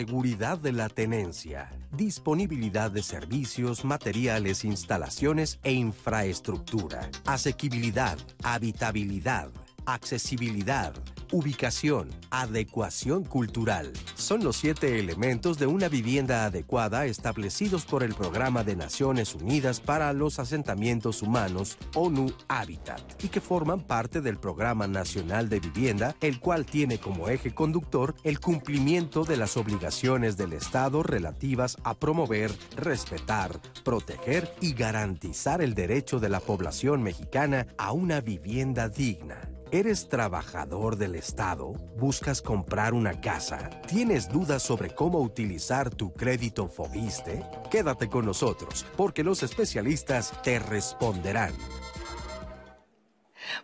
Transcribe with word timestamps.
seguridad 0.00 0.56
de 0.56 0.72
la 0.72 0.88
tenencia, 0.88 1.68
disponibilidad 2.00 2.90
de 2.90 3.02
servicios, 3.02 3.84
materiales, 3.84 4.64
instalaciones 4.64 5.60
e 5.62 5.72
infraestructura, 5.72 7.10
asequibilidad, 7.26 8.16
habitabilidad, 8.42 9.50
accesibilidad, 9.84 10.94
ubicación, 11.32 12.08
adecuación 12.30 13.24
cultural. 13.24 13.92
Son 14.14 14.42
los 14.42 14.56
siete 14.56 14.98
elementos 14.98 15.58
de 15.58 15.66
una 15.66 15.88
vivienda 15.88 16.44
adecuada 16.44 17.06
establecidos 17.06 17.84
por 17.84 18.02
el 18.02 18.14
Programa 18.14 18.64
de 18.64 18.76
Naciones 18.76 19.34
Unidas 19.34 19.80
para 19.80 20.12
los 20.12 20.38
Asentamientos 20.38 21.22
Humanos, 21.22 21.78
ONU 21.94 22.32
Habitat, 22.48 23.00
y 23.22 23.28
que 23.28 23.40
forman 23.40 23.80
parte 23.80 24.20
del 24.20 24.38
Programa 24.38 24.86
Nacional 24.86 25.48
de 25.48 25.60
Vivienda, 25.60 26.16
el 26.20 26.40
cual 26.40 26.66
tiene 26.66 26.98
como 26.98 27.28
eje 27.28 27.54
conductor 27.54 28.14
el 28.24 28.40
cumplimiento 28.40 29.24
de 29.24 29.36
las 29.36 29.56
obligaciones 29.56 30.36
del 30.36 30.52
Estado 30.52 31.02
relativas 31.02 31.76
a 31.84 31.94
promover, 31.94 32.52
respetar, 32.76 33.60
proteger 33.84 34.52
y 34.60 34.72
garantizar 34.72 35.62
el 35.62 35.74
derecho 35.74 36.18
de 36.18 36.28
la 36.28 36.40
población 36.40 37.02
mexicana 37.02 37.66
a 37.78 37.92
una 37.92 38.20
vivienda 38.20 38.88
digna. 38.88 39.59
¿Eres 39.72 40.08
trabajador 40.08 40.96
del 40.96 41.14
Estado? 41.14 41.68
¿Buscas 41.96 42.42
comprar 42.42 42.92
una 42.92 43.20
casa? 43.20 43.70
¿Tienes 43.86 44.28
dudas 44.28 44.64
sobre 44.64 44.92
cómo 44.92 45.20
utilizar 45.20 45.90
tu 45.90 46.12
crédito 46.12 46.66
Fobiste? 46.66 47.44
Quédate 47.70 48.08
con 48.08 48.26
nosotros, 48.26 48.84
porque 48.96 49.22
los 49.22 49.44
especialistas 49.44 50.32
te 50.42 50.58
responderán. 50.58 51.54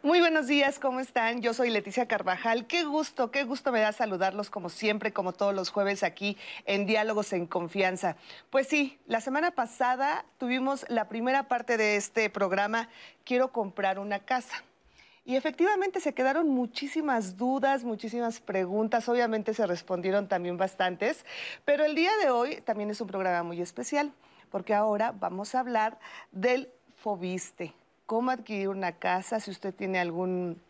Muy 0.04 0.20
buenos 0.20 0.46
días, 0.46 0.78
¿cómo 0.78 1.00
están? 1.00 1.42
Yo 1.42 1.52
soy 1.54 1.70
Leticia 1.70 2.06
Carvajal. 2.06 2.68
Qué 2.68 2.84
gusto, 2.84 3.32
qué 3.32 3.42
gusto 3.42 3.72
me 3.72 3.80
da 3.80 3.90
saludarlos 3.90 4.48
como 4.48 4.68
siempre, 4.68 5.12
como 5.12 5.32
todos 5.32 5.56
los 5.56 5.70
jueves 5.70 6.04
aquí 6.04 6.36
en 6.66 6.86
Diálogos 6.86 7.32
en 7.32 7.46
Confianza. 7.46 8.16
Pues 8.50 8.68
sí, 8.68 9.00
la 9.08 9.20
semana 9.20 9.50
pasada 9.50 10.24
tuvimos 10.38 10.86
la 10.88 11.08
primera 11.08 11.48
parte 11.48 11.76
de 11.76 11.96
este 11.96 12.30
programa, 12.30 12.88
Quiero 13.24 13.50
comprar 13.50 13.98
una 13.98 14.20
casa. 14.20 14.62
Y 15.26 15.34
efectivamente 15.34 15.98
se 15.98 16.14
quedaron 16.14 16.48
muchísimas 16.48 17.36
dudas, 17.36 17.82
muchísimas 17.82 18.38
preguntas, 18.38 19.08
obviamente 19.08 19.54
se 19.54 19.66
respondieron 19.66 20.28
también 20.28 20.56
bastantes, 20.56 21.26
pero 21.64 21.84
el 21.84 21.96
día 21.96 22.12
de 22.22 22.30
hoy 22.30 22.60
también 22.60 22.90
es 22.90 23.00
un 23.00 23.08
programa 23.08 23.42
muy 23.42 23.60
especial, 23.60 24.12
porque 24.52 24.72
ahora 24.72 25.12
vamos 25.18 25.56
a 25.56 25.60
hablar 25.60 25.98
del 26.30 26.70
Fobiste, 26.94 27.74
cómo 28.06 28.30
adquirir 28.30 28.68
una 28.68 28.92
casa, 28.92 29.40
si 29.40 29.50
usted 29.50 29.74
tiene 29.74 29.98
algún 29.98 30.62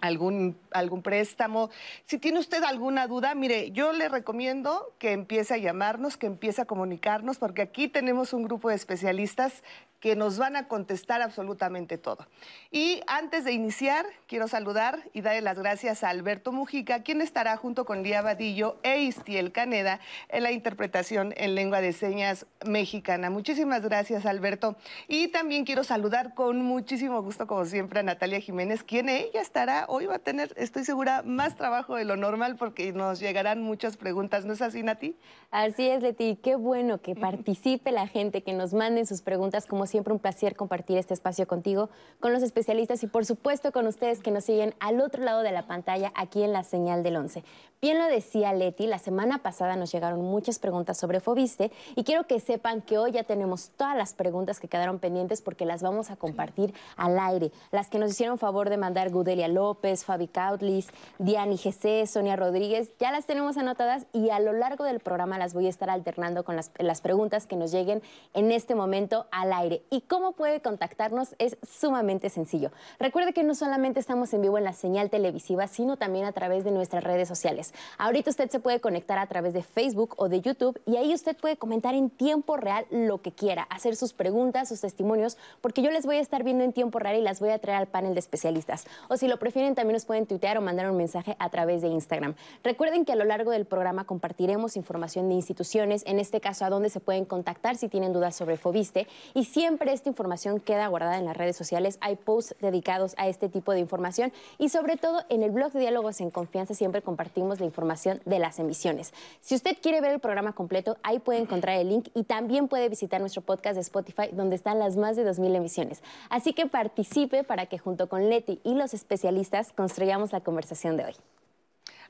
algún, 0.00 0.58
algún 0.72 1.02
préstamo. 1.02 1.70
Si 2.06 2.18
tiene 2.18 2.38
usted 2.38 2.62
alguna 2.64 3.06
duda, 3.06 3.34
mire, 3.34 3.70
yo 3.72 3.92
le 3.92 4.08
recomiendo 4.08 4.94
que 4.98 5.12
empiece 5.12 5.54
a 5.54 5.58
llamarnos, 5.58 6.16
que 6.16 6.26
empiece 6.26 6.62
a 6.62 6.64
comunicarnos, 6.64 7.38
porque 7.38 7.62
aquí 7.62 7.86
tenemos 7.86 8.32
un 8.32 8.44
grupo 8.44 8.70
de 8.70 8.76
especialistas 8.76 9.62
que 10.00 10.16
nos 10.16 10.38
van 10.38 10.56
a 10.56 10.66
contestar 10.66 11.22
absolutamente 11.22 11.98
todo. 11.98 12.26
Y 12.70 13.02
antes 13.06 13.44
de 13.44 13.52
iniciar, 13.52 14.06
quiero 14.26 14.48
saludar 14.48 15.00
y 15.12 15.20
darle 15.20 15.42
las 15.42 15.58
gracias 15.58 16.02
a 16.02 16.08
Alberto 16.08 16.52
Mujica, 16.52 17.02
quien 17.02 17.20
estará 17.20 17.56
junto 17.56 17.84
con 17.84 18.02
Lía 18.02 18.22
Vadillo 18.22 18.78
e 18.82 19.00
Istiel 19.00 19.52
Caneda 19.52 20.00
en 20.28 20.42
la 20.42 20.52
interpretación 20.52 21.34
en 21.36 21.54
lengua 21.54 21.80
de 21.80 21.92
señas 21.92 22.46
mexicana. 22.64 23.28
Muchísimas 23.28 23.82
gracias, 23.82 24.24
Alberto. 24.24 24.76
Y 25.06 25.28
también 25.28 25.64
quiero 25.64 25.84
saludar 25.84 26.34
con 26.34 26.62
muchísimo 26.62 27.22
gusto, 27.22 27.46
como 27.46 27.66
siempre, 27.66 28.00
a 28.00 28.02
Natalia 28.02 28.40
Jiménez, 28.40 28.82
quien 28.82 29.08
ella 29.08 29.40
estará, 29.40 29.84
hoy 29.88 30.06
va 30.06 30.16
a 30.16 30.18
tener, 30.18 30.54
estoy 30.56 30.84
segura, 30.84 31.22
más 31.22 31.56
trabajo 31.56 31.96
de 31.96 32.04
lo 32.04 32.16
normal 32.16 32.56
porque 32.56 32.92
nos 32.92 33.20
llegarán 33.20 33.62
muchas 33.62 33.96
preguntas. 33.96 34.46
¿No 34.46 34.54
es 34.54 34.62
así, 34.62 34.82
Nati? 34.82 35.16
Así 35.50 35.88
es, 35.88 36.02
Leti. 36.02 36.38
Qué 36.42 36.56
bueno 36.56 37.00
que 37.02 37.14
participe 37.14 37.90
la 37.90 38.06
gente, 38.06 38.42
que 38.42 38.52
nos 38.52 38.72
manden 38.72 39.06
sus 39.06 39.20
preguntas 39.20 39.66
como 39.66 39.86
siempre 39.90 40.14
un 40.14 40.18
placer 40.18 40.56
compartir 40.56 40.96
este 40.96 41.12
espacio 41.12 41.46
contigo, 41.46 41.90
con 42.20 42.32
los 42.32 42.42
especialistas 42.42 43.02
y 43.02 43.06
por 43.06 43.26
supuesto 43.26 43.72
con 43.72 43.86
ustedes 43.86 44.20
que 44.20 44.30
nos 44.30 44.44
siguen 44.44 44.74
al 44.80 45.00
otro 45.00 45.22
lado 45.22 45.42
de 45.42 45.52
la 45.52 45.66
pantalla 45.66 46.12
aquí 46.14 46.42
en 46.42 46.52
la 46.52 46.64
señal 46.64 47.02
del 47.02 47.16
11. 47.16 47.44
Bien 47.82 47.98
lo 47.98 48.04
decía 48.06 48.52
Leti, 48.52 48.86
la 48.86 48.98
semana 48.98 49.38
pasada 49.38 49.74
nos 49.74 49.90
llegaron 49.90 50.20
muchas 50.20 50.58
preguntas 50.58 50.98
sobre 50.98 51.20
Fobiste 51.20 51.72
y 51.96 52.04
quiero 52.04 52.26
que 52.26 52.38
sepan 52.38 52.82
que 52.82 52.98
hoy 52.98 53.12
ya 53.12 53.24
tenemos 53.24 53.70
todas 53.70 53.96
las 53.96 54.12
preguntas 54.12 54.60
que 54.60 54.68
quedaron 54.68 54.98
pendientes 54.98 55.40
porque 55.40 55.64
las 55.64 55.82
vamos 55.82 56.10
a 56.10 56.16
compartir 56.16 56.74
al 56.96 57.18
aire. 57.18 57.52
Las 57.70 57.88
que 57.88 57.98
nos 57.98 58.10
hicieron 58.10 58.38
favor 58.38 58.68
de 58.68 58.76
mandar 58.76 59.10
Gudelia 59.10 59.48
López, 59.48 60.04
Fabi 60.04 60.28
Cautlis, 60.28 60.88
Diani 61.18 61.56
GC, 61.56 62.06
Sonia 62.06 62.36
Rodríguez, 62.36 62.92
ya 62.98 63.12
las 63.12 63.26
tenemos 63.26 63.56
anotadas 63.56 64.06
y 64.12 64.28
a 64.28 64.40
lo 64.40 64.52
largo 64.52 64.84
del 64.84 65.00
programa 65.00 65.38
las 65.38 65.54
voy 65.54 65.66
a 65.66 65.70
estar 65.70 65.88
alternando 65.88 66.44
con 66.44 66.56
las, 66.56 66.70
las 66.78 67.00
preguntas 67.00 67.46
que 67.46 67.56
nos 67.56 67.72
lleguen 67.72 68.02
en 68.34 68.52
este 68.52 68.74
momento 68.74 69.26
al 69.30 69.52
aire. 69.52 69.79
¿Y 69.90 70.02
cómo 70.02 70.32
puede 70.32 70.60
contactarnos? 70.60 71.34
Es 71.38 71.56
sumamente 71.62 72.28
sencillo. 72.28 72.70
Recuerde 72.98 73.32
que 73.32 73.42
no 73.42 73.54
solamente 73.54 74.00
estamos 74.00 74.32
en 74.34 74.42
vivo 74.42 74.58
en 74.58 74.64
la 74.64 74.72
señal 74.72 75.10
televisiva, 75.10 75.66
sino 75.66 75.96
también 75.96 76.24
a 76.24 76.32
través 76.32 76.64
de 76.64 76.70
nuestras 76.70 77.04
redes 77.04 77.28
sociales. 77.28 77.72
Ahorita 77.98 78.30
usted 78.30 78.50
se 78.50 78.60
puede 78.60 78.80
conectar 78.80 79.18
a 79.18 79.26
través 79.26 79.52
de 79.52 79.62
Facebook 79.62 80.14
o 80.18 80.28
de 80.28 80.40
YouTube 80.40 80.80
y 80.86 80.96
ahí 80.96 81.14
usted 81.14 81.36
puede 81.36 81.56
comentar 81.56 81.94
en 81.94 82.10
tiempo 82.10 82.56
real 82.56 82.86
lo 82.90 83.22
que 83.22 83.32
quiera, 83.32 83.62
hacer 83.64 83.96
sus 83.96 84.12
preguntas, 84.12 84.68
sus 84.68 84.80
testimonios, 84.80 85.38
porque 85.60 85.82
yo 85.82 85.90
les 85.90 86.06
voy 86.06 86.16
a 86.16 86.20
estar 86.20 86.44
viendo 86.44 86.64
en 86.64 86.72
tiempo 86.72 86.98
real 86.98 87.16
y 87.16 87.22
las 87.22 87.40
voy 87.40 87.50
a 87.50 87.58
traer 87.58 87.78
al 87.78 87.86
panel 87.86 88.14
de 88.14 88.20
especialistas. 88.20 88.84
O 89.08 89.16
si 89.16 89.28
lo 89.28 89.38
prefieren, 89.38 89.74
también 89.74 89.94
nos 89.94 90.04
pueden 90.04 90.26
tuitear 90.26 90.58
o 90.58 90.60
mandar 90.60 90.90
un 90.90 90.96
mensaje 90.96 91.36
a 91.38 91.48
través 91.48 91.82
de 91.82 91.88
Instagram. 91.88 92.34
Recuerden 92.62 93.04
que 93.04 93.12
a 93.12 93.16
lo 93.16 93.24
largo 93.24 93.50
del 93.50 93.64
programa 93.64 94.04
compartiremos 94.04 94.76
información 94.76 95.28
de 95.28 95.34
instituciones, 95.34 96.02
en 96.06 96.18
este 96.18 96.40
caso 96.40 96.64
a 96.64 96.70
dónde 96.70 96.90
se 96.90 97.00
pueden 97.00 97.24
contactar 97.24 97.76
si 97.76 97.88
tienen 97.88 98.12
dudas 98.12 98.36
sobre 98.36 98.56
Fobiste 98.56 99.06
y 99.34 99.44
siempre 99.44 99.69
esta 99.78 100.08
información 100.08 100.60
queda 100.60 100.86
guardada 100.88 101.18
en 101.18 101.24
las 101.24 101.36
redes 101.36 101.56
sociales. 101.56 101.98
Hay 102.00 102.16
posts 102.16 102.54
dedicados 102.60 103.14
a 103.16 103.28
este 103.28 103.48
tipo 103.48 103.72
de 103.72 103.80
información 103.80 104.32
y 104.58 104.68
sobre 104.68 104.96
todo 104.96 105.22
en 105.28 105.42
el 105.42 105.50
blog 105.50 105.72
de 105.72 105.80
Diálogos 105.80 106.20
en 106.20 106.30
Confianza 106.30 106.74
siempre 106.74 107.02
compartimos 107.02 107.60
la 107.60 107.66
información 107.66 108.20
de 108.24 108.38
las 108.38 108.58
emisiones. 108.58 109.12
Si 109.40 109.54
usted 109.54 109.76
quiere 109.80 110.00
ver 110.00 110.12
el 110.12 110.20
programa 110.20 110.52
completo, 110.52 110.96
ahí 111.02 111.18
puede 111.18 111.40
encontrar 111.40 111.78
el 111.78 111.88
link 111.88 112.08
y 112.14 112.24
también 112.24 112.68
puede 112.68 112.88
visitar 112.88 113.20
nuestro 113.20 113.42
podcast 113.42 113.74
de 113.74 113.80
Spotify 113.80 114.28
donde 114.32 114.56
están 114.56 114.78
las 114.78 114.96
más 114.96 115.16
de 115.16 115.26
2.000 115.26 115.56
emisiones. 115.56 116.02
Así 116.28 116.52
que 116.52 116.66
participe 116.66 117.44
para 117.44 117.66
que 117.66 117.78
junto 117.78 118.08
con 118.08 118.28
Leti 118.28 118.60
y 118.64 118.74
los 118.74 118.94
especialistas 118.94 119.72
construyamos 119.72 120.32
la 120.32 120.40
conversación 120.40 120.96
de 120.96 121.04
hoy. 121.04 121.14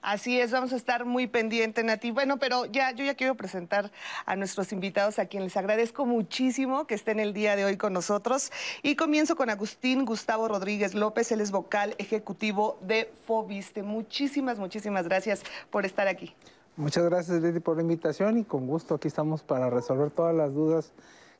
Así 0.03 0.41
es, 0.41 0.50
vamos 0.50 0.72
a 0.72 0.77
estar 0.77 1.05
muy 1.05 1.27
pendientes, 1.27 1.84
Nati. 1.84 2.11
Bueno, 2.11 2.38
pero 2.38 2.65
ya, 2.65 2.91
yo 2.93 3.05
ya 3.05 3.15
quiero 3.15 3.34
presentar 3.34 3.91
a 4.25 4.34
nuestros 4.34 4.72
invitados, 4.72 5.19
a 5.19 5.27
quien 5.27 5.44
les 5.44 5.56
agradezco 5.59 6.06
muchísimo 6.06 6.87
que 6.87 6.94
estén 6.94 7.21
el 7.21 7.34
día 7.34 7.55
de 7.55 7.66
hoy 7.66 7.77
con 7.77 7.93
nosotros. 7.93 8.50
Y 8.83 8.97
comienzo 8.97 9.37
con 9.37 9.50
Agustín 9.50 10.06
Gustavo 10.06 10.49
Rodríguez 10.49 10.94
López, 10.94 11.31
él 11.33 11.43
es 11.43 11.50
vocal 11.50 11.94
ejecutivo 11.99 12.78
de 12.81 13.12
Fobiste. 13.27 13.83
Muchísimas, 13.83 14.59
muchísimas 14.59 15.06
gracias 15.06 15.43
por 15.71 15.84
estar 15.84 16.09
aquí. 16.09 16.34
Muchas 16.77 17.05
gracias, 17.05 17.43
Leti, 17.43 17.61
por 17.61 17.77
la 17.77 17.82
invitación 17.82 18.38
y 18.38 18.44
con 18.44 18.67
gusto 18.67 18.94
aquí 18.94 19.09
estamos 19.09 19.43
para 19.43 19.69
resolver 19.69 20.11
todas 20.11 20.34
las 20.34 20.55
dudas 20.55 20.93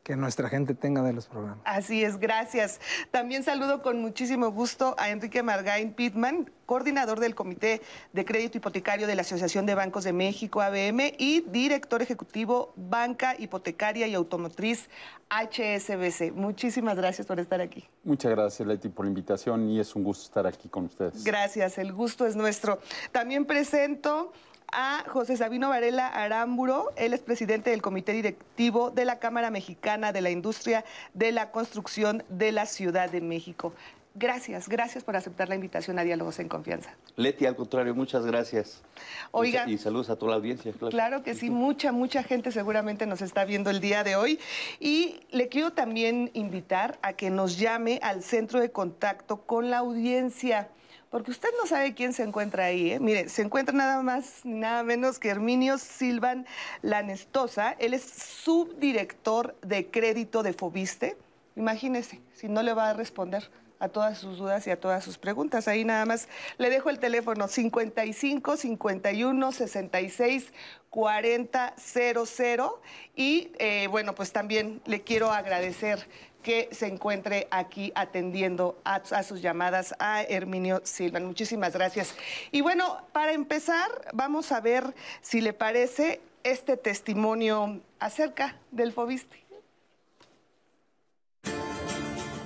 que 0.03 0.16
nuestra 0.16 0.49
gente 0.49 0.74
tenga 0.74 1.03
de 1.03 1.13
los 1.13 1.27
programas. 1.27 1.59
Así 1.65 2.03
es, 2.03 2.19
gracias. 2.19 2.80
También 3.10 3.42
saludo 3.42 3.83
con 3.83 4.01
muchísimo 4.01 4.51
gusto 4.51 4.95
a 4.98 5.10
Enrique 5.10 5.42
Margain 5.42 5.92
Pitman, 5.92 6.51
coordinador 6.66 7.21
del 7.21 7.34
Comité 7.34 7.83
de 8.13 8.24
Crédito 8.24 8.59
Hipotecario 8.59 9.07
de 9.07 9.15
la 9.15 9.22
Asociación 9.22 9.66
de 9.66 9.74
Bancos 9.74 10.04
de 10.04 10.13
México, 10.13 10.63
ABM, 10.63 11.15
y 11.19 11.41
director 11.48 12.01
ejecutivo 12.01 12.72
Banca 12.77 13.34
Hipotecaria 13.39 14.07
y 14.07 14.15
Automotriz 14.15 14.89
HSBC. 15.28 16.33
Muchísimas 16.33 16.97
gracias 16.97 17.27
por 17.27 17.39
estar 17.39 17.60
aquí. 17.60 17.89
Muchas 18.03 18.30
gracias, 18.30 18.66
Leti, 18.66 18.89
por 18.89 19.04
la 19.04 19.10
invitación 19.10 19.69
y 19.69 19.80
es 19.80 19.95
un 19.95 20.03
gusto 20.03 20.24
estar 20.24 20.47
aquí 20.47 20.69
con 20.69 20.86
ustedes. 20.86 21.22
Gracias, 21.24 21.78
el 21.78 21.92
gusto 21.92 22.27
es 22.27 22.36
nuestro. 22.36 22.80
También 23.13 23.45
presento 23.45 24.33
a 24.72 25.05
José 25.09 25.37
Sabino 25.37 25.69
Varela 25.69 26.09
Aramburo. 26.09 26.91
Él 26.97 27.13
es 27.13 27.21
presidente 27.21 27.71
del 27.71 27.83
Comité 27.83 28.13
Directivo 28.13 28.91
de 28.91 29.05
la 29.05 29.19
Cámara 29.19 29.51
Mexicana 29.51 30.13
de 30.13 30.21
la 30.21 30.31
Industria 30.31 30.84
de 31.15 31.33
la 31.33 31.51
Construcción 31.51 32.22
de 32.28 32.53
la 32.53 32.67
Ciudad 32.67 33.11
de 33.11 33.21
México. 33.21 33.72
Gracias, 34.15 34.69
gracias 34.69 35.05
por 35.05 35.15
aceptar 35.15 35.49
la 35.49 35.55
invitación 35.55 35.99
a 36.01 36.03
Diálogos 36.03 36.41
en 36.41 36.49
Confianza. 36.49 36.91
Leti, 37.15 37.47
al 37.47 37.55
contrario, 37.55 37.95
muchas 37.95 38.27
gracias. 38.27 38.83
Oiga. 39.31 39.69
Y 39.69 39.78
saludos 39.78 40.11
a 40.11 40.17
toda 40.17 40.31
la 40.31 40.37
audiencia. 40.37 40.72
Claro, 40.72 40.91
claro 40.91 41.22
que 41.22 41.34
sí, 41.34 41.49
mucha, 41.49 41.93
mucha 41.93 42.25
gente 42.25 42.51
seguramente 42.51 43.07
nos 43.07 43.22
está 43.22 43.45
viendo 43.45 43.71
el 43.71 43.81
día 43.81 44.03
de 44.03 44.17
hoy. 44.17 44.41
Y 44.81 45.21
le 45.31 45.49
quiero 45.49 45.72
también 45.72 46.31
invitar 46.34 46.99
a 47.03 47.13
que 47.13 47.31
nos 47.31 47.57
llame 47.57 48.01
al 48.03 48.25
centro 48.25 48.59
de 48.59 48.72
contacto 48.72 49.43
con 49.43 49.71
la 49.71 49.78
audiencia 49.78 50.69
porque 51.10 51.33
usted 51.33 51.51
no 51.60 51.66
sabe 51.66 51.95
quién 51.95 52.12
se 52.12 52.22
encuentra 52.22 52.66
ahí. 52.66 52.92
¿eh? 52.92 53.01
Mire, 53.01 53.28
se 53.28 53.42
encuentra 53.42 53.74
nada 53.74 54.03
más 54.03 54.45
ni 54.45 54.60
nada 54.60 54.83
menos 54.84 55.18
que 55.18 55.28
Herminio 55.28 55.77
Silvan 55.77 56.47
Lanestosa. 56.83 57.72
Él 57.78 57.95
es 57.95 58.04
subdirector 58.04 59.57
de 59.62 59.91
crédito 59.91 60.42
de 60.42 60.53
Fobiste. 60.53 61.16
Imagínese, 61.57 62.21
si 62.33 62.48
no 62.48 62.62
le 62.62 62.72
va 62.74 62.91
a 62.91 62.95
responder 62.95 63.51
a 63.80 63.89
todas 63.89 64.18
sus 64.18 64.39
dudas 64.39 64.66
y 64.66 64.71
a 64.71 64.78
todas 64.78 65.03
sus 65.03 65.18
preguntas. 65.18 65.66
Ahí 65.66 65.84
nada 65.84 66.04
más 66.04 66.28
le 66.59 66.71
dejo 66.71 66.91
el 66.91 67.01
teléfono 67.01 67.48
55 67.48 68.57
51 68.57 69.53
66 69.53 70.53
40 70.91 71.74
00 71.77 72.83
y 73.16 73.51
bueno, 73.89 74.15
pues 74.15 74.33
también 74.33 74.80
le 74.84 75.01
quiero 75.01 75.33
agradecer 75.33 76.07
que 76.42 76.69
se 76.72 76.87
encuentre 76.87 77.48
aquí 77.51 77.92
atendiendo 77.95 78.78
a, 78.84 79.22
sus 79.22 79.42
llamadas 79.42 79.95
a 79.98 80.22
Herminio 80.22 80.81
Silva. 80.84 81.21
Muchísimas 81.21 81.75
gracias. 81.75 82.15
Y 82.51 82.60
bueno, 82.60 82.98
para 83.13 83.33
empezar, 83.33 83.89
vamos 84.13 84.53
a 84.53 84.60
ver 84.60 84.95
si 85.21 85.41
le 85.41 85.53
parece 85.53 86.21
este 86.42 86.77
testimonio 86.77 87.81
acerca 87.98 88.57
del 88.71 88.92
Fobiste. 88.92 89.41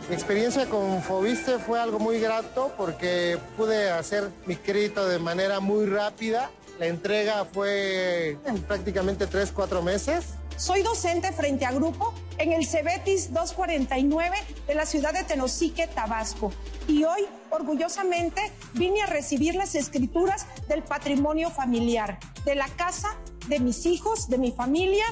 Mi 0.08 0.14
experiencia 0.14 0.66
con 0.66 1.02
Fobiste 1.02 1.58
fue 1.58 1.80
algo 1.80 1.98
muy 1.98 2.20
grato 2.20 2.72
porque 2.76 3.38
pude 3.56 3.90
hacer 3.90 4.28
mi 4.44 4.56
crédito 4.56 5.08
de 5.08 5.18
manera 5.18 5.60
muy 5.60 5.86
rápida. 5.86 6.50
La 6.78 6.86
entrega 6.86 7.44
fue 7.46 8.36
en 8.44 8.60
prácticamente 8.62 9.26
3, 9.26 9.52
4 9.52 9.80
meses. 9.80 10.34
Soy 10.56 10.82
docente 10.82 11.32
frente 11.32 11.66
a 11.66 11.72
grupo 11.72 12.14
en 12.38 12.52
el 12.52 12.64
Cebetis 12.64 13.32
249 13.32 14.36
de 14.68 14.74
la 14.74 14.86
ciudad 14.86 15.12
de 15.12 15.24
Tenosique, 15.24 15.88
Tabasco. 15.88 16.52
Y 16.86 17.02
hoy, 17.04 17.22
orgullosamente, 17.50 18.40
vine 18.74 19.02
a 19.02 19.06
recibir 19.06 19.56
las 19.56 19.74
escrituras 19.74 20.46
del 20.68 20.84
patrimonio 20.84 21.50
familiar, 21.50 22.20
de 22.44 22.54
la 22.54 22.68
casa, 22.68 23.16
de 23.48 23.58
mis 23.58 23.84
hijos, 23.84 24.28
de 24.28 24.38
mi 24.38 24.52
familia. 24.52 25.04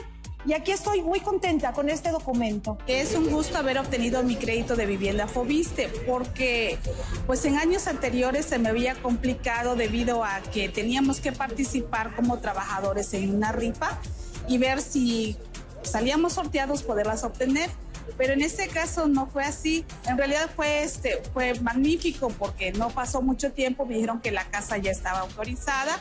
Y 0.46 0.54
aquí 0.54 0.70
estoy 0.70 1.02
muy 1.02 1.20
contenta 1.20 1.72
con 1.72 1.88
este 1.88 2.10
documento. 2.10 2.78
Es 2.86 3.14
un 3.14 3.28
gusto 3.28 3.58
haber 3.58 3.78
obtenido 3.78 4.22
mi 4.22 4.36
crédito 4.36 4.76
de 4.76 4.86
vivienda 4.86 5.26
Fobiste, 5.26 5.88
porque 6.06 6.78
pues 7.26 7.44
en 7.44 7.58
años 7.58 7.88
anteriores 7.88 8.46
se 8.46 8.58
me 8.58 8.68
había 8.68 8.94
complicado 8.94 9.74
debido 9.74 10.24
a 10.24 10.40
que 10.40 10.68
teníamos 10.68 11.20
que 11.20 11.32
participar 11.32 12.14
como 12.14 12.38
trabajadores 12.38 13.12
en 13.14 13.34
una 13.34 13.52
rifa 13.52 14.00
y 14.48 14.58
ver 14.58 14.80
si 14.80 15.36
salíamos 15.82 16.34
sorteados, 16.34 16.82
poderlas 16.82 17.24
obtener. 17.24 17.70
Pero 18.18 18.32
en 18.32 18.42
este 18.42 18.68
caso 18.68 19.06
no 19.06 19.26
fue 19.26 19.44
así. 19.44 19.84
En 20.06 20.18
realidad 20.18 20.50
fue, 20.54 20.82
este, 20.82 21.22
fue 21.32 21.58
magnífico 21.60 22.28
porque 22.30 22.72
no 22.72 22.90
pasó 22.90 23.22
mucho 23.22 23.52
tiempo. 23.52 23.86
Me 23.86 23.94
dijeron 23.94 24.20
que 24.20 24.32
la 24.32 24.44
casa 24.44 24.76
ya 24.76 24.90
estaba 24.90 25.20
autorizada 25.20 26.00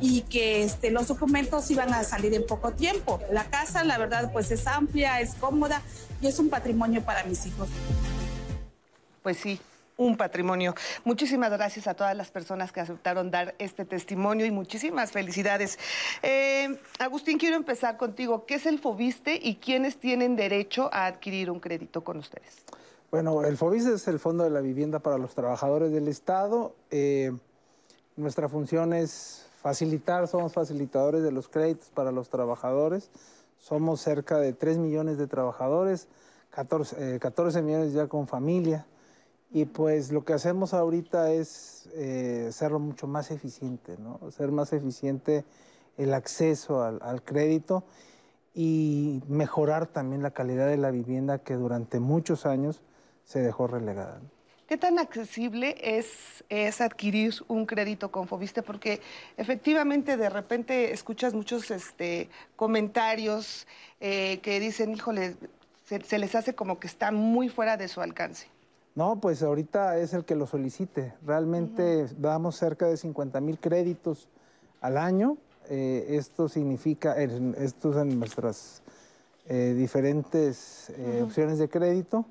y 0.00 0.22
que 0.22 0.62
este, 0.62 0.90
los 0.90 1.08
documentos 1.08 1.70
iban 1.70 1.94
a 1.94 2.04
salir 2.04 2.34
en 2.34 2.44
poco 2.46 2.72
tiempo. 2.72 3.20
La 3.30 3.44
casa, 3.44 3.84
la 3.84 3.96
verdad, 3.96 4.32
pues 4.32 4.50
es 4.50 4.66
amplia, 4.66 5.20
es 5.20 5.34
cómoda 5.34 5.82
y 6.20 6.26
es 6.26 6.38
un 6.38 6.50
patrimonio 6.50 7.02
para 7.02 7.24
mis 7.24 7.46
hijos. 7.46 7.68
Pues 9.22 9.38
sí, 9.38 9.60
un 9.96 10.16
patrimonio. 10.16 10.74
Muchísimas 11.04 11.50
gracias 11.50 11.86
a 11.86 11.94
todas 11.94 12.16
las 12.16 12.30
personas 12.30 12.72
que 12.72 12.80
aceptaron 12.80 13.30
dar 13.30 13.54
este 13.58 13.84
testimonio 13.84 14.46
y 14.46 14.50
muchísimas 14.50 15.12
felicidades. 15.12 15.78
Eh, 16.22 16.78
Agustín, 16.98 17.38
quiero 17.38 17.56
empezar 17.56 17.96
contigo. 17.96 18.44
¿Qué 18.46 18.54
es 18.54 18.66
el 18.66 18.78
FOBISTE 18.78 19.38
y 19.42 19.56
quiénes 19.56 19.98
tienen 19.98 20.36
derecho 20.36 20.90
a 20.92 21.06
adquirir 21.06 21.50
un 21.50 21.60
crédito 21.60 22.04
con 22.04 22.18
ustedes? 22.18 22.64
Bueno, 23.10 23.42
el 23.44 23.56
FOBISTE 23.56 23.94
es 23.94 24.08
el 24.08 24.18
Fondo 24.18 24.44
de 24.44 24.50
la 24.50 24.60
Vivienda 24.60 24.98
para 24.98 25.16
los 25.16 25.34
Trabajadores 25.34 25.92
del 25.92 26.08
Estado. 26.08 26.74
Eh, 26.90 27.32
nuestra 28.16 28.48
función 28.48 28.92
es 28.92 29.46
facilitar, 29.62 30.28
somos 30.28 30.52
facilitadores 30.52 31.22
de 31.22 31.32
los 31.32 31.48
créditos 31.48 31.88
para 31.94 32.12
los 32.12 32.28
trabajadores. 32.28 33.10
Somos 33.58 34.00
cerca 34.00 34.38
de 34.38 34.52
3 34.52 34.78
millones 34.78 35.18
de 35.18 35.26
trabajadores, 35.26 36.08
14, 36.50 37.18
14 37.18 37.58
eh, 37.58 37.62
millones 37.62 37.92
ya 37.92 38.06
con 38.06 38.28
familia. 38.28 38.86
Y 39.50 39.64
pues 39.66 40.12
lo 40.12 40.24
que 40.24 40.32
hacemos 40.32 40.74
ahorita 40.74 41.32
es 41.32 41.88
eh, 41.94 42.46
hacerlo 42.48 42.78
mucho 42.78 43.06
más 43.06 43.30
eficiente, 43.30 43.96
¿no? 43.98 44.20
Hacer 44.26 44.50
más 44.50 44.72
eficiente 44.72 45.44
el 45.96 46.12
acceso 46.14 46.82
al, 46.82 47.22
crédito 47.22 47.84
y 48.54 49.22
mejorar 49.28 49.86
también 49.86 50.22
la 50.22 50.32
calidad 50.32 50.68
de 50.68 50.76
la 50.76 50.90
vivienda 50.90 51.38
que 51.38 51.54
durante 51.54 52.00
muchos 52.00 52.44
años 52.44 52.82
se 53.24 53.40
dejó 53.40 53.66
relegada. 53.66 54.20
¿Qué 54.68 54.76
tan 54.76 54.98
accesible 54.98 55.76
es, 55.80 56.44
es 56.48 56.80
adquirir 56.80 57.34
un 57.46 57.66
crédito 57.66 58.10
con 58.10 58.26
Fobiste? 58.26 58.62
Porque 58.62 59.00
efectivamente 59.36 60.16
de 60.16 60.28
repente 60.28 60.92
escuchas 60.92 61.34
muchos 61.34 61.70
este, 61.70 62.28
comentarios 62.56 63.66
eh, 64.00 64.40
que 64.42 64.58
dicen, 64.58 64.92
híjole, 64.92 65.36
se 65.84 66.18
les 66.18 66.34
hace 66.34 66.54
como 66.56 66.80
que 66.80 66.88
está 66.88 67.12
muy 67.12 67.48
fuera 67.48 67.76
de 67.76 67.86
su 67.86 68.00
alcance. 68.00 68.48
No, 68.96 69.20
pues 69.20 69.42
ahorita 69.42 69.98
es 69.98 70.14
el 70.14 70.24
que 70.24 70.34
lo 70.34 70.46
solicite. 70.46 71.12
Realmente 71.24 72.08
damos 72.16 72.56
cerca 72.56 72.86
de 72.86 72.96
50 72.96 73.42
mil 73.42 73.58
créditos 73.58 74.26
al 74.80 74.96
año. 74.96 75.36
Eh, 75.68 76.06
esto 76.16 76.48
significa, 76.48 77.14
estos 77.20 77.94
son 77.94 78.18
nuestras 78.18 78.82
eh, 79.48 79.74
diferentes 79.76 80.88
eh, 80.96 81.20
opciones 81.22 81.58
de 81.58 81.68
crédito. 81.68 82.24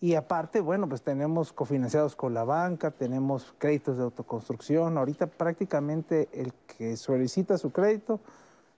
Y 0.00 0.16
aparte, 0.16 0.60
bueno, 0.60 0.88
pues 0.88 1.02
tenemos 1.02 1.52
cofinanciados 1.52 2.16
con 2.16 2.34
la 2.34 2.42
banca, 2.42 2.90
tenemos 2.90 3.54
créditos 3.58 3.96
de 3.96 4.02
autoconstrucción. 4.02 4.98
Ahorita 4.98 5.28
prácticamente 5.28 6.28
el 6.32 6.52
que 6.76 6.96
solicita 6.96 7.56
su 7.58 7.70
crédito 7.70 8.18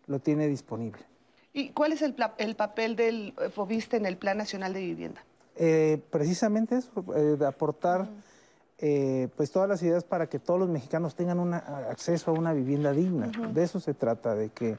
lo 0.08 0.18
tiene 0.18 0.46
disponible. 0.46 1.00
¿Y 1.54 1.70
cuál 1.70 1.92
es 1.92 2.02
el, 2.02 2.14
el 2.36 2.54
papel 2.54 2.96
del 2.96 3.32
FOBISTE 3.54 3.96
en 3.96 4.04
el 4.04 4.18
Plan 4.18 4.36
Nacional 4.36 4.74
de 4.74 4.80
Vivienda? 4.80 5.24
Eh, 5.56 6.02
precisamente 6.10 6.76
eso, 6.76 7.04
eh, 7.14 7.36
de 7.38 7.46
aportar 7.46 8.08
eh, 8.78 9.28
pues 9.36 9.52
todas 9.52 9.68
las 9.68 9.82
ideas 9.82 10.02
para 10.02 10.28
que 10.28 10.38
todos 10.38 10.58
los 10.58 10.68
mexicanos 10.68 11.14
tengan 11.14 11.54
acceso 11.54 12.32
a 12.32 12.34
una 12.34 12.52
vivienda 12.52 12.92
digna. 12.92 13.30
De 13.52 13.62
eso 13.62 13.78
se 13.78 13.94
trata, 13.94 14.34
de 14.34 14.50
que, 14.50 14.78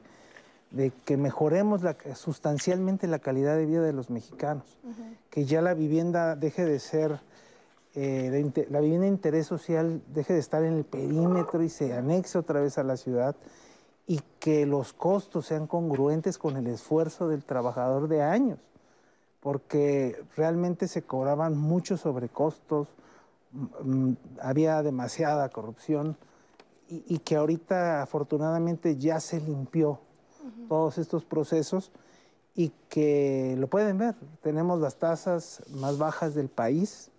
de 0.70 0.92
que 1.04 1.16
mejoremos 1.16 1.80
sustancialmente 2.14 3.06
la 3.06 3.18
calidad 3.18 3.56
de 3.56 3.64
vida 3.64 3.82
de 3.82 3.94
los 3.94 4.10
mexicanos, 4.10 4.78
que 5.30 5.46
ya 5.46 5.62
la 5.62 5.72
vivienda 5.72 6.36
deje 6.36 6.66
de 6.66 6.78
ser, 6.78 7.20
la 7.94 8.80
vivienda 8.80 9.06
de 9.06 9.08
interés 9.08 9.46
social 9.46 10.02
deje 10.08 10.34
de 10.34 10.40
estar 10.40 10.62
en 10.62 10.74
el 10.74 10.84
perímetro 10.84 11.62
y 11.62 11.70
se 11.70 11.94
anexe 11.94 12.36
otra 12.36 12.60
vez 12.60 12.76
a 12.76 12.84
la 12.84 12.98
ciudad. 12.98 13.34
Y 14.08 14.20
que 14.38 14.66
los 14.66 14.92
costos 14.92 15.46
sean 15.46 15.66
congruentes 15.66 16.38
con 16.38 16.56
el 16.56 16.68
esfuerzo 16.68 17.26
del 17.26 17.42
trabajador 17.42 18.06
de 18.06 18.22
años 18.22 18.60
porque 19.46 20.24
realmente 20.36 20.88
se 20.88 21.02
cobraban 21.02 21.56
muchos 21.56 22.00
sobrecostos, 22.00 22.88
mm, 23.52 24.14
había 24.42 24.82
demasiada 24.82 25.48
corrupción 25.50 26.16
y, 26.88 27.20
que 27.20 27.36
ahorita 27.36 28.02
afortunadamente 28.02 28.96
ya 28.96 29.20
se 29.20 29.40
limpió 29.40 30.00
todos 30.68 30.98
estos 30.98 31.24
procesos 31.24 31.92
y 32.56 32.72
que 32.88 33.54
lo 33.56 33.68
pueden 33.68 33.98
ver, 33.98 34.16
tenemos 34.42 34.80
las 34.80 34.96
tasas 34.96 35.62
más 35.70 35.96
bajas 35.96 36.34
del 36.34 36.48
país, 36.48 37.12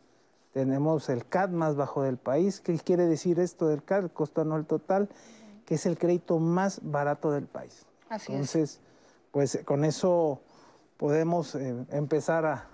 tenemos 0.52 1.08
el 1.08 1.26
CAD 1.26 1.52
más 1.52 1.78
bajo 1.78 2.04
del 2.04 2.18
país. 2.18 2.60
¿Qué 2.60 2.78
quiere 2.78 3.06
decir 3.06 3.40
esto 3.40 3.70
del 3.70 3.86
CAD? 3.86 4.04
El 4.04 4.12
costo 4.12 4.42
anual 4.42 4.66
total, 4.66 5.08
que 5.66 5.76
es 5.76 5.86
el 5.86 5.98
crédito 5.98 6.40
más 6.40 6.82
barato 6.84 7.32
del 7.32 7.46
país. 7.46 7.86
Así 8.10 8.34
Entonces, 8.34 8.82
pues 9.32 9.62
con 9.64 9.86
eso 9.86 10.42
podemos 10.98 11.56
eh, 11.56 11.86
empezar 11.92 12.46
a, 12.46 12.70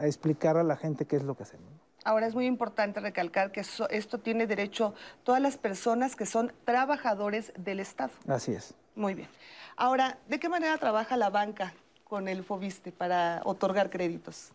explicar 0.00 0.56
a 0.56 0.62
la 0.62 0.76
gente 0.76 1.04
qué 1.04 1.16
es 1.16 1.22
lo 1.22 1.36
que 1.36 1.42
hacemos. 1.42 1.68
Ahora 2.04 2.26
es 2.26 2.34
muy 2.34 2.46
importante 2.46 3.00
recalcar 3.00 3.52
que 3.52 3.60
esto 3.60 4.18
tiene 4.18 4.46
derecho 4.46 4.94
todas 5.24 5.42
las 5.42 5.58
personas 5.58 6.16
que 6.16 6.24
son 6.24 6.52
trabajadores 6.64 7.52
del 7.58 7.80
Estado. 7.80 8.12
Así 8.28 8.52
es. 8.52 8.72
Muy 8.94 9.12
bien. 9.12 9.28
Ahora, 9.76 10.18
¿de 10.28 10.40
qué 10.40 10.48
manera 10.48 10.78
trabaja 10.78 11.18
la 11.18 11.28
banca 11.28 11.74
con 12.04 12.28
el 12.28 12.44
FOBISTE 12.44 12.92
para 12.92 13.42
otorgar 13.44 13.90
créditos? 13.90 14.52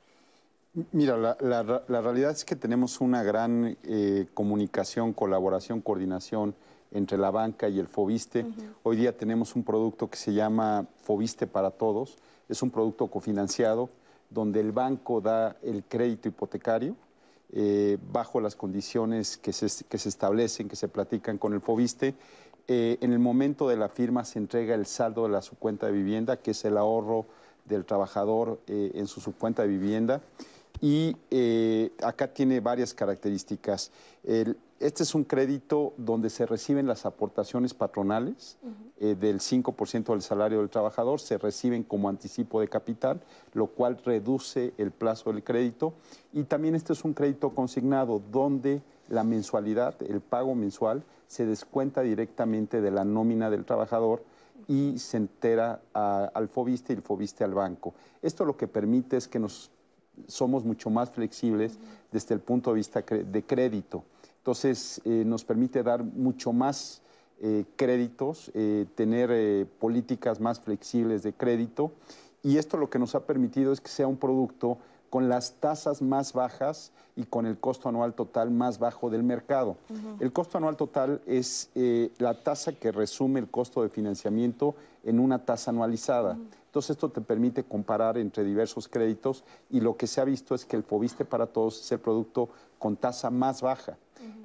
Mira, 0.94 1.18
la, 1.18 2.01
realidad 2.01 2.32
es 2.32 2.46
que 2.46 2.56
tenemos 2.56 3.01
una 3.01 3.22
gran 3.22 3.78
eh, 3.84 4.25
comunicación, 4.34 5.13
colaboración, 5.13 5.82
coordinación 5.82 6.56
entre 6.92 7.18
la 7.18 7.30
banca 7.30 7.70
y 7.70 7.78
el 7.78 7.88
FOBISTE. 7.88 8.46
Hoy 8.84 8.96
día 8.96 9.16
tenemos 9.16 9.56
un 9.56 9.63
producto 9.63 10.10
que 10.10 10.18
se 10.18 10.34
llama 10.34 10.88
FOBISTE 11.04 11.46
para 11.46 11.72
Todos, 11.72 12.18
es 12.51 12.62
un 12.62 12.70
producto 12.70 13.08
cofinanciado 13.08 13.89
donde 14.29 14.60
el 14.60 14.72
banco 14.72 15.22
da 15.22 15.58
el 15.63 15.84
crédito 15.84 16.27
hipotecario 16.27 16.96
eh, 17.53 17.98
bajo 18.12 18.39
las 18.39 18.55
condiciones 18.55 19.38
que 19.38 19.51
se, 19.53 19.67
que 19.86 19.98
se 19.98 20.10
establecen, 20.10 20.70
que 20.70 20.75
se 20.75 20.88
platican 20.88 21.38
con 21.38 21.53
el 21.53 21.62
FOBISTE. 21.62 22.13
Eh, 22.67 22.98
en 23.01 23.12
el 23.12 23.20
momento 23.20 23.67
de 23.67 23.75
la 23.75 23.89
firma 23.89 24.24
se 24.24 24.39
entrega 24.39 24.75
el 24.75 24.86
saldo 24.86 25.24
de 25.24 25.29
la 25.29 25.41
subcuenta 25.41 25.88
de 25.88 25.93
vivienda, 25.93 26.38
que 26.38 26.51
es 26.51 26.63
el 26.63 26.77
ahorro 26.77 27.25
del 27.65 27.84
trabajador 27.86 28.60
eh, 28.67 28.91
en 28.96 29.08
su 29.08 29.20
subcuenta 29.20 29.63
de 29.63 29.67
vivienda. 29.67 30.22
Y 30.79 31.15
acá 32.01 32.34
tiene 32.34 32.60
varias 32.60 32.93
características. 32.93 33.91
El- 34.24 34.58
este 34.81 35.03
es 35.03 35.13
un 35.15 35.23
crédito 35.23 35.93
donde 35.97 36.29
se 36.29 36.45
reciben 36.45 36.88
las 36.88 37.05
aportaciones 37.05 37.73
patronales 37.73 38.57
eh, 39.00 39.15
del 39.19 39.39
5% 39.39 40.11
del 40.11 40.21
salario 40.21 40.59
del 40.59 40.69
trabajador, 40.69 41.19
se 41.19 41.38
reciben 41.38 41.83
como 41.83 42.09
anticipo 42.09 42.59
de 42.61 42.67
capital, 42.67 43.21
lo 43.53 43.67
cual 43.67 43.97
reduce 44.03 44.73
el 44.77 44.91
plazo 44.91 45.31
del 45.31 45.43
crédito. 45.43 45.93
Y 46.33 46.43
también 46.43 46.75
este 46.75 46.93
es 46.93 47.03
un 47.05 47.13
crédito 47.13 47.51
consignado 47.51 48.21
donde 48.31 48.81
la 49.09 49.23
mensualidad, 49.23 49.95
el 50.03 50.21
pago 50.21 50.55
mensual, 50.55 51.03
se 51.27 51.45
descuenta 51.45 52.01
directamente 52.01 52.81
de 52.81 52.91
la 52.91 53.05
nómina 53.05 53.50
del 53.50 53.65
trabajador 53.65 54.23
y 54.67 54.97
se 55.00 55.17
entera 55.17 55.81
a- 55.93 56.25
al 56.33 56.47
FOBISTE 56.50 56.93
y 56.93 56.95
el 56.97 57.01
FOBISTE 57.01 57.43
al 57.43 57.53
banco. 57.53 57.93
Esto 58.21 58.45
lo 58.45 58.57
que 58.57 58.67
permite 58.67 59.17
es 59.17 59.27
que 59.27 59.39
nos 59.39 59.71
somos 60.27 60.65
mucho 60.65 60.89
más 60.89 61.09
flexibles 61.09 61.79
desde 62.11 62.35
el 62.35 62.41
punto 62.41 62.71
de 62.71 62.75
vista 62.75 63.01
de 63.01 63.43
crédito. 63.43 64.03
Entonces, 64.41 65.01
eh, 65.05 65.24
nos 65.25 65.45
permite 65.45 65.83
dar 65.83 66.03
mucho 66.03 66.51
más 66.51 67.01
eh, 67.41 67.65
créditos, 67.75 68.51
eh, 68.53 68.86
tener 68.95 69.67
políticas 69.79 70.39
más 70.39 70.60
flexibles 70.60 71.24
de 71.24 71.33
crédito. 71.33 71.91
Y 72.43 72.57
esto 72.57 72.77
lo 72.77 72.89
que 72.89 73.00
nos 73.00 73.13
ha 73.15 73.25
permitido 73.25 73.71
es 73.71 73.81
que 73.81 73.89
sea 73.89 74.07
un 74.07 74.17
producto 74.17 74.79
con 75.12 75.27
las 75.27 75.55
tasas 75.60 76.01
más 76.01 76.31
bajas 76.31 76.93
y 77.17 77.25
con 77.25 77.45
el 77.45 77.60
costo 77.60 77.89
anual 77.89 78.13
total 78.13 78.50
más 78.50 78.79
bajo 78.79 79.10
del 79.10 79.24
mercado. 79.24 79.75
El 80.21 80.31
costo 80.31 80.57
anual 80.57 80.77
total 80.77 81.21
es 81.27 81.69
eh, 81.75 82.12
la 82.17 82.33
tasa 82.41 82.71
que 82.71 82.93
resume 82.93 83.41
el 83.41 83.50
costo 83.50 83.83
de 83.83 83.89
financiamiento 83.89 84.74
en 85.03 85.19
una 85.19 85.43
tasa 85.43 85.71
anualizada. 85.71 86.38
Entonces 86.65 86.91
esto 86.91 87.10
te 87.10 87.19
permite 87.19 87.65
comparar 87.65 88.17
entre 88.17 88.45
diversos 88.45 88.88
créditos 88.88 89.43
y 89.69 89.81
lo 89.81 89.98
que 89.98 90.07
se 90.07 90.21
ha 90.21 90.24
visto 90.24 90.55
es 90.55 90.63
que 90.63 90.77
el 90.77 90.83
Fobiste 90.83 91.25
para 91.25 91.48
todos 91.48 91.81
es 91.81 91.91
el 91.91 92.00
producto 92.00 92.48
con 92.79 92.95
tasa 92.95 93.29
más 93.29 93.62
baja. 93.62 93.98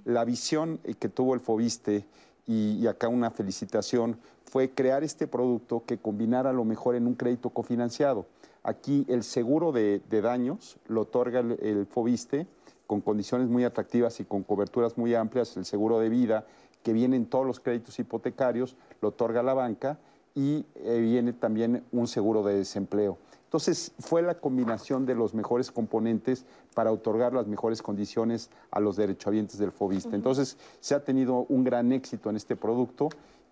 La 0.05 0.25
visión 0.25 0.81
eh, 0.85 0.95
que 0.95 1.09
tuvo 1.09 1.35
el 1.35 1.41
Fobiste 1.41 2.05
y, 2.47 2.87
acá 2.87 3.09
una 3.09 3.31
felicitación 3.31 4.19
fue 4.45 4.71
crear 4.71 5.03
este 5.03 5.27
producto 5.27 5.83
que 5.85 5.99
combinara 5.99 6.53
lo 6.53 6.65
mejor 6.65 6.95
en 6.95 7.07
un 7.07 7.15
crédito 7.15 7.51
cofinanciado. 7.51 8.27
Aquí 8.63 9.05
el 9.09 9.25
seguro 9.25 9.73
de, 9.73 10.01
daños 10.09 10.77
lo 10.87 11.03
otorga 11.03 11.41
el, 11.41 11.59
el 11.61 11.87
Fobiste 11.87 12.47
con 12.87 13.01
condiciones 13.01 13.49
muy 13.49 13.65
atractivas 13.65 14.21
y 14.21 14.25
con 14.25 14.45
coberturas 14.45 14.97
muy 14.97 15.15
amplias, 15.15 15.57
el 15.57 15.65
seguro 15.65 15.99
de 15.99 16.09
vida 16.09 16.47
que 16.83 16.93
viene 16.93 17.17
en 17.17 17.27
todos 17.27 17.45
los 17.45 17.59
créditos 17.59 17.99
hipotecarios, 17.99 18.77
lo 19.01 19.09
otorga 19.09 19.43
la 19.43 19.55
banca 19.55 19.99
y 20.37 20.65
eh, 20.77 21.01
viene 21.01 21.33
también 21.33 21.83
un 21.91 22.07
seguro 22.07 22.45
de 22.45 22.55
desempleo. 22.55 23.19
Entonces, 23.47 23.93
fue 24.01 24.23
la 24.23 24.41
combinación 24.41 25.07
de 25.07 25.15
los 25.15 25.33
mejores 25.33 25.71
componentes 25.71 26.45
para 26.75 26.91
otorgar 26.91 27.33
las 27.33 27.47
mejores 27.47 27.81
condiciones 27.81 28.51
a 28.73 28.81
los 28.81 28.97
derechohabientes 28.97 29.59
del 29.59 29.71
FOBISTE. 29.71 30.17
Entonces, 30.17 30.59
se 30.81 30.97
ha 30.97 31.05
tenido 31.05 31.47
un 31.49 31.63
gran 31.63 31.93
éxito 31.93 32.29
en 32.29 32.37
este 32.37 32.57
producto 32.57 33.09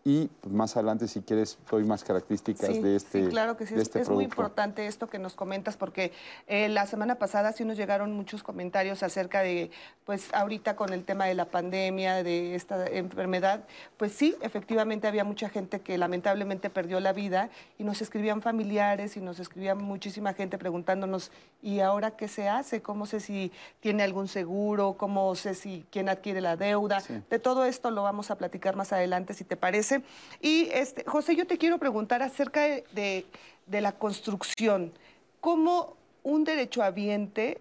y 0.07 0.27
pues, 0.43 0.55
más 0.55 0.77
adelante, 0.77 1.09
si 1.09 1.23
quieres, 1.23 1.59
doy 1.71 1.83
más 1.85 2.05
características 2.05 2.69
Sí, 2.69 2.81
de 2.81 2.97
este 2.97 3.25
sí, 3.25 3.31
claro 3.31 3.57
que 3.57 3.67
sí. 3.67 3.75
de 3.75 3.81
Es, 3.81 3.89
este 3.89 4.03
es 4.03 4.11
muy 4.11 4.25
importante 4.25 4.87
esto 4.87 5.09
que 5.09 5.19
nos 5.19 5.35
comentas 5.35 5.79
porque 5.79 6.13
eh, 6.47 6.69
la 6.69 6.87
semana 6.87 7.15
pasada 7.15 7.53
sí 7.53 7.65
nos 7.65 7.79
llegaron 7.79 8.13
muchos 8.13 8.43
comentarios 8.43 9.03
acerca 9.03 9.41
de, 9.41 9.71
pues 10.05 10.29
ahorita 10.35 10.77
con 10.77 10.93
el 10.93 11.05
tema 11.05 11.25
de 11.25 11.35
la 11.35 11.47
pandemia, 11.47 12.23
de 12.23 12.55
esta 12.55 12.87
enfermedad, 12.87 13.65
pues 13.97 14.13
sí, 14.13 14.37
efectivamente 14.43 15.09
había 15.09 15.25
mucha 15.25 15.49
gente 15.49 15.81
que 15.81 15.97
lamentablemente 15.97 16.69
perdió 16.69 17.01
la 17.01 17.15
vida 17.15 17.49
y 17.79 17.85
nos 17.85 18.03
escribían 18.03 18.43
familiares 18.43 19.17
y 19.17 19.21
nos 19.21 19.41
escribían 19.41 19.79
muchísima 19.83 20.35
gente 20.35 20.59
preguntándonos, 20.59 21.31
¿y 21.63 21.81
ahora 21.81 22.11
qué 22.11 22.29
se 22.29 22.49
hace? 22.49 22.83
¿Cómo 22.83 23.07
sé 23.07 23.21
si 23.21 23.53
tiene 23.81 24.03
algún 24.03 24.29
seguro? 24.29 24.97
¿Cómo 24.99 25.35
sé 25.35 25.55
si 25.55 25.87
quién 25.91 26.11
adquiere 26.11 26.43
la 26.43 26.57
deuda? 26.57 27.01
Sí. 27.01 27.23
De 27.31 27.39
todo 27.39 27.65
esto 27.65 27.91
lo 27.91 28.03
vamos 28.03 28.31
a 28.31 28.37
platicar 28.37 28.77
más 28.77 28.93
adelante, 28.93 29.33
si 29.33 29.45
te 29.45 29.57
parece. 29.57 29.94
Y 30.41 30.69
este, 30.73 31.05
José, 31.05 31.37
yo 31.37 31.47
te 31.47 31.59
quiero 31.59 31.79
preguntar 31.79 32.23
acerca 32.23 32.63
de, 32.93 33.27
la 33.69 33.93
construcción. 33.93 34.93
¿Cómo 35.41 35.97
un 36.23 36.45
derechohabiente 36.45 37.61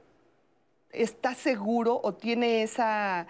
está 0.92 1.34
seguro 1.34 2.00
o 2.04 2.14
tiene 2.14 2.64
esa 2.64 3.28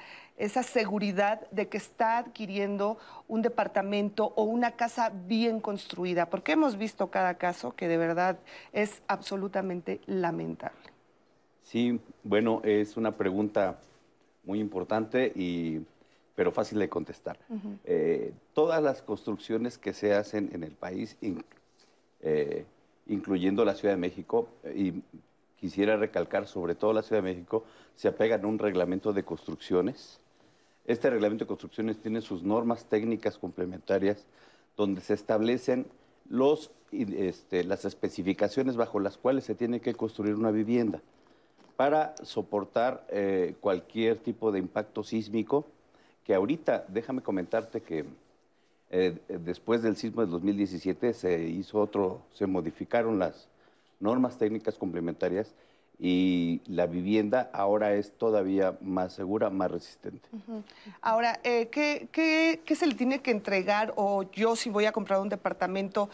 seguridad 0.64 1.50
de 1.52 1.70
que 1.70 1.78
está 1.78 2.18
adquiriendo 2.18 2.98
un 3.28 3.42
departamento 3.42 4.34
o 4.36 4.44
una 4.44 4.72
casa 4.72 5.12
bien 5.28 5.60
construida? 5.60 6.30
Porque 6.30 6.54
hemos 6.54 6.78
visto 6.78 7.10
cada 7.10 7.36
caso 7.36 7.76
que 7.76 7.88
de 7.88 7.98
verdad 7.98 8.38
es 8.74 9.02
absolutamente 9.08 10.02
lamentable. 10.06 10.94
Sí, 11.64 12.00
bueno, 12.24 12.62
es 12.64 12.98
una 12.98 13.14
pregunta 13.14 13.80
muy 14.44 14.60
importante 14.60 15.32
y 15.36 15.82
pero 16.36 16.52
fácil 16.52 16.80
de 16.80 16.90
contestar. 16.90 17.38
Eh, 17.86 18.34
todas 18.54 18.82
las 18.82 19.02
construcciones 19.02 19.78
que 19.78 19.94
se 19.94 20.14
hacen 20.14 20.50
en 20.54 20.64
el 20.64 20.72
país, 20.72 21.18
in- 21.22 21.44
eh, 22.22 22.66
incluyendo 23.08 23.66
la 23.66 23.76
Ciudad 23.76 23.94
de 23.94 24.00
México, 24.00 24.48
eh, 24.64 24.74
y 24.76 25.04
quisiera 25.60 25.96
recalcar 25.98 26.48
sobre 26.48 26.76
todo 26.76 26.94
la 26.94 27.04
Ciudad 27.04 27.22
de 27.22 27.34
México, 27.34 27.64
se 27.96 28.08
apegan 28.08 28.44
a 28.44 28.48
un 28.48 28.60
reglamento 28.60 29.14
de 29.14 29.24
construcciones. 29.24 30.20
Este 30.86 31.10
reglamento 31.10 31.46
de 31.46 31.48
construcciones 31.48 31.98
tiene 32.02 32.22
sus 32.22 32.44
normas 32.44 32.86
técnicas 32.86 33.38
complementarias 33.38 34.26
donde 34.76 35.02
se 35.02 35.14
establecen 35.14 35.86
los, 36.30 36.72
este, 36.92 37.64
las 37.64 37.86
especificaciones 37.86 38.76
bajo 38.76 39.00
las 39.00 39.18
cuales 39.18 39.44
se 39.46 39.56
tiene 39.56 39.80
que 39.80 39.94
construir 39.94 40.36
una 40.36 40.52
vivienda 40.52 41.02
para 41.78 42.16
soportar 42.24 43.06
eh, 43.10 43.56
cualquier 43.62 44.18
tipo 44.18 44.52
de 44.52 44.60
impacto 44.60 45.04
sísmico, 45.04 45.66
que 46.24 46.34
ahorita, 46.34 46.86
déjame 46.88 47.22
comentarte 47.22 47.82
que 47.82 48.06
eh, 48.90 49.18
después 49.28 49.82
del 49.82 49.96
sismo 49.96 50.22
del 50.22 50.30
2017 50.32 51.14
se 51.14 51.44
hizo 51.44 51.80
otro, 51.80 52.22
se 52.34 52.46
modificaron 52.46 53.20
las 53.20 53.48
normas 54.00 54.38
técnicas 54.38 54.76
complementarias 54.76 55.54
y 56.00 56.62
la 56.68 56.86
vivienda 56.86 57.50
ahora 57.54 57.94
es 57.94 58.12
todavía 58.12 58.78
más 58.82 59.14
segura, 59.14 59.50
más 59.50 59.72
resistente. 59.72 60.28
Ahora, 61.02 61.40
eh, 61.44 61.70
¿qué, 61.70 62.08
qué, 62.12 62.62
qué 62.66 62.76
se 62.76 62.88
le 62.88 62.96
tiene 62.96 63.22
que 63.22 63.32
entregar 63.32 63.94
o 63.96 64.24
yo 64.32 64.56
si 64.56 64.70
voy 64.70 64.86
a 64.86 64.92
comprar 64.92 65.20
un 65.20 65.30
departamento, 65.30 66.10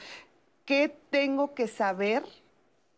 qué 0.66 0.96
tengo 1.10 1.54
que 1.54 1.68
saber 1.68 2.24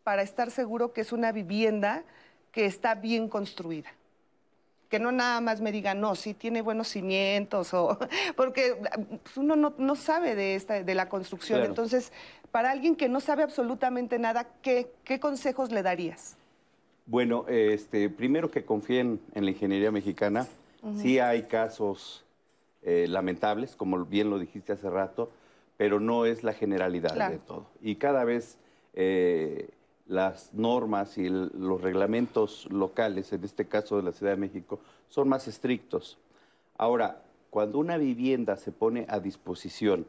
para 0.03 0.21
estar 0.21 0.51
seguro 0.51 0.93
que 0.93 1.01
es 1.01 1.11
una 1.11 1.31
vivienda 1.31 2.03
que 2.51 2.65
está 2.65 2.95
bien 2.95 3.29
construida? 3.29 3.89
Que 4.91 4.99
no 4.99 5.13
nada 5.13 5.39
más 5.39 5.61
me 5.61 5.71
digan, 5.71 6.01
no, 6.01 6.15
sí 6.15 6.33
tiene 6.33 6.61
buenos 6.61 6.89
cimientos, 6.89 7.73
o 7.73 7.97
porque 8.35 8.75
pues, 9.23 9.37
uno 9.37 9.55
no, 9.55 9.73
no 9.77 9.95
sabe 9.95 10.35
de, 10.35 10.55
esta, 10.55 10.83
de 10.83 10.95
la 10.95 11.07
construcción. 11.07 11.59
Claro. 11.59 11.71
Entonces, 11.71 12.11
para 12.51 12.71
alguien 12.71 12.97
que 12.97 13.07
no 13.07 13.21
sabe 13.21 13.41
absolutamente 13.41 14.19
nada, 14.19 14.47
¿qué, 14.61 14.91
qué 15.05 15.21
consejos 15.21 15.71
le 15.71 15.81
darías? 15.81 16.35
Bueno, 17.05 17.45
este, 17.47 18.09
primero 18.09 18.51
que 18.51 18.65
confíen 18.65 19.21
en 19.33 19.45
la 19.45 19.51
ingeniería 19.51 19.91
mexicana. 19.91 20.45
Sí 20.97 21.19
hay 21.19 21.43
casos 21.43 22.25
eh, 22.81 23.05
lamentables, 23.07 23.75
como 23.75 24.03
bien 24.05 24.29
lo 24.29 24.39
dijiste 24.39 24.73
hace 24.73 24.89
rato, 24.89 25.31
pero 25.77 25.99
no 25.99 26.25
es 26.25 26.43
la 26.43 26.53
generalidad 26.53 27.13
Claro. 27.13 27.33
de 27.33 27.39
todo. 27.39 27.65
Y 27.81 27.95
cada 27.95 28.23
vez 28.25 28.57
eh, 28.93 29.69
las 30.11 30.53
normas 30.53 31.17
y 31.17 31.29
los 31.29 31.81
reglamentos 31.81 32.67
locales, 32.69 33.31
en 33.31 33.45
este 33.45 33.65
caso 33.65 33.95
de 33.95 34.03
la 34.03 34.11
Ciudad 34.11 34.33
de 34.33 34.37
México, 34.37 34.79
son 35.07 35.29
más 35.29 35.47
estrictos. 35.47 36.17
Ahora, 36.77 37.23
cuando 37.49 37.79
una 37.79 37.97
vivienda 37.97 38.57
se 38.57 38.73
pone 38.73 39.05
a 39.07 39.19
disposición 39.19 40.05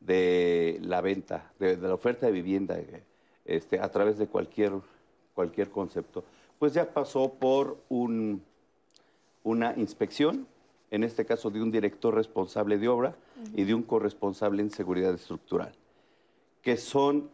de 0.00 0.78
la 0.82 1.02
venta, 1.02 1.52
de, 1.58 1.76
la 1.76 1.92
oferta 1.92 2.24
de 2.24 2.32
vivienda 2.32 2.78
este, 3.44 3.78
a 3.80 3.90
través 3.90 4.16
de 4.16 4.28
cualquier, 4.28 4.72
cualquier 5.34 5.68
concepto, 5.68 6.24
pues 6.58 6.72
ya 6.72 6.90
pasó 6.90 7.34
por 7.34 7.76
un, 7.90 8.42
una 9.44 9.74
inspección, 9.76 10.46
en 10.90 11.04
este 11.04 11.26
caso 11.26 11.50
de 11.50 11.60
un 11.60 11.70
director 11.70 12.14
responsable 12.14 12.78
de 12.78 12.88
obra 12.88 13.14
y 13.54 13.64
de 13.64 13.74
un 13.74 13.82
corresponsable 13.82 14.62
en 14.62 14.70
seguridad 14.70 15.12
estructural, 15.12 15.74
que 16.62 16.78
son 16.78 17.28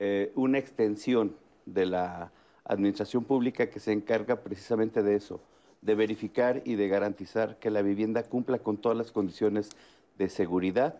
eh, 0.00 0.32
una 0.34 0.58
extensión 0.58 1.36
de 1.66 1.86
la 1.86 2.32
administración 2.64 3.22
pública 3.24 3.68
que 3.70 3.78
se 3.80 3.92
encarga 3.92 4.36
precisamente 4.36 5.02
de 5.02 5.14
eso, 5.14 5.40
de 5.82 5.94
verificar 5.94 6.62
y 6.64 6.74
de 6.74 6.88
garantizar 6.88 7.58
que 7.58 7.70
la 7.70 7.82
vivienda 7.82 8.22
cumpla 8.22 8.58
con 8.58 8.76
todas 8.78 8.96
las 8.98 9.12
condiciones 9.12 9.70
de 10.18 10.28
seguridad 10.28 10.96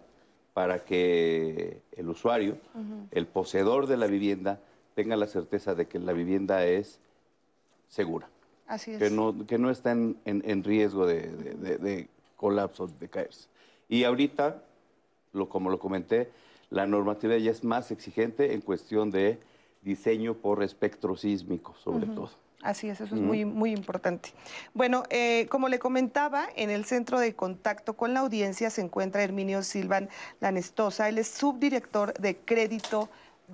para 0.54 0.85
que 0.85 1.80
el 1.97 2.09
usuario, 2.09 2.57
el 3.11 3.26
poseedor 3.26 3.87
de 3.87 3.97
la 3.97 4.07
vivienda, 4.07 4.61
tenga 4.95 5.16
la 5.16 5.26
certeza 5.26 5.75
de 5.75 5.87
que 5.87 5.99
la 5.99 6.12
vivienda 6.12 6.64
es 6.66 6.99
segura. 7.88 8.28
Así 8.66 8.92
es. 8.92 8.99
que 8.99 9.11
no, 9.11 9.47
que 9.47 9.59
no 9.59 9.71
está 9.71 9.92
en, 9.92 10.16
en- 10.25 10.42
en 10.45 10.62
riesgo 10.64 11.07
de, 11.07 11.23
de- 11.28 11.54
de- 11.54 11.78
de 11.78 12.09
colapso, 12.37 12.87
de 12.87 13.09
caerse. 13.09 13.49
Y 13.88 14.04
ahorita, 14.04 14.62
lo, 15.33 15.49
como 15.49 15.71
lo 15.71 15.78
comenté, 15.78 16.30
la 16.70 16.86
normativa 16.86 17.36
ya 17.36 17.50
es 17.50 17.64
más 17.64 17.90
exigente 17.90 18.54
en 18.54 18.60
cuestión 18.60 19.10
de 19.10 19.38
diseño 19.82 20.34
por 20.34 20.62
espectro 20.62 21.16
sísmico, 21.16 21.74
sobre 21.82 22.06
todo. 22.06 22.30
Así 22.62 22.90
es, 22.90 23.00
eso 23.00 23.14
es 23.14 23.20
muy, 23.20 23.46
muy 23.46 23.72
importante. 23.72 24.30
Bueno, 24.74 25.04
eh, 25.08 25.46
como 25.48 25.68
le 25.68 25.78
comentaba, 25.78 26.46
en 26.56 26.68
el 26.68 26.84
centro 26.84 27.18
de 27.18 27.34
contacto 27.34 27.94
con 27.94 28.12
la 28.12 28.20
audiencia 28.20 28.68
se 28.68 28.82
encuentra 28.82 29.22
Herminio 29.22 29.62
Silvan 29.62 30.10
Lanestosa, 30.40 31.08
él 31.08 31.16
es 31.16 31.28
subdirector 31.28 32.12
de 32.14 32.36
crédito 32.36 33.08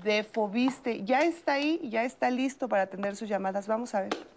de 0.04 0.24
Fobiste. 0.24 1.04
Ya 1.04 1.20
está 1.22 1.54
ahí, 1.54 1.80
ya 1.88 2.04
está 2.04 2.30
listo 2.30 2.68
para 2.68 2.82
atender 2.82 3.14
sus 3.14 3.28
llamadas. 3.28 3.68
Vamos 3.68 3.94
a 3.94 4.02
ver. 4.02 4.35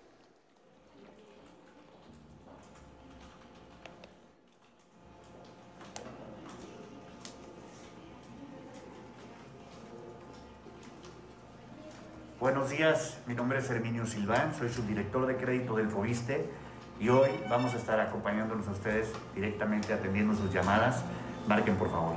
Buenos 12.40 12.70
días, 12.70 13.18
mi 13.28 13.34
nombre 13.34 13.60
es 13.60 13.70
Herminio 13.70 14.06
Silván, 14.06 14.56
soy 14.58 14.70
subdirector 14.70 15.28
de 15.28 15.36
crédito 15.36 15.76
del 15.76 15.90
Fobiste 15.90 16.46
y 16.98 17.10
hoy 17.10 17.32
vamos 17.50 17.74
a 17.74 17.78
estar 17.78 18.00
acompañándolos 18.00 18.66
a 18.70 18.72
ustedes 18.72 19.12
directamente 19.36 19.92
atendiendo 19.92 20.34
sus 20.34 20.54
llamadas. 20.54 21.04
Marquen 21.50 21.76
por 21.76 21.92
favor. 21.92 22.16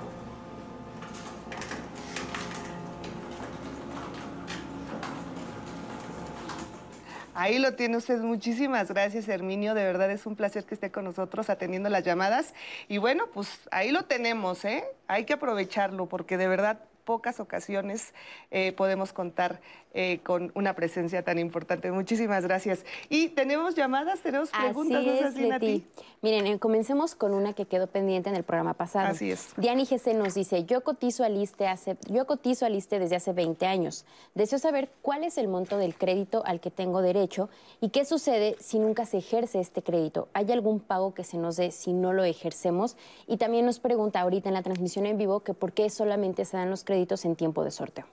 Ahí 7.34 7.58
lo 7.58 7.74
tiene 7.74 7.96
usted. 7.96 8.20
Muchísimas 8.20 8.92
gracias, 8.92 9.26
Herminio. 9.26 9.74
De 9.74 9.82
verdad 9.82 10.08
es 10.12 10.24
un 10.26 10.36
placer 10.36 10.64
que 10.64 10.74
esté 10.74 10.92
con 10.92 11.02
nosotros 11.02 11.50
atendiendo 11.50 11.88
las 11.88 12.04
llamadas. 12.04 12.54
Y 12.86 12.98
bueno, 12.98 13.24
pues 13.34 13.48
ahí 13.72 13.90
lo 13.90 14.04
tenemos, 14.04 14.64
¿eh? 14.64 14.84
Hay 15.08 15.24
que 15.24 15.32
aprovecharlo 15.32 16.06
porque 16.06 16.36
de 16.36 16.46
verdad 16.46 16.78
pocas 17.04 17.40
ocasiones 17.40 18.14
eh, 18.50 18.72
podemos 18.72 19.12
contar 19.12 19.60
eh, 19.94 20.20
con 20.22 20.52
una 20.54 20.74
presencia 20.74 21.22
tan 21.22 21.38
importante. 21.38 21.90
Muchísimas 21.92 22.44
gracias. 22.44 22.84
Y 23.08 23.28
tenemos 23.28 23.74
llamadas, 23.74 24.20
tenemos 24.20 24.50
preguntas, 24.50 25.04
Así 25.06 25.06
¿no 25.06 25.28
es? 25.28 25.60
Leti. 25.60 25.84
Miren, 26.22 26.46
eh, 26.46 26.58
comencemos 26.58 27.14
con 27.14 27.34
una 27.34 27.52
que 27.52 27.66
quedó 27.66 27.88
pendiente 27.88 28.30
en 28.30 28.36
el 28.36 28.42
programa 28.42 28.74
pasado. 28.74 29.08
Así 29.08 29.30
es. 29.30 29.52
Diani 29.56 29.84
GC 29.84 30.14
nos 30.14 30.34
dice, 30.34 30.64
yo 30.64 30.82
cotizo 30.82 31.24
al 31.24 31.36
ISTE, 31.36 31.66
hace, 31.66 31.96
yo 32.08 32.26
cotizo 32.26 32.64
al 32.64 32.74
ISTE 32.74 33.00
desde 33.00 33.16
hace 33.16 33.32
20 33.32 33.66
años. 33.66 34.06
Deseo 34.34 34.58
saber 34.58 34.90
cuál 35.02 35.24
es 35.24 35.36
el 35.36 35.48
monto 35.48 35.76
del 35.78 35.94
crédito 35.94 36.42
al 36.46 36.60
que 36.60 36.70
tengo 36.70 37.02
derecho 37.02 37.50
y 37.80 37.90
qué 37.90 38.04
sucede 38.04 38.56
si 38.60 38.78
nunca 38.78 39.04
se 39.04 39.18
ejerce 39.18 39.60
este 39.60 39.82
crédito. 39.82 40.28
¿Hay 40.32 40.50
algún 40.52 40.80
pago 40.80 41.12
que 41.12 41.24
se 41.24 41.36
nos 41.36 41.56
dé 41.56 41.70
si 41.70 41.92
no 41.92 42.12
lo 42.12 42.24
ejercemos? 42.24 42.96
Y 43.26 43.36
también 43.36 43.66
nos 43.66 43.78
pregunta 43.78 44.20
ahorita 44.20 44.48
en 44.48 44.54
la 44.54 44.62
transmisión 44.62 45.06
en 45.06 45.18
vivo 45.18 45.40
que 45.40 45.54
por 45.54 45.72
qué 45.72 45.90
solamente 45.90 46.44
se 46.44 46.56
dan 46.56 46.70
los 46.70 46.84
créditos 46.84 47.24
en 47.24 47.36
tiempo 47.36 47.64
de 47.64 47.70
sorteo. 47.72 48.06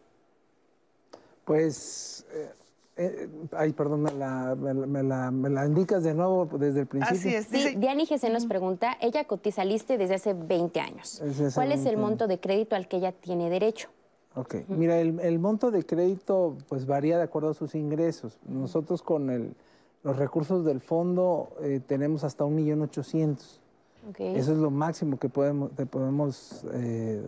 Pues, 1.53 2.27
eh, 2.31 2.49
eh, 2.97 3.29
ay, 3.53 3.73
perdón, 3.73 4.03
me 4.03 4.11
la, 4.11 4.53
me 4.55 4.71
la- 4.71 4.85
me 4.85 5.01
la- 5.01 5.31
me 5.31 5.49
la 5.49 5.65
indicas 5.65 6.03
de 6.03 6.13
nuevo 6.13 6.45
desde 6.59 6.81
el 6.81 6.85
principio. 6.85 7.17
Así 7.17 7.33
es. 7.33 7.45
Sí, 7.47 7.53
Dice- 7.57 7.75
Diani 7.75 8.05
GC 8.05 8.29
nos 8.29 8.45
pregunta, 8.45 8.95
ella 9.01 9.23
cotiza 9.25 9.63
al 9.63 9.71
ISTE 9.71 9.97
desde 9.97 10.13
hace 10.13 10.35
20 10.35 10.79
años. 10.79 11.19
¿Cuál 11.55 11.71
es 11.71 11.79
20 11.85 11.89
el 11.89 11.97
monto 11.97 12.27
de 12.27 12.39
crédito 12.39 12.75
al 12.75 12.87
que 12.87 12.97
ella 12.97 13.13
tiene 13.13 13.49
derecho? 13.49 13.89
Ok, 14.35 14.57
mira, 14.67 14.99
el, 14.99 15.19
el 15.21 15.39
monto 15.39 15.71
de 15.71 15.83
crédito 15.83 16.55
pues 16.67 16.85
varía 16.85 17.17
de 17.17 17.23
acuerdo 17.23 17.49
a 17.49 17.53
sus 17.55 17.73
ingresos. 17.73 18.37
Nosotros 18.47 19.01
con 19.01 19.31
el, 19.31 19.55
los 20.03 20.17
recursos 20.17 20.63
del 20.63 20.81
fondo 20.81 21.49
eh, 21.63 21.81
tenemos 21.83 22.23
hasta 22.23 22.45
un 22.45 22.53
millón 22.53 22.83
ochocientos. 22.83 23.59
Ok. 24.07 24.19
Eso 24.19 24.51
es 24.51 24.59
lo 24.59 24.69
máximo 24.69 25.17
que 25.17 25.29
podemos, 25.29 25.71
que 25.75 25.87
podemos 25.87 26.63
eh, 26.73 27.23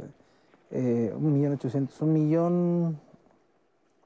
eh, 0.69 1.11
un 1.17 1.33
millón 1.33 1.53
ochocientos, 1.53 1.99
un 2.01 2.13
millón 2.13 2.99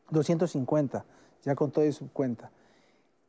doscientos 0.10 0.52
cincuenta, 0.52 1.06
ya 1.44 1.56
con 1.56 1.72
todo 1.72 1.86
y 1.86 1.92
su 1.92 2.10
cuenta. 2.12 2.52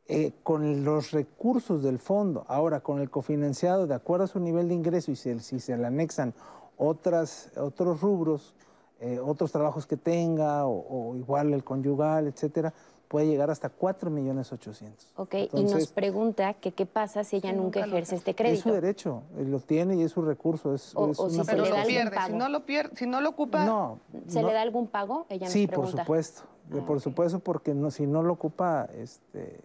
Eh, 0.09 0.31
con 0.43 0.85
los 0.85 1.11
recursos 1.11 1.83
del 1.83 1.99
fondo, 1.99 2.45
ahora 2.47 2.79
con 2.79 2.99
el 3.01 3.09
cofinanciado, 3.09 3.87
de 3.87 3.93
acuerdo 3.95 4.23
a 4.23 4.27
su 4.27 4.39
nivel 4.39 4.69
de 4.69 4.75
ingreso 4.75 5.11
y 5.11 5.15
si, 5.17 5.37
si 5.39 5.59
se 5.59 5.75
le 5.75 5.85
anexan 5.85 6.33
otras, 6.77 7.51
otros 7.57 7.99
rubros, 7.99 8.53
eh, 9.01 9.19
otros 9.19 9.51
trabajos 9.51 9.85
que 9.85 9.97
tenga 9.97 10.65
o, 10.65 11.11
o 11.11 11.15
igual 11.17 11.53
el 11.53 11.63
conyugal, 11.65 12.27
etcétera, 12.27 12.73
puede 13.09 13.27
llegar 13.27 13.49
hasta 13.49 13.69
4 13.69 14.09
millones 14.09 14.51
800. 14.53 15.13
Ok, 15.17 15.35
y 15.53 15.63
nos 15.63 15.87
pregunta 15.87 16.53
que 16.53 16.71
qué 16.71 16.85
pasa 16.85 17.23
si 17.25 17.37
ella 17.37 17.51
Si 17.51 17.55
nunca 17.57 17.81
ejerce 17.81 18.15
este 18.15 18.31
Es 18.31 18.35
su 18.35 18.37
crédito. 18.37 18.71
derecho, 18.73 19.23
eh, 19.37 19.43
lo 19.45 19.59
tiene 19.59 19.95
y 19.97 20.03
es 20.03 20.11
su 20.13 20.21
recurso. 20.21 20.73
Es, 20.73 20.95
O- 20.95 21.11
es 21.11 21.19
o 21.19 21.29
si 21.29 21.43
se 21.43 21.55
le 21.57 21.69
da 21.69 21.81
algún 21.81 22.37
no 22.37 22.49
lo 22.49 22.65
pierde, 22.65 22.95
si 22.95 23.07
no 23.07 23.19
lo 23.21 23.29
ocupa, 23.29 23.65
No, 23.65 23.99
¿Se 24.27 24.41
no. 24.41 24.47
le 24.47 24.53
da 24.53 24.61
algún 24.61 24.87
pago? 24.87 25.25
Ella 25.29 25.45
nos 25.47 25.53
Sí, 25.53 25.67
por 25.67 25.87
supuesto, 25.87 26.43
Ah, 26.73 26.85
por 26.85 26.99
supuesto, 26.99 27.39
porque 27.39 27.73
no, 27.73 27.91
si 27.91 28.05
no 28.07 28.23
lo 28.23 28.33
ocupa, 28.33 28.89
este, 28.95 29.59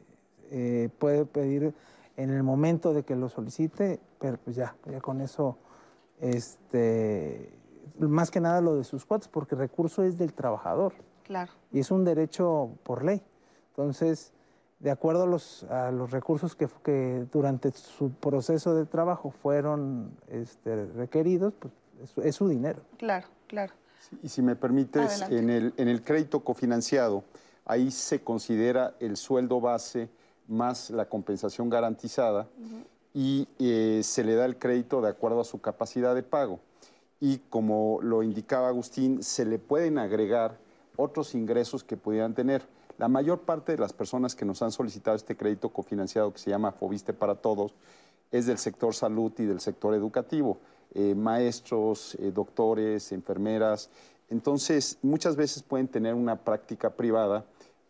eh, 0.50 0.88
puede 0.98 1.24
pedir 1.24 1.74
en 2.16 2.30
el 2.30 2.42
momento 2.42 2.92
de 2.92 3.02
que 3.02 3.16
lo 3.16 3.28
solicite, 3.28 4.00
pero 4.18 4.38
pues 4.38 4.56
ya, 4.56 4.76
ya 4.90 5.00
con 5.00 5.20
eso, 5.20 5.58
este, 6.20 7.58
más 7.98 8.30
que 8.30 8.40
nada 8.40 8.60
lo 8.60 8.76
de 8.76 8.84
sus 8.84 9.04
cuotas, 9.04 9.28
porque 9.28 9.54
el 9.54 9.60
recurso 9.60 10.02
es 10.02 10.18
del 10.18 10.32
trabajador 10.32 10.92
claro. 11.24 11.52
y 11.72 11.80
es 11.80 11.90
un 11.90 12.04
derecho 12.04 12.70
por 12.82 13.04
ley. 13.04 13.22
Entonces, 13.70 14.32
de 14.78 14.90
acuerdo 14.90 15.24
a 15.24 15.26
los, 15.26 15.64
a 15.64 15.90
los 15.90 16.10
recursos 16.10 16.54
que, 16.54 16.68
que 16.84 17.26
durante 17.32 17.70
su 17.72 18.10
proceso 18.10 18.74
de 18.74 18.84
trabajo 18.84 19.30
fueron 19.30 20.12
este, 20.28 20.86
requeridos, 20.86 21.54
pues 21.58 21.72
es, 22.02 22.18
es 22.18 22.36
su 22.36 22.48
dinero. 22.48 22.82
Claro, 22.98 23.26
claro. 23.46 23.72
Y 24.22 24.28
si 24.28 24.42
me 24.42 24.56
permites, 24.56 25.22
en 25.22 25.50
el, 25.50 25.74
en 25.76 25.88
el 25.88 26.02
crédito 26.02 26.40
cofinanciado, 26.40 27.24
ahí 27.64 27.90
se 27.90 28.22
considera 28.22 28.94
el 29.00 29.16
sueldo 29.16 29.60
base 29.60 30.08
más 30.48 30.90
la 30.90 31.06
compensación 31.08 31.70
garantizada 31.70 32.48
y 33.14 33.48
eh, 33.58 34.00
se 34.02 34.24
le 34.24 34.34
da 34.34 34.44
el 34.44 34.58
crédito 34.58 35.00
de 35.00 35.08
acuerdo 35.08 35.40
a 35.40 35.44
su 35.44 35.60
capacidad 35.60 36.14
de 36.14 36.22
pago. 36.22 36.60
Y 37.20 37.38
como 37.50 38.00
lo 38.02 38.22
indicaba 38.22 38.68
Agustín, 38.68 39.22
se 39.22 39.44
le 39.44 39.58
pueden 39.58 39.98
agregar 39.98 40.58
otros 40.96 41.34
ingresos 41.34 41.84
que 41.84 41.96
pudieran 41.96 42.34
tener. 42.34 42.66
La 42.98 43.08
mayor 43.08 43.40
parte 43.40 43.72
de 43.72 43.78
las 43.78 43.92
personas 43.92 44.34
que 44.34 44.44
nos 44.44 44.62
han 44.62 44.72
solicitado 44.72 45.16
este 45.16 45.36
crédito 45.36 45.68
cofinanciado 45.70 46.32
que 46.32 46.38
se 46.38 46.50
llama 46.50 46.72
Fobiste 46.72 47.12
para 47.12 47.36
Todos 47.36 47.74
es 48.30 48.46
del 48.46 48.58
sector 48.58 48.94
salud 48.94 49.32
y 49.38 49.44
del 49.44 49.60
sector 49.60 49.94
educativo, 49.94 50.58
eh, 50.94 51.14
maestros, 51.14 52.16
eh, 52.16 52.32
doctores, 52.32 53.12
enfermeras. 53.12 53.90
Entonces, 54.28 54.98
muchas 55.02 55.36
veces 55.36 55.62
pueden 55.62 55.88
tener 55.88 56.14
una 56.14 56.36
práctica 56.36 56.90
privada, 56.90 57.44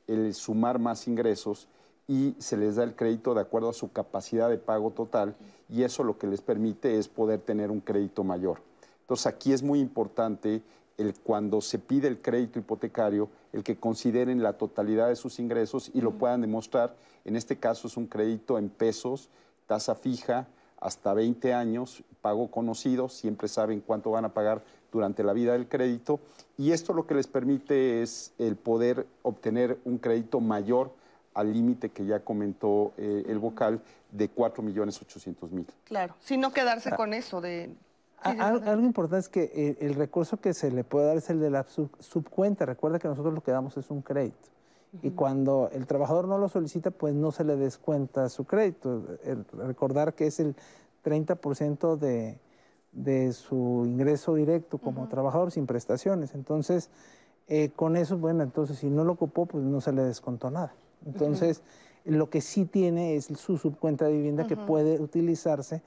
el 0.07 0.35
sumar 0.35 0.79
más 0.79 1.07
ingresos 1.07 1.69
y 2.09 2.35
se 2.39 2.57
les 2.57 2.77
da 2.77 2.85
el 2.85 2.95
crédito 2.95 3.35
de 3.35 3.41
acuerdo 3.41 3.71
a 3.71 3.73
su 3.73 3.93
capacidad 3.93 4.51
de 4.51 4.59
pago 4.59 4.91
total 4.91 5.35
y 5.69 5.85
eso 5.85 6.05
lo 6.05 6.19
que 6.19 6.27
les 6.27 6.41
permite 6.41 6.99
es 6.99 7.09
poder 7.09 7.41
tener 7.41 7.71
un 7.71 7.81
crédito 7.81 8.25
mayor. 8.25 8.61
Entonces, 9.01 9.27
aquí 9.27 9.53
es 9.53 9.63
muy 9.63 9.81
importante 9.81 10.63
el 10.99 11.15
cuando 11.15 11.61
se 11.61 11.79
pide 11.79 12.09
el 12.09 12.21
crédito 12.21 12.59
hipotecario, 12.59 13.29
el 13.53 13.63
que 13.63 13.77
consideren 13.77 14.43
la 14.43 14.55
totalidad 14.55 15.09
de 15.09 15.17
sus 15.17 15.39
ingresos 15.39 15.91
y 15.95 16.01
lo 16.01 16.13
puedan 16.13 16.41
demostrar. 16.41 16.95
En 17.25 17.37
este 17.37 17.57
caso 17.57 17.89
es 17.89 17.97
un 17.97 18.07
crédito 18.07 18.59
en 18.59 18.69
pesos, 18.69 19.29
tasa 19.67 19.95
fija, 19.95 20.47
hasta 20.83 21.15
20 21.15 21.55
años, 21.55 22.03
pago 22.21 22.51
conocido, 22.51 23.09
siempre 23.09 23.49
saben 23.49 23.81
cuánto 23.81 24.11
van 24.11 24.25
a 24.25 24.35
pagar 24.35 24.63
durante 24.91 25.23
la 25.23 25.33
vida 25.33 25.53
del 25.53 25.69
crédito 25.69 26.21
y 26.59 26.73
esto 26.73 26.93
lo 26.93 27.07
que 27.07 27.15
les 27.15 27.27
permite 27.29 28.03
es 28.03 28.33
el 28.39 28.57
poder 28.57 29.07
obtener 29.23 29.79
un 29.85 29.99
crédito 29.99 30.41
mayor 30.41 30.93
al 31.35 31.53
límite 31.53 31.89
que 31.91 32.05
ya 32.05 32.21
comentó 32.21 32.93
eh, 32.99 33.25
el 33.29 33.39
vocal 33.39 33.81
de 34.11 34.29
4 34.29 34.63
millones 34.63 35.01
800 35.01 35.51
mil. 35.53 35.67
Claro, 35.85 36.15
sin 36.21 36.41
no 36.41 36.53
quedarse 36.53 36.91
con 36.91 37.15
eso 37.15 37.41
de... 37.41 37.71
Sí, 38.25 38.39
algo 38.39 38.83
importante 38.85 39.19
es 39.21 39.29
que 39.29 39.51
eh, 39.55 39.77
el 39.81 39.95
recurso 39.95 40.37
que 40.37 40.53
se 40.55 40.71
le 40.71 40.85
puede 40.85 41.07
dar 41.07 41.17
es 41.17 41.29
el 41.31 41.41
de 41.41 41.51
la 41.51 41.65
sub- 41.65 41.97
subcuenta. 41.99 42.65
Recuerda 42.67 43.01
que 43.01 43.09
nosotros 43.09 43.35
lo 43.35 43.41
que 43.43 43.51
damos 43.51 43.77
es 43.77 43.91
un 43.91 44.01
crédito. 44.03 44.51
Y 45.01 45.11
cuando 45.13 45.71
el 45.73 45.87
trabajador 45.87 46.29
no 46.29 46.37
lo 46.37 46.49
solicita, 46.49 46.91
pues 46.91 47.15
no 47.15 47.33
se 47.33 47.45
le 47.45 47.57
descuenta 47.57 48.29
su 48.29 48.45
crédito. 48.45 49.07
El- 49.25 49.47
recordar 49.53 50.15
que 50.15 50.27
es 50.27 50.39
el 50.39 50.55
30% 51.03 51.97
de, 51.97 52.39
de 52.93 53.33
su 53.33 53.85
ingreso 53.87 54.35
directo 54.35 54.77
como 54.79 55.09
trabajador 55.09 55.51
sin 55.51 55.67
prestaciones. 55.67 56.35
Entonces, 56.35 56.91
eh, 57.49 57.71
con 57.75 57.97
eso, 57.97 58.19
bueno, 58.19 58.43
entonces 58.43 58.79
si 58.79 58.91
no 58.91 59.03
lo 59.05 59.13
ocupó, 59.13 59.47
pues 59.47 59.65
no 59.65 59.81
se 59.81 59.93
le 59.93 60.03
descontó 60.03 60.51
nada. 60.51 60.75
Entonces, 61.07 61.63
lo 62.05 62.29
que 62.29 62.41
sí 62.41 62.67
tiene 62.67 63.17
es 63.17 63.27
su 63.27 63.57
subcuenta 63.57 64.05
de 64.05 64.13
vivienda 64.13 64.47
que 64.47 64.57
puede 64.57 65.01
utilizarse 65.01 65.83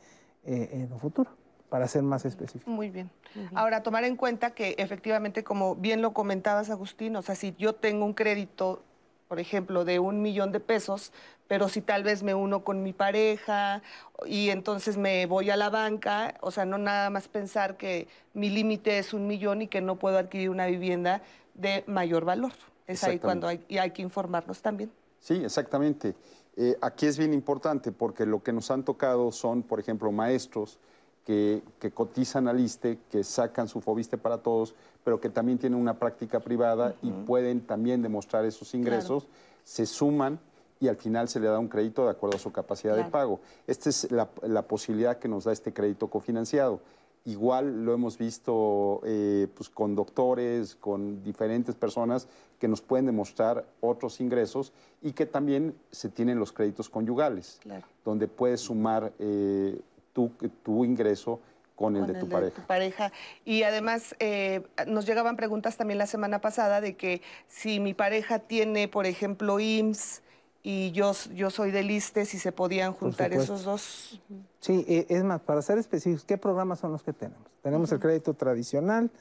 eh, 0.45 0.69
en 0.71 0.91
un 0.91 0.99
futuro, 0.99 1.29
para 1.69 1.87
ser 1.87 2.03
más 2.03 2.25
específico. 2.25 2.69
Muy 2.69 2.89
bien. 2.89 3.09
Ahora, 3.53 3.83
tomar 3.83 4.03
en 4.03 4.15
cuenta 4.15 4.51
que 4.51 4.75
efectivamente, 4.77 5.43
como 5.43 5.75
bien 5.75 6.01
lo 6.01 6.13
comentabas, 6.13 6.69
Agustín, 6.69 7.15
o 7.15 7.21
sea, 7.21 7.35
si 7.35 7.53
yo 7.57 7.73
tengo 7.73 8.05
un 8.05 8.13
crédito 8.13 8.81
por 9.27 9.39
ejemplo, 9.39 9.85
de 9.85 9.99
un 9.99 10.21
millón 10.21 10.51
de 10.51 10.59
pesos, 10.59 11.11
pero 11.47 11.69
si 11.69 11.81
tal 11.81 12.03
vez 12.03 12.23
me 12.23 12.33
uno 12.33 12.63
con 12.63 12.83
mi 12.83 12.93
pareja 12.93 13.81
y 14.25 14.49
entonces 14.49 14.97
me 14.97 15.25
voy 15.25 15.49
a 15.49 15.57
la 15.57 15.69
banca, 15.69 16.35
o 16.41 16.51
sea, 16.51 16.65
no 16.65 16.77
nada 16.77 17.09
más 17.09 17.27
pensar 17.27 17.77
que 17.77 18.07
mi 18.33 18.49
límite 18.49 18.97
es 18.97 19.13
un 19.13 19.27
millón 19.27 19.61
y 19.61 19.67
que 19.67 19.81
no 19.81 19.97
puedo 19.97 20.17
adquirir 20.17 20.49
una 20.49 20.65
vivienda 20.65 21.21
de 21.53 21.83
mayor 21.87 22.25
valor. 22.25 22.53
Es 22.87 23.03
ahí 23.03 23.19
cuando 23.19 23.47
hay, 23.47 23.63
y 23.67 23.77
hay 23.77 23.91
que 23.91 24.01
informarnos 24.01 24.61
también. 24.61 24.91
Sí, 25.19 25.41
exactamente. 25.43 26.15
Eh, 26.55 26.77
aquí 26.81 27.07
es 27.07 27.17
bien 27.17 27.33
importante 27.33 27.91
porque 27.91 28.25
lo 28.25 28.43
que 28.43 28.53
nos 28.53 28.69
han 28.71 28.83
tocado 28.83 29.31
son, 29.31 29.63
por 29.63 29.79
ejemplo, 29.79 30.11
maestros 30.11 30.79
que, 31.25 31.63
cotizan 31.93 32.47
al 32.47 32.59
ISTE, 32.59 32.99
que 33.09 33.23
sacan 33.23 33.67
su 33.67 33.81
FOBISTE 33.81 34.17
para 34.17 34.37
todos, 34.37 34.75
pero 35.03 35.19
que 35.19 35.29
también 35.29 35.57
tienen 35.57 35.79
una 35.79 35.97
práctica 35.97 36.39
privada 36.39 36.95
y 37.01 37.11
pueden 37.11 37.61
también 37.61 38.01
demostrar 38.01 38.45
esos 38.45 38.73
ingresos, 38.75 39.27
se 39.63 39.85
suman 39.85 40.39
y 40.79 40.87
al 40.87 40.97
final 40.97 41.27
se 41.27 41.39
le 41.39 41.47
da 41.47 41.57
un 41.57 41.67
crédito 41.67 42.05
de 42.05 42.11
acuerdo 42.11 42.37
a 42.37 42.39
su 42.39 42.51
capacidad 42.51 42.95
de 42.95 43.05
pago. 43.05 43.39
Esta 43.65 43.89
es 43.89 44.11
la, 44.11 44.29
la, 44.43 44.61
posibilidad 44.63 45.17
que 45.17 45.27
nos 45.27 45.45
da 45.45 45.51
este 45.51 45.73
crédito 45.73 46.09
cofinanciado. 46.09 46.79
Igual 47.25 47.85
lo 47.85 47.93
hemos 47.93 48.19
visto 48.19 49.01
eh, 49.03 49.47
pues, 49.55 49.69
con 49.69 49.95
doctores, 49.95 50.75
con 50.75 51.23
diferentes 51.23 51.73
personas 51.73 52.27
que 52.59 52.67
nos 52.67 52.81
pueden 52.81 53.07
demostrar 53.07 53.65
otros 53.81 54.21
ingresos 54.21 54.73
y 55.01 55.13
que 55.13 55.25
también 55.25 55.75
se 55.89 56.09
tienen 56.09 56.37
los 56.37 56.51
créditos 56.51 56.87
conyugales, 56.87 57.59
donde 58.03 58.27
puedes 58.27 58.61
sumar 58.61 59.11
eh, 59.17 59.81
tu, 60.15 60.31
tu 60.63 60.85
ingreso 60.85 61.41
con 61.75 61.97
el 61.97 62.07
de 62.07 62.13
tu 62.13 62.29
pareja. 62.29 62.65
pareja. 62.65 63.11
Y 63.43 63.63
además 63.63 64.15
eh, 64.19 64.63
nos 64.87 65.05
llegaban 65.05 65.35
preguntas 65.35 65.75
también 65.75 65.97
la 65.97 66.07
semana 66.07 66.39
pasada 66.39 66.79
de 66.79 66.95
que 66.95 67.21
si 67.49 67.81
mi 67.81 67.93
pareja 67.93 68.39
tiene, 68.39 68.87
por 68.87 69.05
ejemplo, 69.05 69.59
IMSS, 69.59 70.21
y 70.63 70.91
yo, 70.93 71.11
yo 71.35 71.51
soy 71.51 71.69
del 71.69 71.91
ISTE, 71.91 72.25
si 72.25 72.39
se 72.39 72.51
podían 72.51 72.93
juntar 72.93 73.31
esos 73.33 73.65
dos. 73.65 74.19
Sí, 74.61 74.83
eh, 74.87 75.05
es 75.09 75.23
más, 75.23 75.41
para 75.41 75.61
ser 75.61 75.77
específicos, 75.77 76.25
¿qué 76.25 76.39
programas 76.39 76.79
son 76.79 76.91
los 76.91 77.03
que 77.03 77.13
tenemos? 77.13 77.45
Tenemos 77.61 77.91
el 77.91 77.99
crédito 77.99 78.33
tradicional, 78.33 79.11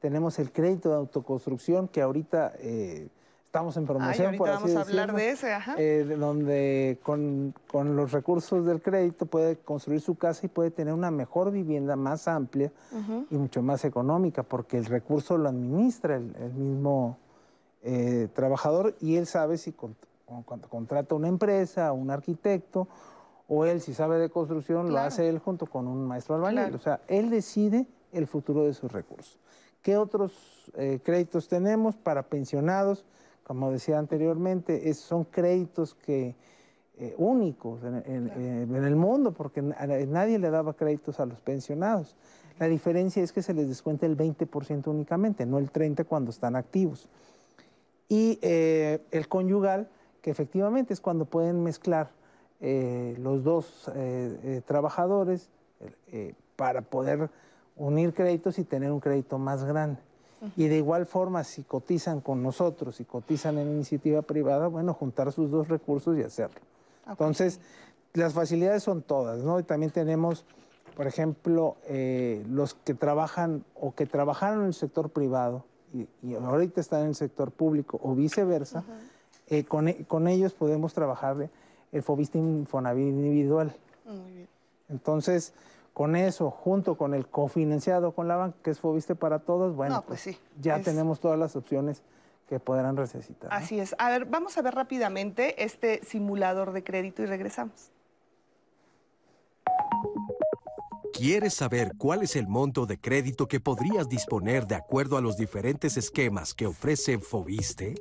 tenemos 0.00 0.38
el 0.38 0.52
crédito 0.52 0.90
de 0.90 0.96
autoconstrucción, 0.96 1.88
que 1.88 2.02
ahorita 2.02 2.52
eh, 2.58 3.08
estamos 3.50 3.76
en 3.76 3.84
promoción, 3.84 4.28
Ay, 4.30 4.38
por 4.38 4.48
así 4.48 4.62
vamos 4.62 4.76
a 4.76 4.80
hablar 4.88 5.12
de 5.12 5.30
ese, 5.30 5.52
ajá. 5.52 5.74
Eh, 5.76 6.04
donde 6.04 7.00
con, 7.02 7.52
con, 7.68 7.96
los 7.96 8.12
recursos 8.12 8.64
del 8.64 8.80
crédito 8.80 9.26
puede 9.26 9.56
construir 9.56 10.00
su 10.00 10.14
casa 10.14 10.46
y 10.46 10.48
puede 10.48 10.70
tener 10.70 10.94
una 10.94 11.10
mejor 11.10 11.50
vivienda 11.50 11.96
más 11.96 12.28
amplia 12.28 12.70
y 13.28 13.36
mucho 13.36 13.60
más 13.60 13.84
económica, 13.84 14.44
porque 14.44 14.78
el 14.78 14.84
recurso 14.84 15.36
lo 15.36 15.48
administra 15.48 16.14
el, 16.14 16.52
mismo 16.54 17.18
trabajador 18.34 18.94
y 19.00 19.16
él 19.16 19.26
sabe 19.26 19.58
si 19.58 19.72
cuando 19.72 20.68
contrata 20.68 21.16
una 21.16 21.26
empresa, 21.26 21.90
un 21.90 22.12
arquitecto, 22.12 22.86
o 23.48 23.64
él 23.64 23.80
si 23.80 23.94
sabe 23.94 24.20
de 24.20 24.30
construcción, 24.30 24.92
lo 24.92 24.98
hace 25.00 25.28
él 25.28 25.40
junto 25.40 25.66
con 25.66 25.88
un 25.88 26.06
maestro 26.06 26.36
albañil. 26.36 26.72
O 26.72 26.78
sea, 26.78 27.00
él 27.08 27.30
decide 27.30 27.88
el 28.12 28.28
futuro 28.28 28.64
de 28.64 28.74
sus 28.74 28.92
recursos. 28.92 29.40
¿Qué 29.82 29.96
otros 29.96 30.70
eh, 30.74 31.00
créditos 31.02 31.48
tenemos 31.48 31.96
para 31.96 32.22
pensionados? 32.22 33.04
Como 33.50 33.72
decía 33.72 33.98
anteriormente, 33.98 34.94
son 34.94 35.24
créditos 35.24 35.96
que 35.96 36.36
eh, 36.98 37.16
únicos 37.18 37.82
en, 37.82 38.30
el 38.72 38.94
mundo, 38.94 39.32
porque 39.32 39.60
nadie 39.60 40.38
le 40.38 40.50
daba 40.50 40.74
créditos 40.74 41.18
a 41.18 41.26
los 41.26 41.40
pensionados. 41.40 42.14
La 42.60 42.68
diferencia 42.68 43.24
es 43.24 43.32
que 43.32 43.42
se 43.42 43.52
les 43.52 43.66
descuenta 43.66 44.06
el 44.06 44.16
20% 44.16 44.86
únicamente, 44.86 45.46
no 45.46 45.58
el 45.58 45.72
30% 45.72 46.06
cuando 46.06 46.30
están 46.30 46.54
activos. 46.54 47.08
Y 48.08 48.38
eh, 48.40 49.00
el 49.10 49.26
conyugal 49.26 49.88
que 50.22 50.30
efectivamente 50.30 50.94
es 50.94 51.00
cuando 51.00 51.24
pueden 51.24 51.64
mezclar 51.64 52.12
eh, 52.60 53.16
los 53.18 53.42
dos 53.42 53.90
eh, 53.96 54.38
eh, 54.44 54.62
trabajadores 54.64 55.50
para 56.54 56.82
poder 56.82 57.30
unir 57.74 58.14
créditos 58.14 58.60
y 58.60 58.64
tener 58.64 58.92
un 58.92 59.00
crédito 59.00 59.38
más 59.38 59.64
grande. 59.64 60.00
Y 60.56 60.68
de 60.68 60.78
igual 60.78 61.06
forma, 61.06 61.44
si 61.44 61.62
cotizan 61.62 62.20
con 62.20 62.42
nosotros 62.42 63.00
y 63.00 63.04
cotizan 63.04 63.58
en 63.58 63.68
iniciativa 63.68 64.22
privada, 64.22 64.68
bueno, 64.68 64.94
juntar 64.94 65.32
sus 65.32 65.50
dos 65.50 65.68
recursos 65.68 66.16
y 66.16 66.22
hacerlo. 66.22 66.60
Entonces, 67.06 67.60
las 68.14 68.32
facilidades 68.32 68.82
son 68.82 69.02
todas, 69.02 69.42
¿no? 69.42 69.60
Y 69.60 69.64
también 69.64 69.92
tenemos, 69.92 70.44
por 70.96 71.06
ejemplo, 71.06 71.76
los 72.48 72.74
que 72.74 72.94
trabajan 72.94 73.64
o 73.74 73.94
que 73.94 74.06
trabajaron 74.06 74.60
en 74.60 74.66
el 74.68 74.74
sector 74.74 75.10
privado 75.10 75.64
y, 75.92 76.34
ahorita 76.34 76.80
están 76.80 77.02
en 77.02 77.08
el 77.08 77.14
sector 77.14 77.50
público 77.50 77.98
o 78.02 78.14
viceversa. 78.14 78.84
Eh, 79.48 79.58
e, 79.58 79.64
con, 79.64 80.28
ellos 80.28 80.52
podemos 80.52 80.94
trabajar 80.94 81.50
el 81.92 82.02
Fobiste 82.02 82.38
Infonavit 82.38 83.08
individual. 83.08 83.74
Muy 84.06 84.32
bien. 84.32 84.48
Entonces, 84.88 85.52
con 85.92 86.16
eso, 86.16 86.50
junto 86.50 86.96
con 86.96 87.14
el 87.14 87.26
cofinanciado 87.26 88.12
con 88.12 88.28
la 88.28 88.36
banca, 88.36 88.56
que 88.62 88.70
es 88.70 88.80
Fobiste 88.80 89.14
para 89.14 89.40
todos, 89.40 89.74
bueno, 89.74 90.04
pues, 90.06 90.22
pues, 90.24 90.36
sí, 90.36 90.42
ya 90.60 90.80
tenemos 90.80 91.20
todas 91.20 91.38
las 91.38 91.56
opciones 91.56 92.02
que 92.48 92.58
podrán 92.58 92.96
necesitar. 92.96 93.52
Así 93.52 93.78
es. 93.78 93.94
A 93.98 94.08
ver, 94.08 94.24
vamos 94.24 94.58
a 94.58 94.62
ver 94.62 94.74
rápidamente 94.74 95.62
este 95.62 96.00
simulador 96.04 96.72
de 96.72 96.82
crédito 96.82 97.22
y 97.22 97.26
regresamos. 97.26 97.92
¿Quieres 101.20 101.52
saber 101.52 101.92
cuál 101.98 102.22
es 102.22 102.34
el 102.34 102.48
monto 102.48 102.86
de 102.86 102.98
crédito 102.98 103.46
que 103.46 103.60
podrías 103.60 104.08
disponer 104.08 104.66
de 104.66 104.74
acuerdo 104.74 105.18
a 105.18 105.20
los 105.20 105.36
diferentes 105.36 105.98
esquemas 105.98 106.54
que 106.54 106.64
ofrece 106.64 107.18
Fobiste? 107.18 107.94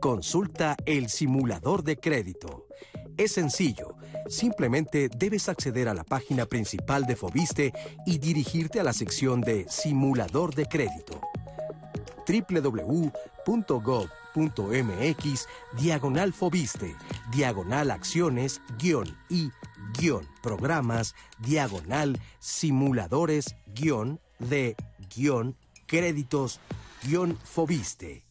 Consulta 0.00 0.74
el 0.86 1.10
simulador 1.10 1.84
de 1.84 1.98
crédito. 1.98 2.66
Es 3.18 3.32
sencillo. 3.32 3.96
Simplemente 4.26 5.10
debes 5.14 5.50
acceder 5.50 5.86
a 5.86 5.92
la 5.92 6.02
página 6.02 6.46
principal 6.46 7.04
de 7.04 7.14
Fobiste 7.14 7.74
y 8.06 8.16
dirigirte 8.16 8.80
a 8.80 8.84
la 8.84 8.94
sección 8.94 9.42
de 9.42 9.66
Simulador 9.68 10.54
de 10.54 10.64
crédito. 10.64 11.20
www.gov.mx 12.26 13.08
diagonal 15.76 16.32
Fobiste, 16.32 16.96
diagonal 17.30 17.90
acciones, 17.90 18.62
guion 18.78 19.14
y 19.28 19.50
guion 19.98 20.26
programas, 20.42 21.14
diagonal 21.38 22.20
simuladores, 22.38 23.56
guion 23.74 24.20
de 24.38 24.76
guion 25.14 25.56
créditos, 25.86 26.60
guion 27.02 27.38
Fobiste. 27.44 28.24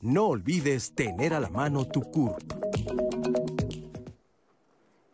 No 0.00 0.26
olvides 0.26 0.94
tener 0.94 1.32
a 1.32 1.40
la 1.40 1.48
mano 1.48 1.86
tu 1.86 2.02
CURP. 2.02 3.45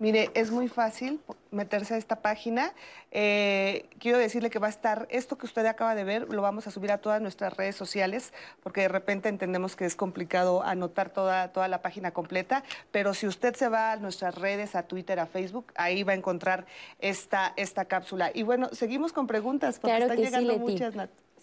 Mire, 0.02 0.32
es 0.34 0.50
muy 0.50 0.66
fácil 0.66 1.20
meterse 1.52 1.94
a 1.94 1.96
esta 1.96 2.16
página. 2.16 2.72
Eh, 3.12 3.86
quiero 4.00 4.18
decirle 4.18 4.50
que 4.50 4.58
va 4.58 4.66
a 4.66 4.70
estar, 4.70 5.06
esto 5.10 5.38
que 5.38 5.46
usted 5.46 5.64
acaba 5.64 5.94
de 5.94 6.02
ver, 6.02 6.28
lo 6.28 6.42
vamos 6.42 6.66
a 6.66 6.72
subir 6.72 6.90
a 6.90 6.98
todas 6.98 7.22
nuestras 7.22 7.56
redes 7.56 7.76
sociales, 7.76 8.32
porque 8.64 8.80
de 8.80 8.88
repente 8.88 9.28
entendemos 9.28 9.76
que 9.76 9.84
es 9.84 9.94
complicado 9.94 10.64
anotar 10.64 11.10
toda, 11.10 11.52
toda 11.52 11.68
la 11.68 11.82
página 11.82 12.10
completa, 12.10 12.64
pero 12.90 13.14
si 13.14 13.28
usted 13.28 13.54
se 13.54 13.68
va 13.68 13.92
a 13.92 13.96
nuestras 13.96 14.34
redes, 14.34 14.74
a 14.74 14.82
Twitter, 14.88 15.20
a 15.20 15.26
Facebook, 15.26 15.66
ahí 15.76 16.02
va 16.02 16.14
a 16.14 16.16
encontrar 16.16 16.66
esta, 16.98 17.52
esta 17.54 17.84
cápsula. 17.84 18.32
Y 18.34 18.42
bueno, 18.42 18.70
seguimos 18.72 19.12
con 19.12 19.28
preguntas, 19.28 19.78
porque 19.78 19.98
están 19.98 20.16
llegando 20.16 20.58
muchas. 20.58 20.94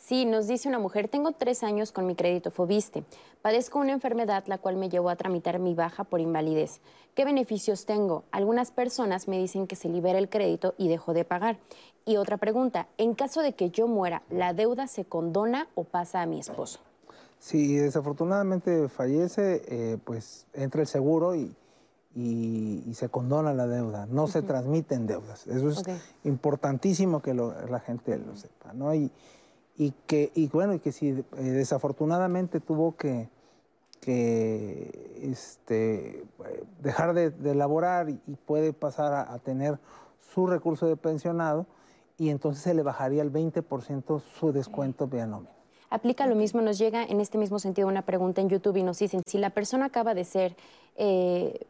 Sí, 0.10 0.26
nos 0.26 0.48
dice 0.48 0.68
una 0.68 0.80
mujer, 0.80 1.08
tengo 1.08 1.34
tres 1.34 1.62
años 1.62 1.92
con 1.92 2.08
mi 2.08 2.16
crédito 2.16 2.50
Fobiste. 2.50 3.04
Padezco 3.44 3.78
una 3.78 3.92
enfermedad 3.92 4.44
la 4.48 4.58
cual 4.58 4.76
me 4.76 4.90
llevó 4.90 5.12
a 5.12 5.16
tramitar 5.16 5.60
mi 5.60 5.76
baja 5.76 6.04
por 6.04 6.20
invalidez. 6.20 6.82
¿Qué 7.14 7.26
beneficios 7.26 7.86
tengo? 7.86 8.24
Algunas 8.32 8.72
personas 8.72 9.28
me 9.28 9.38
dicen 9.38 9.68
que 9.68 9.76
se 9.76 9.88
libera 9.88 10.18
el 10.18 10.28
crédito 10.28 10.74
y 10.80 10.88
dejo 10.88 11.14
de 11.14 11.26
pagar. 11.26 11.60
Y 12.06 12.18
otra 12.18 12.38
pregunta, 12.38 12.88
en 12.98 13.14
caso 13.14 13.44
de 13.44 13.54
que 13.54 13.70
yo 13.70 13.88
muera, 13.88 14.24
¿la 14.32 14.54
deuda 14.54 14.88
se 14.88 15.06
condona 15.06 15.68
o 15.76 15.84
pasa 15.84 16.24
a 16.24 16.26
mi 16.26 16.40
esposo? 16.40 16.80
Si 17.38 17.76
desafortunadamente 17.76 18.90
fallece, 18.90 19.62
eh, 19.68 20.00
pues 20.04 20.48
entra 20.54 20.82
el 20.82 20.88
seguro 20.88 21.36
y, 21.36 21.56
se 22.94 23.10
condona 23.10 23.54
la 23.54 23.68
deuda, 23.68 24.08
no 24.08 24.26
se 24.26 24.42
transmiten 24.42 25.06
deudas. 25.06 25.46
Eso 25.46 25.70
es 25.70 25.84
importantísimo 26.24 27.22
que 27.22 27.36
la 27.36 27.80
gente 27.80 28.18
lo 28.18 28.36
sepa, 28.36 28.74
¿no? 28.74 28.94
Y, 28.96 29.12
y 29.80 29.94
que, 30.08 30.32
y 30.36 30.48
bueno, 30.50 30.74
y 30.74 30.80
que 30.80 30.92
si 30.92 31.08
eh, 31.08 31.24
desafortunadamente 31.38 32.60
tuvo 32.60 32.98
que, 32.98 33.30
este, 35.22 36.26
dejar 36.82 37.14
de, 37.14 37.32
elaborar 37.50 38.10
y, 38.10 38.18
puede 38.46 38.74
pasar 38.74 39.14
a, 39.14 39.40
tener 39.40 39.80
su 40.34 40.48
recurso 40.48 40.86
de 40.88 40.98
pensionado 40.98 41.66
y 42.18 42.30
entonces 42.30 42.62
se 42.62 42.74
le 42.74 42.84
bajaría 42.84 43.22
el 43.22 43.32
20% 43.32 44.22
su 44.38 44.52
descuento 44.52 45.08
vía 45.08 45.26
nómina. 45.26 45.52
Aplica 45.90 46.28
lo 46.28 46.36
mismo, 46.36 46.60
nos 46.62 46.78
llega 46.78 47.04
en 47.04 47.22
este 47.22 47.38
mismo 47.38 47.58
sentido 47.58 47.88
una 47.88 48.02
pregunta 48.02 48.42
en 48.42 48.50
YouTube 48.50 48.78
y 48.78 48.84
nos 48.84 49.00
dicen, 49.00 49.22
si 49.26 49.38
la 49.38 49.52
persona 49.52 49.86
acaba 49.86 50.14
de 50.14 50.26
ser... 50.26 50.58
Eh, 50.98 51.66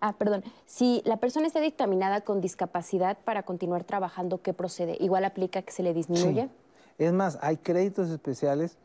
ah, 0.00 0.12
perdón, 0.12 0.44
si 0.66 1.00
la 1.06 1.16
persona 1.16 1.46
está 1.46 1.60
dictaminada 1.60 2.20
con 2.20 2.42
discapacidad 2.42 3.16
para 3.24 3.44
continuar 3.44 3.84
trabajando, 3.84 4.42
¿qué 4.42 4.52
procede? 4.52 4.98
¿Igual 5.00 5.24
aplica 5.24 5.62
que 5.62 5.72
se 5.72 5.82
le 5.82 5.94
disminuya? 5.94 6.50
Es 6.98 7.12
más, 7.12 7.38
hay 7.42 7.56
créditos 7.56 8.10
especiales 8.10 8.76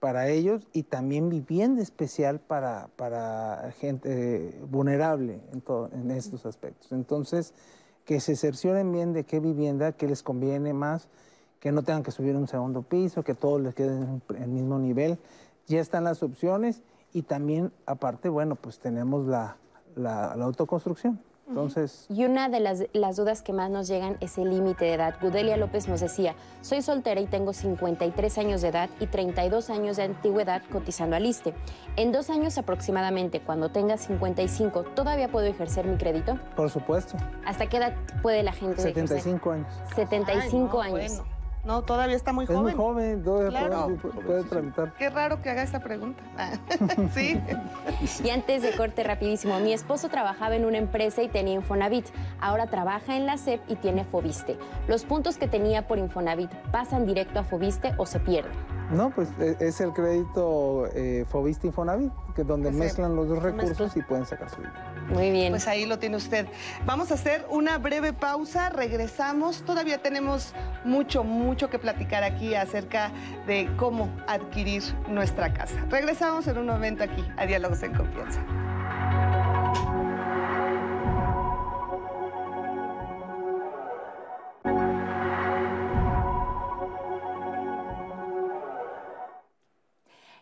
para 0.00 0.28
ellos 0.28 0.66
y 0.72 0.84
también 0.84 1.28
vivienda 1.28 1.82
especial 1.82 2.38
para, 2.38 2.88
para 2.96 3.72
gente 3.78 4.58
vulnerable 4.70 5.40
en, 5.52 5.62
en 5.92 6.10
estos 6.10 6.46
aspectos. 6.46 6.92
Entonces, 6.92 7.54
que 8.04 8.20
se 8.20 8.36
cercioren 8.36 8.92
bien 8.92 9.12
de 9.12 9.24
qué 9.24 9.40
vivienda, 9.40 9.92
qué 9.92 10.06
les 10.06 10.22
conviene 10.22 10.72
más, 10.72 11.08
que 11.60 11.72
no 11.72 11.82
tengan 11.82 12.02
que 12.02 12.12
subir 12.12 12.36
un 12.36 12.46
segundo 12.46 12.82
piso, 12.82 13.24
que 13.24 13.34
todos 13.34 13.60
les 13.60 13.74
queden 13.74 14.22
en 14.30 14.42
el 14.42 14.48
mismo 14.48 14.78
nivel. 14.78 15.18
Ya 15.66 15.80
están 15.80 16.04
las 16.04 16.22
opciones 16.22 16.82
y 17.12 17.22
también, 17.22 17.72
aparte, 17.86 18.28
bueno, 18.28 18.54
pues 18.54 18.78
tenemos 18.78 19.26
la, 19.26 19.56
la 19.96 20.32
autoconstrucción. 20.34 21.18
Entonces... 21.48 22.06
Y 22.08 22.24
una 22.24 22.48
de 22.48 22.60
las, 22.60 22.84
las, 22.92 23.16
dudas 23.16 23.42
que 23.42 23.52
más 23.52 23.70
nos 23.70 23.88
llegan 23.88 24.16
es 24.20 24.36
el 24.38 24.50
límite 24.50 24.84
de 24.84 24.94
edad. 24.94 25.14
Gudelia 25.20 25.56
López 25.56 25.88
nos 25.88 26.00
decía, 26.00 26.34
soy 26.60 26.82
soltera 26.82 27.20
y 27.20 27.26
tengo 27.26 27.52
53 27.52 28.38
años 28.38 28.62
de 28.62 28.68
edad 28.68 28.90
y 29.00 29.06
32 29.06 29.70
años 29.70 29.96
de 29.96 30.04
antigüedad 30.04 30.62
cotizando 30.70 31.16
al 31.16 31.26
ISTE. 31.26 31.54
En 31.96 32.12
dos 32.12 32.30
años 32.30 32.58
aproximadamente, 32.58 33.40
cuando 33.40 33.68
tenga 33.68 33.96
55, 33.96 34.82
¿todavía 34.94 35.28
puedo 35.28 35.46
ejercer 35.46 35.86
mi 35.86 35.96
crédito? 35.96 36.38
Por 36.56 36.70
supuesto. 36.70 37.16
¿Hasta 37.44 37.68
qué 37.68 37.76
edad 37.76 37.94
puede 38.22 38.42
la 38.42 38.52
gente 38.52 38.82
75 38.82 39.50
años. 39.50 39.66
75 39.94 40.80
años. 40.80 41.22
No, 41.66 41.82
todavía 41.82 42.14
está 42.14 42.32
muy 42.32 42.46
joven. 42.46 42.58
Es 42.58 42.62
muy 42.62 42.72
joven, 42.74 43.24
todavía 43.24 43.86
puede, 44.24 44.44
tramitar. 44.44 44.92
Qué 44.94 45.10
raro 45.10 45.42
que 45.42 45.50
haga 45.50 45.64
esta 45.64 45.80
pregunta. 45.80 46.22
sí. 47.12 47.40
Y 48.22 48.30
antes 48.30 48.62
de 48.62 48.72
corte 48.76 49.02
rapidísimo, 49.02 49.58
mi 49.58 49.72
esposo 49.72 50.08
trabajaba 50.08 50.54
en 50.54 50.64
una 50.64 50.78
empresa 50.78 51.22
y 51.22 51.28
tenía 51.28 51.54
Infonavit. 51.54 52.06
Ahora 52.40 52.68
trabaja 52.68 53.16
en 53.16 53.26
la 53.26 53.36
SEP 53.36 53.60
y 53.68 53.74
tiene 53.74 54.04
Fobiste. 54.04 54.56
¿Los 54.86 55.04
puntos 55.04 55.38
que 55.38 55.48
tenía 55.48 55.88
por 55.88 55.98
Infonavit 55.98 56.52
pasan 56.70 57.04
directo 57.04 57.40
a 57.40 57.42
Fobiste 57.42 57.94
o 57.98 58.06
se 58.06 58.20
pierden? 58.20 58.52
No, 58.92 59.10
pues 59.10 59.28
e, 59.40 59.56
es 59.58 59.80
el 59.80 59.92
crédito 59.92 60.86
eh, 60.94 61.24
Fobiste 61.28 61.66
Infonavit, 61.66 62.12
que 62.36 62.44
donde 62.44 62.70
mezclan 62.70 63.16
los 63.16 63.28
dos 63.28 63.42
recursos 63.42 63.96
y 63.96 64.02
pueden 64.02 64.26
sacar 64.26 64.50
su 64.50 64.58
vida. 64.58 64.94
Muy 65.08 65.30
bien. 65.30 65.50
Pues 65.52 65.66
ahí 65.66 65.86
lo 65.86 65.98
tiene 65.98 66.16
usted. 66.16 66.46
Vamos 66.84 67.10
a 67.10 67.14
hacer 67.14 67.46
una 67.48 67.78
breve 67.78 68.12
pausa, 68.12 68.68
regresamos. 68.68 69.62
Todavía 69.62 70.02
tenemos 70.02 70.52
mucho, 70.84 71.24
mucho 71.24 71.70
que 71.70 71.78
platicar 71.78 72.22
aquí 72.22 72.54
acerca 72.54 73.10
de 73.46 73.68
cómo 73.76 74.10
adquirir 74.28 74.82
nuestra 75.08 75.52
casa. 75.52 75.74
Regresamos 75.88 76.46
en 76.46 76.58
un 76.58 76.66
momento 76.66 77.02
aquí 77.02 77.24
a 77.38 77.46
Diálogos 77.46 77.82
en 77.82 77.94
Confianza. 77.94 78.40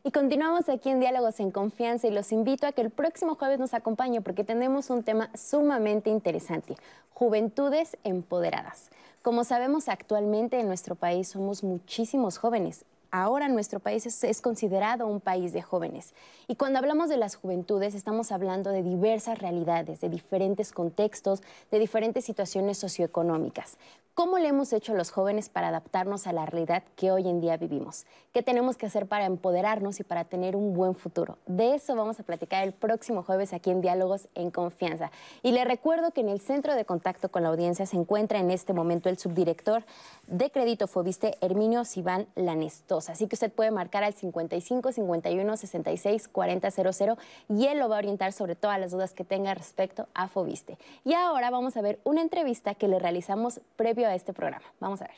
Y 0.07 0.11
continuamos 0.11 0.69
aquí 0.69 0.91
en 0.91 1.01
Diálogos 1.01 1.41
en 1.41 1.51
Confianza 1.51 2.07
y 2.07 2.11
los 2.11 2.31
invito 2.31 2.67
a 2.67 2.73
que 2.73 2.83
el 2.83 2.91
próximo 2.91 3.37
jueves 3.37 3.59
nos 3.59 3.73
acompañe 3.73 4.21
porque 4.21 4.45
tenemos 4.45 4.91
un 4.91 5.03
tema 5.03 5.31
sumamente 5.35 6.11
interesante, 6.11 6.77
juventudes 7.15 7.97
empoderadas. 8.05 8.91
Como 9.23 9.45
sabemos 9.45 9.89
actualmente 9.89 10.61
en 10.61 10.67
nuestro 10.67 10.95
país 10.95 11.29
somos 11.29 11.65
muchísimos 11.65 12.37
jóvenes 12.37 12.85
ahora 13.15 13.47
nuestro 13.47 13.79
país 13.79 14.25
es, 14.25 14.41
considerado 14.41 15.07
un 15.07 15.21
país 15.21 15.53
de 15.53 15.63
jóvenes. 15.63 16.15
Y 16.49 16.57
cuando 16.57 16.81
hablamos 16.81 17.09
de 17.09 17.17
las 17.17 17.37
juventudes, 17.37 17.95
estamos 17.95 18.33
hablando 18.33 18.71
de 18.71 18.83
diversas 18.83 19.39
realidades, 19.39 20.01
de 20.01 20.09
diferentes 20.09 20.73
contextos, 20.73 21.41
de 21.71 21.79
diferentes 21.79 22.25
situaciones 22.25 22.77
socioeconómicas. 22.79 23.79
¿Cómo 24.15 24.39
le 24.39 24.49
hemos 24.49 24.73
hecho 24.73 24.93
a 24.93 24.95
los 24.95 25.11
jóvenes 25.11 25.49
para 25.49 25.69
adaptarnos 25.69 26.29
a 26.29 26.33
la 26.33 26.47
realidad 26.47 26.85
que 26.95 27.11
hoy 27.11 27.29
en 27.29 27.41
día 27.41 27.57
vivimos? 27.57 28.05
¿Qué 28.33 28.43
tenemos 28.43 28.77
que 28.77 28.87
hacer 28.87 29.07
para 29.07 29.27
empoderarnos 29.27 29.99
y 29.99 30.05
para 30.05 30.25
tener 30.25 30.55
un 30.55 30.73
buen 30.73 30.95
futuro? 30.95 31.37
De 31.47 31.75
eso 31.75 31.97
vamos 31.97 32.21
a 32.21 32.23
platicar 32.23 32.63
el 32.63 32.73
próximo 32.73 33.25
jueves 33.25 33.53
aquí 33.53 33.71
en 33.71 33.81
Diálogos 33.81 34.29
en 34.37 34.53
Confianza. 34.53 35.11
Y 35.43 35.51
le 35.51 35.65
recuerdo 35.65 36.13
que 36.13 36.21
en 36.21 36.29
el 36.29 36.41
centro 36.41 36.77
de 36.77 36.85
contacto 36.85 37.29
con 37.29 37.43
la 37.43 37.49
audiencia 37.49 37.87
se 37.87 37.97
encuentra 37.97 38.39
en 38.39 38.53
este 38.53 38.73
momento 38.73 39.09
el 39.09 39.19
subdirector 39.19 39.85
de 40.29 40.51
Crédito 40.51 40.87
Fobiste, 40.87 41.37
Herminio 41.41 41.85
Sibán 41.85 42.29
Lanestosa. 42.37 43.04
Así 43.09 43.27
que 43.27 43.37
usted 43.37 43.53
puede 43.53 43.71
marcar 43.71 44.05
al 44.05 44.15
55 44.15 44.93
51 44.93 45.57
66 45.57 46.29
4000 46.29 47.17
y 47.49 47.67
él 47.67 47.79
lo 47.79 47.89
va 47.89 47.97
a 47.97 47.99
orientar 47.99 48.33
sobre 48.33 48.55
todas 48.57 48.79
las 48.81 48.91
dudas 48.93 49.13
que 49.13 49.25
tenga 49.25 49.55
respecto 49.55 50.09
a 50.15 50.29
Fobiste. 50.29 50.79
Y 51.05 51.15
ahora 51.15 51.51
vamos 51.51 51.77
a 51.77 51.83
ver 51.83 52.01
una 52.05 52.23
entrevista 52.23 52.75
que 52.75 52.89
le 52.89 52.99
realizamos 52.99 53.61
previo 53.77 54.07
a 54.07 54.15
este 54.15 54.33
programa. 54.33 54.65
Vamos 54.81 55.01
a 55.03 55.07
ver. 55.07 55.17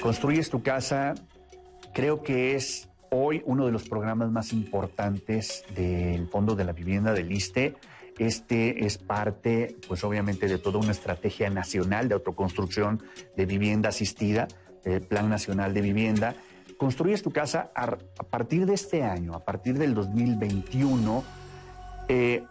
Construyes 0.00 0.50
tu 0.50 0.62
casa, 0.62 1.14
creo 1.92 2.22
que 2.22 2.54
es 2.54 2.88
hoy 3.10 3.42
uno 3.46 3.66
de 3.66 3.72
los 3.72 3.88
programas 3.88 4.30
más 4.30 4.52
importantes 4.52 5.64
del 5.74 6.28
Fondo 6.28 6.54
de 6.54 6.64
la 6.64 6.72
Vivienda 6.72 7.12
del 7.12 7.32
ISTE. 7.32 7.74
Este 8.18 8.86
es 8.86 8.98
parte, 8.98 9.76
pues 9.88 10.02
obviamente, 10.04 10.48
de 10.48 10.58
toda 10.58 10.78
una 10.78 10.92
estrategia 10.92 11.50
nacional 11.50 12.08
de 12.08 12.14
autoconstrucción 12.14 13.02
de 13.36 13.46
vivienda 13.46 13.90
asistida 13.90 14.48
el 14.86 15.02
Plan 15.02 15.28
Nacional 15.28 15.74
de 15.74 15.80
Vivienda. 15.80 16.34
Construyes 16.78 17.22
tu 17.22 17.30
casa 17.30 17.70
a, 17.74 17.96
partir 18.30 18.66
de 18.66 18.74
este 18.74 19.02
año, 19.02 19.34
a 19.34 19.44
partir 19.44 19.78
del 19.78 19.94
2021. 19.94 21.24
Eh, 22.08 22.44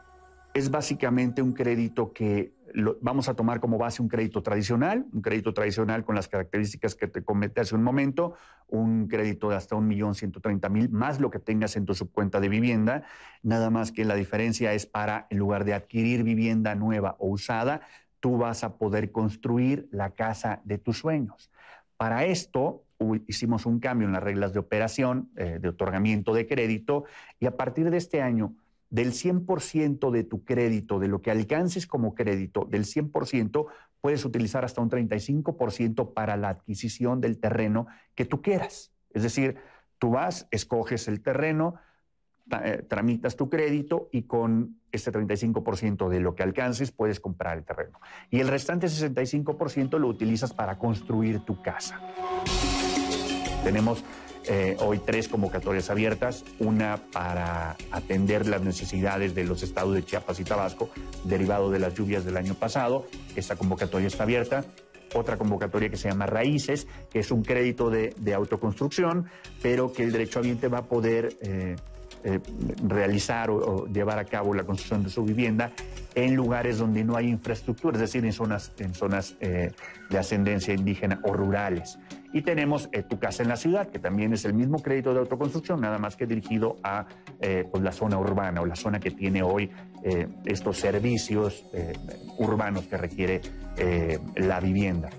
es 0.54 0.72
básicamente 0.72 1.42
un 1.42 1.54
crédito 1.54 2.14
que 2.14 2.54
vamos 3.02 3.30
a 3.30 3.36
tomar 3.36 3.60
como 3.60 3.78
base 3.78 4.02
un 4.02 4.10
crédito 4.10 4.42
tradicional, 4.44 5.06
un 5.14 5.22
crédito 5.22 5.54
tradicional 5.54 6.04
con 6.04 6.16
las 6.16 6.28
características 6.28 6.96
que 6.96 7.08
te 7.08 7.24
comenté 7.24 7.62
hace 7.62 7.76
un 7.76 7.84
momento, 7.84 8.36
un 8.68 9.08
crédito 9.08 9.50
de 9.50 9.56
hasta 9.56 9.76
1.130.000 9.76 10.90
más 10.90 11.20
lo 11.20 11.30
que 11.30 11.40
tengas 11.40 11.76
en 11.78 11.86
tu 11.86 11.94
subcuenta 11.94 12.40
de 12.40 12.50
vivienda, 12.50 13.04
nada 13.44 13.70
más 13.70 13.92
que 13.92 14.04
la 14.04 14.16
diferencia 14.16 14.74
es 14.74 14.86
para, 14.86 15.28
en 15.30 15.38
lugar 15.38 15.64
de 15.64 15.74
adquirir 15.74 16.24
vivienda 16.24 16.76
nueva 16.76 17.16
o 17.20 17.30
usada, 17.30 17.82
tú 18.20 18.38
vas 18.38 18.64
a 18.64 18.78
poder 18.78 19.12
construir 19.12 19.88
la 19.92 20.12
casa 20.12 20.62
de 20.66 20.78
tus 20.78 20.98
sueños. 20.98 21.52
Para 21.98 22.26
esto, 22.26 22.84
hicimos 23.28 23.66
un 23.66 23.80
cambio 23.80 24.08
en 24.08 24.14
las 24.14 24.24
reglas 24.24 24.54
de 24.54 24.60
operación, 24.60 25.30
eh, 25.36 25.60
de 25.62 25.70
otorgamiento 25.70 26.34
de 26.34 26.48
crédito, 26.48 27.06
y 27.40 27.46
a 27.46 27.56
partir 27.56 27.90
de 27.90 27.98
este 27.98 28.22
año, 28.22 28.56
del 28.90 29.14
100% 29.14 30.12
de 30.12 30.24
tu 30.24 30.44
crédito, 30.46 31.00
de 31.00 31.08
lo 31.08 31.22
que 31.22 31.32
alcances 31.32 31.88
como 31.88 32.16
crédito, 32.16 32.66
del 32.70 32.86
100%, 32.86 33.66
puedes 34.00 34.24
utilizar 34.24 34.64
hasta 34.64 34.82
un 34.82 34.90
35% 34.90 36.14
para 36.14 36.38
la 36.38 36.50
adquisición 36.50 37.22
del 37.22 37.40
terreno 37.40 37.88
que 38.14 38.26
tú 38.26 38.42
quieras. 38.42 38.94
Es 39.12 39.24
decir, 39.24 39.58
tú 39.98 40.12
vas, 40.12 40.48
escoges 40.52 41.08
el 41.08 41.22
terreno, 41.22 41.76
tramitas 42.88 43.36
tu 43.36 43.50
crédito 43.50 44.08
y 44.12 44.24
con 44.24 44.78
este 44.92 45.12
35% 45.12 46.10
de 46.10 46.20
lo 46.20 46.36
que 46.36 46.44
alcances 46.44 46.92
puedes 46.92 47.20
comprar 47.20 47.58
el 47.58 47.64
terreno. 47.64 48.00
Y 48.30 48.40
el 48.40 48.48
restante 48.48 48.88
65% 48.88 49.98
lo 49.98 50.08
utilizas 50.08 50.54
para 50.54 50.78
construir 50.78 51.40
tu 51.40 51.62
casa. 51.62 52.00
Tenemos 53.64 54.04
eh, 54.48 54.78
hoy 54.80 55.00
tres 55.00 55.28
convocatorias 55.28 55.90
abiertas, 55.90 56.46
una 56.60 56.98
para 57.12 57.76
atender 57.92 58.48
las 58.48 58.62
necesidades 58.62 59.34
de 59.34 59.44
los 59.44 59.64
estados 59.64 59.96
de 59.96 60.04
Chiapas 60.04 60.40
y 60.40 60.44
Tabasco, 60.44 60.90
derivado 61.24 61.72
de 61.72 61.80
las 61.80 61.96
lluvias 61.96 62.26
del 62.26 62.38
año 62.38 62.54
pasado. 62.54 63.08
Esta 63.36 63.56
convocatoria 63.56 64.08
está 64.08 64.24
abierta. 64.24 64.64
Otra 65.16 65.38
convocatoria 65.38 65.90
que 65.90 65.98
se 65.98 66.10
llama 66.10 66.28
Raíces, 66.28 66.88
que 67.10 67.20
es 67.20 67.32
un 67.32 67.42
crédito 67.42 67.90
de, 67.90 68.14
autoconstrucción, 68.36 69.26
pero 69.64 69.92
que 69.94 70.04
el 70.04 70.12
derechohabiente 70.12 70.68
va 70.68 70.80
a 70.80 70.84
poder 70.84 71.38
eh, 71.42 71.76
eh, 72.28 72.40
realizar 72.84 73.52
o, 73.52 73.86
llevar 73.86 74.18
a 74.18 74.26
cabo 74.26 74.56
la 74.56 74.64
construcción 74.64 75.04
de 75.04 75.12
su 75.12 75.24
vivienda 75.24 75.72
en 76.16 76.36
lugares 76.36 76.80
donde 76.80 77.04
no 77.04 77.16
hay 77.16 77.30
infraestructura, 77.30 77.98
es 77.98 78.02
decir, 78.02 78.26
en 78.26 78.34
zonas, 78.34 78.72
en 78.80 78.96
zonas 78.96 79.38
eh, 79.42 79.72
de 80.10 80.18
ascendencia 80.18 80.74
indígena 80.74 81.20
o 81.24 81.34
rurales. 81.34 82.00
Y 82.34 82.42
tenemos 82.42 82.90
eh, 82.94 83.04
Tu 83.04 83.20
Casa 83.20 83.44
en 83.44 83.50
la 83.50 83.58
Ciudad, 83.58 83.90
que 83.90 84.00
también 84.00 84.34
es 84.34 84.44
el 84.46 84.56
mismo 84.56 84.82
crédito 84.82 85.14
de 85.14 85.20
autoconstrucción, 85.20 85.80
nada 85.82 86.00
más 86.00 86.16
que 86.16 86.26
dirigido 86.26 86.78
a 86.82 87.06
pues, 87.40 87.84
la 87.84 87.92
zona 87.92 88.18
urbana 88.18 88.60
o 88.62 88.66
la 88.66 88.76
zona 88.76 89.00
que 89.00 89.12
tiene 89.12 89.44
hoy 89.44 89.70
estos 90.46 90.78
servicios 90.78 91.66
urbanos 92.40 92.86
que 92.86 92.98
requiere 92.98 93.42
la 94.36 94.60
vivienda. 94.60 95.10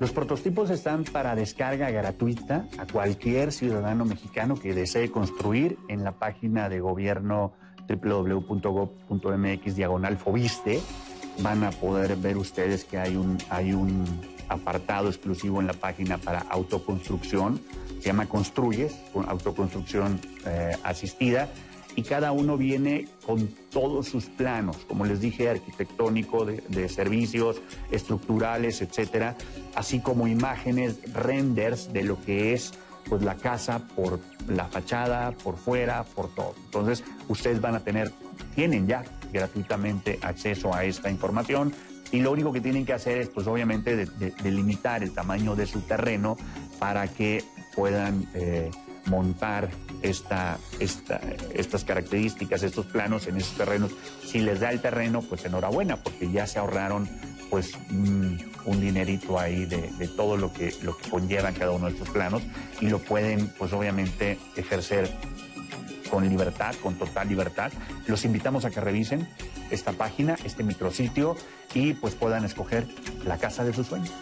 Los 0.00 0.12
prototipos 0.12 0.70
están 0.70 1.04
para 1.04 1.34
descarga 1.34 1.90
gratuita 1.90 2.66
a 2.78 2.86
cualquier 2.86 3.52
ciudadano 3.52 4.06
mexicano 4.06 4.54
que 4.54 4.72
desee 4.72 5.10
construir 5.10 5.76
en 5.88 6.04
la 6.04 6.12
página 6.12 6.70
de 6.70 6.80
gobierno 6.80 7.52
www.gov.mx 7.86 9.76
diagonal 9.76 10.16
fobiste. 10.16 10.80
Van 11.42 11.64
a 11.64 11.70
poder 11.70 12.16
ver 12.16 12.38
ustedes 12.38 12.86
que 12.86 12.98
hay 12.98 13.14
un, 13.14 13.36
hay 13.50 13.74
un 13.74 14.06
apartado 14.48 15.10
exclusivo 15.10 15.60
en 15.60 15.66
la 15.66 15.74
página 15.74 16.16
para 16.16 16.46
autoconstrucción. 16.48 17.60
Se 17.98 18.06
llama 18.06 18.24
Construyes, 18.24 18.98
autoconstrucción 19.14 20.18
eh, 20.46 20.78
asistida 20.82 21.50
y 21.96 22.02
cada 22.02 22.32
uno 22.32 22.56
viene 22.56 23.08
con 23.24 23.48
todos 23.70 24.08
sus 24.08 24.26
planos, 24.26 24.78
como 24.88 25.04
les 25.04 25.20
dije, 25.20 25.48
arquitectónico, 25.48 26.44
de, 26.44 26.88
servicios, 26.88 27.60
estructurales, 27.90 28.82
etcétera, 28.82 29.36
así 29.74 30.00
como 30.00 30.26
imágenes, 30.26 30.98
renders 31.12 31.92
de 31.92 32.04
lo 32.04 32.20
que 32.20 32.52
es 32.52 32.72
pues 33.08 33.22
la 33.22 33.36
casa 33.36 33.88
por 33.96 34.20
la 34.46 34.66
fachada, 34.66 35.32
por 35.32 35.56
fuera, 35.56 36.04
por 36.04 36.32
todo. 36.34 36.54
Entonces, 36.64 37.02
ustedes 37.28 37.60
van 37.60 37.74
a 37.74 37.80
tener, 37.80 38.12
tienen 38.54 38.86
ya 38.86 39.04
gratuitamente 39.32 40.18
acceso 40.22 40.74
a 40.74 40.84
esta 40.84 41.10
información 41.10 41.72
y 42.12 42.20
lo 42.20 42.32
único 42.32 42.52
que 42.52 42.60
tienen 42.60 42.84
que 42.84 42.92
hacer 42.92 43.18
es, 43.18 43.28
pues 43.28 43.46
obviamente, 43.46 44.06
delimitar 44.42 45.02
el 45.02 45.12
tamaño 45.12 45.54
de 45.54 45.66
su 45.66 45.80
terreno 45.80 46.36
para 46.78 47.08
que 47.08 47.44
puedan 47.74 48.28
eh, 48.34 48.70
montar 49.06 49.70
esta, 50.02 50.58
estas 50.78 51.84
características, 51.84 52.62
estos 52.62 52.86
planos 52.86 53.26
en 53.26 53.36
esos 53.36 53.56
terrenos. 53.56 53.92
Si 54.24 54.38
les 54.40 54.60
da 54.60 54.70
el 54.70 54.80
terreno, 54.80 55.22
pues 55.22 55.44
enhorabuena, 55.44 55.96
porque 55.96 56.30
ya 56.30 56.46
se 56.46 56.58
ahorraron 56.58 57.08
pues 57.50 57.72
un, 57.90 58.38
dinerito 58.80 59.38
ahí 59.38 59.66
de, 59.66 59.90
de, 59.98 60.08
todo 60.08 60.36
lo 60.36 60.52
que, 60.52 60.72
lo 60.82 60.96
que 60.96 61.10
conllevan 61.10 61.54
cada 61.54 61.72
uno 61.72 61.86
de 61.86 61.92
estos 61.92 62.08
planos 62.10 62.42
y 62.80 62.88
lo 62.88 63.00
pueden 63.00 63.48
pues 63.58 63.72
obviamente 63.72 64.38
ejercer 64.54 65.10
con 66.10 66.28
libertad, 66.28 66.74
con 66.82 66.94
total 66.94 67.28
libertad. 67.28 67.72
Los 68.06 68.24
invitamos 68.24 68.64
a 68.64 68.70
que 68.70 68.80
revisen 68.80 69.28
esta 69.70 69.92
página, 69.92 70.36
este 70.44 70.62
micrositio 70.62 71.36
y 71.74 71.94
pues 71.94 72.14
puedan 72.14 72.44
escoger 72.44 72.86
la 73.24 73.38
casa 73.38 73.64
de 73.64 73.72
sus 73.72 73.86
sueños. 73.86 74.12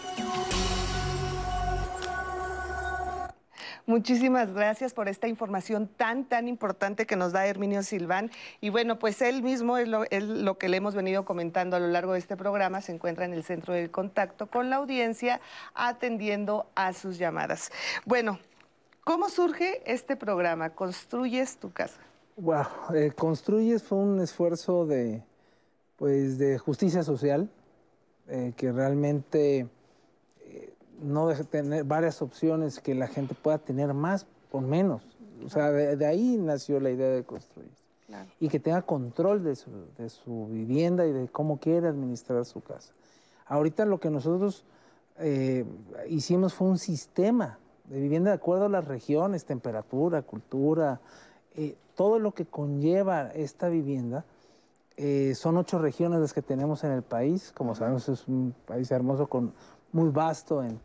Muchísimas 3.88 4.52
gracias 4.52 4.92
por 4.92 5.08
esta 5.08 5.28
información 5.28 5.88
tan, 5.88 6.26
tan 6.26 6.46
importante 6.46 7.06
que 7.06 7.16
nos 7.16 7.32
da 7.32 7.46
Herminio 7.46 7.82
Silván. 7.82 8.30
Y 8.60 8.68
bueno, 8.68 8.98
pues 8.98 9.22
él 9.22 9.42
mismo 9.42 9.78
es 9.78 9.88
lo, 9.88 10.04
es 10.10 10.24
lo, 10.24 10.58
que 10.58 10.68
le 10.68 10.76
hemos 10.76 10.94
venido 10.94 11.24
comentando 11.24 11.74
a 11.74 11.80
lo 11.80 11.86
largo 11.86 12.12
de 12.12 12.18
este 12.18 12.36
programa. 12.36 12.82
Se 12.82 12.92
encuentra 12.92 13.24
en 13.24 13.32
el 13.32 13.44
centro 13.44 13.72
del 13.72 13.90
contacto 13.90 14.46
con 14.46 14.68
la 14.68 14.76
audiencia, 14.76 15.40
atendiendo 15.72 16.66
a 16.74 16.92
sus 16.92 17.16
llamadas. 17.16 17.72
Bueno, 18.04 18.38
¿cómo 19.04 19.30
surge 19.30 19.80
este 19.90 20.16
programa? 20.16 20.68
¿Construyes 20.68 21.56
tu 21.56 21.72
casa? 21.72 21.98
Wow, 22.36 22.66
eh, 22.94 23.10
Construyes 23.16 23.82
fue 23.82 23.96
un 23.96 24.20
esfuerzo 24.20 24.84
de, 24.84 25.22
pues, 25.96 26.36
de 26.36 26.58
justicia 26.58 27.02
social 27.02 27.48
eh, 28.28 28.52
que 28.54 28.70
realmente 28.70 29.66
no 31.02 31.34
tener 31.44 31.84
varias 31.84 32.22
opciones 32.22 32.80
que 32.80 32.94
la 32.94 33.06
gente 33.06 33.34
pueda 33.34 33.58
tener 33.58 33.94
más 33.94 34.26
por 34.50 34.62
menos. 34.62 35.02
O 35.44 35.48
sea, 35.48 35.70
de, 35.70 36.06
ahí 36.06 36.36
nació 36.36 36.80
la 36.80 36.90
idea 36.90 37.10
de 37.10 37.24
construir. 37.24 37.70
Y 38.40 38.48
que 38.48 38.58
tenga 38.58 38.80
control 38.82 39.44
de 39.44 39.54
su, 39.54 39.70
de 39.98 40.08
su, 40.08 40.46
vivienda 40.46 41.06
y 41.06 41.12
de 41.12 41.28
cómo 41.28 41.58
quiere 41.58 41.88
administrar 41.88 42.44
su 42.46 42.62
casa. 42.62 42.94
Ahorita 43.46 43.84
lo 43.84 44.00
que 44.00 44.08
nosotros 44.08 44.64
eh, 45.18 45.66
hicimos 46.08 46.54
fue 46.54 46.68
un 46.68 46.78
sistema 46.78 47.58
de 47.84 48.00
vivienda 48.00 48.30
de 48.30 48.36
acuerdo 48.36 48.66
a 48.66 48.68
las 48.68 48.86
regiones, 48.86 49.44
temperatura, 49.44 50.22
cultura, 50.22 51.00
eh, 51.54 51.76
todo 51.94 52.18
lo 52.18 52.32
que 52.32 52.46
conlleva 52.46 53.30
esta 53.32 53.68
vivienda. 53.68 54.24
Eh, 54.96 55.34
son 55.34 55.56
ocho 55.56 55.78
regiones 55.78 56.20
las 56.20 56.32
que 56.32 56.42
tenemos 56.42 56.84
en 56.84 56.92
el 56.92 57.02
país. 57.02 57.52
Como 57.54 57.74
sabemos, 57.74 58.08
es 58.08 58.26
un 58.26 58.54
país 58.66 58.90
hermoso, 58.90 59.28
con, 59.28 59.52
muy 59.92 60.10
vasto 60.10 60.62
en, 60.62 60.80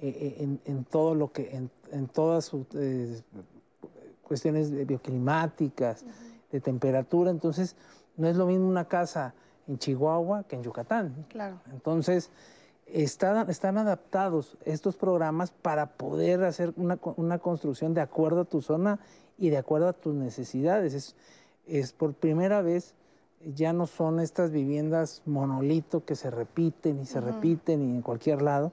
eh, 0.00 0.36
eh, 0.40 0.58
en, 0.64 0.84
todo 0.84 1.14
lo 1.14 1.32
que, 1.32 1.56
en, 1.90 2.08
todas 2.08 2.46
sus 2.46 2.66
eh, 2.74 3.22
cuestiones 4.22 4.70
bioclimáticas, 4.86 6.04
de 6.50 6.60
temperatura. 6.60 7.30
Entonces, 7.30 7.76
no 8.16 8.28
es 8.28 8.36
lo 8.36 8.46
mismo 8.46 8.68
una 8.68 8.86
casa 8.86 9.34
en 9.66 9.78
Chihuahua 9.78 10.44
que 10.44 10.56
en 10.56 10.62
Yucatán. 10.62 11.26
Claro. 11.28 11.60
Entonces, 11.72 12.30
están, 12.86 13.48
están 13.48 13.78
adaptados 13.78 14.58
estos 14.64 14.96
programas 14.96 15.50
para 15.50 15.94
poder 15.94 16.44
hacer 16.44 16.74
una, 16.76 16.98
una, 17.16 17.38
construcción 17.38 17.94
de 17.94 18.02
acuerdo 18.02 18.42
a 18.42 18.44
tu 18.44 18.60
zona 18.60 19.00
y 19.38 19.48
de 19.48 19.56
acuerdo 19.56 19.88
a 19.88 19.92
tus 19.94 20.14
necesidades. 20.14 20.92
Es, 20.94 21.16
es 21.66 21.92
por 21.92 22.12
primera 22.12 22.60
vez 22.60 22.94
ya 23.54 23.72
no 23.72 23.86
son 23.86 24.20
estas 24.20 24.50
viviendas 24.50 25.22
monolito 25.26 26.04
que 26.04 26.14
se 26.14 26.30
repiten 26.30 27.00
y 27.00 27.06
se 27.06 27.20
repiten 27.20 27.82
y 27.82 27.96
en 27.96 28.02
cualquier 28.02 28.42
lado, 28.42 28.72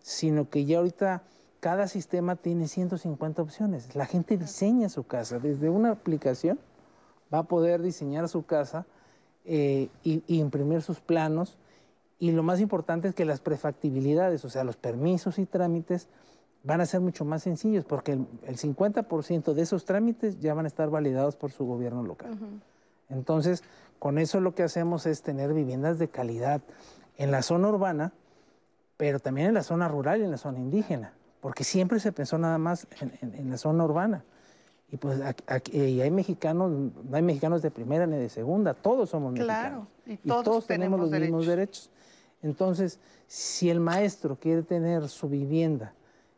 sino 0.00 0.48
que 0.48 0.64
ya 0.64 0.78
ahorita 0.78 1.22
cada 1.60 1.88
sistema 1.88 2.36
tiene 2.36 2.68
150 2.68 3.42
opciones. 3.42 3.94
La 3.94 4.06
gente 4.06 4.36
diseña 4.36 4.88
su 4.88 5.04
casa. 5.04 5.38
Desde 5.38 5.68
una 5.68 5.90
aplicación 5.90 6.58
va 7.32 7.40
a 7.40 7.42
poder 7.44 7.82
diseñar 7.82 8.28
su 8.28 8.44
casa 8.44 8.86
eh, 9.44 9.88
y, 10.02 10.22
imprimir 10.28 10.82
sus 10.82 11.00
planos. 11.00 11.58
Y 12.18 12.32
lo 12.32 12.42
más 12.42 12.60
importante 12.60 13.08
es 13.08 13.14
que 13.14 13.24
las 13.24 13.40
prefactibilidades, 13.40 14.44
o 14.44 14.50
sea, 14.50 14.64
los 14.64 14.76
permisos 14.76 15.38
y 15.38 15.46
trámites, 15.46 16.08
van 16.62 16.80
a 16.80 16.86
ser 16.86 17.00
mucho 17.00 17.24
más 17.24 17.42
sencillos 17.42 17.84
porque 17.86 18.12
el, 18.12 18.58
50% 18.58 19.54
de 19.54 19.62
esos 19.62 19.86
trámites 19.86 20.38
ya 20.40 20.52
van 20.52 20.66
a 20.66 20.68
estar 20.68 20.90
validados 20.90 21.36
por 21.36 21.50
su 21.52 21.64
gobierno 21.64 22.02
local. 22.02 22.38
Entonces, 23.08 23.62
con 24.00 24.18
eso 24.18 24.40
lo 24.40 24.54
que 24.54 24.62
hacemos 24.62 25.06
es 25.06 25.22
tener 25.22 25.52
viviendas 25.52 25.98
de 25.98 26.08
calidad 26.08 26.62
en 27.18 27.30
la 27.30 27.42
zona 27.42 27.68
urbana, 27.68 28.12
pero 28.96 29.20
también 29.20 29.48
en 29.48 29.54
la 29.54 29.62
zona 29.62 29.88
rural 29.88 30.22
y 30.22 30.24
en 30.24 30.30
la 30.30 30.38
zona 30.38 30.58
indígena, 30.58 31.12
porque 31.42 31.64
siempre 31.64 32.00
se 32.00 32.10
pensó 32.10 32.38
nada 32.38 32.56
más 32.56 32.86
en, 33.20 33.50
la 33.50 33.58
zona 33.58 33.84
urbana. 33.84 34.24
Y 34.90 34.96
pues 34.96 35.20
aquí, 35.46 36.00
hay 36.00 36.10
mexicanos, 36.10 36.70
no 36.70 37.16
hay 37.16 37.22
mexicanos 37.22 37.60
de 37.60 37.70
primera 37.70 38.06
ni 38.06 38.16
de 38.16 38.30
segunda, 38.30 38.72
todos 38.72 39.10
somos 39.10 39.34
claro, 39.34 39.86
mexicanos. 40.06 40.42
Y 40.42 40.44
todos, 40.44 40.66
tenemos, 40.66 40.98
los 40.98 41.10
mismos 41.10 41.46
derechos. 41.46 41.90
Entonces, 42.42 42.98
si 43.26 43.68
el 43.68 43.80
maestro 43.80 44.36
quiere 44.36 44.62
tener 44.62 45.10
su 45.10 45.28
vivienda 45.28 45.92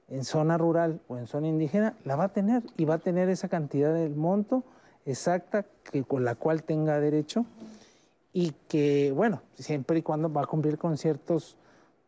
en 0.08 0.24
zona 0.24 0.58
rural 0.58 1.00
o 1.06 1.16
en 1.16 1.28
zona 1.28 1.46
indígena, 1.46 1.94
la 2.04 2.16
va 2.16 2.24
a 2.24 2.28
tener 2.30 2.64
y 2.76 2.86
va 2.86 2.94
a 2.94 2.98
tener 2.98 3.28
esa 3.28 3.48
cantidad 3.48 3.94
del 3.94 4.16
monto 4.16 4.64
exacta 5.06 5.66
que, 5.90 6.04
con 6.04 6.24
la 6.24 6.34
cual 6.34 6.62
tenga 6.62 7.00
derecho 7.00 7.44
y 8.32 8.52
que, 8.68 9.12
bueno, 9.12 9.42
siempre 9.54 9.98
y 9.98 10.02
cuando 10.02 10.32
va 10.32 10.42
a 10.42 10.46
cumplir 10.46 10.78
con 10.78 10.96
ciertos 10.96 11.56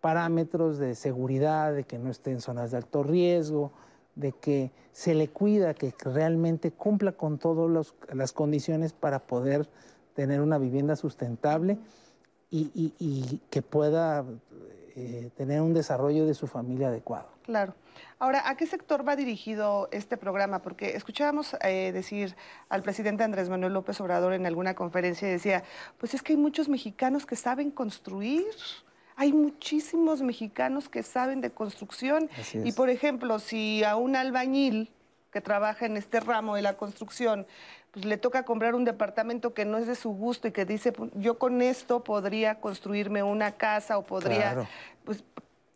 parámetros 0.00 0.78
de 0.78 0.94
seguridad, 0.94 1.74
de 1.74 1.85
que 1.85 1.98
no 1.98 2.11
esté 2.11 2.30
en 2.30 2.40
zonas 2.40 2.70
de 2.70 2.78
alto 2.78 3.02
riesgo, 3.02 3.72
de 4.14 4.33
que 4.33 4.70
se 4.92 5.14
le 5.14 5.28
cuida, 5.28 5.74
que 5.74 5.94
realmente 6.04 6.70
cumpla 6.70 7.12
con 7.12 7.38
todas 7.38 7.94
las 8.12 8.33
condiciones 8.33 8.92
para 8.92 9.20
poder 9.20 9.68
tener 10.14 10.40
una 10.40 10.59
vivienda 10.59 10.96
sustentable 10.96 11.78
y, 12.50 13.40
que 13.50 13.62
pueda 13.62 14.24
eh, 14.94 15.30
tener 15.37 15.61
un 15.61 15.74
desarrollo 15.74 16.24
de 16.24 16.35
su 16.35 16.46
familia 16.46 16.88
adecuado. 16.88 17.26
Claro. 17.42 17.74
Ahora, 18.24 18.48
¿a 18.48 18.56
qué 18.56 18.66
sector 18.66 19.06
va 19.06 19.16
dirigido 19.16 19.90
este 19.92 20.16
programa? 20.16 20.62
Porque 20.62 20.96
escuchábamos 20.96 21.58
eh, 21.60 21.92
decir 21.92 22.34
al 22.70 22.82
presidente 22.82 23.22
Andrés 23.22 23.50
Manuel 23.50 23.74
López 23.74 24.00
Obrador 24.00 24.32
en 24.32 24.46
alguna 24.46 24.72
conferencia 24.74 25.28
y 25.28 25.32
decía, 25.32 25.62
pues 25.98 26.14
es 26.14 26.22
que 26.22 26.32
hay 26.32 26.38
muchos 26.38 26.70
mexicanos 26.70 27.26
que 27.26 27.37
saben 27.37 27.70
construir, 27.70 28.46
hay 29.16 29.34
muchísimos 29.34 30.22
mexicanos 30.22 30.88
que 30.88 31.02
saben 31.02 31.42
de 31.42 31.50
construcción. 31.50 32.30
Y 32.54 32.72
por 32.72 32.88
ejemplo, 32.88 33.38
si 33.40 33.84
a 33.84 33.96
un 33.96 34.16
albañil 34.16 34.90
que 35.30 35.42
trabaja 35.42 35.84
en 35.84 35.98
este 35.98 36.18
ramo 36.20 36.56
de 36.56 36.62
la 36.62 36.78
construcción, 36.78 37.46
pues 37.90 38.06
le 38.06 38.16
toca 38.16 38.46
comprar 38.46 38.74
un 38.74 38.87
departamento 38.87 39.52
que 39.52 39.66
no 39.66 39.76
es 39.76 39.87
de 39.87 39.96
su 39.96 40.08
gusto 40.12 40.48
y 40.48 40.52
que 40.52 40.64
dice, 40.64 40.92
pues, 40.92 41.10
yo 41.14 41.38
con 41.38 41.60
esto 41.60 42.02
podría 42.02 42.58
construirme 42.58 43.22
una 43.22 43.52
casa 43.52 43.98
o 43.98 44.06
podría, 44.06 44.66
pues 45.04 45.22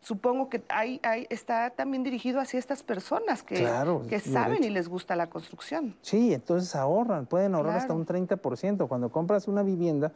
supongo 0.01 0.49
que 0.49 0.63
hay, 0.69 0.99
está 1.29 1.71
también 1.71 2.03
dirigido 2.03 2.39
hacia 2.39 2.59
estas 2.59 2.83
personas 2.83 3.43
que, 3.43 3.67
que 4.07 4.19
saben 4.19 4.63
y 4.63 4.69
les 4.69 4.87
gusta 4.87 5.15
la 5.15 5.29
construcción. 5.29 5.95
Sí, 6.01 6.33
entonces 6.33 6.75
ahorran, 6.75 7.25
pueden 7.25 7.55
ahorrar 7.55 7.77
hasta 7.77 7.93
un 7.93 8.05
30%. 8.05 8.87
Cuando 8.87 9.11
compras 9.11 9.47
una 9.47 9.63
vivienda, 9.63 10.11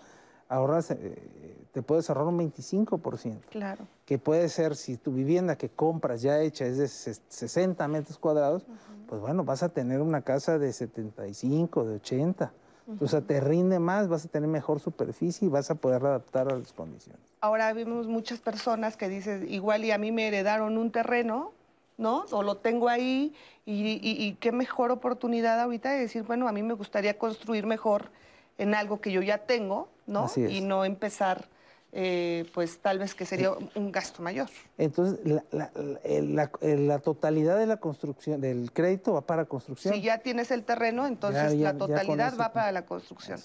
ahorras, 0.50 0.92
eh, 0.92 1.68
te 1.72 1.82
puedes 1.82 2.10
ahorrar 2.10 2.28
un 2.28 2.40
25%. 2.40 3.40
Claro. 3.50 3.88
Que 4.06 4.18
puede 4.18 4.50
ser, 4.50 4.76
si 4.76 4.98
tu 4.98 5.12
vivienda 5.12 5.58
que 5.58 5.70
compras 5.70 6.22
ya 6.22 6.40
hecha 6.40 6.66
es 6.66 6.78
de 6.78 6.88
60 6.88 7.88
metros 7.88 8.18
cuadrados, 8.18 8.66
pues 9.08 9.22
bueno, 9.22 9.44
vas 9.44 9.64
a 9.64 9.70
tener 9.70 10.02
una 10.02 10.22
casa 10.22 10.58
de 10.58 10.72
75, 10.72 11.86
de 11.86 11.96
80. 11.96 12.54
O 13.00 13.08
sea, 13.08 13.22
te 13.22 13.40
rinde 13.40 13.80
más, 13.80 14.08
vas 14.10 14.26
a 14.26 14.28
tener 14.28 14.50
mejor 14.50 14.80
superficie 14.80 15.48
y 15.48 15.50
vas 15.50 15.72
a 15.72 15.76
poder 15.76 16.06
adaptar 16.06 16.52
a 16.52 16.58
las 16.58 16.74
condiciones. 16.74 17.22
Ahora 17.40 17.72
vemos 17.74 18.08
muchas 18.08 18.40
personas 18.40 18.98
que 18.98 19.08
dicen, 19.10 19.48
igual 19.50 19.86
y 19.86 19.92
a 19.92 19.98
mí 19.98 20.12
me 20.12 20.28
heredaron 20.28 20.78
un 20.78 20.92
terreno, 20.92 21.52
¿no? 21.98 22.26
O 22.32 22.44
lo 22.44 22.58
tengo 22.58 22.90
ahí 22.90 23.34
y, 23.66 24.00
y 24.02 24.34
qué 24.40 24.52
mejor 24.52 24.92
oportunidad 24.92 25.60
ahorita 25.60 25.92
de 25.92 26.00
decir, 26.00 26.24
bueno, 26.24 26.48
a 26.48 26.52
mí 26.52 26.64
me 26.64 26.74
gustaría 26.74 27.18
construir 27.18 27.66
mejor 27.66 28.10
en 28.58 28.76
algo 28.76 29.02
que 29.02 29.12
yo 29.12 29.22
ya 29.22 29.40
tengo, 29.40 29.88
¿no? 30.06 30.30
Y 30.36 30.62
no 30.62 30.86
empezar, 30.86 31.48
eh, 31.96 32.50
pues 32.56 32.80
tal 32.80 32.98
vez 32.98 33.14
que 33.14 33.24
sería 33.24 33.52
un 33.76 33.92
gasto 33.92 34.24
mayor. 34.24 34.48
Entonces, 34.80 35.20
la, 35.52 37.00
totalidad 37.00 37.60
de 37.60 37.68
la 37.68 37.78
construcción, 37.78 38.42
del 38.42 38.72
crédito 38.72 39.14
va 39.14 39.22
para 39.22 39.46
construcción. 39.46 39.94
Si 39.94 40.02
ya 40.02 40.18
tienes 40.18 40.50
el 40.50 40.64
terreno, 40.64 41.06
entonces 41.06 41.54
la 41.54 41.78
totalidad 41.78 42.34
va 42.36 42.52
para 42.52 42.72
la 42.72 42.88
construcción. 42.88 43.40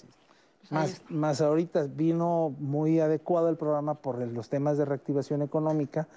Pues 0.67 1.01
más, 1.09 1.41
ahorita 1.41 1.83
vino 1.83 2.55
muy 2.57 2.99
adecuado 2.99 3.49
el 3.49 3.55
programa 3.55 3.93
por 3.93 4.17
los 4.17 4.49
temas 4.49 4.79
de 4.79 4.85
reactivación 4.85 5.43
económica, 5.43 6.07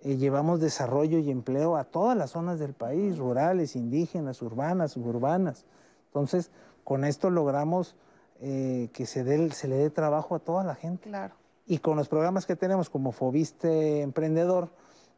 eh, 0.00 0.16
llevamos 0.16 0.60
desarrollo 0.60 1.18
y 1.18 1.30
empleo 1.30 1.76
a 1.76 1.84
todas 1.84 2.16
las 2.16 2.30
zonas 2.30 2.58
del 2.58 2.72
país, 2.72 3.18
rurales, 3.18 3.76
indígenas, 3.76 4.40
urbanas, 4.40 4.92
suburbanas. 4.92 5.66
Entonces, 6.06 6.50
con 6.84 7.04
esto 7.04 7.28
logramos 7.28 7.96
eh, 8.40 8.88
que 8.94 9.04
se, 9.04 9.24
dé, 9.24 9.50
se 9.50 9.68
le 9.68 9.76
dé 9.76 9.90
trabajo 9.90 10.34
a 10.34 10.38
toda 10.38 10.64
la 10.64 10.74
gente. 10.74 11.08
Claro. 11.08 11.34
Y 11.66 11.78
con 11.78 11.96
los 11.96 12.08
programas 12.08 12.46
que 12.46 12.56
tenemos 12.56 12.88
como 12.90 13.12
Fobiste 13.12 14.02
Emprendedor, 14.02 14.70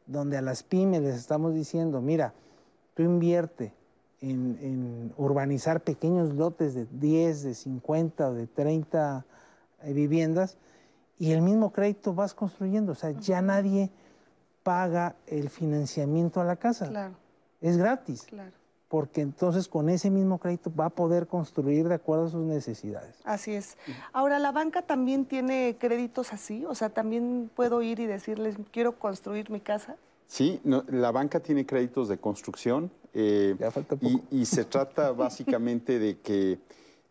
donde 0.07 0.39
a 0.39 0.43
las 0.43 0.63
pymes 0.63 1.03
les 1.03 1.17
estamos 1.17 1.55
diciendo, 1.55 2.01
mira, 2.01 2.33
tú 2.95 3.03
invierte 3.03 3.75
en, 4.21 4.59
en 4.61 5.13
urbanizar 5.17 5.83
pequeños 5.83 6.35
lotes 6.35 6.75
de 6.75 6.87
10, 6.91 7.43
de 7.43 7.55
50 7.55 8.29
o 8.29 8.35
de 8.35 8.47
30 8.47 9.27
eh, 9.83 9.93
viviendas 9.93 10.57
y 11.19 11.33
el 11.33 11.43
mismo 11.43 11.73
crédito 11.73 12.15
vas 12.15 12.35
construyendo. 12.35 12.93
O 12.93 12.95
sea, 12.95 13.11
ya 13.11 13.43
nadie 13.43 13.91
paga 14.63 15.17
el 15.27 15.51
financiamiento 15.51 16.41
a 16.41 16.45
la 16.45 16.57
casa. 16.57 16.89
Claro. 16.89 17.15
Es 17.61 17.77
gratis. 17.77 18.23
Claro. 18.23 18.53
Porque 18.89 19.21
entonces 19.21 19.69
con 19.69 19.91
ese 19.91 20.09
mismo 20.11 20.39
crédito 20.39 20.73
va 20.75 20.87
a 20.87 20.91
poder 20.91 21.27
construir 21.27 21.89
de 21.89 21.95
acuerdo 21.97 22.25
a 22.27 22.31
sus 22.31 22.45
necesidades. 22.47 23.17
Así 23.25 23.53
es. 23.53 23.77
Ahora, 24.13 24.39
¿la 24.39 24.51
banca 24.51 24.81
también 24.83 25.27
tiene 25.27 25.77
créditos 25.79 26.33
así? 26.33 26.65
O 26.65 26.75
sea, 26.75 26.89
¿también 26.89 27.51
puedo 27.55 27.83
ir 27.83 28.01
y 28.01 28.07
decirles, 28.07 28.57
quiero 28.73 28.99
construir 28.99 29.51
mi 29.51 29.61
casa? 29.61 29.97
Sí, 30.27 30.61
no, 30.65 30.85
la 30.89 31.11
banca 31.11 31.41
tiene 31.41 31.67
créditos 31.67 32.09
de 32.09 32.19
construcción 32.19 32.91
eh, 33.15 33.57
Ya 33.59 33.71
falta 33.71 33.97
poco. 33.97 34.23
y, 34.31 34.41
y 34.41 34.47
se 34.47 34.65
trata 34.65 35.13
básicamente 35.13 35.99
de 35.99 36.19
que 36.21 36.59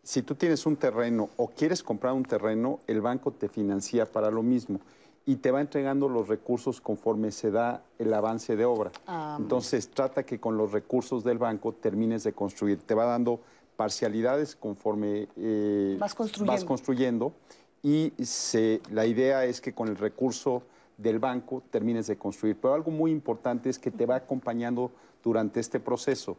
si 0.03 0.21
tú 0.21 0.35
tienes 0.35 0.65
un 0.65 0.77
terreno 0.77 1.29
o 1.37 1.47
quieres 1.49 1.83
comprar 1.83 2.13
un 2.13 2.23
terreno, 2.23 2.79
el 2.87 3.01
banco 3.01 3.31
te 3.31 3.49
financia 3.49 4.05
para 4.05 4.31
lo 4.31 4.41
mismo 4.41 4.79
y 5.27 5.35
te 5.35 5.51
va 5.51 5.59
entregando 5.59 6.07
los 6.07 6.29
recursos 6.29 6.79
conforme 6.79 7.31
se 7.31 7.51
da 7.51 7.83
el 7.99 8.13
avance 8.13 8.55
de 8.55 8.63
obra. 8.63 8.91
Ah, 9.05 9.35
Entonces 9.37 9.89
trata 9.89 10.23
que 10.23 10.39
con 10.39 10.55
los 10.55 10.71
recursos 10.71 11.21
del 11.25 11.37
banco 11.37 11.73
termines 11.73 12.23
de 12.23 12.31
construir. 12.31 12.79
Te 12.79 12.95
va 12.95 13.03
dando 13.03 13.41
parcialidades 13.75 14.55
conforme 14.55 15.27
eh, 15.35 15.97
Vas 15.99 16.15
construyendo. 16.15 16.53
vas 16.53 16.63
construyendo 16.63 17.33
y 17.83 18.13
se, 18.23 18.81
la 18.89 19.05
idea 19.05 19.43
es 19.43 19.59
que 19.59 19.73
con 19.73 19.89
el 19.89 19.97
recurso 19.97 20.63
del 20.97 21.19
banco 21.19 21.61
termines 21.71 22.07
de 22.07 22.17
construir. 22.17 22.55
Pero 22.61 22.73
algo 22.73 22.89
muy 22.89 23.11
importante 23.11 23.69
es 23.69 23.77
que 23.77 23.91
te 23.91 24.05
va 24.05 24.15
acompañando 24.15 24.91
durante 25.21 25.59
este 25.59 25.81
proceso. 25.81 26.37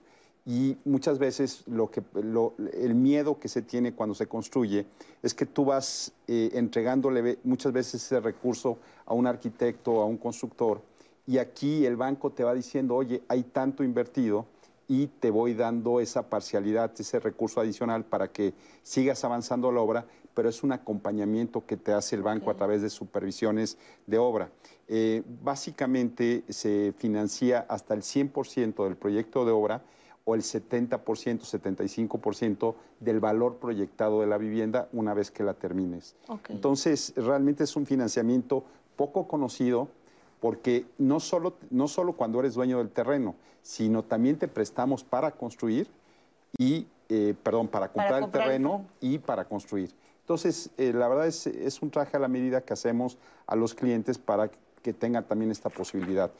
Y 0.48 0.78
muchas 0.86 1.18
veces 1.18 1.62
lo 1.66 1.90
que, 1.90 2.02
lo- 2.14 2.54
el 2.72 2.94
miedo 2.94 3.38
que 3.38 3.48
se 3.48 3.60
tiene 3.60 3.92
cuando 3.92 4.14
se 4.14 4.26
construye 4.26 4.86
es 5.22 5.34
que 5.34 5.44
tú 5.44 5.66
vas 5.66 6.10
eh, 6.26 6.48
entregándole 6.54 7.38
muchas 7.44 7.70
veces 7.70 8.02
ese 8.02 8.18
recurso 8.18 8.78
a 9.04 9.12
un 9.12 9.26
arquitecto, 9.26 10.00
a 10.00 10.06
un 10.06 10.16
constructor, 10.16 10.80
y 11.26 11.36
aquí 11.36 11.84
el 11.84 11.96
banco 11.96 12.30
te 12.30 12.44
va 12.44 12.54
diciendo, 12.54 12.94
oye, 12.96 13.22
hay 13.28 13.42
tanto 13.42 13.84
invertido 13.84 14.46
y 14.88 15.08
te 15.08 15.30
voy 15.30 15.52
dando 15.52 16.00
esa 16.00 16.30
parcialidad, 16.30 16.92
ese 16.98 17.20
recurso 17.20 17.60
adicional 17.60 18.06
para 18.06 18.28
que 18.28 18.54
sigas 18.82 19.22
avanzando 19.24 19.70
la 19.70 19.82
obra, 19.82 20.06
pero 20.32 20.48
es 20.48 20.62
un 20.62 20.72
acompañamiento 20.72 21.66
que 21.66 21.76
te 21.76 21.92
hace 21.92 22.16
el 22.16 22.22
banco 22.22 22.50
a 22.50 22.54
través 22.54 22.80
de 22.80 22.88
supervisiones 22.88 23.76
de 24.06 24.16
obra. 24.16 24.50
Eh, 24.86 25.22
básicamente 25.44 26.44
se 26.48 26.94
financia 26.96 27.66
hasta 27.68 27.92
el 27.92 28.00
100% 28.00 28.84
del 28.84 28.96
proyecto 28.96 29.44
de 29.44 29.52
obra 29.52 29.82
o 30.28 30.34
el 30.34 30.42
70%, 30.42 31.00
75% 31.00 32.74
del 33.00 33.18
valor 33.18 33.56
proyectado 33.56 34.20
de 34.20 34.26
la 34.26 34.36
vivienda 34.36 34.86
una 34.92 35.14
vez 35.14 35.30
que 35.30 35.42
la 35.42 35.54
termines. 35.54 36.16
Entonces, 36.50 37.14
realmente 37.16 37.64
es 37.64 37.74
un 37.76 37.86
financiamiento 37.86 38.62
poco 38.94 39.26
conocido 39.26 39.88
porque 40.38 40.84
no 40.98 41.18
solo, 41.18 41.54
no 41.70 41.88
solo 41.88 42.12
cuando 42.12 42.40
eres 42.40 42.52
dueño 42.52 42.76
del 42.76 42.90
terreno, 42.90 43.36
sino 43.62 44.04
también 44.04 44.36
te 44.36 44.48
prestamos 44.48 45.02
para 45.02 45.30
construir 45.30 45.88
y, 46.58 46.86
eh, 47.08 47.34
perdón, 47.42 47.68
para 47.68 47.88
comprar, 47.88 48.20
comprar 48.20 48.42
el 48.42 48.48
el 48.50 48.58
terreno 48.58 48.84
y 49.00 49.16
para 49.16 49.46
construir. 49.46 49.90
Entonces, 50.20 50.68
eh, 50.76 50.92
la 50.92 51.08
verdad 51.08 51.26
es, 51.26 51.46
es 51.46 51.80
un 51.80 51.90
traje 51.90 52.18
a 52.18 52.20
la 52.20 52.28
medida 52.28 52.60
que 52.60 52.74
hacemos 52.74 53.16
a 53.46 53.56
los 53.56 53.74
clientes 53.74 54.18
para 54.18 54.50
que 54.82 54.92
tengan 54.92 55.24
también 55.24 55.50
esta 55.50 55.70
posibilidad. 55.70 56.30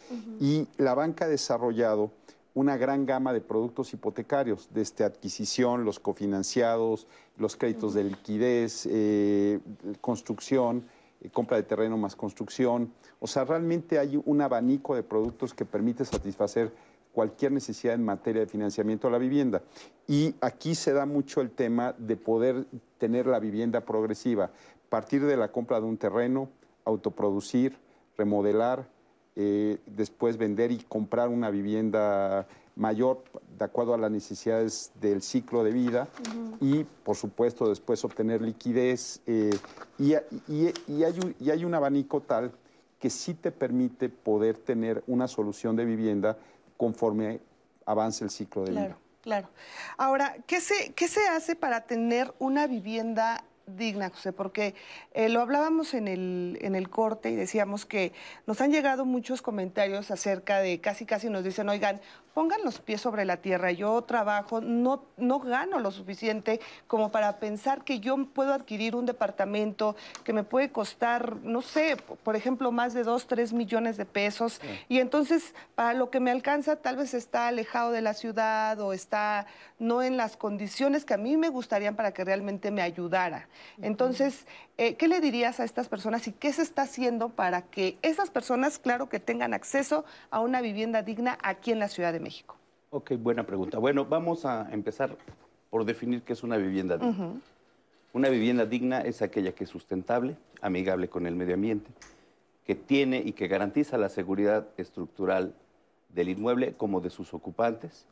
Y 0.41 0.69
la 0.77 0.93
banca 0.93 1.25
ha 1.25 1.29
desarrollado 1.29 2.11
una 2.59 2.77
gran 2.77 3.07
gama 3.07 3.33
de 3.33 3.41
productos 3.41 3.93
hipotecarios, 3.95 4.69
desde 4.75 5.05
adquisición, 5.05 5.85
los 5.85 6.01
cofinanciados, 6.01 7.07
los 7.37 7.55
créditos 7.55 7.95
de 7.95 8.03
liquidez, 8.03 8.85
eh, 8.91 9.61
construcción, 10.01 10.85
eh, 11.21 11.31
compra 11.31 11.57
de 11.57 11.63
terreno 11.63 11.97
más 11.97 12.17
construcción. 12.17 12.93
O 13.21 13.29
sea, 13.29 13.45
realmente 13.45 14.01
hay 14.01 14.21
un 14.25 14.41
abanico 14.41 14.97
de 14.97 15.05
productos 15.05 15.55
que 15.55 15.65
permite 15.65 16.05
satisfacer 16.05 16.73
cualquier 17.13 17.53
necesidad 17.53 17.95
en 17.95 18.05
materia 18.05 18.41
de 18.41 18.49
financiamiento 18.49 19.07
a 19.07 19.13
la 19.13 19.19
vivienda. 19.19 19.63
Y 20.09 20.35
aquí 20.41 20.75
se 20.75 20.93
da 20.93 21.07
mucho 21.07 21.41
el 21.41 21.53
tema 21.53 21.95
de 21.97 22.17
poder 22.17 22.67
tener 22.99 23.29
la 23.29 23.39
vivienda 23.39 23.83
progresiva, 23.83 24.51
partir 24.89 25.25
de 25.25 25.37
la 25.37 25.53
compra 25.53 25.81
de 25.81 25.87
un 25.87 25.97
terreno, 25.97 26.49
autoproducir, 26.85 27.79
remodelar, 28.17 28.89
eh, 29.41 29.79
después 29.87 30.37
vender 30.37 30.73
y 30.73 30.79
comprar 30.79 31.29
una 31.29 31.49
vivienda 31.49 32.49
mayor 32.75 33.23
de 33.57 33.65
acuerdo 33.65 33.95
a 33.95 33.99
las 33.99 34.11
necesidades 34.11 34.91
del 35.01 35.23
ciclo 35.23 35.63
de 35.63 35.71
vida 35.71 36.09
y, 36.61 36.83
por 36.83 37.15
supuesto, 37.15 37.69
después 37.69 38.05
obtener 38.05 38.43
liquidez. 38.43 39.21
eh, 39.27 39.51
y, 39.97 40.15
y- 40.49 40.73
y 40.89 41.05
hay 41.05 41.21
un, 41.21 41.37
y 41.39 41.51
hay 41.51 41.65
un 41.65 41.73
abanico 41.75 42.21
tal 42.21 42.51
que 42.99 43.11
sí 43.11 43.35
te 43.35 43.53
permite 43.53 44.09
poder 44.09 44.59
tener 44.59 45.05
una 45.07 45.29
solución 45.29 45.77
de 45.77 45.85
vivienda 45.85 46.37
conforme 46.77 47.41
avance 47.87 48.25
el 48.25 48.31
ciclo 48.31 48.65
de 48.65 48.71
vida. 48.73 48.81
Claro, 48.81 48.99
claro. 49.23 49.49
Ahora, 49.97 50.37
¿qué 50.49 50.61
se, 50.61 50.93
¿qué 50.95 51.07
se 51.07 51.29
hace 51.29 51.55
para 51.55 51.83
tener 51.87 52.35
una 52.41 52.67
vivienda 52.67 53.45
digna, 53.77 54.11
José? 54.11 54.33
Porque 54.33 54.75
eh, 55.13 55.29
lo 55.29 55.41
hablábamos 55.41 55.95
en 55.95 56.09
el, 56.09 56.59
en 56.61 56.75
el 56.75 56.89
corte 56.89 57.31
y 57.31 57.37
decíamos 57.37 57.87
que 57.87 58.13
nos 58.47 58.61
han 58.61 58.73
llegado 58.73 59.05
muchos 59.05 59.43
comentarios 59.43 60.11
acerca 60.11 60.59
de, 60.61 60.81
casi 60.81 61.07
casi 61.07 61.31
nos 61.31 61.45
dicen, 61.45 61.69
oigan, 61.69 62.01
pongan 62.39 62.63
los 62.63 62.79
pies 62.79 63.01
sobre 63.01 63.25
la 63.25 63.39
tierra, 63.39 63.73
yo 63.73 64.01
trabajo, 64.03 64.61
no, 64.61 65.03
no 65.17 65.41
gano 65.41 65.81
lo 65.81 65.91
suficiente 65.91 66.61
como 66.87 67.11
para 67.11 67.41
pensar 67.41 67.83
que 67.83 67.99
yo 67.99 68.17
puedo 68.27 68.55
adquirir 68.55 68.95
un 68.95 69.07
departamento 69.07 69.97
que 70.23 70.33
me 70.33 70.45
puede 70.45 70.71
costar, 70.71 71.35
no 71.43 71.63
sé, 71.63 71.97
por 71.97 72.37
ejemplo, 72.37 72.71
más 72.71 72.95
de 72.95 73.03
dos, 73.03 73.27
tres 73.27 73.53
millones 73.53 73.97
de 73.97 74.05
pesos. 74.05 74.61
Y 74.89 75.01
entonces, 75.01 75.53
para 75.75 75.95
lo 75.95 76.11
que 76.11 76.21
me 76.21 76.31
alcanza, 76.31 76.77
tal 76.77 76.97
vez 76.97 77.13
está 77.13 77.49
alejado 77.49 77.91
de 77.91 78.03
la 78.03 78.15
ciudad 78.15 78.81
o 78.81 78.93
está 78.93 79.47
no 79.81 80.03
en 80.03 80.17
las 80.17 80.37
condiciones 80.37 81.05
que 81.05 81.15
a 81.15 81.19
mí 81.19 81.37
me 81.37 81.49
gustarían 81.49 81.97
para 81.97 82.13
que 82.13 82.25
realmente 82.25 82.71
me 82.71 82.83
ayudara. 82.83 83.49
Entonces, 83.83 84.47
eh, 84.77 84.95
¿qué 84.97 85.09
le 85.09 85.21
dirías 85.21 85.61
a 85.61 85.65
estas 85.65 85.89
personas 85.89 86.27
y 86.29 86.33
qué 86.33 86.53
se 86.53 86.63
está 86.63 86.83
haciendo 86.83 87.29
para 87.29 87.63
que 87.63 87.99
esas 88.03 88.31
personas, 88.31 88.79
claro, 88.79 89.09
que 89.09 89.21
tengan 89.21 89.55
acceso 89.55 90.05
a 90.31 90.41
una 90.41 90.61
vivienda 90.61 91.03
digna 91.03 91.39
aquí 91.43 91.73
en 91.73 91.79
la 91.79 91.89
Ciudad 91.89 92.13
de 92.13 92.21
México? 92.21 92.57
Ok, 92.91 93.13
buena 93.19 93.45
pregunta. 93.45 93.79
Bueno, 93.79 94.05
vamos 94.05 94.45
a 94.45 94.69
empezar 94.73 95.17
por 95.71 95.85
definir 95.85 96.23
qué 96.23 96.33
es 96.33 96.43
una 96.43 96.57
vivienda 96.57 96.97
digna. 96.97 97.35
Una 98.15 98.31
vivienda 98.31 98.65
digna 98.65 99.01
es 99.03 99.21
aquella 99.21 99.53
que 99.53 99.65
es 99.65 99.71
sustentable, 99.71 100.37
amigable 100.63 101.09
con 101.09 101.27
el 101.27 101.37
medio 101.37 101.55
ambiente, 101.55 101.91
que 102.67 102.75
tiene 102.75 103.23
y 103.25 103.33
que 103.33 103.49
garantiza 103.49 103.99
la 103.99 104.09
seguridad 104.09 104.67
estructural 104.77 105.55
del 106.09 106.31
inmueble 106.31 106.73
como 106.73 107.01
de 107.01 107.11
sus 107.11 107.35
ocupantes 107.35 108.07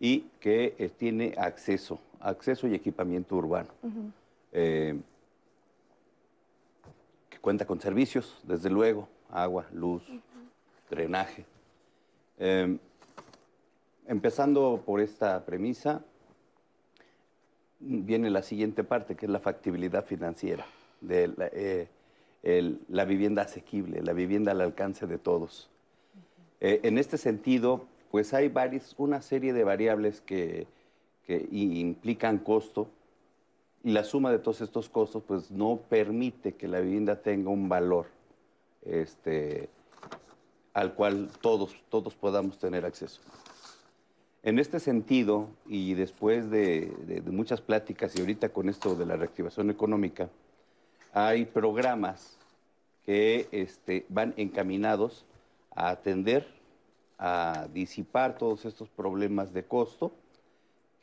y 0.00 0.24
que 0.40 0.74
eh, 0.78 0.90
tiene 0.96 1.34
acceso, 1.36 1.98
acceso 2.20 2.66
y 2.66 2.74
equipamiento 2.74 3.36
urbano. 3.36 3.68
Eh, 4.58 4.98
que 7.28 7.38
cuenta 7.40 7.66
con 7.66 7.78
servicios, 7.78 8.40
desde 8.44 8.70
luego, 8.70 9.06
agua, 9.28 9.66
luz, 9.74 10.02
drenaje. 10.88 11.44
Eh, 12.38 12.78
empezando 14.06 14.82
por 14.86 15.02
esta 15.02 15.44
premisa, 15.44 16.02
viene 17.80 18.30
la 18.30 18.42
siguiente 18.42 18.82
parte, 18.82 19.14
que 19.14 19.26
es 19.26 19.30
la 19.32 19.40
factibilidad 19.40 20.06
financiera 20.06 20.64
de 21.02 21.28
la, 21.28 21.50
eh, 21.52 21.88
el- 22.42 22.80
la 22.88 23.04
vivienda 23.04 23.42
asequible, 23.42 24.00
la 24.02 24.14
vivienda 24.14 24.52
al 24.52 24.62
alcance 24.62 25.06
de 25.06 25.18
todos. 25.18 25.68
Eh, 26.62 26.80
en 26.82 26.96
este 26.96 27.18
sentido, 27.18 27.84
pues 28.10 28.32
hay 28.32 28.48
varias, 28.48 28.94
una 28.96 29.20
serie 29.20 29.52
de 29.52 29.64
variables 29.64 30.22
que, 30.22 30.66
que 31.26 31.46
implican 31.50 32.38
costo 32.38 32.88
y 33.86 33.92
la 33.92 34.02
suma 34.02 34.32
de 34.32 34.40
todos 34.40 34.62
estos 34.62 34.88
costos 34.88 35.22
pues 35.22 35.52
no 35.52 35.78
permite 35.88 36.56
que 36.56 36.66
la 36.66 36.80
vivienda 36.80 37.22
tenga 37.22 37.50
un 37.50 37.68
valor 37.68 38.06
este, 38.84 39.68
al 40.74 40.94
cual 40.94 41.30
todos, 41.40 41.72
todos 41.88 42.16
podamos 42.16 42.58
tener 42.58 42.84
acceso. 42.84 43.20
En 44.42 44.58
este 44.58 44.80
sentido, 44.80 45.46
y 45.68 45.94
después 45.94 46.50
de, 46.50 47.22
muchas 47.26 47.60
pláticas 47.60 48.16
y 48.16 48.22
ahorita 48.22 48.48
con 48.48 48.68
esto 48.68 48.96
de 48.96 49.06
la 49.06 49.14
reactivación 49.14 49.70
económica, 49.70 50.30
hay 51.12 51.44
programas 51.44 52.38
que 53.04 53.46
este, 53.52 54.04
van 54.08 54.34
encaminados 54.36 55.24
a 55.76 55.90
atender, 55.90 56.44
a 57.18 57.68
disipar 57.72 58.36
todos 58.36 58.64
estos 58.64 58.88
problemas 58.88 59.52
de 59.52 59.62
costo 59.62 60.10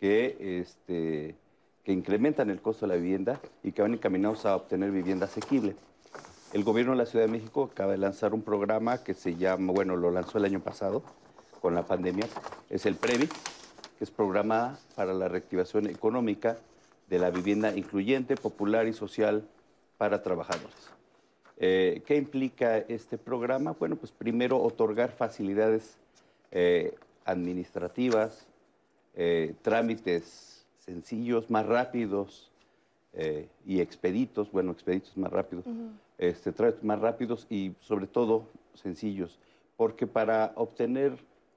que, 0.02 0.60
este, 0.60 1.38
que 1.84 1.92
incrementan 1.92 2.50
el 2.50 2.62
costo 2.62 2.86
de 2.86 2.96
la 2.96 3.02
vivienda 3.02 3.40
y 3.64 3.72
que 3.72 3.82
van 3.82 3.94
encaminados 3.94 4.46
a 4.46 4.56
obtener 4.56 4.92
vivienda 4.92 5.26
asequible. 5.26 5.76
El 6.54 6.64
gobierno 6.64 6.94
de 6.94 7.00
la 7.00 7.06
Ciudad 7.06 7.26
de 7.26 7.32
México 7.32 7.70
acaba 7.72 7.92
de 7.92 7.98
lanzar 7.98 8.34
un 8.34 8.42
programa 8.42 9.04
que 9.04 9.14
se 9.14 9.36
llama, 9.36 9.74
bueno, 9.74 9.96
lo 9.96 10.12
lanzó 10.12 10.38
el 10.38 10.46
año 10.46 10.60
pasado 10.60 11.04
con 11.62 11.74
la 11.76 11.86
pandemia, 11.86 12.28
es 12.70 12.86
el 12.86 12.96
PREVI, 12.96 13.28
que 13.28 14.04
es 14.04 14.12
programa 14.12 14.78
para 14.96 15.14
la 15.14 15.28
reactivación 15.28 15.88
económica 15.88 16.58
de 17.10 17.20
la 17.20 17.32
vivienda 17.32 17.76
incluyente, 17.76 18.36
popular 18.36 18.88
y 18.88 18.94
social 18.94 19.48
para 19.98 20.22
trabajadores. 20.22 20.92
Eh, 21.58 22.02
¿Qué 22.06 22.16
implica 22.18 22.78
este 22.78 23.18
programa? 23.18 23.76
Bueno, 23.80 23.96
pues 23.96 24.12
primero 24.12 24.62
otorgar 24.62 25.12
facilidades 25.12 25.98
eh, 26.52 26.94
administrativas, 27.26 28.46
eh, 29.16 29.54
trámites 29.62 30.53
sencillos, 30.86 31.50
más 31.50 31.66
rápidos 31.66 32.52
y 33.66 33.80
expeditos, 33.80 34.52
bueno, 34.52 34.72
expeditos 34.72 35.16
más 35.18 35.32
rápidos, 35.32 35.66
este, 36.18 36.52
trámites 36.52 36.84
más 36.84 37.00
rápidos 37.00 37.46
y 37.50 37.74
sobre 37.80 38.08
todo 38.08 38.46
sencillos, 38.74 39.40
porque 39.78 40.08
para 40.08 40.52
obtener 40.56 41.14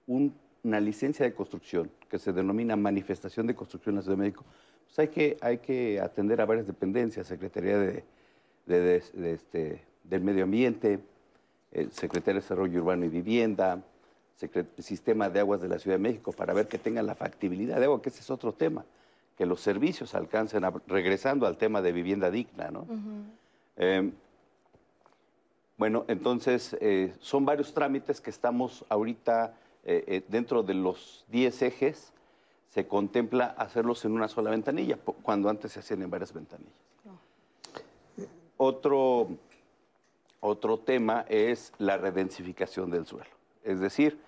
una 0.07 0.81
licencia 0.81 1.24
de 1.24 1.33
construcción 1.33 1.91
que 2.11 2.18
se 2.18 2.33
denomina 2.33 2.77
manifestación 2.77 3.47
de 3.47 3.55
construcción 3.55 3.95
en 3.95 3.97
la 3.97 4.03
Ciudad 4.03 4.18
de 4.18 4.22
México, 4.22 4.45
pues 4.85 4.99
hay 4.99 5.09
que, 5.09 5.37
hay 5.41 5.59
que 5.59 6.01
atender 6.01 6.41
a 6.41 6.45
varias 6.45 6.66
dependencias, 6.66 7.27
Secretaría 7.27 7.79
de, 7.79 8.05
este, 8.97 9.81
del 10.05 10.20
Medio 10.20 10.45
Ambiente, 10.45 11.01
Secretaría 11.91 12.35
de 12.35 12.41
Desarrollo 12.43 12.81
Urbano 12.81 13.07
y 13.07 13.09
Vivienda, 13.09 13.83
Sistema 14.79 15.31
de 15.31 15.41
Aguas 15.41 15.62
de 15.62 15.68
la 15.68 15.79
Ciudad 15.79 15.97
de 15.97 16.03
México, 16.03 16.33
para 16.33 16.53
ver 16.53 16.68
que 16.68 16.77
tengan 16.77 17.07
la 17.07 17.14
factibilidad 17.14 17.79
de 17.79 17.87
agua, 17.87 18.03
que 18.03 18.11
ese 18.11 18.20
es 18.20 18.31
otro 18.31 18.53
tema, 18.53 18.85
que 19.37 19.47
los 19.47 19.61
servicios 19.61 20.14
alcancen, 20.14 20.64
regresando 20.87 21.47
al 21.47 21.57
tema 21.59 21.82
de 21.82 21.93
vivienda 21.93 22.30
digna, 22.30 22.70
¿no? 22.70 22.87
Em, 23.76 24.12
bueno, 25.76 26.05
entonces 26.09 26.74
eh, 26.80 27.14
son 27.20 27.45
varios 27.45 27.74
trámites 27.74 28.20
que 28.22 28.30
estamos 28.30 28.84
ahorita 28.89 29.55
eh, 29.84 30.05
eh, 30.07 30.24
dentro 30.28 30.62
de 30.62 30.72
los 30.72 31.26
10 31.28 31.62
ejes, 31.62 32.12
se 32.70 32.87
contempla 32.87 33.55
hacerlos 33.59 34.05
en 34.07 34.12
una 34.12 34.28
sola 34.28 34.51
ventanilla, 34.51 34.99
cuando 35.22 35.51
antes 35.51 35.72
se 35.72 35.80
hacían 35.80 36.03
en 36.03 36.11
varias 36.11 36.32
ventanillas. 36.32 36.72
Otro, 38.57 39.28
otro 40.41 40.78
tema 40.78 41.26
es 41.28 41.72
la 41.78 41.99
redensificación 41.99 42.91
del 42.91 43.07
suelo. 43.07 43.30
Es 43.62 43.80
decir, 43.80 44.18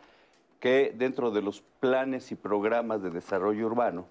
que 0.61 0.95
dentro 0.95 1.31
de 1.31 1.41
los 1.41 1.63
planes 1.81 2.31
y 2.31 2.35
programas 2.35 3.03
de 3.03 3.11
desarrollo 3.11 3.67
urbano, 3.67 4.07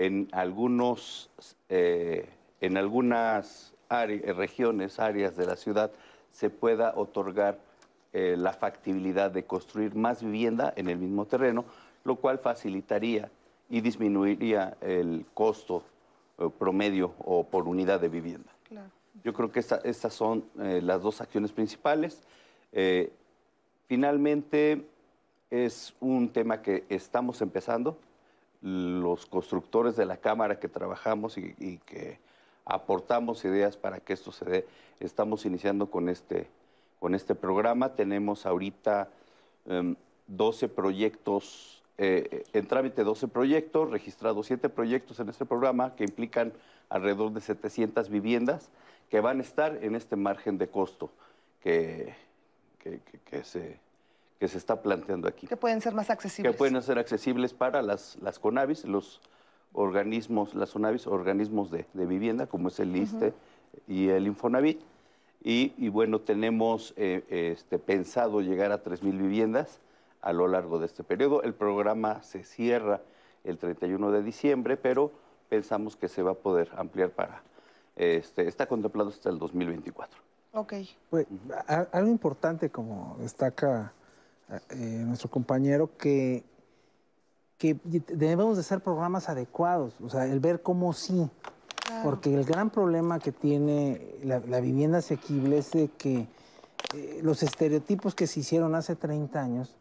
en, 0.00 0.28
algunos, 0.32 1.28
eh, 1.68 2.26
en 2.62 2.78
algunas 2.78 3.74
regiones, 3.90 4.98
áreas 4.98 5.36
de 5.36 5.44
la 5.44 5.56
ciudad, 5.56 5.90
se 6.30 6.48
pueda 6.48 6.94
otorgar 6.96 7.58
eh, 8.14 8.34
la 8.38 8.54
factibilidad 8.54 9.30
de 9.30 9.44
construir 9.44 9.94
más 9.94 10.22
vivienda 10.22 10.72
en 10.76 10.88
el 10.88 10.96
mismo 10.96 11.26
terreno, 11.26 11.66
lo 12.04 12.16
cual 12.16 12.38
facilitaría 12.38 13.30
y 13.68 13.82
disminuiría 13.82 14.74
el 14.80 15.26
costo 15.34 15.82
eh, 16.38 16.48
promedio 16.58 17.12
o 17.18 17.44
por 17.44 17.68
unidad 17.68 18.00
de 18.00 18.08
vivienda. 18.08 18.50
Yo 19.22 19.34
creo 19.34 19.52
que 19.52 19.60
estas 19.60 20.14
son 20.14 20.44
las 20.54 21.02
dos 21.02 21.20
acciones 21.20 21.52
principales. 21.52 22.22
Finalmente, 23.86 24.86
es 25.50 25.92
un 26.00 26.30
tema 26.30 26.62
que 26.62 26.84
estamos 26.88 27.42
empezando. 27.42 27.98
Los 28.62 29.26
constructores 29.26 29.96
de 29.96 30.06
la 30.06 30.18
Cámara 30.18 30.58
que 30.58 30.68
trabajamos 30.68 31.38
y, 31.38 31.78
que 31.86 32.18
aportamos 32.64 33.44
ideas 33.44 33.76
para 33.76 34.00
que 34.00 34.12
esto 34.12 34.32
se 34.32 34.44
dé, 34.44 34.66
estamos 35.00 35.46
iniciando 35.46 35.90
con 35.90 36.08
este, 36.08 36.46
con 36.98 37.14
este 37.14 37.34
programa. 37.34 37.94
Tenemos 37.94 38.46
ahorita 38.46 39.08
12 40.26 40.66
em, 40.66 40.72
proyectos, 40.72 41.82
eh, 41.98 42.44
en 42.52 42.66
trámite 42.66 43.02
12 43.02 43.28
proyectos, 43.28 43.90
registrados 43.90 44.46
7 44.46 44.68
proyectos 44.68 45.20
en 45.20 45.30
este 45.30 45.46
programa 45.46 45.96
que 45.96 46.04
implican 46.04 46.52
alrededor 46.90 47.32
de 47.32 47.40
700 47.40 48.08
viviendas 48.10 48.70
que 49.10 49.20
van 49.20 49.38
a 49.38 49.42
estar 49.42 49.82
en 49.82 49.94
este 49.94 50.16
margen 50.16 50.56
de 50.58 50.68
costo 50.68 51.10
que, 51.62 52.14
que, 52.78 53.44
se, 53.44 53.78
que 54.40 54.48
se 54.48 54.56
está 54.56 54.80
planteando 54.80 55.28
aquí. 55.28 55.46
Que 55.46 55.58
pueden 55.58 55.82
ser 55.82 55.92
más 55.92 56.08
accesibles. 56.08 56.50
Que 56.50 56.58
pueden 56.58 56.82
ser 56.82 56.98
accesibles 56.98 57.52
para 57.52 57.82
las, 57.82 58.16
las 58.22 58.38
CONAVIS, 58.38 58.86
los 58.86 59.20
organismos, 59.74 60.54
las 60.54 60.72
CONAVIS, 60.72 61.06
organismos 61.06 61.70
de, 61.70 61.84
vivienda, 61.92 62.46
como 62.46 62.68
es 62.68 62.80
el 62.80 62.96
ISTE 62.96 63.34
y 63.86 64.08
el 64.08 64.26
Infonavit. 64.26 64.80
Y, 65.42 65.88
bueno, 65.90 66.22
tenemos 66.22 66.94
eh, 66.96 67.22
este, 67.28 67.78
pensado 67.78 68.40
llegar 68.40 68.72
a 68.72 68.82
3.000 68.82 69.18
viviendas 69.18 69.78
a 70.22 70.32
lo 70.32 70.48
largo 70.48 70.78
de 70.78 70.86
este 70.86 71.04
periodo. 71.04 71.42
El 71.42 71.52
programa 71.52 72.22
se 72.22 72.42
cierra 72.42 73.02
el 73.44 73.58
31 73.58 74.10
de 74.10 74.22
diciembre, 74.22 74.78
pero 74.78 75.12
pensamos 75.50 75.96
que 75.96 76.08
se 76.08 76.22
va 76.22 76.30
a 76.30 76.34
poder 76.34 76.70
ampliar 76.76 77.10
para, 77.10 77.42
este, 77.94 78.48
está 78.48 78.66
contemplado 78.66 79.10
hasta 79.10 79.28
el 79.28 79.38
2024. 79.38 80.18
Ok. 80.52 80.74
Pues, 81.10 81.26
algo 81.92 82.08
importante, 82.08 82.70
como 82.70 83.16
destaca 83.20 83.92
eh, 84.70 85.04
nuestro 85.06 85.30
compañero, 85.30 85.96
que, 85.96 86.44
que 87.58 87.76
debemos 87.84 88.56
de 88.56 88.60
hacer 88.60 88.80
programas 88.80 89.28
adecuados, 89.28 89.94
o 90.00 90.08
sea, 90.08 90.26
el 90.26 90.40
ver 90.40 90.62
cómo 90.62 90.92
sí. 90.92 91.28
Porque 92.04 92.32
el 92.32 92.44
gran 92.44 92.70
problema 92.70 93.18
que 93.18 93.32
tiene 93.32 94.14
la, 94.22 94.60
vivienda 94.60 94.98
asequible 94.98 95.58
es 95.58 95.72
de 95.72 95.88
que 95.88 96.28
eh, 96.94 97.18
los 97.20 97.42
estereotipos 97.42 98.14
que 98.14 98.28
se 98.28 98.40
hicieron 98.40 98.76
hace 98.76 98.94
30 98.94 99.40
años 99.40 99.76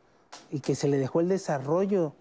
y 0.50 0.60
que 0.60 0.74
se 0.74 0.88
le 0.88 0.98
dejó 0.98 1.20
el 1.20 1.30
desarrollo 1.30 2.14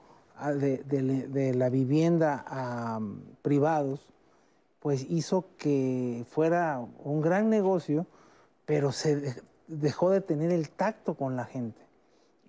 de, 0.55 1.55
la 1.57 1.71
vivienda 1.71 2.45
a 2.47 3.01
mm, 3.01 3.23
privados, 3.41 4.07
pues 4.81 5.07
hizo 5.09 5.47
que 5.57 6.27
fuera 6.29 6.85
un 7.03 7.23
gran 7.23 7.49
negocio 7.49 8.07
pero 8.69 8.93
se 8.93 9.43
dejó 9.67 10.11
de 10.11 10.21
tener 10.21 10.53
el 10.53 10.69
tacto 10.69 11.15
con 11.15 11.37
la 11.37 11.47
gente. 11.47 11.81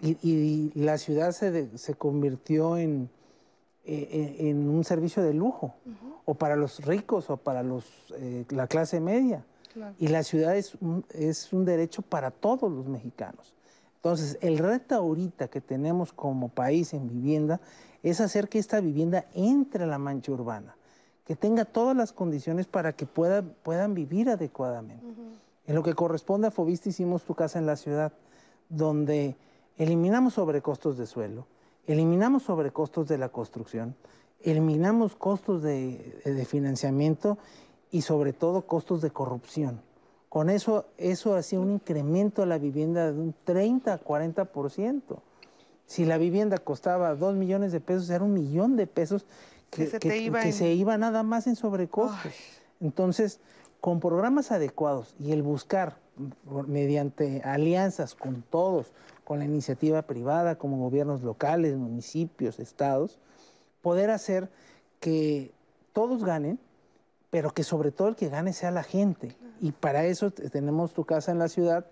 Y, 0.01 0.71
la 0.75 0.97
ciudad 0.97 1.31
se, 1.31 1.77
se 1.77 1.93
convirtió 1.93 2.77
en, 2.77 3.09
e, 3.85 4.37
e, 4.39 4.49
en, 4.49 4.69
un 4.69 4.83
servicio 4.83 5.23
de 5.23 5.33
lujo, 5.33 5.73
o 6.25 6.35
para 6.35 6.55
los 6.55 6.85
ricos, 6.85 7.29
o 7.29 7.37
para 7.37 7.63
los, 7.63 7.85
eh, 8.15 8.45
la 8.49 8.67
clase 8.67 8.99
media. 8.99 9.43
Y 9.97 10.07
la 10.07 10.23
ciudad 10.23 10.55
es 10.55 10.75
un, 10.75 11.05
es 11.09 11.53
un 11.53 11.65
derecho 11.65 12.01
para 12.01 12.31
todos 12.31 12.71
los 12.71 12.87
mexicanos. 12.87 13.53
Entonces, 13.95 14.37
el 14.41 14.57
reto 14.57 14.95
ahorita 14.95 15.47
que 15.49 15.59
tenemos 15.59 16.13
como 16.13 16.49
país 16.49 16.93
en 16.93 17.07
vivienda 17.09 17.59
es 18.01 18.21
hacer 18.21 18.47
que 18.47 18.59
esta 18.59 18.79
vivienda 18.79 19.25
entre 19.33 19.83
a 19.83 19.87
la 19.87 19.97
mancha 19.97 20.31
urbana, 20.31 20.75
que 21.25 21.35
tenga 21.35 21.65
todas 21.65 21.95
las 21.95 22.13
condiciones 22.13 22.65
para 22.65 22.93
que 22.93 23.05
puedan, 23.05 23.53
puedan 23.61 23.93
vivir 23.93 24.29
adecuadamente. 24.29 25.05
En 25.67 25.75
lo 25.75 25.83
que 25.83 25.93
corresponde 25.93 26.47
a 26.47 26.51
Fobista 26.51 26.89
hicimos 26.89 27.23
tu 27.23 27.35
casa 27.35 27.59
en 27.59 27.65
la 27.65 27.75
ciudad, 27.75 28.13
donde 28.69 29.35
eliminamos 29.79 30.35
sobrecostos 30.35 30.97
de 30.97 31.07
suelo, 31.07 31.47
eliminamos 31.87 32.43
sobrecostos 32.43 33.07
de 33.07 33.17
la 33.17 33.29
construcción, 33.29 33.95
eliminamos 34.41 35.15
costos 35.15 35.63
de, 35.63 36.45
financiamiento 36.47 37.39
y 37.89 38.01
sobre 38.01 38.33
todo 38.33 38.67
costos 38.67 39.01
de 39.01 39.09
corrupción. 39.09 39.81
Con 40.27 40.51
eso, 40.51 40.85
eso 40.97 41.35
hacía 41.35 41.59
un 41.59 41.71
incremento 41.71 42.43
a 42.43 42.45
la 42.45 42.59
vivienda 42.59 43.11
de 43.11 43.19
un 43.19 43.33
30 43.45 43.93
a 43.93 43.99
40%. 43.99 45.01
Si 45.87 46.05
la 46.05 46.19
vivienda 46.19 46.59
costaba 46.59 47.15
2 47.15 47.35
millones 47.35 47.71
de 47.71 47.79
pesos, 47.79 48.09
era 48.11 48.23
un 48.23 48.33
millón 48.33 48.75
de 48.75 48.85
pesos 48.85 49.25
que, 49.71 49.87
se, 50.51 50.73
iba 50.73 50.97
nada 50.97 51.23
más 51.23 51.47
en 51.47 51.55
sobrecostos. 51.55 52.31
Entonces, 52.79 53.39
con 53.81 53.99
programas 53.99 54.51
adecuados 54.51 55.15
y 55.19 55.31
el 55.31 55.41
buscar 55.41 55.97
mediante 56.67 57.41
alianzas 57.43 58.13
con 58.13 58.43
todos, 58.43 58.91
con 59.29 59.37
la 59.37 59.45
iniciativa 59.45 60.01
privada, 60.01 60.55
como 60.55 60.79
gobiernos 60.79 61.21
locales, 61.21 61.77
municipios, 61.77 62.57
estados, 62.57 63.19
poder 63.83 64.09
hacer 64.09 64.49
que 64.99 65.51
todos 65.93 66.23
ganen, 66.23 66.57
pero 67.29 67.51
que 67.53 67.63
sobre 67.63 67.91
todo 67.91 68.07
el 68.07 68.15
que 68.15 68.29
gane 68.29 68.53
sea 68.53 68.71
la 68.71 68.81
gente. 68.81 69.37
Y 69.61 69.71
para 69.71 70.03
eso 70.05 70.31
tenemos 70.31 70.93
tu 70.93 71.05
casa 71.05 71.31
en 71.31 71.37
la 71.37 71.47
ciudad, 71.47 71.85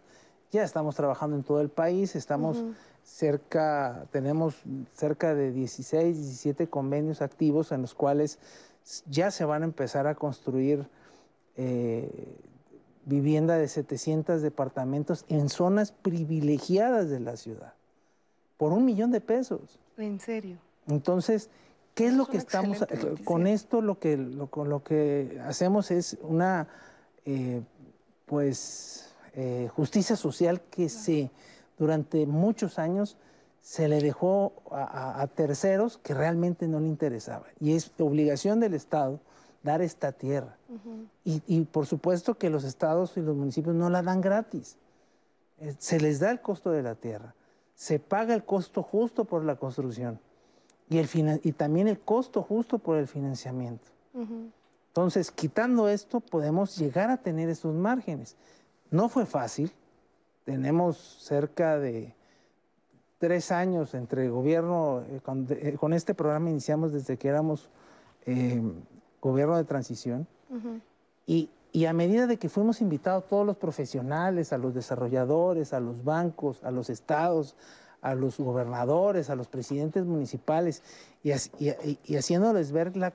ya 0.51 0.63
estamos 0.63 0.95
trabajando 0.95 1.35
en 1.35 1.43
todo 1.43 1.61
el 1.61 1.69
país, 1.69 2.15
estamos 2.15 2.57
cerca, 3.03 4.07
tenemos 4.11 4.55
cerca 4.95 5.35
de 5.35 5.51
16, 5.51 6.17
17 6.17 6.67
convenios 6.69 7.21
activos 7.21 7.71
en 7.71 7.83
los 7.83 7.93
cuales 7.93 8.39
ya 9.11 9.29
se 9.29 9.45
van 9.45 9.61
a 9.61 9.65
empezar 9.65 10.07
a 10.07 10.15
construir 10.15 10.89
eh, 11.55 12.35
vivienda 13.07 13.57
de 13.57 13.67
700 13.67 14.41
departamentos 14.41 15.25
en 15.29 15.49
zonas 15.49 15.91
privilegiadas 15.91 17.09
de 17.09 17.19
la 17.21 17.37
ciudad, 17.37 17.73
por 18.57 18.73
un 18.73 18.85
millón 18.85 19.11
de 19.11 19.21
pesos. 19.21 19.79
¿En 19.97 20.19
serio? 20.19 20.57
Entonces, 20.87 21.49
¿qué 21.95 22.05
es, 22.07 22.11
Es 22.11 22.17
lo 22.17 22.25
que 22.27 22.37
estamos, 22.37 22.85
con 23.23 23.47
esto 23.47 23.81
lo 23.81 23.97
que, 23.97 24.17
lo, 24.17 24.47
con 24.47 24.69
lo 24.69 24.83
que 24.83 25.41
hacemos 25.45 25.89
es 25.89 26.17
una, 26.21 26.67
eh, 27.25 27.61
pues, 28.25 29.09
eh, 29.35 29.69
justicia 29.73 30.15
social 30.15 30.61
que 30.69 30.89
se, 30.89 31.31
durante 31.77 32.25
muchos 32.25 32.77
años 32.77 33.17
se 33.61 33.87
le 33.87 34.01
dejó 34.01 34.53
a, 34.71 34.83
a- 34.83 35.21
a 35.21 35.27
terceros 35.27 35.97
que 35.97 36.13
realmente 36.13 36.67
no 36.67 36.79
le 36.79 36.87
interesaba. 36.87 37.45
Y 37.59 37.73
es 37.73 37.91
obligación 37.99 38.59
del 38.59 38.73
Estado 38.73 39.19
dar 39.67 39.81
esta 39.81 40.11
tierra. 40.11 40.57
Y, 41.23 41.43
y 41.45 41.65
por 41.65 41.85
supuesto 41.85 42.37
que 42.37 42.49
los 42.49 42.63
estados 42.63 43.17
y 43.17 43.21
los 43.21 43.35
municipios 43.35 43.75
no 43.75 43.89
la 43.89 44.01
dan 44.01 44.21
gratis. 44.21 44.77
Eh, 45.59 45.75
Se 45.77 45.99
les 45.99 46.19
da 46.19 46.31
el 46.31 46.41
costo 46.41 46.71
de 46.71 46.81
la 46.81 46.95
tierra, 46.95 47.35
se 47.75 47.99
paga 47.99 48.33
el 48.33 48.43
costo 48.43 48.81
justo 48.81 49.25
por 49.25 49.43
la 49.43 49.55
construcción 49.55 50.19
y, 50.89 50.97
el 50.97 51.07
y 51.43 51.51
también 51.51 51.87
el 51.87 51.99
costo 51.99 52.41
justo 52.41 52.79
por 52.79 52.97
el 52.97 53.07
financiamiento. 53.07 53.91
Entonces, 54.87 55.29
quitando 55.29 55.89
esto, 55.89 56.21
podemos 56.21 56.75
llegar 56.75 57.11
a 57.11 57.17
tener 57.17 57.49
esos 57.49 57.75
márgenes. 57.75 58.35
No 58.89 59.09
fue 59.09 59.27
fácil. 59.27 59.71
Tenemos 60.43 60.97
cerca 60.97 61.77
de 61.77 62.15
tres 63.19 63.51
años 63.51 63.93
entre 63.93 64.29
gobierno, 64.29 65.03
eh, 65.09 65.19
con, 65.23 65.45
eh, 65.49 65.75
con 65.79 65.93
este 65.93 66.13
programa 66.13 66.49
iniciamos 66.49 66.93
desde 66.93 67.17
que 67.17 67.27
éramos 67.27 67.69
eh, 68.25 68.61
gobierno 69.21 69.57
de 69.57 69.63
transición. 69.63 70.27
Y, 71.25 71.49
y 71.73 71.85
a 71.85 71.93
medida 71.93 72.27
de 72.27 72.37
que 72.37 72.49
fuimos 72.49 72.81
invitados 72.81 73.27
todos 73.27 73.45
los 73.45 73.57
profesionales, 73.57 74.53
a 74.53 74.57
los 74.57 74.73
desarrolladores, 74.73 75.73
a 75.73 75.79
los 75.79 76.03
bancos, 76.03 76.63
a 76.63 76.71
los 76.71 76.89
estados, 76.89 77.55
a 78.01 78.15
los 78.15 78.37
gobernadores, 78.37 79.29
a 79.29 79.35
los 79.35 79.47
presidentes 79.47 80.05
municipales, 80.05 80.81
y, 81.23 81.31
y- 81.59 81.99
y- 82.05 82.15
haciéndoles 82.15 82.71
ver 82.71 82.95
la 82.95 83.13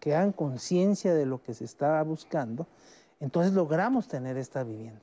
que 0.00 0.14
hagan 0.14 0.32
conciencia 0.32 1.14
de 1.14 1.26
lo 1.26 1.42
que 1.42 1.54
se 1.54 1.64
estaba 1.64 2.02
buscando, 2.02 2.66
entonces 3.20 3.52
logramos 3.52 4.08
tener 4.08 4.36
esta 4.36 4.64
vivienda. 4.64 5.00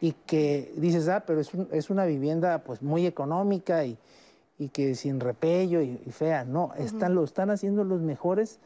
Y 0.00 0.12
que 0.26 0.74
dices, 0.76 1.08
ah, 1.08 1.24
pero 1.26 1.40
es, 1.40 1.54
un- 1.54 1.68
es 1.72 1.88
una 1.88 2.04
vivienda 2.04 2.58
pues 2.64 2.82
muy 2.82 3.06
económica 3.06 3.84
y, 3.86 3.96
y 4.58 4.68
que 4.68 4.94
sin 4.94 5.20
repello 5.20 5.80
y, 5.80 5.98
y 6.04 6.10
fea. 6.10 6.44
No, 6.44 6.72
están, 6.76 7.14
lo 7.14 7.24
están 7.24 7.48
haciendo 7.50 7.84
los 7.84 8.02
mejores 8.02 8.58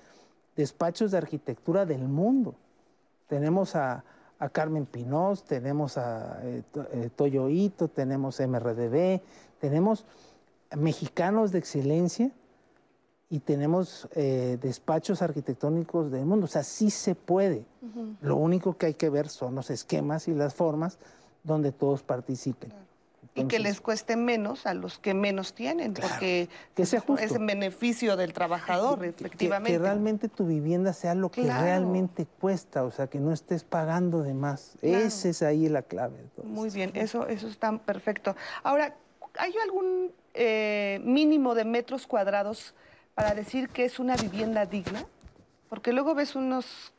despachos 0.60 1.10
de 1.10 1.16
arquitectura 1.16 1.86
del 1.86 2.06
mundo. 2.06 2.54
Tenemos 3.28 3.74
a, 3.76 4.04
a 4.38 4.48
Carmen 4.50 4.84
Pinós, 4.84 5.42
tenemos 5.44 5.96
a 5.96 6.38
eh, 6.42 6.62
eh, 6.92 7.10
Toyo 7.16 7.48
Ito, 7.48 7.88
tenemos 7.88 8.40
MRDB, 8.40 9.22
tenemos 9.58 10.04
mexicanos 10.76 11.50
de 11.50 11.58
excelencia 11.58 12.30
y 13.30 13.38
tenemos 13.38 14.06
eh, 14.14 14.58
despachos 14.60 15.22
arquitectónicos 15.22 16.10
del 16.10 16.26
mundo. 16.26 16.44
O 16.44 16.48
sea, 16.48 16.62
sí 16.62 16.90
se 16.90 17.14
puede. 17.14 17.64
Lo 18.20 18.36
único 18.36 18.76
que 18.76 18.86
hay 18.86 18.94
que 18.94 19.08
ver 19.08 19.28
son 19.28 19.54
los 19.54 19.70
esquemas 19.70 20.28
y 20.28 20.34
las 20.34 20.52
formas 20.54 20.98
donde 21.42 21.72
todos 21.72 22.02
participen. 22.02 22.70
Y 23.34 23.44
que 23.44 23.58
les 23.60 23.80
cueste 23.80 24.16
menos 24.16 24.66
a 24.66 24.74
los 24.74 24.98
que 24.98 25.14
menos 25.14 25.54
tienen, 25.54 25.94
porque 25.94 26.48
Que 26.74 26.84
sea 26.84 27.00
justo. 27.00 27.24
es 27.24 27.32
en 27.32 27.46
beneficio 27.46 28.16
del 28.16 28.32
trabajador, 28.32 28.98
que- 29.00 29.08
efectivamente. 29.08 29.72
Que, 29.72 29.78
realmente 29.78 30.28
tu 30.28 30.46
vivienda 30.46 30.92
sea 30.92 31.14
lo 31.14 31.30
que 31.30 31.42
Claro. 31.42 31.62
realmente 31.62 32.26
cuesta, 32.40 32.82
o 32.82 32.90
sea, 32.90 33.06
que 33.06 33.20
no 33.20 33.32
estés 33.32 33.62
pagando 33.62 34.22
de 34.22 34.34
más. 34.34 34.72
Claro. 34.80 34.98
Esa 35.04 35.28
es 35.28 35.42
ahí 35.42 35.68
la 35.68 35.82
clave. 35.82 36.16
Muy 36.42 36.70
bien, 36.70 36.90
eso, 36.94 37.26
eso 37.28 37.46
está 37.46 37.76
perfecto. 37.78 38.34
Ahora, 38.62 38.94
¿hay 39.38 39.54
algún 39.62 40.12
eh, 40.34 41.00
mínimo 41.04 41.54
de 41.54 41.64
metros 41.64 42.06
cuadrados 42.06 42.74
para 43.14 43.34
decir 43.34 43.68
que 43.68 43.84
es 43.84 43.98
una 43.98 44.16
vivienda 44.16 44.66
digna? 44.66 45.04
Porque 45.68 45.92
luego 45.92 46.14
ves 46.16 46.34
unos, 46.34 46.92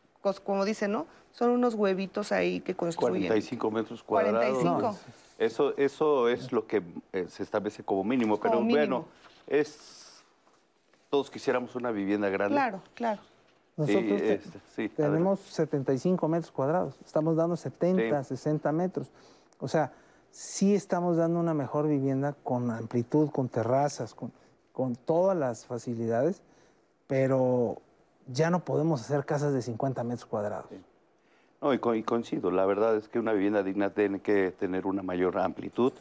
como 0.45 0.63
dicen, 0.65 0.91
¿no? 0.93 1.07
Son 1.33 1.49
unos 1.49 1.73
huevitos 1.75 2.31
ahí 2.31 2.61
que 2.61 2.73
construyen. 2.75 3.27
45 3.27 3.71
metros 3.71 4.03
cuadrados. 4.03 4.59
45. 4.59 4.97
Eso, 5.41 5.75
eso 5.75 6.29
es 6.29 6.51
lo 6.51 6.67
que 6.67 6.83
eh, 7.13 7.25
se 7.27 7.41
establece 7.41 7.83
como 7.83 8.03
mínimo, 8.03 8.39
pero 8.39 8.61
bueno, 8.61 9.05
es 9.47 10.23
todos 11.09 11.31
quisiéramos 11.31 11.75
una 11.75 11.89
vivienda 11.89 12.29
grande. 12.29 12.53
Claro, 12.55 12.81
claro. 12.93 13.21
Nosotros 13.75 14.03
Sí, 14.03 14.17
te- 14.27 14.33
este, 14.35 14.59
sí, 14.75 14.89
tenemos 14.89 15.39
75 15.39 16.27
metros 16.27 16.51
cuadrados, 16.51 16.95
estamos 17.03 17.35
dando 17.35 17.55
70, 17.55 18.23
60 18.23 18.71
metros. 18.71 19.07
O 19.59 19.67
sea, 19.67 19.91
sí 20.29 20.75
estamos 20.75 21.17
dando 21.17 21.39
una 21.39 21.55
mejor 21.55 21.87
vivienda 21.87 22.35
con 22.43 22.69
amplitud, 22.69 23.31
con 23.31 23.49
terrazas, 23.49 24.13
con, 24.13 24.31
con 24.71 24.95
todas 24.95 25.35
las 25.35 25.65
facilidades, 25.65 26.43
pero 27.07 27.81
ya 28.27 28.51
no 28.51 28.63
podemos 28.63 29.01
hacer 29.01 29.25
casas 29.25 29.53
de 29.53 29.63
50 29.63 30.03
metros 30.03 30.27
cuadrados. 30.27 30.67
No, 31.61 31.73
y, 31.73 31.79
co- 31.79 31.93
y 31.93 32.01
coincido, 32.01 32.49
la 32.49 32.65
verdad 32.65 32.95
es 32.97 33.07
que 33.07 33.19
una 33.19 33.33
vivienda 33.33 33.61
digna 33.61 33.91
tiene 33.91 34.19
que 34.19 34.49
tener 34.51 34.87
una 34.87 35.03
mayor 35.03 35.37
amplitud 35.37 35.93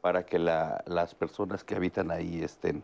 para 0.00 0.24
que 0.24 0.38
la- 0.38 0.82
las 0.86 1.14
personas 1.14 1.64
que 1.64 1.74
habitan 1.76 2.10
ahí 2.10 2.42
estén, 2.42 2.82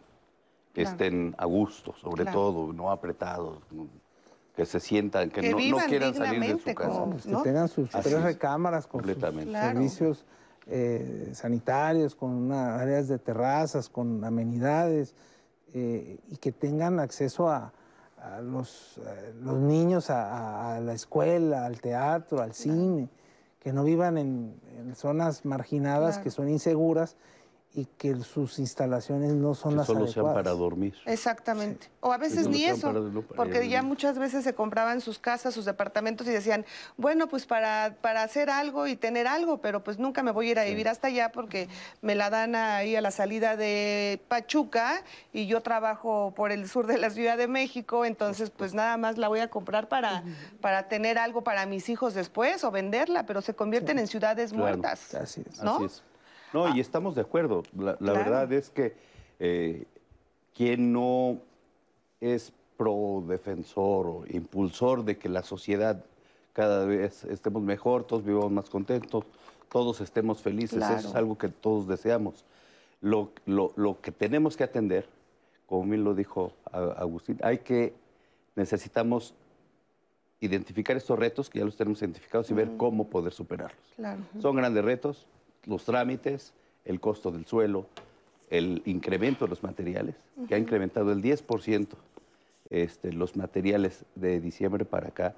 Claro. 0.74 0.90
estén 0.90 1.34
a 1.38 1.46
gusto, 1.46 1.94
sobre 1.94 2.24
Claro. 2.24 2.38
todo, 2.38 2.72
no 2.74 2.90
apretados, 2.90 3.58
que 4.54 4.66
se 4.66 4.78
sientan, 4.78 5.30
que, 5.30 5.40
Que 5.40 5.50
no, 5.52 5.56
quieran 5.86 6.14
salir 6.14 6.40
de 6.40 6.58
su 6.58 6.74
casa. 6.74 6.90
como- 6.90 7.10
Pues 7.12 7.24
que 7.26 7.34
tengan 7.36 7.68
sus 7.68 7.94
Así 7.94 8.10
tres 8.10 8.18
es. 8.18 8.24
recámaras 8.24 8.86
con 8.86 9.02
sus. 9.02 9.14
Claro. 9.16 9.44
servicios 9.72 10.24
eh, 10.70 11.30
sanitarios, 11.32 12.14
con 12.14 12.28
una- 12.28 12.76
áreas 12.78 13.08
de 13.08 13.18
terrazas, 13.18 13.88
con 13.88 14.22
amenidades, 14.22 15.14
eh, 15.72 16.18
y 16.28 16.36
que 16.36 16.52
tengan 16.52 17.00
acceso 17.00 17.48
a, 17.48 17.72
a 18.22 18.40
los, 18.40 18.98
eh, 18.98 19.32
los 19.42 19.58
niños 19.58 20.10
a, 20.10 20.80
la 20.80 20.92
escuela, 20.92 21.66
al 21.66 21.80
teatro, 21.80 22.40
al 22.40 22.52
cine, 22.54 23.08
que 23.60 23.72
no 23.72 23.84
vivan 23.84 24.18
en, 24.18 24.60
en 24.78 24.94
zonas 24.94 25.44
marginadas 25.44 26.14
Claro. 26.16 26.24
que 26.24 26.30
son 26.30 26.48
inseguras 26.48 27.16
y 27.74 27.84
que 27.84 28.14
sus 28.24 28.58
instalaciones 28.58 29.34
no 29.34 29.54
son 29.54 29.72
Que 29.72 29.76
las 29.78 29.86
solo 29.86 30.00
sean 30.06 30.24
adecuadas. 30.26 30.34
para 30.34 30.50
dormir. 30.52 30.94
Exactamente. 31.04 31.88
O 32.00 32.12
a 32.12 32.16
veces 32.16 32.40
Eso 32.40 32.48
ni 32.50 32.64
eso, 32.64 32.76
sean 32.80 32.94
para- 32.94 33.04
no 33.04 33.22
para 33.22 33.36
porque 33.36 33.68
ya 33.68 33.82
muchas 33.82 34.18
veces 34.18 34.42
se 34.42 34.54
compraban 34.54 35.00
sus 35.02 35.18
casas, 35.18 35.52
sus 35.54 35.66
departamentos 35.66 36.26
y 36.26 36.30
decían, 36.30 36.64
bueno, 36.96 37.28
pues 37.28 37.44
para, 37.46 37.94
para 38.00 38.22
hacer 38.22 38.48
algo 38.50 38.86
y 38.86 38.96
tener 38.96 39.26
algo, 39.26 39.58
pero 39.58 39.84
pues 39.84 39.98
nunca 39.98 40.22
me 40.22 40.30
voy 40.30 40.48
a 40.48 40.50
ir 40.52 40.58
a 40.58 40.64
vivir 40.64 40.88
hasta 40.88 41.08
allá 41.08 41.30
porque 41.30 41.68
me 42.00 42.14
la 42.14 42.30
dan 42.30 42.54
ahí 42.56 42.96
a 42.96 43.00
la 43.02 43.10
salida 43.10 43.54
de 43.56 44.18
Pachuca 44.28 45.02
y 45.32 45.46
yo 45.46 45.60
trabajo 45.60 46.32
por 46.34 46.50
el 46.52 46.68
sur 46.68 46.86
de 46.86 46.96
la 46.98 47.10
Ciudad 47.10 47.36
de 47.36 47.48
México, 47.48 48.04
entonces 48.06 48.50
pues 48.50 48.72
nada 48.74 48.96
más 48.96 49.18
la 49.18 49.28
voy 49.28 49.40
a 49.40 49.50
comprar 49.50 49.88
para, 49.88 50.24
para 50.62 50.88
tener 50.88 51.18
algo 51.18 51.42
para 51.44 51.66
mis 51.66 51.90
hijos 51.90 52.14
después 52.14 52.64
o 52.64 52.70
venderla, 52.70 53.26
pero 53.26 53.42
se 53.42 53.54
convierten 53.54 53.98
en 53.98 54.06
ciudades 54.06 54.50
Claro. 54.52 54.64
muertas. 54.64 55.14
Así 55.14 55.42
es. 55.48 55.62
¿no? 55.62 55.76
Así 55.76 55.84
es. 55.84 56.02
No, 56.52 56.74
y 56.74 56.80
estamos 56.80 57.14
de 57.14 57.20
acuerdo. 57.22 57.62
La, 57.76 57.92
la 57.92 57.96
Claro. 57.96 58.18
verdad 58.18 58.52
es 58.52 58.70
que 58.70 58.94
eh, 59.38 59.84
quien 60.54 60.92
no 60.92 61.38
es 62.20 62.52
pro 62.76 63.22
defensor 63.26 64.06
o 64.06 64.24
impulsor 64.30 65.04
de 65.04 65.18
que 65.18 65.28
la 65.28 65.42
sociedad 65.42 66.04
cada 66.52 66.84
vez 66.86 67.24
estemos 67.24 67.62
mejor, 67.62 68.04
todos 68.04 68.24
vivamos 68.24 68.50
más 68.50 68.68
contentos, 68.70 69.24
todos 69.68 70.00
estemos 70.00 70.40
felices, 70.42 70.78
Claro. 70.78 70.96
eso 70.98 71.08
es 71.08 71.14
algo 71.14 71.36
que 71.38 71.48
todos 71.48 71.86
deseamos. 71.86 72.44
Lo, 73.00 73.30
lo- 73.46 73.72
lo 73.76 74.00
que 74.00 74.10
tenemos 74.10 74.56
que 74.56 74.64
atender, 74.64 75.06
como 75.66 75.84
bien 75.84 76.02
lo 76.02 76.14
dijo 76.14 76.52
Agustín, 76.72 77.38
hay 77.42 77.58
que, 77.58 77.94
necesitamos 78.56 79.34
identificar 80.40 80.96
estos 80.96 81.18
retos, 81.18 81.50
que 81.50 81.58
ya 81.60 81.64
los 81.64 81.76
tenemos 81.76 82.00
identificados, 82.00 82.50
y 82.50 82.54
ver 82.54 82.70
cómo 82.76 83.08
poder 83.08 83.32
superarlos. 83.32 83.80
Claro. 83.96 84.20
Son 84.40 84.56
grandes 84.56 84.84
retos, 84.84 85.26
los 85.68 85.84
trámites, 85.84 86.52
el 86.84 86.98
costo 86.98 87.30
del 87.30 87.46
suelo, 87.46 87.86
el 88.50 88.82
incremento 88.86 89.44
de 89.44 89.50
los 89.50 89.62
materiales, 89.62 90.16
que 90.48 90.54
ha 90.54 90.58
incrementado 90.58 91.12
el 91.12 91.22
10% 91.22 91.86
este, 92.70 93.12
los 93.12 93.36
materiales 93.36 94.04
de 94.14 94.40
diciembre 94.40 94.84
para 94.84 95.08
acá, 95.08 95.34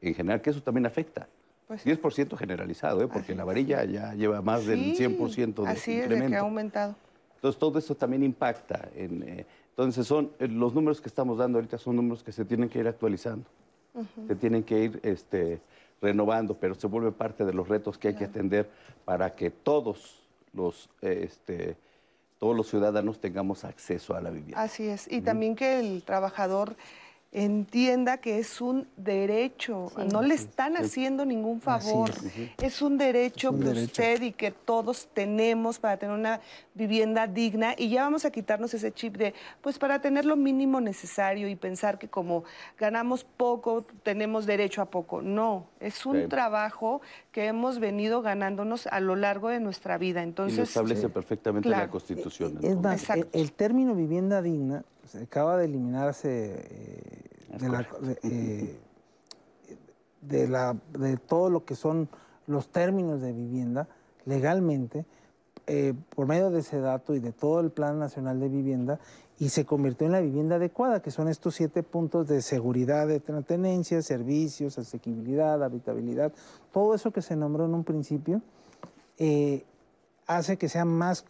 en 0.00 0.14
general, 0.14 0.40
que 0.40 0.50
eso 0.50 0.62
también 0.62 0.86
afecta. 0.86 1.28
Pues- 1.68 1.84
10% 1.84 2.36
generalizado, 2.36 3.02
¿eh? 3.02 3.08
porque 3.08 3.34
la 3.34 3.44
varilla 3.44 3.84
ya 3.84 4.14
lleva 4.14 4.40
más 4.40 4.66
del 4.66 4.94
Sí, 4.96 5.04
100% 5.04 5.64
de 5.64 5.68
Así 5.68 5.92
es, 5.92 5.96
de 5.98 6.02
incremento. 6.04 6.30
que 6.30 6.36
ha 6.36 6.40
aumentado. 6.40 6.94
Entonces, 7.34 7.58
todo 7.58 7.78
eso 7.78 7.94
también 7.94 8.22
impacta. 8.22 8.88
En, 8.94 9.22
eh, 9.24 9.46
entonces, 9.70 10.06
son, 10.06 10.30
eh, 10.38 10.48
los 10.48 10.74
números 10.74 11.00
que 11.00 11.08
estamos 11.08 11.38
dando 11.38 11.58
ahorita 11.58 11.76
son 11.76 11.96
números 11.96 12.22
que 12.22 12.32
se 12.32 12.44
tienen 12.44 12.68
que 12.68 12.78
ir 12.78 12.88
actualizando, 12.88 13.44
se 14.26 14.34
tienen 14.36 14.62
que 14.62 14.84
ir 14.84 15.00
este, 15.02 15.60
renovando, 16.00 16.54
pero 16.54 16.74
se 16.74 16.86
vuelve 16.86 17.12
parte 17.12 17.44
de 17.44 17.52
los 17.52 17.68
retos 17.68 17.98
que 17.98 18.08
hay 18.08 18.14
que 18.14 18.24
atender 18.24 18.70
para 19.04 19.34
que 19.34 19.50
todos 19.50 20.22
los, 20.52 20.88
eh, 21.02 21.22
este, 21.24 21.76
todos 22.38 22.56
los 22.56 22.68
ciudadanos 22.68 23.20
tengamos 23.20 23.64
acceso 23.64 24.14
a 24.14 24.20
la 24.20 24.30
vivienda. 24.30 24.60
Así 24.60 24.86
es. 24.88 25.10
Y 25.10 25.20
también 25.20 25.56
que 25.56 25.80
el 25.80 26.02
trabajador 26.02 26.76
entienda 27.36 28.16
que 28.16 28.38
es 28.38 28.62
un 28.62 28.88
derecho, 28.96 29.92
no 30.10 30.22
le 30.22 30.34
están 30.34 30.74
haciendo 30.78 31.26
ningún 31.26 31.60
favor, 31.60 32.10
es. 32.56 32.80
un 32.80 32.96
derecho 32.96 33.52
que 33.58 33.68
usted 33.68 34.22
y 34.22 34.32
que 34.32 34.52
todos 34.52 35.08
tenemos 35.12 35.78
para 35.78 35.98
tener 35.98 36.14
una 36.14 36.40
vivienda 36.72 37.26
digna. 37.26 37.74
Y 37.76 37.90
ya 37.90 38.04
vamos 38.04 38.24
a 38.24 38.30
quitarnos 38.30 38.72
ese 38.72 38.90
chip 38.90 39.18
de, 39.18 39.34
pues 39.60 39.78
para 39.78 40.00
tener 40.00 40.24
lo 40.24 40.36
mínimo 40.36 40.80
necesario 40.80 41.46
y 41.46 41.56
pensar 41.56 41.98
que 41.98 42.08
como 42.08 42.44
ganamos 42.78 43.24
poco, 43.24 43.84
tenemos 44.02 44.46
derecho 44.46 44.80
a 44.80 44.86
poco. 44.86 45.20
No, 45.20 45.66
es 45.78 46.06
un 46.06 46.30
trabajo 46.30 47.02
que 47.32 47.44
hemos 47.44 47.80
venido 47.80 48.22
ganándonos 48.22 48.86
a 48.86 48.98
lo 49.00 49.14
largo 49.14 49.50
de 49.50 49.60
nuestra 49.60 49.98
vida. 49.98 50.22
Entonces, 50.22 50.54
y 50.54 50.56
lo 50.56 50.64
establece 50.64 51.10
perfectamente 51.10 51.68
la 51.68 51.90
Constitución. 51.90 52.58
Es 52.62 52.76
más, 52.76 53.10
el, 53.34 53.52
término 53.52 53.94
vivienda 53.94 54.40
digna 54.40 54.84
se 55.06 55.22
acaba 55.22 55.56
de 55.56 55.66
eliminarse 55.66 56.66
eh, 56.70 57.58
de, 57.58 57.68
la, 57.68 57.88
eh, 58.22 58.78
de, 60.20 60.48
la, 60.48 60.76
de 60.98 61.16
todo 61.16 61.50
lo 61.50 61.64
que 61.64 61.74
son 61.74 62.08
los 62.46 62.68
términos 62.68 63.20
de 63.20 63.32
vivienda 63.32 63.88
legalmente 64.24 65.04
eh, 65.68 65.94
por 66.14 66.26
medio 66.26 66.50
de 66.50 66.60
ese 66.60 66.78
dato 66.80 67.14
y 67.14 67.18
de 67.18 67.32
todo 67.32 67.58
el 67.60 67.70
Plan 67.70 67.98
Nacional 67.98 68.38
de 68.38 68.48
Vivienda 68.48 69.00
y 69.38 69.48
se 69.48 69.66
convirtió 69.66 70.06
en 70.06 70.12
la 70.12 70.20
vivienda 70.20 70.56
adecuada, 70.56 71.02
que 71.02 71.10
son 71.10 71.28
estos 71.28 71.56
siete 71.56 71.82
puntos 71.82 72.28
de 72.28 72.40
seguridad 72.40 73.08
de 73.08 73.20
tenencia, 73.20 74.00
servicios, 74.00 74.78
asequibilidad, 74.78 75.62
habitabilidad, 75.62 76.32
todo 76.72 76.94
eso 76.94 77.10
que 77.10 77.20
se 77.20 77.36
nombró 77.36 77.66
en 77.66 77.74
un 77.74 77.84
principio, 77.84 78.40
eh, 79.18 79.64
hace 80.26 80.56
que 80.56 80.68
sea 80.68 80.84
más, 80.84 81.24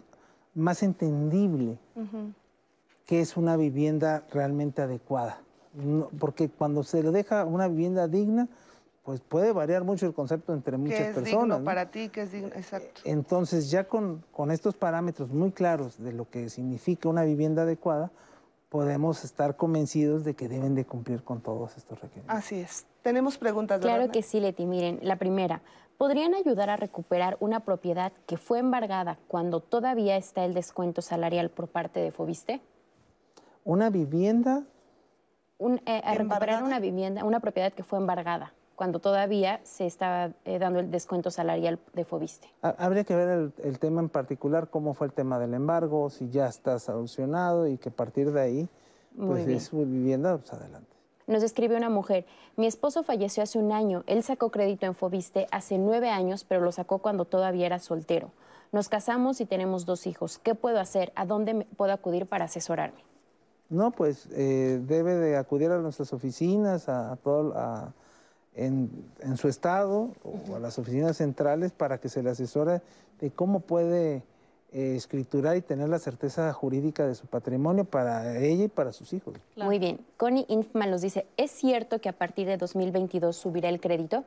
más 0.54 0.82
entendible 0.82 1.78
que 3.06 3.20
es 3.20 3.36
una 3.36 3.56
vivienda 3.56 4.24
realmente 4.32 4.82
adecuada. 4.82 5.40
porque 6.18 6.48
cuando 6.48 6.82
se 6.82 7.02
le 7.02 7.10
deja 7.10 7.44
una 7.44 7.68
vivienda 7.68 8.08
digna, 8.08 8.48
pues 9.04 9.20
puede 9.20 9.52
variar 9.52 9.84
mucho 9.84 10.06
el 10.06 10.14
concepto 10.14 10.52
entre 10.52 10.78
muchas 10.78 10.98
¿Qué 10.98 11.08
es 11.08 11.14
personas. 11.14 11.58
Digno 11.58 11.64
para 11.64 11.90
ti, 11.90 12.08
¿qué 12.08 12.22
es 12.22 12.32
digno? 12.32 12.48
Exacto. 12.48 13.02
Entonces, 13.04 13.70
ya 13.70 13.84
con, 13.84 14.24
con 14.32 14.50
estos 14.50 14.74
parámetros 14.74 15.30
muy 15.30 15.52
claros 15.52 16.02
de 16.02 16.12
lo 16.12 16.28
que 16.28 16.48
significa 16.48 17.08
una 17.08 17.22
vivienda 17.22 17.62
adecuada, 17.62 18.10
podemos 18.68 19.22
estar 19.24 19.56
convencidos 19.56 20.24
de 20.24 20.34
que 20.34 20.48
deben 20.48 20.74
de 20.74 20.84
cumplir 20.84 21.22
con 21.22 21.40
todos 21.40 21.76
estos 21.76 22.00
requerimientos. 22.00 22.36
Así 22.36 22.56
es. 22.56 22.86
Tenemos 23.02 23.38
preguntas. 23.38 23.80
Claro 23.80 24.10
que 24.10 24.22
sí, 24.22 24.40
Leti. 24.40 24.66
Miren, 24.66 24.98
la 25.02 25.16
primera, 25.16 25.62
¿podrían 25.98 26.34
ayudar 26.34 26.70
a 26.70 26.76
recuperar 26.76 27.36
una 27.38 27.60
propiedad 27.60 28.12
que 28.26 28.36
fue 28.36 28.58
embargada 28.58 29.18
cuando 29.28 29.60
todavía 29.60 30.16
está 30.16 30.44
el 30.44 30.54
descuento 30.54 31.00
salarial 31.00 31.50
por 31.50 31.68
parte 31.68 32.00
de 32.00 32.10
Fobiste? 32.10 32.60
Una 33.66 33.90
vivienda. 33.90 34.62
Eh, 35.58 36.00
a 36.04 36.14
recuperar 36.14 36.62
una 36.62 36.80
vivienda, 36.80 37.24
una 37.24 37.40
propiedad 37.40 37.72
que 37.72 37.82
fue 37.82 37.98
embargada 37.98 38.52
cuando 38.76 39.00
todavía 39.00 39.60
se 39.64 39.86
estaba 39.86 40.30
eh, 40.44 40.58
dando 40.58 40.78
el 40.78 40.90
descuento 40.90 41.30
salarial 41.30 41.80
de 41.94 42.04
Fobiste. 42.04 42.48
Habría 42.60 43.04
que 43.04 43.16
ver 43.16 43.50
el, 43.64 43.78
tema 43.78 44.02
en 44.02 44.08
particular, 44.08 44.68
cómo 44.68 44.94
fue 44.94 45.08
el 45.08 45.12
tema 45.14 45.38
del 45.38 45.54
embargo, 45.54 46.10
si 46.10 46.28
ya 46.28 46.46
está 46.46 46.78
solucionado 46.78 47.66
y 47.66 47.78
que 47.78 47.88
a 47.88 47.92
partir 47.92 48.30
de 48.32 48.40
ahí, 48.40 48.68
pues 49.18 49.48
es 49.48 49.64
su 49.64 49.78
vivienda, 49.78 50.36
pues 50.36 50.52
adelante. 50.52 50.94
Nos 51.26 51.42
escribe 51.42 51.76
una 51.76 51.88
mujer, 51.88 52.24
mi 52.56 52.66
esposo 52.66 53.02
falleció 53.02 53.42
hace 53.42 53.58
un 53.58 53.72
año, 53.72 54.04
él 54.06 54.22
sacó 54.22 54.50
crédito 54.50 54.86
en 54.86 54.94
Fobiste 54.94 55.48
hace 55.50 55.78
nueve 55.78 56.10
años, 56.10 56.44
pero 56.44 56.60
lo 56.60 56.70
sacó 56.70 56.98
cuando 56.98 57.24
todavía 57.24 57.66
era 57.66 57.80
soltero. 57.80 58.30
Nos 58.70 58.88
casamos 58.88 59.40
y 59.40 59.46
tenemos 59.46 59.86
dos 59.86 60.06
hijos. 60.06 60.38
¿Qué 60.38 60.54
puedo 60.54 60.78
hacer? 60.78 61.12
¿A 61.16 61.24
dónde 61.24 61.66
puedo 61.76 61.92
acudir 61.92 62.26
para 62.26 62.44
asesorarme? 62.44 63.06
No, 63.68 63.90
pues 63.90 64.28
eh, 64.32 64.80
debe 64.86 65.14
de 65.14 65.36
acudir 65.36 65.70
a 65.70 65.78
nuestras 65.78 66.12
oficinas, 66.12 66.88
a, 66.88 67.16
todo, 67.16 67.52
a, 67.56 67.92
en, 68.54 68.90
su 69.36 69.48
estado 69.48 70.10
o 70.22 70.56
a 70.56 70.60
las 70.60 70.78
oficinas 70.78 71.16
centrales 71.16 71.72
para 71.72 71.98
que 71.98 72.08
se 72.08 72.22
le 72.22 72.30
asesore 72.30 72.80
de 73.20 73.30
cómo 73.30 73.60
puede 73.60 74.22
eh, 74.72 74.94
escriturar 74.96 75.56
y 75.56 75.62
tener 75.62 75.88
la 75.88 75.98
certeza 75.98 76.52
jurídica 76.52 77.06
de 77.06 77.14
su 77.14 77.26
patrimonio 77.26 77.84
para 77.84 78.38
ella 78.38 78.64
y 78.64 78.68
para 78.68 78.92
sus 78.92 79.12
hijos. 79.12 79.34
Muy 79.56 79.78
bien. 79.78 80.00
Connie 80.16 80.46
Infman 80.48 80.90
nos 80.90 81.00
dice, 81.00 81.26
¿es 81.36 81.50
cierto 81.50 82.00
que 82.00 82.08
a 82.08 82.12
partir 82.12 82.46
de 82.46 82.56
2022 82.56 83.36
subirá 83.36 83.68
el 83.68 83.80
crédito? 83.80 84.24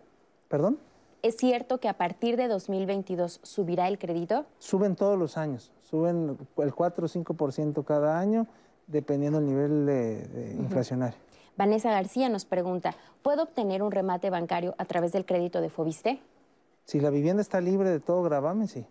¿Perdón? 0.49 0.77
¿Es 1.21 1.35
cierto 1.35 1.79
que 1.79 1.89
a 1.89 1.97
partir 1.97 2.37
de 2.37 2.47
2022 2.47 3.41
subirá 3.43 3.89
el 3.89 3.99
crédito? 3.99 4.45
Suben 4.57 4.95
todos 4.95 5.19
los 5.19 5.37
años, 5.37 5.71
suben 5.81 6.37
el 6.57 6.73
4 6.73 7.05
o 7.05 7.09
5% 7.09 7.83
cada 7.83 8.17
año, 8.17 8.47
dependiendo 8.89 9.39
del 9.39 9.47
nivel 9.47 9.85
de, 9.85 10.55
inflacionario. 10.59 11.17
Vanessa 11.55 11.91
García 11.91 12.29
nos 12.29 12.45
pregunta, 12.45 12.95
¿puedo 13.21 13.43
obtener 13.43 13.83
un 13.83 13.91
remate 13.91 14.29
bancario 14.29 14.75
a 14.77 14.85
través 14.85 15.11
del 15.11 15.25
crédito 15.25 15.61
de 15.61 15.69
Fobiste? 15.69 16.19
Si 16.85 16.99
la 16.99 17.09
vivienda 17.09 17.41
está 17.41 17.61
libre 17.61 17.89
de 17.89 17.99
todo 17.99 18.23
gravamen, 18.23 18.67
sí. 18.67 18.85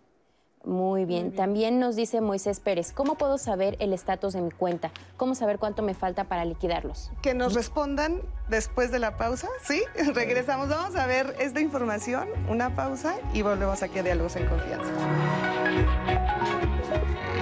Muy 0.65 1.05
bien. 1.05 1.31
También 1.31 1.79
nos 1.79 1.95
dice 1.95 2.19
Moisés 2.19 2.59
Pérez, 2.59 2.91
¿cómo 2.91 3.15
puedo 3.15 3.37
saber 3.37 3.77
el 3.79 3.93
estatus 3.93 4.33
de 4.33 4.41
mi 4.41 4.51
cuenta? 4.51 4.91
¿Cómo 5.15 5.33
saber 5.33 5.57
cuánto 5.57 5.83
me 5.83 5.93
falta 5.93 6.25
para 6.25 6.43
liquidarlos? 6.43 7.11
Que 7.21 7.33
nos 7.33 7.53
respondan 7.53 8.21
después 8.49 8.91
de 8.91 8.99
la 8.99 9.15
pausa, 9.15 9.47
¿sí? 9.63 9.81
Regresamos, 10.13 10.67
vamos 10.69 10.95
a 10.97 11.07
ver 11.07 11.35
esta 11.39 11.61
información, 11.61 12.27
una 12.49 12.75
pausa 12.75 13.15
y 13.33 13.41
volvemos 13.41 13.81
aquí 13.83 13.99
a 13.99 14.03
Diálogos 14.03 14.35
en 14.35 14.47
Confianza. 14.47 14.91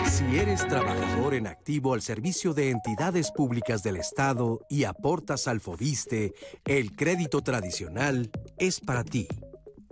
Si 0.10 0.38
eres 0.38 0.68
trabajador 0.68 1.34
en 1.34 1.48
activo 1.48 1.94
al 1.94 2.02
servicio 2.02 2.54
de 2.54 2.70
entidades 2.70 3.32
públicas 3.32 3.84
del 3.84 3.98
Estado 3.98 4.62
y 4.70 4.86
aportas 4.86 5.48
al 5.48 5.60
FOBISTE, 5.60 6.34
el 6.66 6.96
crédito 6.96 7.42
tradicional 7.42 8.32
es 8.58 8.80
para 8.80 9.04
ti. 9.04 9.28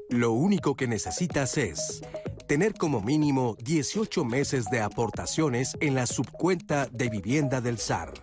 Lo 0.09 0.31
único 0.31 0.75
que 0.75 0.87
necesitas 0.87 1.57
es 1.57 2.01
tener 2.47 2.73
como 2.73 3.01
mínimo 3.01 3.55
18 3.63 4.23
meses 4.23 4.65
de 4.65 4.81
aportaciones 4.81 5.75
en 5.81 5.95
la 5.95 6.05
subcuenta 6.05 6.87
de 6.87 7.09
vivienda 7.09 7.61
del 7.61 7.77
SAR, 7.77 8.13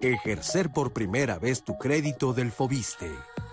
ejercer 0.00 0.72
por 0.72 0.92
primera 0.92 1.38
vez 1.38 1.64
tu 1.64 1.76
crédito 1.76 2.32
del 2.32 2.52
FOBISTE 2.52 3.10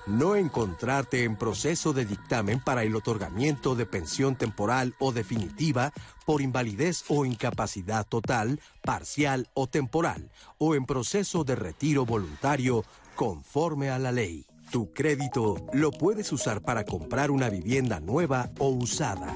no 0.09 0.35
encontrarte 0.35 1.23
en 1.23 1.35
proceso 1.35 1.93
de 1.93 2.05
dictamen 2.05 2.59
para 2.59 2.83
el 2.83 2.95
otorgamiento 2.95 3.75
de 3.75 3.85
pensión 3.85 4.35
temporal 4.35 4.95
o 4.99 5.11
definitiva 5.11 5.93
por 6.25 6.41
invalidez 6.41 7.05
o 7.07 7.25
incapacidad 7.25 8.05
total, 8.07 8.59
parcial 8.81 9.47
o 9.53 9.67
temporal, 9.67 10.31
o 10.57 10.75
en 10.75 10.85
proceso 10.85 11.43
de 11.43 11.55
retiro 11.55 12.05
voluntario 12.05 12.83
conforme 13.15 13.89
a 13.89 13.99
la 13.99 14.11
ley. 14.11 14.48
Tu 14.71 14.93
crédito 14.93 15.55
lo 15.73 15.91
puedes 15.91 16.31
usar 16.31 16.61
para 16.61 16.85
comprar 16.85 17.31
una 17.31 17.49
vivienda 17.49 17.99
nueva 17.99 18.51
o 18.59 18.69
usada. 18.69 19.35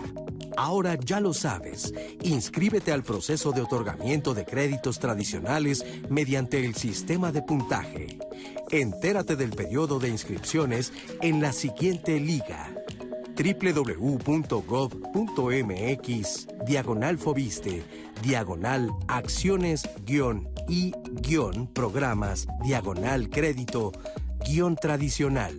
Ahora 0.55 0.95
ya 1.03 1.19
lo 1.19 1.34
sabes. 1.34 1.91
Inscríbete 2.21 2.91
al 2.91 3.01
proceso 3.01 3.51
de 3.51 3.61
otorgamiento 3.61 4.36
de 4.36 4.45
créditos 4.45 4.99
tradicionales 4.99 5.84
mediante 6.09 6.63
el 6.63 6.75
sistema 6.75 7.31
de 7.31 7.41
puntaje. 7.41 8.19
Entérate 8.69 9.36
del 9.36 9.49
periodo 9.49 9.97
de 9.97 10.09
inscripciones 10.09 10.93
en 11.21 11.41
la 11.41 11.51
siguiente 11.51 12.19
liga 12.19 12.69
www.gov.mx 13.36 13.97
diagonal 16.67 17.17
fobiste 17.17 17.84
diagonal 18.21 18.91
acciones 19.07 19.89
guion 20.05 20.47
y 20.67 20.93
guion 21.23 21.65
programas 21.67 22.47
diagonal 22.63 23.29
crédito 23.29 23.91
guion 24.43 24.75
tradicional. 24.75 25.57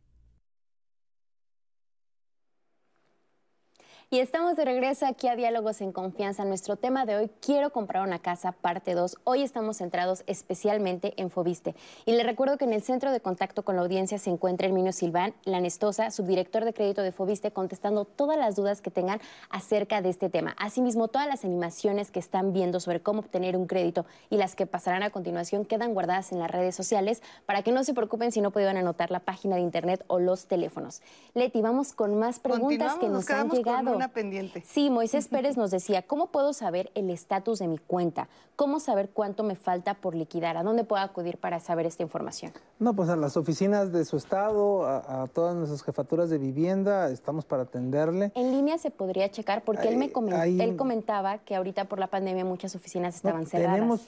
Y 4.11 4.21
estamos 4.21 4.55
de 4.55 4.65
regreso 4.65 5.05
aquí 5.05 5.27
a 5.27 5.35
Diálogos 5.35 5.81
en 5.81 5.91
Confianza. 5.91 6.43
Nuestro 6.43 6.77
tema 6.77 7.05
de 7.05 7.15
hoy, 7.15 7.29
Quiero 7.41 7.69
comprar 7.69 8.01
una 8.01 8.17
casa, 8.17 8.53
parte 8.53 8.95
2. 8.95 9.17
Hoy 9.23 9.43
estamos 9.43 9.77
centrados 9.77 10.23
especialmente 10.25 11.13
en 11.17 11.29
Fobiste. 11.29 11.75
Y 12.07 12.13
le 12.13 12.23
recuerdo 12.23 12.57
que 12.57 12.65
en 12.65 12.73
el 12.73 12.81
centro 12.81 13.11
de 13.11 13.19
contacto 13.19 13.63
con 13.63 13.75
la 13.75 13.83
audiencia 13.83 14.17
se 14.17 14.31
encuentra 14.31 14.65
Herminio 14.65 14.93
Silván, 14.93 15.35
la 15.43 15.61
Nestosa, 15.61 16.09
subdirector 16.09 16.65
de 16.65 16.73
crédito 16.73 17.03
de 17.03 17.11
Fobiste, 17.11 17.51
contestando 17.51 18.03
todas 18.03 18.35
las 18.35 18.55
dudas 18.55 18.81
que 18.81 18.89
tengan 18.89 19.21
acerca 19.51 20.01
de 20.01 20.09
este 20.09 20.27
tema. 20.27 20.55
Asimismo, 20.57 21.07
todas 21.07 21.27
las 21.27 21.45
animaciones 21.45 22.09
que 22.09 22.17
están 22.17 22.51
viendo 22.51 22.79
sobre 22.79 23.01
cómo 23.01 23.19
obtener 23.19 23.55
un 23.55 23.67
crédito 23.67 24.07
y 24.31 24.37
las 24.37 24.55
que 24.55 24.65
pasarán 24.65 25.03
a 25.03 25.11
continuación 25.11 25.65
quedan 25.65 25.93
guardadas 25.93 26.31
en 26.31 26.39
las 26.39 26.49
redes 26.49 26.73
sociales 26.73 27.21
para 27.45 27.61
que 27.61 27.71
no 27.71 27.83
se 27.83 27.93
preocupen 27.93 28.31
si 28.31 28.41
no 28.41 28.49
pudieron 28.49 28.75
anotar 28.75 29.11
la 29.11 29.19
página 29.19 29.57
de 29.57 29.61
internet 29.61 30.03
o 30.07 30.17
los 30.17 30.47
teléfonos. 30.47 31.03
Leti, 31.35 31.61
vamos 31.61 31.93
con 31.93 32.17
más 32.17 32.39
preguntas 32.39 32.95
que 32.95 33.07
nos 33.07 33.29
han 33.29 33.51
llegado 33.51 33.98
pendiente. 34.07 34.63
Sí, 34.65 34.89
Moisés 34.89 35.27
Pérez 35.29 35.57
nos 35.57 35.71
decía, 35.71 36.01
¿cómo 36.01 36.27
puedo 36.31 36.53
saber 36.53 36.91
el 36.95 37.09
estatus 37.09 37.59
de 37.59 37.67
mi 37.67 37.77
cuenta? 37.77 38.29
¿Cómo 38.55 38.79
saber 38.79 39.09
cuánto 39.09 39.43
me 39.43 39.55
falta 39.55 39.95
por 39.95 40.15
liquidar? 40.15 40.57
¿A 40.57 40.63
dónde 40.63 40.83
puedo 40.83 41.03
acudir 41.03 41.37
para 41.37 41.59
saber 41.59 41.85
esta 41.85 42.03
información? 42.03 42.51
No, 42.79 42.93
pues 42.93 43.09
a 43.09 43.15
las 43.15 43.37
oficinas 43.37 43.91
de 43.91 44.05
su 44.05 44.17
estado, 44.17 44.85
a, 44.87 45.27
todas 45.27 45.55
nuestras 45.55 45.83
jefaturas 45.83 46.29
de 46.29 46.37
vivienda, 46.37 47.09
estamos 47.09 47.45
para 47.45 47.63
atenderle. 47.63 48.31
En 48.35 48.51
línea 48.51 48.77
se 48.77 48.91
podría 48.91 49.29
checar, 49.29 49.63
porque 49.63 49.87
él 49.87 49.97
me 49.97 50.11
él 50.59 50.75
comentaba 50.75 51.39
que 51.39 51.55
ahorita 51.55 51.85
por 51.85 51.99
la 51.99 52.07
pandemia 52.07 52.45
muchas 52.45 52.75
oficinas 52.75 53.15
estaban 53.15 53.45
cerradas. 53.45 53.75
Tenemos, 53.75 54.07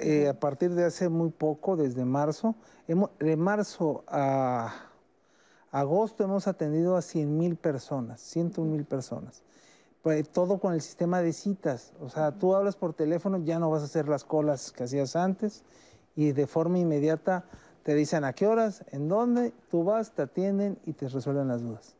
eh, 0.00 0.28
a 0.28 0.34
partir 0.34 0.74
de 0.74 0.84
hace 0.84 1.08
muy 1.08 1.30
poco, 1.30 1.76
desde 1.76 2.04
marzo, 2.04 2.54
hemos, 2.88 3.10
de 3.18 3.36
marzo 3.36 4.04
a 4.08 4.85
agosto 5.70 6.24
hemos 6.24 6.46
atendido 6.46 6.96
a 6.96 7.02
100 7.02 7.36
mil 7.36 7.56
personas, 7.56 8.20
101 8.20 8.70
mil 8.70 8.84
personas. 8.84 9.42
Pues, 10.02 10.28
todo 10.28 10.58
con 10.58 10.72
el 10.72 10.82
sistema 10.82 11.20
de 11.20 11.32
citas. 11.32 11.92
O 12.00 12.08
sea, 12.08 12.30
tú 12.30 12.54
hablas 12.54 12.76
por 12.76 12.94
teléfono, 12.94 13.38
ya 13.38 13.58
no 13.58 13.70
vas 13.70 13.82
a 13.82 13.86
hacer 13.86 14.08
las 14.08 14.22
colas 14.22 14.70
que 14.70 14.84
hacías 14.84 15.16
antes 15.16 15.64
y 16.14 16.30
de 16.30 16.46
forma 16.46 16.78
inmediata 16.78 17.44
te 17.82 17.94
dicen 17.94 18.22
a 18.24 18.32
qué 18.32 18.46
horas, 18.46 18.84
en 18.92 19.08
dónde, 19.08 19.52
tú 19.68 19.82
vas, 19.82 20.12
te 20.12 20.22
atienden 20.22 20.78
y 20.86 20.92
te 20.92 21.08
resuelven 21.08 21.48
las 21.48 21.62
dudas. 21.62 21.96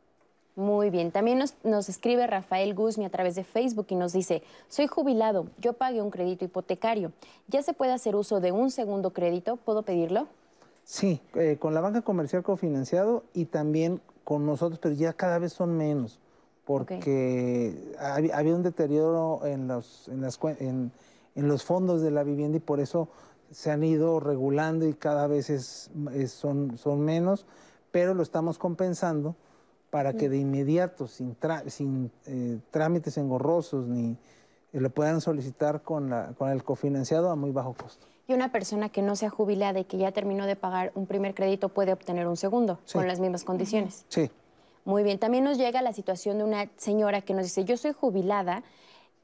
Muy 0.55 0.91
bien. 0.91 1.11
También 1.11 1.39
nos, 1.39 1.55
nos, 1.65 1.89
escribe 1.89 2.27
Rafael 2.27 2.75
Guzmi 2.75 3.05
a 3.05 3.11
través 3.11 3.35
de 3.35 3.43
Facebook 3.43 3.87
y 3.91 3.97
nos 3.97 4.13
dice, 4.13 4.43
soy 4.69 4.87
jubilado, 4.87 5.49
yo 5.59 5.73
pagué 5.73 6.01
un 6.01 6.11
crédito 6.11 6.45
hipotecario. 6.45 7.13
¿Ya 7.49 7.63
se 7.63 7.73
puede 7.73 7.93
hacer 7.93 8.15
uso 8.15 8.39
de 8.39 8.53
un 8.53 8.71
segundo 8.71 9.11
crédito? 9.11 9.57
¿Puedo 9.57 9.83
pedirlo? 9.83 10.29
Sí, 10.89 11.21
eh, 11.35 11.57
con 11.59 11.75
la 11.75 11.81
banca 11.81 12.03
comercial 12.03 12.45
cofinanciado 12.45 13.25
y 13.35 13.47
también 13.47 14.01
con 14.23 14.47
nosotros, 14.47 14.79
pero 14.81 14.95
ya 14.95 15.15
cada 15.15 15.41
vez 15.41 15.53
son 15.53 15.77
menos, 15.77 16.21
porque 16.65 17.75
había 17.99 18.55
un 18.55 18.63
deterioro 18.63 19.45
en 19.45 19.67
los, 19.67 20.07
en, 20.07 20.21
las, 20.21 20.39
en, 20.61 20.93
en, 21.35 21.49
los 21.49 21.65
fondos 21.65 22.03
de 22.03 22.13
la 22.13 22.23
vivienda 22.23 22.59
y 22.59 22.61
por 22.61 22.79
eso 22.79 23.09
se 23.51 23.73
han 23.73 23.83
ido 23.83 24.21
regulando 24.21 24.87
y 24.87 24.95
cada 24.95 25.27
vez 25.27 25.51
es, 25.51 25.91
son, 26.29 26.79
son 26.79 27.01
menos, 27.01 27.47
pero 27.91 28.15
lo 28.15 28.23
estamos 28.23 28.57
compensando 28.57 29.35
para 29.91 30.13
que 30.13 30.29
de 30.29 30.39
inmediato, 30.39 31.09
sin, 31.09 31.37
sin 31.67 32.13
eh, 32.27 32.61
trámites 32.71 33.19
engorrosos, 33.19 33.89
ni 33.89 34.17
eh, 34.73 34.81
lo 34.81 34.91
puedan 34.91 35.21
solicitar 35.21 35.83
con, 35.83 36.11
la, 36.11 36.33
con 36.39 36.49
el 36.49 36.63
cofinanciado 36.63 37.29
a 37.29 37.35
muy 37.35 37.51
bajo 37.51 37.75
costo 37.75 38.07
y 38.29 38.35
una 38.35 38.51
persona 38.51 38.89
que 38.89 39.03
no 39.03 39.17
sea 39.17 39.31
jubilada 39.31 39.81
y 39.81 39.85
que 39.85 39.99
ya 39.99 40.13
terminó 40.13 40.47
de 40.47 40.57
pagar 40.57 40.93
un 40.95 41.07
primer 41.07 41.35
crédito 41.35 41.69
puede 41.69 41.93
obtener 41.93 42.27
un 42.27 42.37
segundo 42.37 42.79
con 42.93 43.07
las 43.07 43.21
mismas 43.21 43.45
condiciones. 43.45 44.05
Sí. 44.09 44.31
Muy 44.85 45.03
bien. 45.03 45.19
También 45.19 45.45
nos 45.45 45.59
llega 45.59 45.83
la 45.83 45.93
situación 45.93 46.39
de 46.39 46.45
una 46.45 46.71
señora 46.77 47.21
que 47.21 47.35
nos 47.35 47.45
dice, 47.45 47.65
yo 47.65 47.77
soy 47.77 47.93
jubilada 47.93 48.63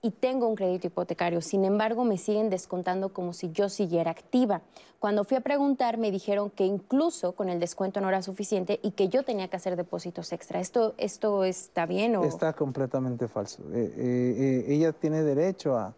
y 0.05 0.11
tengo 0.11 0.49
un 0.49 0.57
crédito 0.57 0.89
hipotecario, 0.89 1.41
sin 1.41 1.65
embargo 1.65 2.03
me 2.05 2.19
siguen 2.19 2.51
descontando 2.51 3.13
como 3.13 3.33
si 3.33 3.53
yo 3.53 3.69
siguiera 3.69 4.11
activa. 4.11 4.61
Cuando 4.99 5.23
fui 5.23 5.37
a 5.37 5.41
preguntar 5.41 5.97
me 5.97 6.11
dijeron 6.11 6.51
que 6.51 6.67
incluso 6.67 7.33
con 7.33 7.49
el 7.49 7.61
descuento 7.61 8.01
no 8.01 8.09
era 8.09 8.21
suficiente 8.21 8.81
y 8.83 8.91
que 8.93 9.09
yo 9.09 9.23
tenía 9.23 9.47
que 9.47 9.57
hacer 9.57 9.77
depósitos 9.77 10.33
extra. 10.33 10.59
¿Esto, 10.59 10.95
esto 10.99 11.45
está 11.45 11.87
bien 11.87 12.17
o...? 12.17 12.25
Está 12.25 12.53
completamente 12.53 13.29
falso. 13.29 13.63
Eh, 13.73 13.95
eh, 13.97 14.65
eh, 14.67 14.75
ella 14.75 14.93
tiene 14.93 15.23
derecho 15.23 15.77
a, 15.79 15.95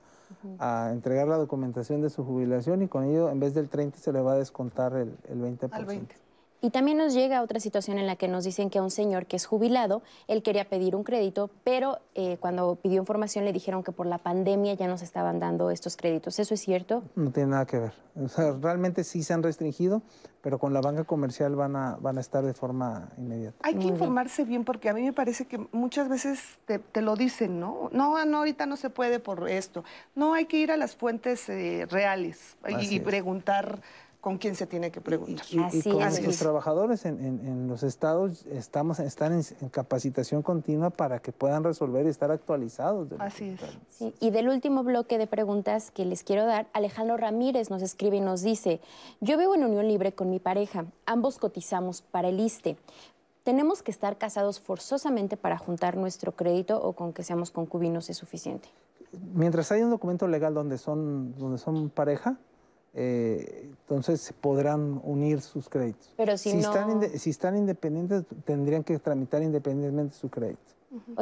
a 0.58 0.90
entregar 0.92 1.28
la 1.28 1.36
documentación 1.36 2.00
de 2.00 2.10
su 2.10 2.24
jubilación 2.24 2.82
y 2.82 2.88
con 2.88 3.04
ello 3.04 3.30
en 3.30 3.40
vez 3.40 3.54
del 3.54 3.68
30 3.68 3.98
se 3.98 4.12
le 4.12 4.20
va 4.20 4.32
a 4.32 4.36
descontar 4.36 4.94
el, 4.94 5.16
el 5.28 5.40
20%. 5.40 5.68
Al 5.72 5.84
20. 5.84 6.23
Y 6.64 6.70
también 6.70 6.96
nos 6.96 7.12
llega 7.12 7.42
otra 7.42 7.60
situación 7.60 7.98
en 7.98 8.06
la 8.06 8.16
que 8.16 8.26
nos 8.26 8.42
dicen 8.42 8.70
que 8.70 8.78
a 8.78 8.82
un 8.82 8.90
señor 8.90 9.26
que 9.26 9.36
es 9.36 9.44
jubilado, 9.44 10.02
él 10.28 10.42
quería 10.42 10.66
pedir 10.66 10.96
un 10.96 11.04
crédito, 11.04 11.50
pero 11.62 11.98
eh, 12.14 12.38
cuando 12.40 12.76
pidió 12.76 12.98
información 12.98 13.44
le 13.44 13.52
dijeron 13.52 13.82
que 13.82 13.92
por 13.92 14.06
la 14.06 14.16
pandemia 14.16 14.72
ya 14.72 14.88
no 14.88 14.96
se 14.96 15.04
estaban 15.04 15.40
dando 15.40 15.70
estos 15.70 15.94
créditos. 15.98 16.38
¿Eso 16.38 16.54
es 16.54 16.60
cierto? 16.62 17.02
No 17.16 17.30
tiene 17.32 17.50
nada 17.50 17.66
que 17.66 17.80
ver. 17.80 17.92
O 18.18 18.28
sea, 18.28 18.52
realmente 18.52 19.04
sí 19.04 19.22
se 19.22 19.34
han 19.34 19.42
restringido, 19.42 20.00
pero 20.40 20.58
con 20.58 20.72
la 20.72 20.80
banca 20.80 21.04
comercial 21.04 21.54
van 21.54 21.76
a, 21.76 21.96
van 22.00 22.16
a 22.16 22.22
estar 22.22 22.46
de 22.46 22.54
forma 22.54 23.10
inmediata. 23.18 23.58
Hay 23.62 23.74
que 23.74 23.86
informarse 23.86 24.44
bien. 24.44 24.64
porque 24.64 24.88
a 24.88 24.94
mí 24.94 25.02
me 25.02 25.12
parece 25.12 25.44
que 25.44 25.58
muchas 25.70 26.08
veces 26.08 26.40
te, 26.64 27.02
lo 27.02 27.14
dicen, 27.14 27.60
¿no? 27.60 27.90
No, 27.92 28.24
no, 28.24 28.38
ahorita 28.38 28.64
no 28.64 28.78
se 28.78 28.88
puede 28.88 29.20
por 29.20 29.50
esto. 29.50 29.84
No, 30.14 30.32
hay 30.32 30.46
que 30.46 30.56
ir 30.56 30.72
a 30.72 30.78
las 30.78 30.96
fuentes 30.96 31.46
eh, 31.50 31.86
reales 31.90 32.56
y, 32.80 33.00
preguntar 33.00 33.82
con 34.24 34.38
quién 34.38 34.56
se 34.56 34.66
tiene 34.66 34.90
que 34.90 35.02
preguntar. 35.02 35.44
Y, 35.50 35.82
con 35.82 36.00
los 36.00 36.38
trabajadores 36.38 37.04
en, 37.04 37.68
los 37.68 37.82
estados 37.82 38.46
estamos, 38.46 38.98
están 38.98 39.34
en, 39.34 39.68
capacitación 39.68 40.40
continua 40.40 40.88
para 40.88 41.18
que 41.18 41.30
puedan 41.30 41.62
resolver 41.62 42.06
y 42.06 42.08
estar 42.08 42.30
actualizados. 42.30 43.08
Así 43.18 43.50
es. 43.50 43.60
Sí, 43.90 44.14
y 44.20 44.30
del 44.30 44.48
último 44.48 44.82
bloque 44.82 45.18
de 45.18 45.26
preguntas 45.26 45.90
que 45.90 46.06
les 46.06 46.22
quiero 46.22 46.46
dar, 46.46 46.68
Alejandro 46.72 47.18
Ramírez 47.18 47.68
nos 47.68 47.82
escribe 47.82 48.16
y 48.16 48.22
nos 48.22 48.40
dice, 48.40 48.80
yo 49.20 49.36
vivo 49.36 49.54
en 49.56 49.64
unión 49.64 49.86
libre 49.86 50.14
con 50.14 50.30
mi 50.30 50.38
pareja, 50.38 50.86
ambos 51.04 51.36
cotizamos 51.36 52.00
para 52.00 52.28
el 52.28 52.40
ISTE. 52.40 52.78
¿Tenemos 53.42 53.82
que 53.82 53.90
estar 53.90 54.16
casados 54.16 54.58
forzosamente 54.58 55.36
para 55.36 55.58
juntar 55.58 55.98
nuestro 55.98 56.32
crédito 56.32 56.82
o 56.82 56.94
con 56.94 57.12
que 57.12 57.22
seamos 57.24 57.50
concubinos 57.50 58.08
es 58.08 58.16
suficiente? 58.16 58.70
Mientras 59.34 59.70
haya 59.70 59.84
un 59.84 59.90
documento 59.90 60.26
legal 60.28 60.54
donde 60.54 60.78
son, 60.78 61.36
donde 61.36 61.58
son 61.58 61.90
pareja, 61.90 62.38
eh, 62.94 63.70
entonces 63.80 64.32
podrán 64.40 65.00
unir 65.02 65.40
sus 65.40 65.68
créditos. 65.68 66.12
Pero 66.16 66.38
si, 66.38 66.50
están 66.50 67.18
si 67.18 67.30
están 67.30 67.56
independientes, 67.56 68.24
tendrían 68.44 68.84
que 68.84 68.98
tramitar 68.98 69.42
independientemente 69.42 70.14
su 70.16 70.28
crédito. 70.28 70.74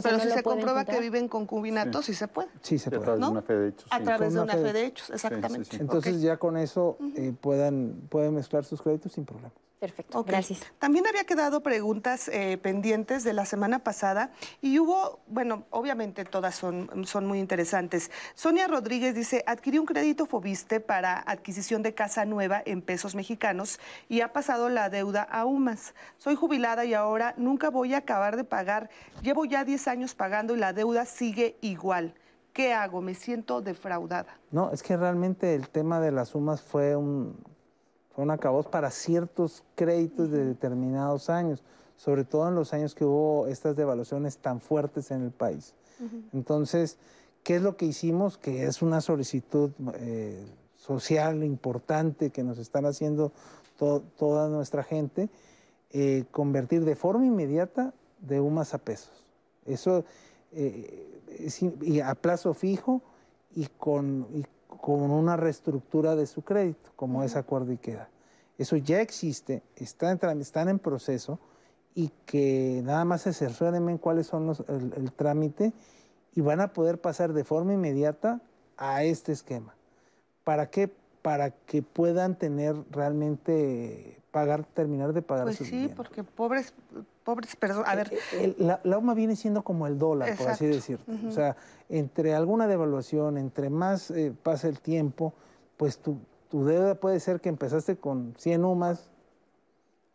Pero 0.03 0.21
si 0.21 0.31
se 0.31 0.43
comprueba 0.43 0.85
que 0.85 1.01
viven 1.01 1.29
concubinatos, 1.29 2.05
sí. 2.05 2.15
se 2.15 2.29
puede. 2.29 2.49
Sí 2.61 2.79
se 2.79 2.91
puede. 2.91 3.03
A 3.03 3.05
través 3.05 3.21
de 3.21 3.31
una 3.31 3.43
fe 3.43 3.55
de 3.55 3.69
hechos. 3.69 3.89
A 3.91 4.01
través 4.01 4.35
de 4.35 4.41
una 4.41 4.53
fe 4.53 4.73
de 4.73 4.87
hechos, 4.87 5.11
exactamente. 5.11 5.77
Entonces 5.77 6.21
ya 6.21 6.37
con 6.37 6.57
eso 6.57 6.99
eh, 7.17 7.33
puedan, 7.41 8.03
pueden 8.11 8.35
mezclar 8.35 8.65
sus 8.65 8.83
créditos 8.83 9.13
sin 9.13 9.25
problema. 9.25 9.53
Perfecto, 9.83 10.23
gracias. 10.23 10.61
También 10.79 11.09
había 11.09 11.25
quedado 11.25 11.61
preguntas 11.61 12.29
eh, 12.29 12.57
pendientes 12.57 13.25
de 13.25 13.33
la 13.33 13.45
semana 13.45 13.81
pasada 13.81 14.31
y 14.61 14.79
hubo, 14.79 15.19
bueno, 15.27 15.65
obviamente 15.71 16.25
todas 16.25 16.55
son, 16.55 17.05
son 17.05 17.27
muy 17.27 17.41
interesantes. 17.41 18.13
Sonia 18.37 18.69
Rodríguez 18.69 19.17
dice, 19.17 19.43
adquirí 19.45 19.79
un 19.79 19.87
crédito 19.87 20.27
Fobiste 20.27 20.79
para 20.79 21.19
adquisición 21.19 21.83
de 21.83 21.95
casa 21.95 22.25
nueva 22.25 22.63
en 22.65 22.81
pesos 22.81 23.17
mexicanos 23.17 23.81
y 24.09 24.21
ha 24.21 24.33
pasado 24.33 24.69
la 24.69 24.89
deuda 24.89 25.25
a 25.25 25.47
UMAS. 25.47 25.95
Soy 26.17 26.37
jubilada 26.37 26.85
y 26.85 26.95
ahora 26.95 27.35
nunca 27.37 27.69
voy 27.69 27.95
a 27.95 27.99
acabar 27.99 28.37
de 28.37 28.45
pagar. 28.45 28.89
Llevo 29.21 29.47
ya 29.47 29.65
10 29.65 29.89
años 29.89 30.15
pagando 30.15 30.55
y 30.55 30.61
la 30.61 30.73
deuda 30.73 31.07
sigue 31.07 31.57
igual. 31.61 32.15
¿Qué 32.53 32.73
hago? 32.73 33.01
Me 33.01 33.15
siento 33.15 33.61
defraudada. 33.61 34.39
No, 34.53 34.71
es 34.71 34.85
que 34.85 34.97
realmente 34.97 35.57
el 35.57 35.71
tema 35.71 35.99
de 35.99 36.13
las 36.13 36.29
sumas 36.29 36.63
fue 36.63 36.95
un, 36.95 37.35
fue 38.15 38.25
un 38.25 38.31
acabos 38.31 38.67
para 38.67 38.91
ciertos 38.91 39.65
créditos 39.75 40.31
de 40.31 40.45
determinados 40.45 41.31
años, 41.31 41.63
sobre 41.97 42.25
todo 42.25 42.49
en 42.49 42.55
los 42.55 42.73
años 42.73 42.95
que 42.95 43.05
hubo 43.05 43.47
estas 43.47 43.77
devaluaciones 43.77 44.39
tan 44.39 44.61
fuertes 44.61 45.11
en 45.11 45.23
el 45.23 45.31
país. 45.31 45.75
Entonces, 46.33 46.99
¿qué 47.45 47.57
es 47.57 47.63
lo 47.63 47.77
que 47.77 47.87
hicimos? 47.87 48.37
Que 48.37 48.67
es 48.67 48.83
una 48.83 49.01
solicitud 49.01 49.71
eh, 49.95 50.45
social 50.75 51.45
importante 51.45 52.31
que 52.31 52.43
nos 52.43 52.59
están 52.59 52.87
haciendo 52.87 53.33
toda 54.17 54.49
nuestra 54.49 54.83
gente, 54.83 55.29
eh, 55.91 56.25
convertir 56.31 56.85
de 56.85 56.97
forma 56.97 57.25
inmediata 57.27 57.95
de 58.21 58.41
UMAS 58.41 58.75
a 58.75 58.79
pesos. 58.79 59.25
Eso 59.65 60.05
eh, 60.53 61.09
y 61.81 62.01
a 62.01 62.15
plazo 62.15 62.55
fijo 62.55 63.03
y 63.55 63.67
con, 63.79 64.27
con, 64.83 65.13
una 65.13 65.37
reestructura 65.37 66.17
de 66.17 66.27
su 66.27 66.43
crédito, 66.43 66.91
como 66.97 67.23
es 67.23 67.37
acuerdo 67.37 67.71
y 67.73 67.79
queda. 67.79 68.09
Eso 68.59 68.77
ya 68.77 69.01
existe, 69.01 69.63
está 69.77 70.13
están 70.13 70.69
en 70.69 70.81
proceso 70.81 71.39
y 71.95 72.11
que 72.27 72.83
nada 72.85 73.05
más 73.05 73.23
se 73.23 73.33
cercioren 73.33 73.97
cuáles 73.99 74.27
son 74.27 74.49
los, 74.49 74.65
el, 74.69 75.13
trámite 75.13 75.73
y 76.35 76.41
van 76.41 76.61
a 76.61 76.73
poder 76.73 77.01
pasar 77.01 77.33
de 77.33 77.45
forma 77.45 77.75
inmediata 77.75 78.41
a 78.77 79.05
este 79.05 79.31
esquema. 79.31 79.73
¿Para 80.43 80.69
qué? 80.69 80.91
Para 81.23 81.51
que 81.51 81.83
puedan 81.83 82.37
tener 82.37 82.75
realmente 82.91 84.21
pagar, 84.33 84.65
terminar 84.65 85.13
de 85.13 85.23
pagar 85.23 85.45
pues 85.45 85.59
sí, 85.59 85.91
porque 85.95 86.25
pobres, 86.25 86.75
pobres 87.23 87.55
personas. 87.55 87.89
A 87.89 87.95
ver. 87.95 88.13
la, 88.59 88.99
UMA 88.99 89.15
viene 89.15 89.37
siendo 89.37 89.63
como 89.63 89.87
el 89.87 89.99
dólar, 89.99 90.37
por 90.37 90.49
así 90.49 90.67
decirlo. 90.67 91.05
O 91.29 91.31
sea, 91.31 91.57
entre 91.89 92.35
alguna 92.35 92.67
devaluación, 92.67 93.39
entre 93.39 93.71
más 93.71 94.11
eh, 94.11 94.35
pasa 94.43 94.69
el 94.69 94.81
tiempo, 94.81 95.33
pues 95.77 95.99
tu, 95.99 96.19
tu, 96.51 96.65
deuda 96.65 96.97
puede 96.97 97.21
ser 97.21 97.41
que 97.41 97.49
empezaste 97.49 97.97
con 97.97 98.35
100 98.39 98.65
UMAS 98.65 99.09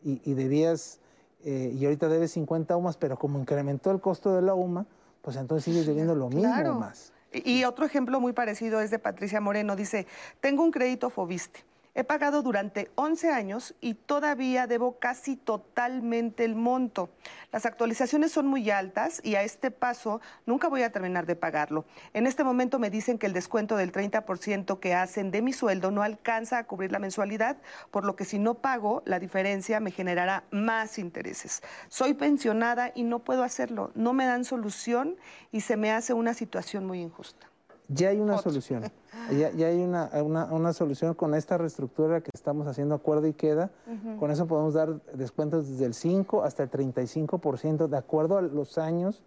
y, 0.04 0.22
y 0.30 0.34
debías 0.34 1.00
eh, 1.44 1.74
y 1.74 1.86
ahorita 1.86 2.10
debes 2.10 2.32
50 2.32 2.76
UMAS, 2.76 2.98
pero 2.98 3.18
como 3.18 3.40
incrementó 3.40 3.92
el 3.92 4.02
costo 4.02 4.36
de 4.36 4.42
la 4.42 4.54
UMA, 4.54 4.86
pues 5.22 5.38
entonces 5.38 5.66
sigues 5.66 5.86
debiendo 5.86 6.16
lo 6.16 6.30
mismo 6.30 6.74
más. 6.74 7.14
Y 7.34 7.64
otro 7.66 7.86
ejemplo 7.86 8.20
muy 8.20 8.34
parecido 8.34 8.82
es 8.82 8.92
de 8.92 9.00
Patricia 9.00 9.42
Moreno. 9.42 9.76
Dice, 9.76 10.08
tengo 10.40 10.64
un 10.64 10.72
crédito 10.72 11.10
Fobiste 11.10 11.64
He 11.98 12.04
pagado 12.04 12.44
durante 12.44 12.92
11 12.94 13.32
años 13.32 13.74
y 13.82 13.96
todavía 13.96 14.68
debo 14.68 15.00
casi 15.00 15.36
totalmente 15.36 16.46
el 16.46 16.54
monto. 16.54 17.10
Las 17.52 17.66
actualizaciones 17.66 18.32
son 18.32 18.46
muy 18.46 18.70
altas 18.70 19.20
y 19.24 19.34
a 19.34 19.42
este 19.42 19.72
paso 19.72 20.22
nunca 20.46 20.68
voy 20.68 20.84
a 20.84 20.92
terminar 20.92 21.26
de 21.26 21.36
pagarlo. 21.36 21.86
En 22.14 22.28
este 22.28 22.44
momento 22.44 22.78
me 22.78 22.92
dicen 22.92 23.18
que 23.18 23.26
el 23.26 23.34
descuento 23.34 23.78
del 23.78 23.92
30% 23.92 24.80
que 24.80 24.94
hacen 24.94 25.32
de 25.32 25.42
mi 25.42 25.54
sueldo 25.54 25.90
no 25.90 26.04
alcanza 26.04 26.60
a 26.60 26.66
cubrir 26.66 26.92
la 26.92 27.00
mensualidad, 27.00 27.58
por 27.90 28.06
lo 28.06 28.16
que 28.16 28.26
si 28.26 28.38
no 28.38 28.54
pago, 28.54 29.02
la 29.08 29.18
diferencia 29.18 29.80
me 29.80 29.90
generará 29.90 30.44
más 30.52 31.00
intereses. 31.00 31.64
Soy 31.90 32.14
pensionada 32.14 32.92
y 32.94 33.06
no 33.06 33.24
puedo 33.24 33.42
hacerlo. 33.42 33.90
No 33.96 34.14
me 34.14 34.28
dan 34.28 34.46
solución 34.46 35.16
y 35.52 35.62
se 35.62 35.78
me 35.78 35.90
hace 35.90 36.14
una 36.14 36.36
situación 36.36 36.86
muy 36.86 37.02
injusta. 37.02 37.48
Ya 37.90 38.10
hay 38.10 38.20
una 38.20 38.38
solución. 38.38 38.84
Ya, 39.30 39.68
hay 39.68 39.82
una, 39.82 40.72
solución 40.72 41.14
con 41.14 41.36
esta 41.36 41.58
reestructura 41.58 42.22
que 42.22 42.32
estamos 42.34 42.66
haciendo 42.66 42.96
acuerdo 42.96 43.28
y 43.28 43.34
queda. 43.34 43.72
Con 44.20 44.32
eso 44.32 44.48
podemos 44.48 44.74
dar 44.74 45.02
descuentos 45.14 45.68
desde 45.68 45.84
el 45.84 45.94
5 45.94 46.44
hasta 46.44 46.64
el 46.64 46.72
35% 46.72 47.88
de 47.88 47.98
acuerdo 47.98 48.38
a 48.38 48.42
los 48.42 48.78
años 48.78 49.24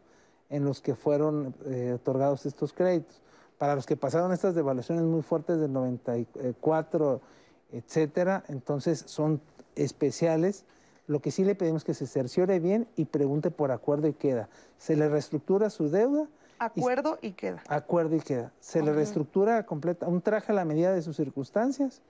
en 0.49 0.65
los 0.65 0.81
que 0.81 0.95
fueron 0.95 1.55
eh, 1.67 1.93
otorgados 1.97 2.47
estos 2.47 2.73
créditos. 2.73 3.21
Para 3.59 3.75
los 3.75 3.85
que 3.85 3.95
pasaron 3.95 4.33
estas 4.33 4.55
devaluaciones 4.55 5.05
muy 5.05 5.21
fuertes 5.21 5.61
del 5.61 5.71
94, 5.71 7.21
etcétera, 7.73 8.43
entonces 8.49 9.05
son 9.07 9.43
especiales. 9.77 10.65
Lo 11.09 11.21
que 11.21 11.31
sí 11.31 11.45
le 11.45 11.55
pedimos 11.55 11.83
es 11.83 11.85
que 11.85 11.95
se 11.95 12.07
cerciore 12.07 12.59
bien 12.59 12.89
y 12.97 13.05
pregunte 13.05 13.51
por 13.51 13.71
acuerdo 13.71 14.09
y 14.09 14.15
queda. 14.15 14.49
Se 14.79 14.97
le 14.97 15.11
reestructura 15.11 15.69
su 15.69 15.91
deuda 15.91 16.27
Acuerdo 16.61 17.19
y, 17.23 17.33
queda. 17.33 17.63
Acuerdo 17.69 18.17
y 18.17 18.21
queda. 18.21 18.53
Se 18.61 18.83
le 18.83 18.93
reestructura 18.93 19.65
completa, 19.65 20.07
un 20.07 20.21
traje 20.21 20.53
a 20.53 20.55
la 20.55 20.67
medida 20.67 20.93
de 20.93 21.01
sus 21.01 21.17
circunstancias 21.17 22.03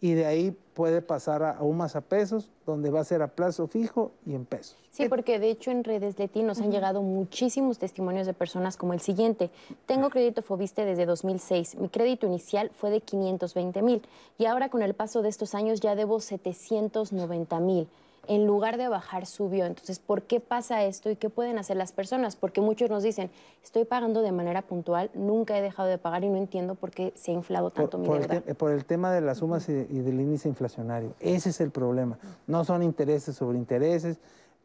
y 0.00 0.14
de 0.14 0.24
ahí 0.24 0.56
puede 0.74 1.02
pasar 1.02 1.42
a, 1.42 1.50
aún 1.50 1.78
más 1.78 1.96
a 1.96 2.00
pesos, 2.00 2.48
donde 2.64 2.90
va 2.90 3.00
a 3.00 3.04
ser 3.04 3.22
a 3.22 3.26
plazo 3.26 3.66
fijo 3.66 4.12
y 4.24 4.36
en 4.36 4.44
pesos. 4.44 4.76
Sí, 4.92 5.08
porque 5.08 5.40
de 5.40 5.50
hecho 5.50 5.72
en 5.72 5.82
redes 5.82 6.16
Leti 6.16 6.44
nos 6.44 6.60
han 6.60 6.70
llegado 6.70 7.02
muchísimos 7.02 7.78
testimonios 7.78 8.24
de 8.24 8.34
personas 8.34 8.76
como 8.76 8.92
el 8.92 9.00
siguiente. 9.00 9.50
Tengo 9.86 10.10
crédito 10.10 10.42
Fobiste 10.42 10.84
desde 10.84 11.04
2006. 11.04 11.78
Mi 11.78 11.88
crédito 11.88 12.28
inicial 12.28 12.70
fue 12.78 12.90
de 12.90 13.00
520 13.00 13.82
mil 13.82 14.02
y 14.38 14.44
ahora 14.44 14.68
con 14.68 14.82
el 14.82 14.94
paso 14.94 15.22
de 15.22 15.28
estos 15.28 15.56
años 15.56 15.80
ya 15.80 15.96
debo 15.96 16.20
790 16.20 17.58
mil 17.58 17.88
en 18.28 18.46
lugar 18.46 18.76
de 18.76 18.88
bajar 18.88 19.26
subió. 19.26 19.64
Entonces, 19.64 19.98
¿por 19.98 20.22
qué 20.22 20.38
pasa 20.38 20.84
esto 20.84 21.10
y 21.10 21.16
qué 21.16 21.30
pueden 21.30 21.58
hacer 21.58 21.76
las 21.76 21.92
personas? 21.92 22.36
Porque 22.36 22.60
muchos 22.60 22.90
nos 22.90 23.02
dicen, 23.02 23.30
estoy 23.64 23.84
pagando 23.84 24.22
de 24.22 24.32
manera 24.32 24.62
puntual, 24.62 25.10
nunca 25.14 25.58
he 25.58 25.62
dejado 25.62 25.88
de 25.88 25.98
pagar 25.98 26.24
y 26.24 26.28
no 26.28 26.36
entiendo 26.36 26.74
por 26.74 26.90
qué 26.90 27.12
se 27.16 27.30
ha 27.30 27.34
inflado 27.34 27.70
tanto 27.70 27.98
mi 27.98 28.06
deuda. 28.06 28.42
por 28.56 28.70
el 28.70 28.84
tema 28.84 29.12
de 29.12 29.22
las 29.22 29.38
sumas 29.38 29.68
y, 29.68 29.72
del 29.72 30.20
índice 30.20 30.48
inflacionario. 30.48 31.14
Ese 31.20 31.48
es 31.48 31.60
el 31.60 31.70
problema. 31.70 32.18
No 32.46 32.64
son 32.64 32.82
intereses 32.82 33.34
sobre 33.34 33.56
intereses, 33.56 34.18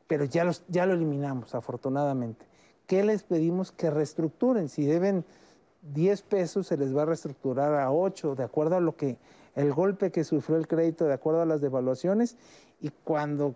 pero 0.08 0.26
ya, 0.26 0.44
los, 0.44 0.64
ya 0.68 0.86
lo 0.86 0.94
eliminamos, 0.94 1.56
afortunadamente. 1.56 2.46
¿Qué 2.86 3.04
les 3.04 3.24
pedimos? 3.24 3.72
Que 3.72 3.90
reestructuren. 3.90 4.68
Si 4.68 4.86
deben 4.86 5.24
10 5.94 6.22
pesos, 6.24 6.68
se 6.68 6.78
les 6.78 6.96
va 6.96 7.04
a 7.04 7.06
reestructurar 7.06 7.76
a 7.76 7.92
8, 7.94 8.36
de 8.36 8.44
acuerdo 8.44 8.76
a 8.76 8.82
lo 8.82 8.98
que 8.98 9.18
el 9.56 9.72
golpe 9.74 10.12
que 10.12 10.24
sufrió 10.24 10.58
el 10.58 10.68
crédito, 10.68 11.06
de 11.06 11.14
acuerdo 11.14 11.42
a 11.42 11.46
las 11.46 11.62
devaluaciones 11.62 12.38
y 12.84 12.92
cuando 13.04 13.56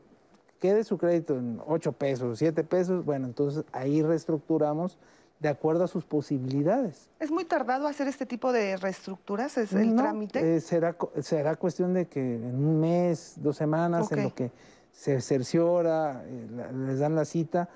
quede 0.59 0.85
su 0.85 0.97
crédito 0.97 1.37
en 1.37 1.61
8 1.67 1.91
pesos, 1.91 2.39
7 2.39 2.63
pesos, 2.63 3.05
bueno, 3.05 3.27
entonces 3.27 3.65
ahí 3.73 4.01
reestructuramos 4.01 4.97
de 5.39 5.49
acuerdo 5.49 5.83
a 5.83 5.87
sus 5.87 6.05
posibilidades. 6.05 7.09
¿Es 7.19 7.29
muy 7.29 7.43
tardado 7.43 7.87
hacer 7.87 8.07
este 8.07 8.25
tipo 8.25 8.51
de 8.51 8.77
reestructuras? 8.77 9.57
¿Es 9.57 9.73
el 9.73 9.95
trámite? 9.95 10.55
Eh, 10.55 10.61
será, 10.61 10.95
será 11.21 11.55
cuestión 11.57 11.93
de 11.93 12.07
que 12.07 12.35
en 12.35 12.55
un 12.55 12.79
mes, 12.79 13.33
dos 13.35 13.57
semanas, 13.57 14.11
en 14.13 14.23
lo 14.23 14.33
que 14.33 14.49
se 14.93 15.19
cerciora, 15.21 16.23
eh, 16.25 16.47
les 16.87 16.99
dan 16.99 17.13
la 17.13 17.25
cita, 17.25 17.69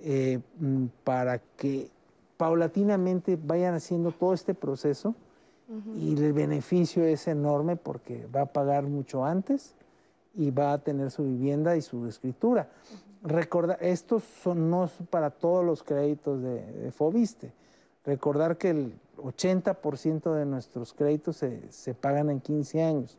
eh, 0.00 0.40
mm, 0.58 0.86
para 1.04 1.38
que 1.38 1.88
paulatinamente 2.36 3.38
vayan 3.40 3.74
haciendo 3.74 4.10
todo 4.10 4.34
este 4.34 4.52
proceso 4.54 5.14
y 5.96 6.14
el 6.16 6.32
beneficio 6.32 7.02
es 7.04 7.26
enorme 7.26 7.76
porque 7.76 8.26
va 8.26 8.42
a 8.42 8.46
pagar 8.46 8.84
mucho 8.84 9.24
antes 9.24 9.75
y 10.36 10.50
va 10.50 10.72
a 10.72 10.78
tener 10.78 11.10
su 11.10 11.24
vivienda 11.24 11.76
y 11.76 11.82
su 11.82 12.06
escritura. 12.06 12.68
Recordar, 13.22 13.78
estos 13.80 14.22
son 14.22 14.70
no 14.70 14.88
para 15.10 15.30
todos 15.30 15.64
los 15.64 15.82
créditos 15.82 16.42
de, 16.42 16.92
Fobiste. 16.94 17.52
Recordar 18.04 18.56
que 18.56 18.70
el 18.70 18.94
80% 19.16 20.34
de 20.34 20.46
nuestros 20.46 20.92
créditos 20.92 21.36
se, 21.36 21.94
pagan 21.94 22.30
en 22.30 22.40
15 22.40 22.82
años. 22.82 23.18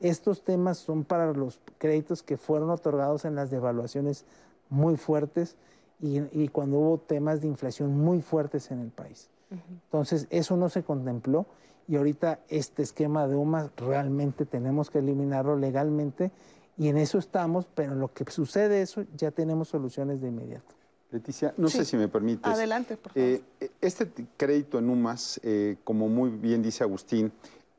Estos 0.00 0.42
temas 0.42 0.78
son 0.78 1.04
para 1.04 1.32
los 1.32 1.60
créditos 1.78 2.22
que 2.22 2.36
fueron 2.36 2.70
otorgados 2.70 3.24
en 3.24 3.34
las 3.34 3.50
devaluaciones 3.50 4.24
muy 4.68 4.96
fuertes 4.96 5.56
y, 6.00 6.48
cuando 6.48 6.78
hubo 6.78 6.98
temas 6.98 7.40
de 7.40 7.48
inflación 7.48 7.98
muy 7.98 8.22
fuertes 8.22 8.70
en 8.70 8.80
el 8.80 8.90
país. 8.90 9.28
Entonces, 9.50 10.28
eso 10.30 10.56
no 10.56 10.68
se 10.68 10.84
contempló 10.84 11.46
y 11.88 11.96
ahorita 11.96 12.40
este 12.48 12.82
esquema 12.82 13.26
de 13.26 13.34
UMA 13.34 13.72
realmente 13.76 14.44
tenemos 14.44 14.90
que 14.90 14.98
eliminarlo 14.98 15.56
legalmente 15.56 16.30
y 16.78 16.88
en 16.88 16.96
eso 16.96 17.18
estamos, 17.18 17.66
pero 17.74 17.92
en 17.92 18.00
lo 18.00 18.12
que 18.12 18.30
sucede 18.30 18.80
eso 18.80 19.04
ya 19.16 19.32
tenemos 19.32 19.68
soluciones 19.68 20.20
de 20.20 20.28
inmediato. 20.28 20.74
Leticia, 21.10 21.54
no 21.56 21.68
sé 21.68 21.84
si 21.84 21.96
me 21.96 22.06
permites. 22.06 22.46
Adelante, 22.46 22.96
por 22.96 23.12
favor. 23.12 23.28
Eh, 23.28 23.42
este 23.80 24.08
crédito 24.36 24.78
en 24.78 24.90
UMAS, 24.90 25.40
eh, 25.42 25.76
como 25.82 26.08
muy 26.08 26.30
bien 26.30 26.62
dice 26.62 26.84
Agustín, 26.84 27.32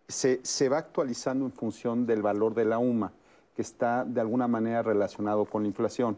se, 0.07 0.69
va 0.69 0.79
actualizando 0.79 1.45
en 1.45 1.51
función 1.51 2.07
del 2.07 2.23
valor 2.23 2.55
de 2.55 2.65
la 2.65 2.79
UMA, 2.79 3.13
que 3.55 3.61
está 3.61 4.03
de 4.03 4.19
alguna 4.19 4.47
manera 4.47 4.81
relacionado 4.81 5.45
con 5.45 5.61
la 5.61 5.67
inflación. 5.67 6.17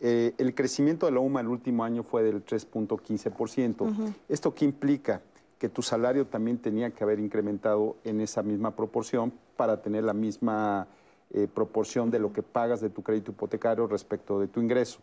Eh, 0.00 0.32
el 0.38 0.54
crecimiento 0.54 1.06
de 1.06 1.12
la 1.12 1.20
UMA 1.20 1.42
el 1.42 1.48
último 1.48 1.84
año 1.84 2.02
fue 2.02 2.22
del 2.22 2.44
3.15%. 2.44 4.14
¿Esto 4.28 4.54
qué 4.54 4.64
implica? 4.64 5.20
Que 5.58 5.68
tu 5.68 5.82
salario 5.82 6.26
también 6.26 6.58
tenía 6.58 6.90
que 6.90 7.04
haber 7.04 7.20
incrementado 7.20 7.96
en 8.04 8.22
esa 8.22 8.42
misma 8.42 8.74
proporción 8.74 9.32
para 9.56 9.82
tener 9.82 10.04
la 10.04 10.14
misma 10.14 10.86
eh, 11.36 11.48
proporción 11.52 12.10
de 12.10 12.18
lo 12.18 12.32
que 12.32 12.42
pagas 12.42 12.80
de 12.80 12.88
tu 12.88 13.02
crédito 13.02 13.30
hipotecario 13.30 13.86
respecto 13.86 14.40
de 14.40 14.48
tu 14.48 14.58
ingreso. 14.58 15.00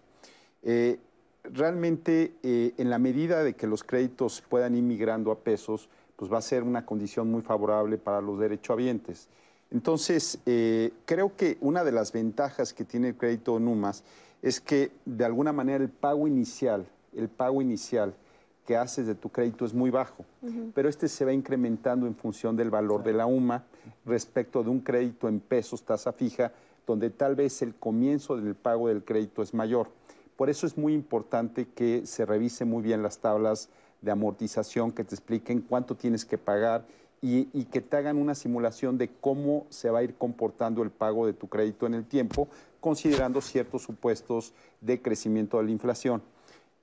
Eh, 0.64 0.98
realmente, 1.44 2.34
eh, 2.42 2.74
en 2.78 2.90
la 2.90 2.98
medida 2.98 3.44
de 3.44 3.54
que 3.54 3.68
los 3.68 3.84
créditos 3.84 4.42
puedan 4.50 4.74
ir 4.74 4.82
migrando 4.82 5.32
a 5.32 5.38
pesos, 5.38 5.90
pues 6.16 6.34
va 6.34 6.40
a 6.40 6.42
ser 6.42 6.64
una 6.64 6.88
condición 6.88 7.30
muy 7.30 7.44
favorable 7.44 8.00
para 8.00 8.20
los 8.20 8.40
derechohabientes. 8.40 9.28
Entonces, 9.70 10.40
creo 11.06 11.36
que 11.36 11.58
una 11.62 11.84
de 11.84 11.92
las 11.92 12.12
ventajas 12.12 12.74
que 12.74 12.84
tiene 12.84 13.10
el 13.10 13.16
crédito 13.16 13.60
NUMAS 13.60 14.04
es 14.42 14.60
que 14.60 14.92
de 15.06 15.26
alguna 15.26 15.54
manera 15.54 15.84
el 15.84 15.90
pago 15.90 16.28
inicial, 16.28 16.88
el 17.16 17.30
pago 17.30 17.62
inicial 17.62 18.16
que 18.66 18.78
haces 18.78 19.08
de 19.08 19.16
tu 19.16 19.30
crédito 19.30 19.66
es 19.66 19.74
muy 19.74 19.90
bajo, 19.90 20.26
pero 20.74 20.88
este 20.88 21.08
se 21.08 21.26
va 21.26 21.34
incrementando 21.34 22.08
en 22.08 22.16
función 22.16 22.56
del 22.56 22.70
valor 22.70 23.04
de 23.04 23.14
la 23.14 23.26
UMA 23.26 23.64
respecto 24.06 24.64
de 24.64 24.70
un 24.70 24.80
crédito 24.80 25.28
en 25.28 25.40
pesos 25.40 25.84
tasa 25.84 26.14
fija, 26.14 26.54
donde 26.88 27.10
tal 27.10 27.36
vez 27.36 27.62
el 27.62 27.76
comienzo 27.76 28.38
del 28.38 28.56
pago 28.56 28.88
del 28.88 29.04
crédito 29.04 29.42
es 29.42 29.54
mayor. 29.54 29.90
Por 30.36 30.50
eso 30.50 30.66
es 30.66 30.78
muy 30.78 30.94
importante 30.94 31.68
que 31.76 32.06
se 32.06 32.26
revise 32.26 32.66
muy 32.66 32.82
bien 32.82 33.04
las 33.04 33.20
tablas 33.20 33.70
de 34.02 34.12
amortización, 34.12 34.92
que 34.92 35.04
te 35.04 35.16
expliquen 35.16 35.62
cuánto 35.62 35.96
tienes 35.96 36.26
que 36.26 36.38
pagar 36.38 36.86
y, 37.22 37.48
y, 37.54 37.66
que 37.66 37.80
te 37.80 37.96
hagan 37.96 38.18
una 38.18 38.36
simulación 38.36 38.98
de 38.98 39.10
cómo 39.22 39.66
se 39.70 39.90
va 39.90 40.00
a 40.00 40.04
ir 40.04 40.16
comportando 40.16 40.84
el 40.84 40.90
pago 40.90 41.26
de 41.26 41.32
tu 41.32 41.48
crédito 41.48 41.86
en 41.86 41.94
el 41.94 42.06
tiempo, 42.06 42.50
considerando 42.82 43.40
ciertos 43.40 43.84
supuestos 43.84 44.54
de 44.82 45.02
crecimiento 45.02 45.58
de 45.58 45.64
la 45.64 45.72
inflación. 45.72 46.22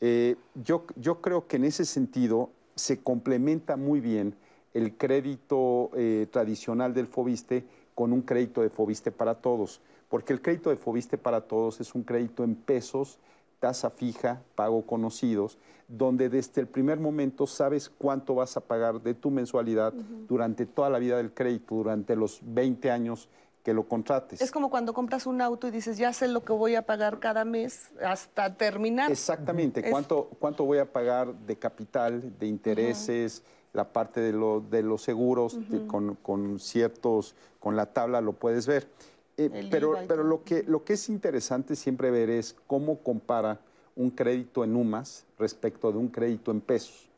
Eh, 0.00 0.36
yo, 0.54 0.84
yo, 0.96 1.20
creo 1.20 1.46
que 1.46 1.56
en 1.56 1.64
ese 1.64 1.84
sentido 1.84 2.50
se 2.74 3.02
complementa 3.02 3.76
muy 3.76 4.00
bien 4.00 4.34
el 4.72 4.96
crédito 4.96 5.90
eh, 5.94 6.26
tradicional 6.30 6.94
del 6.94 7.06
Fobiste 7.06 7.64
con 7.94 8.12
un 8.12 8.22
crédito 8.22 8.62
de 8.62 8.70
Fobiste 8.70 9.12
para 9.12 9.34
todos, 9.34 9.80
porque 10.08 10.32
el 10.32 10.40
crédito 10.40 10.70
de 10.70 10.76
Fobiste 10.76 11.18
para 11.18 11.42
todos 11.42 11.80
es 11.80 11.94
un 11.94 12.02
crédito 12.02 12.44
en 12.44 12.54
pesos, 12.54 13.18
tasa 13.58 13.90
fija, 13.90 14.42
pago 14.54 14.86
conocidos, 14.86 15.58
donde 15.86 16.30
desde 16.30 16.62
el 16.62 16.68
primer 16.68 16.98
momento 16.98 17.46
sabes 17.46 17.90
cuánto 17.90 18.36
vas 18.36 18.56
a 18.56 18.60
pagar 18.60 19.02
de 19.02 19.12
tu 19.12 19.30
mensualidad 19.30 19.92
uh 19.92 19.98
-huh. 19.98 20.26
durante 20.28 20.64
toda 20.64 20.88
la 20.88 20.98
vida 20.98 21.16
del 21.18 21.34
crédito, 21.34 21.74
durante 21.74 22.16
los 22.16 22.40
20 22.42 22.90
años 22.90 23.28
que 23.62 23.74
lo 23.74 23.86
contrates. 23.86 24.40
Es 24.40 24.50
como 24.50 24.70
cuando 24.70 24.92
compras 24.94 25.26
un 25.26 25.40
auto 25.40 25.68
y 25.68 25.70
dices, 25.70 25.98
ya 25.98 26.12
sé 26.12 26.28
lo 26.28 26.42
que 26.44 26.52
voy 26.52 26.74
a 26.74 26.82
pagar 26.82 27.18
cada 27.18 27.44
mes 27.44 27.90
hasta 28.02 28.54
terminar. 28.54 29.10
Exactamente. 29.10 29.90
¿Cuánto, 29.90 30.30
cuánto 30.38 30.64
voy 30.64 30.78
a 30.78 30.90
pagar 30.90 31.34
de 31.34 31.56
capital, 31.56 32.38
de 32.38 32.46
intereses, 32.46 33.38
uh 33.38 33.42
-huh. 33.42 33.74
la 33.74 33.92
parte 33.92 34.20
de, 34.20 34.32
lo, 34.32 34.60
de 34.60 34.82
los 34.82 35.02
seguros, 35.02 35.54
uh 35.54 35.60
-huh. 35.60 35.68
de, 35.68 35.86
con, 35.86 36.14
con, 36.16 36.58
ciertos, 36.58 37.34
con 37.58 37.76
la 37.76 37.86
tabla 37.86 38.20
lo 38.20 38.32
puedes 38.32 38.66
ver. 38.66 38.88
Eh, 39.36 39.68
pero 39.70 39.96
pero 40.06 40.22
lo, 40.22 40.44
que, 40.44 40.64
lo 40.64 40.84
que 40.84 40.94
es 40.94 41.08
interesante 41.08 41.74
siempre 41.76 42.10
ver 42.10 42.28
es 42.28 42.56
cómo 42.66 42.98
compara 42.98 43.60
un 43.96 44.10
crédito 44.10 44.64
en 44.64 44.76
UMAS 44.76 45.24
respecto 45.38 45.92
de 45.92 45.98
un 45.98 46.08
crédito 46.08 46.50
en 46.50 46.60
pesos. 46.60 47.08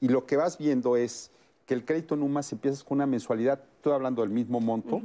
Y 0.00 0.08
lo 0.08 0.24
que 0.26 0.36
vas 0.36 0.56
viendo 0.56 0.96
es 0.96 1.30
que 1.66 1.74
el 1.74 1.84
crédito 1.84 2.14
en 2.14 2.22
UMAS 2.22 2.52
empiezas 2.52 2.82
con 2.82 2.96
una 2.96 3.06
mensualidad, 3.06 3.60
estoy 3.76 3.92
hablando 3.92 4.22
del 4.22 4.30
mismo 4.30 4.60
monto, 4.60 5.02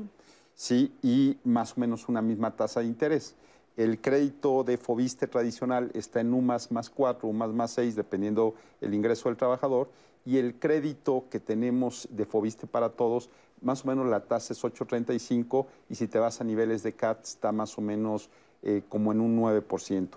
¿sí? 0.55 0.93
y 1.03 1.37
más 1.43 1.77
o 1.77 1.81
menos 1.81 2.09
una 2.09 2.21
misma 2.21 2.55
tasa 2.55 2.79
de 2.79 2.87
interés. 2.87 3.35
El 3.77 3.99
crédito 3.99 4.63
de 4.63 4.77
Fobiste 4.77 5.27
tradicional 5.27 5.91
está 5.93 6.21
en 6.21 6.33
UMAS 6.33 6.71
más 6.71 6.89
4, 6.89 7.27
UMAS 7.27 7.49
más 7.49 7.71
6, 7.71 7.95
dependiendo 7.95 8.55
el 8.79 8.93
ingreso 8.93 9.27
del 9.29 9.37
trabajador, 9.37 9.89
y 10.25 10.37
el 10.37 10.55
crédito 10.55 11.25
que 11.29 11.39
tenemos 11.39 12.07
de 12.09 12.25
Fobiste 12.25 12.67
para 12.67 12.89
todos, 12.89 13.29
más 13.61 13.83
o 13.83 13.89
menos 13.89 14.07
la 14.07 14.21
tasa 14.21 14.53
es 14.53 14.63
8.35, 14.63 15.65
y 15.89 15.95
si 15.95 16.07
te 16.07 16.19
vas 16.19 16.39
a 16.39 16.45
niveles 16.45 16.83
de 16.83 16.93
CAT 16.93 17.23
está 17.23 17.51
más 17.51 17.77
o 17.77 17.81
menos 17.81 18.29
eh, 18.63 18.81
como 18.87 19.11
en 19.11 19.19
un 19.19 19.39
9%. 19.39 20.09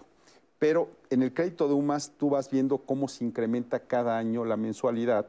Pero 0.58 0.88
en 1.10 1.22
el 1.22 1.34
crédito 1.34 1.68
de 1.68 1.74
UMAS 1.74 2.12
tú 2.16 2.30
vas 2.30 2.50
viendo 2.50 2.78
cómo 2.78 3.08
se 3.08 3.24
incrementa 3.24 3.80
cada 3.80 4.18
año 4.18 4.44
la 4.44 4.56
mensualidad 4.56 5.26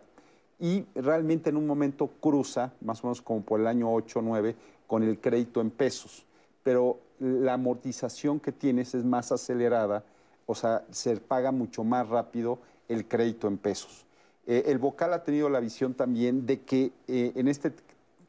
y 0.60 0.86
realmente 0.96 1.50
en 1.50 1.58
un 1.58 1.66
momento 1.66 2.10
cruza, 2.20 2.74
más 2.82 3.04
o 3.04 3.08
menos 3.08 3.22
como 3.22 3.42
por 3.42 3.60
el 3.60 3.68
año 3.68 3.92
8 3.94 4.20
o 4.20 4.22
9, 4.22 4.56
con 4.90 5.04
el 5.04 5.20
crédito 5.20 5.62
en 5.62 5.70
pesos. 5.70 6.26
Pero 6.64 7.00
la 7.20 7.54
amortización 7.54 8.40
que 8.40 8.52
tienes 8.52 8.96
es 8.96 9.06
más 9.06 9.32
acelerada, 9.32 10.04
o 10.48 10.56
sea, 10.56 10.84
se 10.90 11.16
paga 11.18 11.52
mucho 11.52 11.84
más 11.84 12.10
rápido 12.10 12.58
el 12.88 13.08
crédito 13.08 13.48
en 13.48 13.60
pesos. 13.60 14.06
Eh, 14.48 14.64
el 14.66 14.80
vocal 14.80 15.14
ha 15.14 15.24
tenido 15.24 15.48
la 15.48 15.60
visión 15.60 15.94
también 15.94 16.48
de 16.48 16.62
que 16.62 16.92
eh, 17.08 17.32
en 17.36 17.48
este 17.48 17.72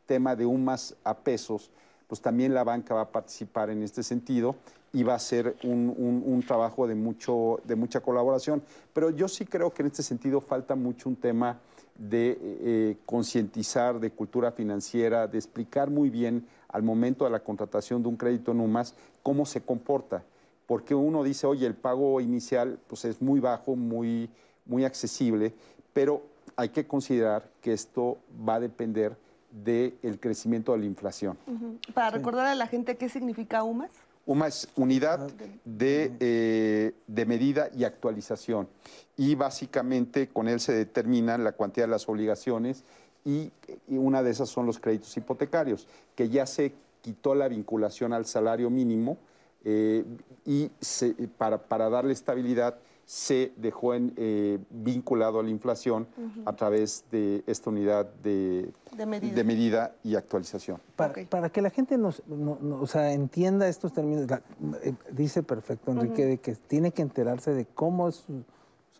tema 0.05 0.37
de 0.37 0.45
UMAS 0.45 0.97
a 1.03 1.17
pesos, 1.17 1.71
pues 2.07 2.21
también 2.21 2.53
la 2.53 2.63
banca 2.63 2.95
va 2.95 3.03
a 3.03 3.09
participar 3.11 3.71
en 3.71 3.83
este 3.83 4.03
sentido 4.03 4.55
y 4.93 5.03
va 5.03 5.15
a 5.15 5.19
ser 5.19 5.57
un, 5.63 5.95
un, 5.97 6.23
un, 6.27 6.43
trabajo 6.43 6.87
de, 6.87 6.95
mucho, 6.95 7.61
de 7.65 7.75
mucha 7.75 8.01
colaboración. 8.01 8.63
Pero 8.93 9.09
yo 9.09 9.29
sí 9.29 9.47
creo 9.47 9.73
que 9.73 9.81
en 9.81 9.87
este 9.87 10.03
sentido 10.03 10.43
falta 10.43 10.75
mucho 10.75 11.09
un 11.09 11.17
tema 11.17 11.59
de 12.01 12.39
eh, 12.41 12.97
concientizar, 13.05 14.01
de 14.01 14.11
cultura 14.11 14.51
financiera, 14.53 15.27
de 15.27 15.37
explicar 15.37 15.91
muy 15.91 16.09
bien 16.09 16.47
al 16.69 16.83
momento 16.83 17.27
de 17.27 17.31
la 17.31 17.41
contratación 17.41 18.03
de 18.03 18.09
un 18.09 18.17
crédito 18.17 18.53
en 18.53 18.61
UMAS 18.61 18.95
cómo 19.23 19.45
se 19.45 19.61
comporta. 19.61 20.25
Porque 20.67 20.95
uno 20.95 21.23
dice, 21.23 21.47
oye, 21.47 21.67
el 21.67 21.75
pago 21.75 22.21
inicial 22.21 22.79
pues 22.87 23.05
es 23.05 23.21
muy 23.21 23.39
bajo, 23.39 23.77
muy, 23.77 24.31
muy 24.65 24.85
accesible, 24.85 25.53
pero 25.93 26.23
hay 26.57 26.71
que 26.71 26.87
considerar 26.87 27.51
que 27.61 27.75
esto 27.75 28.17
va 28.49 28.55
a 28.55 28.61
depender 28.61 29.17
del 29.51 30.19
crecimiento 30.21 30.73
de 30.73 30.79
la 30.79 30.87
inflación. 30.87 31.37
Uh 31.47 31.53
-huh. 31.53 31.93
Para 31.93 32.11
sí. 32.11 32.17
recordar 32.17 32.47
a 32.47 32.55
la 32.55 32.67
gente 32.67 32.97
qué 32.97 33.09
significa 33.09 33.63
UMAS. 33.63 33.91
UMA 34.31 34.47
es 34.47 34.69
unidad 34.77 35.29
de, 35.65 36.13
eh, 36.21 36.93
de, 37.09 37.27
medida 37.27 37.69
y 37.77 37.83
actualización. 37.83 38.69
Y 39.17 39.35
básicamente 39.35 40.29
con 40.29 40.47
él 40.47 40.61
se 40.61 40.73
determina 40.73 41.37
la 41.37 41.51
cuantía 41.51 41.83
de 41.83 41.91
las 41.91 42.09
obligaciones 42.09 42.85
y, 43.25 43.51
y, 43.89 43.97
una 43.97 44.23
de 44.23 44.31
esas 44.31 44.49
son 44.49 44.67
los 44.67 44.79
créditos 44.79 45.17
hipotecarios, 45.17 45.89
que 46.15 46.29
ya 46.29 46.47
se 46.47 46.73
quitó 47.01 47.35
la 47.35 47.49
vinculación 47.49 48.13
al 48.13 48.25
salario 48.25 48.71
mínimo 48.71 49.19
eh, 49.65 50.05
y 50.47 50.71
se, 50.81 51.13
para, 51.37 51.59
para 51.59 51.91
darle 51.91 52.13
estabilidad 52.13 52.77
se 53.11 53.53
dejó 53.57 53.93
en, 53.95 54.15
eh, 54.17 54.61
vinculado 54.71 55.41
a 55.41 55.43
la 55.43 55.51
inflación 55.51 56.07
uh 56.17 56.21
-huh. 56.21 56.43
a 56.47 56.55
través 56.55 57.05
de 57.11 57.43
esta 57.49 57.69
unidad 57.69 58.07
de, 58.23 58.73
de, 58.97 59.05
medida. 59.05 59.35
de 59.35 59.43
medida. 59.43 59.97
y 60.05 60.15
actualización. 60.15 60.81
Para, 60.95 61.11
okay. 61.11 61.25
para 61.25 61.51
que 61.51 61.61
la 61.61 61.71
gente 61.71 61.99
nos, 61.99 62.23
no, 62.29 62.57
no, 62.61 62.81
o 62.81 62.87
sea, 62.87 63.13
entienda 63.13 63.67
estos 63.67 63.93
términos, 63.93 64.31
la, 64.31 64.43
eh, 64.85 64.95
dice 65.11 65.43
perfecto 65.43 65.91
Enrique, 65.91 66.23
uh 66.23 66.27
-huh. 66.27 66.29
de 66.29 66.39
que 66.39 66.55
tiene 66.55 66.93
que 66.93 67.03
enterarse 67.03 67.53
de 67.53 67.67
cómo 67.67 68.11
es 68.11 68.15
su, 68.15 68.45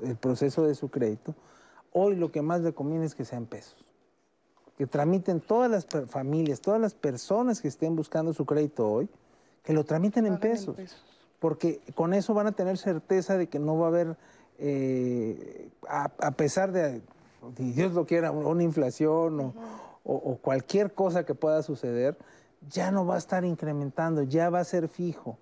el 0.01 0.17
proceso 0.17 0.67
de 0.67 0.75
su 0.75 0.89
crédito. 0.89 1.37
Hoy 1.93 2.17
lo 2.17 2.33
que 2.33 2.43
más 2.43 2.63
le 2.63 2.73
conviene 2.73 3.05
es 3.05 3.15
que 3.15 3.25
sea 3.25 3.39
en 3.39 3.47
pesos. 3.47 3.77
Que 4.77 4.89
tramiten 4.89 5.41
todas 5.41 5.71
las 5.71 5.87
familias, 6.09 6.61
todas 6.61 6.81
las 6.81 6.95
personas 6.95 7.61
que 7.61 7.69
estén 7.69 7.95
buscando 7.95 8.33
su 8.33 8.45
crédito 8.45 8.91
hoy, 8.91 9.09
que 9.63 9.73
lo 9.73 9.85
tramiten 9.85 10.27
en 10.27 10.41
pesos. 10.41 10.77
en 10.77 10.87
pesos 10.87 11.20
porque 11.41 11.81
con 11.95 12.15
eso 12.15 12.35
van 12.35 12.47
a 12.47 12.53
tener 12.53 12.79
certeza 12.79 13.37
de 13.37 13.49
que 13.49 13.59
no 13.59 13.77
va 13.79 13.87
a 13.87 13.89
haber, 13.89 14.17
eh, 14.59 15.71
a, 15.89 16.11
a, 16.21 16.31
pesar 16.33 16.71
de, 16.71 17.01
si 17.57 17.73
Dios 17.73 17.93
lo 17.93 18.07
quiera, 18.07 18.31
una 18.31 18.63
inflación 18.63 19.41
o, 19.41 19.55
-huh. 19.55 19.55
o, 20.05 20.15
o, 20.15 20.37
cualquier 20.37 20.93
cosa 20.93 21.25
que 21.25 21.35
pueda 21.35 21.63
suceder, 21.63 22.17
ya 22.69 22.91
no 22.91 23.07
va 23.07 23.15
a 23.15 23.19
estar 23.19 23.45
incrementando, 23.45 24.23
ya 24.23 24.51
va 24.51 24.61
a 24.61 24.65
ser 24.65 24.89
fijo. 24.89 25.39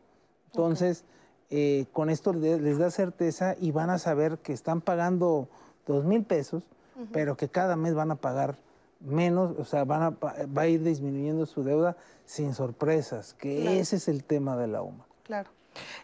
Entonces, 0.47 1.05
okay. 1.47 1.81
eh, 1.81 1.87
con 1.93 2.11
esto 2.11 2.33
les 2.33 2.79
da 2.79 2.91
certeza 2.91 3.57
y 3.61 3.73
van 3.73 3.91
a 3.91 3.99
saber 3.99 4.39
que 4.39 4.53
están 4.53 4.81
pagando 4.81 5.49
dos 5.85 6.05
mil 6.05 6.23
pesos, 6.25 6.63
uh 6.97 7.01
-huh. 7.01 7.09
pero 7.13 7.37
que 7.37 7.49
cada 7.49 7.75
mes 7.75 7.95
van 7.95 8.13
a 8.13 8.17
pagar 8.17 8.57
menos, 9.01 9.59
o 9.59 9.65
sea, 9.65 9.85
van 9.85 10.03
a, 10.03 10.11
va 10.11 10.63
a 10.63 10.67
ir 10.69 10.83
disminuyendo 10.83 11.45
su 11.47 11.65
deuda 11.65 11.97
sin 12.25 12.55
sorpresas, 12.55 13.35
que 13.35 13.63
claro. 13.63 13.77
ese 13.77 13.97
es 13.97 14.09
el 14.09 14.23
tema 14.23 14.57
de 14.57 14.67
la 14.69 14.83
UMA. 14.83 15.05
Claro. 15.25 15.51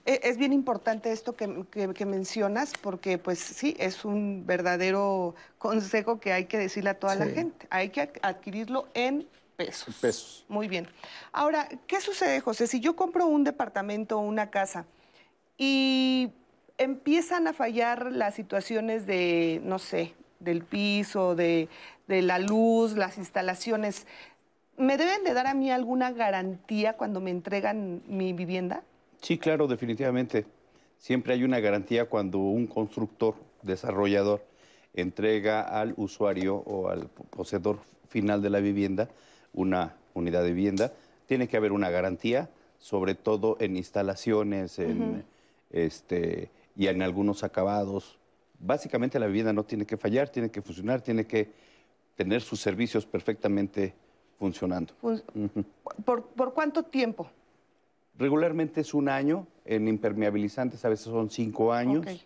Eh, 0.07 0.21
es 0.23 0.37
bien 0.37 0.53
importante 0.53 1.13
esto 1.13 1.37
que, 1.37 1.65
que, 1.71 1.93
que, 1.95 2.07
mencionas 2.07 2.73
porque 2.81 3.19
pues 3.19 3.39
sí, 3.39 3.77
es 3.79 4.05
un 4.05 4.47
verdadero 4.47 5.35
consejo 5.59 6.21
que 6.21 6.33
hay 6.33 6.47
que 6.47 6.59
decirle 6.59 6.91
a 6.91 6.99
toda 6.99 7.15
sí. 7.15 7.19
la 7.21 7.27
gente. 7.27 7.67
Hay 7.71 7.91
que 7.91 8.13
adquirirlo 8.23 8.89
en 8.95 9.27
pesos. 9.57 9.95
Pesos. 10.01 10.45
Muy 10.49 10.69
bien. 10.69 10.89
Ahora, 11.33 11.69
¿qué 11.87 12.01
sucede, 12.01 12.41
José? 12.41 12.67
Si 12.67 12.81
yo 12.81 12.97
compro 12.97 13.27
un 13.27 13.45
departamento 13.45 14.19
o 14.19 14.21
una 14.21 14.51
casa 14.51 14.87
y 15.57 16.33
empiezan 16.79 17.47
a 17.47 17.53
fallar 17.53 18.13
las 18.13 18.35
situaciones 18.35 19.07
de, 19.07 19.61
no 19.65 19.79
sé, 19.79 20.15
del 20.41 20.65
piso, 20.65 21.35
de, 21.35 21.69
de 22.07 22.23
la 22.23 22.39
luz, 22.39 22.93
las 22.93 23.19
instalaciones, 23.19 24.07
¿me 24.77 24.97
deben 24.97 25.25
de 25.25 25.35
dar 25.35 25.47
a 25.47 25.55
mí 25.55 25.71
alguna 25.71 26.11
garantía 26.13 26.95
cuando 26.95 27.21
me 27.21 27.31
entregan 27.31 28.03
mi 28.07 28.33
vivienda? 28.33 28.83
Sí, 29.25 29.39
claro, 29.39 29.67
definitivamente. 29.67 30.45
Siempre 30.99 31.33
hay 31.33 31.45
una 31.45 31.59
garantía 31.59 32.11
cuando 32.11 32.41
un 32.41 32.67
constructor, 32.67 33.35
desarrollador, 33.63 34.45
entrega 34.93 35.63
al 35.63 35.95
usuario 35.97 36.57
o 36.57 36.91
al 36.91 37.09
poseedor 37.31 37.79
final 38.11 38.43
de 38.43 38.51
la 38.51 38.61
vivienda 38.61 39.09
una 39.55 39.97
unidad 40.13 40.43
de 40.43 40.53
vivienda. 40.53 40.93
Tiene 41.25 41.49
que 41.49 41.57
haber 41.57 41.73
una 41.73 41.89
garantía, 41.89 42.51
sobre 42.79 43.15
todo 43.15 43.57
en 43.61 43.79
instalaciones 43.79 44.79
en, 44.79 45.03
uh 45.03 45.15
-huh. 45.15 45.23
este, 45.71 46.51
y 46.77 46.89
en 46.89 47.01
algunos 47.01 47.45
acabados. 47.45 48.19
Básicamente 48.59 49.19
la 49.19 49.27
vivienda 49.27 49.55
no 49.55 49.65
tiene 49.65 49.87
que 49.87 49.97
fallar, 49.97 50.29
tiene 50.29 50.51
que 50.51 50.61
funcionar, 50.61 51.01
tiene 51.01 51.27
que 51.27 51.51
tener 52.15 52.43
sus 52.43 52.61
servicios 52.61 53.07
perfectamente 53.07 53.95
funcionando. 54.39 54.93
Uh 55.01 55.13
-huh. 55.13 55.65
¿Por, 56.05 56.25
¿Por 56.25 56.53
cuánto 56.53 56.83
tiempo? 56.83 57.31
Regularmente 58.19 58.81
es 58.81 58.95
un 58.95 59.09
año, 59.09 59.47
en 59.65 59.89
impermeabilizantes 59.89 60.85
a 60.85 60.89
veces 60.89 61.07
son 61.07 61.31
cinco 61.31 61.73
años. 61.73 62.01
Okay. 62.01 62.23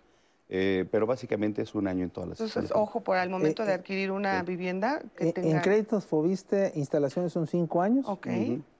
Eh, 0.51 0.87
pero 0.91 1.07
básicamente 1.07 1.61
es 1.61 1.75
un 1.75 1.87
año 1.87 2.05
en 2.05 2.11
todas 2.11 2.31
las 2.31 2.41
Entonces, 2.41 2.73
ojo, 2.75 3.01
por 3.03 3.19
el 3.19 3.29
momento 3.29 3.63
Eh, 3.65 3.67
de 3.67 3.73
eh, 3.73 3.75
adquirir 3.75 4.11
una 4.11 4.43
vivienda 4.43 5.03
que 5.15 5.29
En, 5.29 5.33
tenga... 5.35 5.51
en 5.51 5.61
créditos 5.61 6.07
Fobiste, 6.07 6.73
instalaciones 6.75 7.35
son 7.35 7.47
cinco 7.47 7.83
años. 7.83 8.07
Ok. 8.09 8.29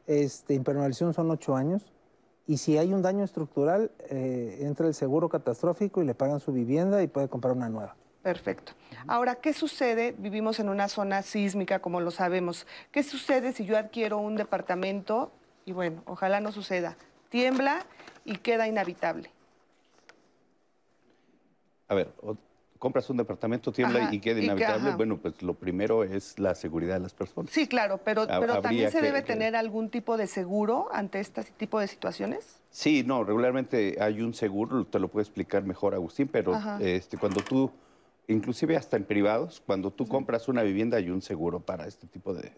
Este, 0.07 0.55
impermeabilización 0.55 1.13
son 1.13 1.31
ocho 1.31 1.55
años. 1.55 1.93
Y 2.47 2.57
si 2.57 2.79
hay 2.79 2.95
un 2.95 3.03
daño 3.03 3.23
estructural, 3.23 3.91
eh, 4.09 4.61
entra 4.63 4.87
el 4.87 4.95
seguro 4.95 5.29
catastrófico 5.29 6.03
y 6.03 6.07
le 6.07 6.15
pagan 6.15 6.41
su 6.41 6.53
vivienda 6.53 7.03
y 7.03 7.07
puede 7.07 7.29
comprar 7.29 7.53
una 7.53 7.69
nueva. 7.69 7.95
Perfecto. 8.23 8.73
Ahora, 9.07 9.35
¿qué 9.35 9.53
sucede? 9.53 10.15
Vivimos 10.17 10.59
en 10.61 10.71
una 10.71 10.89
zona 10.89 11.21
sísmica, 11.21 11.81
como 11.81 12.01
lo 12.01 12.11
sabemos. 12.11 12.67
¿Qué 12.91 13.03
sucede 13.03 13.53
si 13.53 13.67
yo 13.67 13.77
adquiero 13.77 14.17
un 14.19 14.37
departamento 14.37 15.31
y 15.69 15.73
bueno, 15.73 16.03
ojalá 16.07 16.41
no 16.41 16.51
suceda? 16.51 16.97
Tiembla 17.29 17.85
y 18.25 18.37
queda 18.39 18.67
inhabitable. 18.67 19.31
A 21.89 21.95
ver, 21.95 22.11
compras 22.79 23.11
un 23.11 23.19
departamento, 23.19 23.71
tiembla 23.71 24.05
Ajá, 24.05 24.15
y 24.15 24.19
queda 24.21 24.37
y 24.39 24.41
que- 24.41 24.45
inhabitable. 24.47 24.95
bueno, 24.95 25.19
pues 25.19 25.43
lo 25.43 25.53
primero 25.55 26.05
es 26.05 26.39
la 26.39 26.55
seguridad 26.55 26.95
de 26.95 27.01
las 27.01 27.13
personas. 27.13 27.51
Sí, 27.53 27.67
claro, 27.69 27.99
pero, 28.03 28.27
pero 28.27 28.63
también 28.63 28.91
se 28.91 29.01
que- 29.01 29.05
debe 29.07 29.21
que- 29.21 29.27
tener 29.35 29.57
algún 29.57 29.91
tipo 29.91 30.17
de 30.17 30.27
seguro 30.27 30.89
ante 30.91 31.21
este 31.21 31.45
tipo 31.45 31.79
de 31.81 31.87
situaciones. 31.87 32.61
Sí, 32.71 33.03
no, 33.05 33.25
regularmente 33.25 33.99
hay 34.01 34.23
un 34.23 34.33
seguro, 34.33 34.87
te 34.87 34.99
lo 34.99 35.09
puede 35.09 35.25
explicar 35.25 35.65
mejor 35.65 35.93
Agustín, 35.95 36.29
pero 36.29 36.55
Ajá. 36.55 36.79
este, 36.81 37.19
cuando 37.19 37.43
tú, 37.43 37.71
inclusive 38.29 38.77
hasta 38.77 38.97
en 38.97 39.05
privados, 39.05 39.61
cuando 39.65 39.91
tú 39.91 40.07
compras 40.07 40.49
una 40.49 40.63
vivienda 40.63 40.99
hay 40.99 41.11
un 41.11 41.23
seguro 41.23 41.61
para 41.61 41.87
este 41.87 42.07
tipo 42.07 42.35
de, 42.35 42.53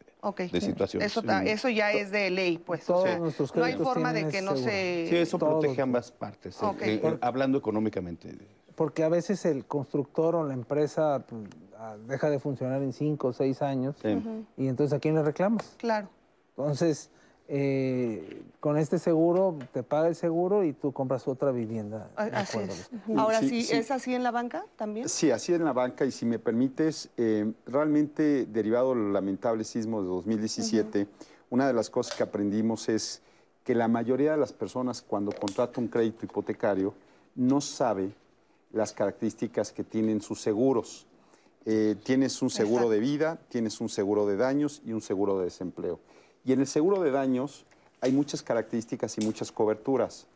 de 0.51 0.61
situaciones. 0.61 1.11
Eso, 1.11 1.23
ta- 1.23 1.43
Mm. 1.43 1.47
eso 1.47 1.69
ya 1.69 1.93
es 1.93 2.11
de 2.11 2.29
ley, 2.31 2.59
pues. 2.59 2.83
o 2.91 2.95
Todos 2.95 3.05
sea, 3.05 3.19
nuestros 3.19 3.55
no 3.55 3.65
hay 3.65 3.75
forma 3.77 4.13
de 4.13 4.25
tienen 4.25 4.33
que 4.33 4.43
no 4.43 4.51
seguro. 4.57 4.71
se... 4.73 5.07
Sí, 5.09 5.17
eso 5.17 5.39
Todos, 5.39 5.53
protege 5.63 5.81
ambas 5.83 6.11
partes, 6.11 6.59
eh, 6.63 7.01
eh, 7.03 7.19
hablando 7.21 7.57
económicamente. 7.59 8.37
Porque 8.75 9.05
a 9.05 9.09
veces 9.09 9.45
el 9.47 9.65
constructor 9.67 10.35
o 10.35 10.45
la 10.47 10.55
empresa 10.55 11.25
pues, 11.29 11.43
ah, 11.79 11.97
deja 12.07 12.31
de 12.31 12.39
funcionar 12.41 12.83
en 12.83 12.93
cinco 12.93 13.29
o 13.29 13.33
seis 13.33 13.63
años. 13.63 13.97
Sí. 14.03 14.19
Y 14.57 14.67
entonces, 14.69 14.97
¿a 14.97 15.01
quién 15.01 15.15
le 15.15 15.23
reclamas? 15.23 15.75
Claro. 15.79 16.09
Entonces, 16.57 17.11
eh, 17.53 18.43
con 18.61 18.79
este 18.79 19.01
seguro, 19.01 19.59
te 19.73 19.83
paga 19.83 20.07
el 20.07 20.15
seguro 20.15 20.63
y 20.63 20.73
tú 20.73 20.93
compras 20.93 21.27
otra 21.27 21.51
vivienda. 21.51 22.09
Así 22.15 22.59
es. 22.59 22.89
Ahora 23.17 23.41
Sí, 23.41 23.49
sí, 23.49 23.63
sí. 23.65 23.75
¿es 23.75 23.91
así 23.91 24.15
en 24.15 24.23
la 24.23 24.31
banca 24.31 24.67
también? 24.77 25.09
Sí, 25.09 25.33
así 25.33 25.53
en 25.53 25.65
la 25.65 25.73
banca 25.73 26.05
y 26.05 26.13
si 26.13 26.27
me 26.27 26.39
permites, 26.39 27.11
eh, 27.17 27.53
realmente 27.67 28.47
derivado 28.47 28.95
del 28.95 29.13
lamentable 29.13 29.65
sismo 29.65 30.01
de 30.01 30.07
2017, 30.09 31.09
una 31.51 31.67
de 31.67 31.73
las 31.73 31.91
cosas 31.91 32.17
que 32.17 32.23
aprendimos 32.23 32.89
es 32.89 33.21
que 33.65 33.75
la 33.75 33.89
mayoría 33.89 34.31
de 34.31 34.39
las 34.39 34.53
personas 34.53 35.03
cuando 35.03 35.33
contrata 35.33 35.81
un 35.81 35.89
crédito 35.89 36.25
hipotecario 36.27 36.95
no 37.35 37.61
sabe 37.61 38.13
las 38.73 38.93
características 38.93 39.73
que 39.73 39.83
tienen 39.83 40.21
sus 40.21 40.41
seguros. 40.41 41.09
Eh, 41.67 41.97
tienes 42.05 42.41
un 42.43 42.51
seguro 42.51 42.89
de 42.89 43.01
vida, 43.01 43.41
tienes 43.49 43.81
un 43.81 43.89
seguro 43.89 44.25
de 44.25 44.37
daños 44.37 44.83
y 44.87 44.93
un 44.93 45.01
seguro 45.01 45.39
de 45.41 45.47
desempleo. 45.47 45.99
Y 46.45 46.53
en 46.53 46.61
el 46.61 46.67
seguro 46.67 47.01
de 47.03 47.11
daños 47.11 47.65
hay 48.01 48.13
muchas 48.13 48.43
características 48.43 49.19
y 49.19 49.25
muchas 49.25 49.53
coberturas 49.53 50.27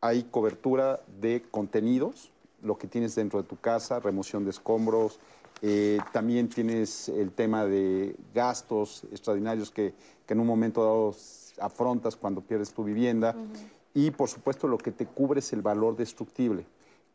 hay 0.00 0.24
cobertura 0.24 1.00
de 1.20 1.42
contenidos, 1.50 2.30
lo 2.62 2.78
que 2.78 2.86
tienes 2.86 3.14
dentro 3.14 3.42
de 3.42 3.48
tu 3.48 3.56
casa, 3.56 4.00
remoción 4.00 4.44
de 4.44 4.50
escombros, 4.50 5.18
eh, 5.62 5.98
también 6.12 6.48
tienes 6.48 7.08
el 7.08 7.32
tema 7.32 7.64
de 7.64 8.14
gastos 8.32 9.04
extraordinarios 9.10 9.70
que, 9.70 9.94
que 10.26 10.34
en 10.34 10.40
un 10.40 10.46
momento 10.46 10.82
dado 10.82 11.16
afrontas 11.60 12.14
cuando 12.14 12.40
pierdes 12.40 12.72
tu 12.72 12.84
vivienda 12.84 13.34
y 13.92 14.12
por 14.12 14.28
supuesto 14.28 14.68
lo 14.68 14.78
que 14.78 14.92
te 14.92 15.06
cubre 15.06 15.40
es 15.40 15.52
el 15.52 15.62
valor 15.62 15.96
destructible. 15.96 16.64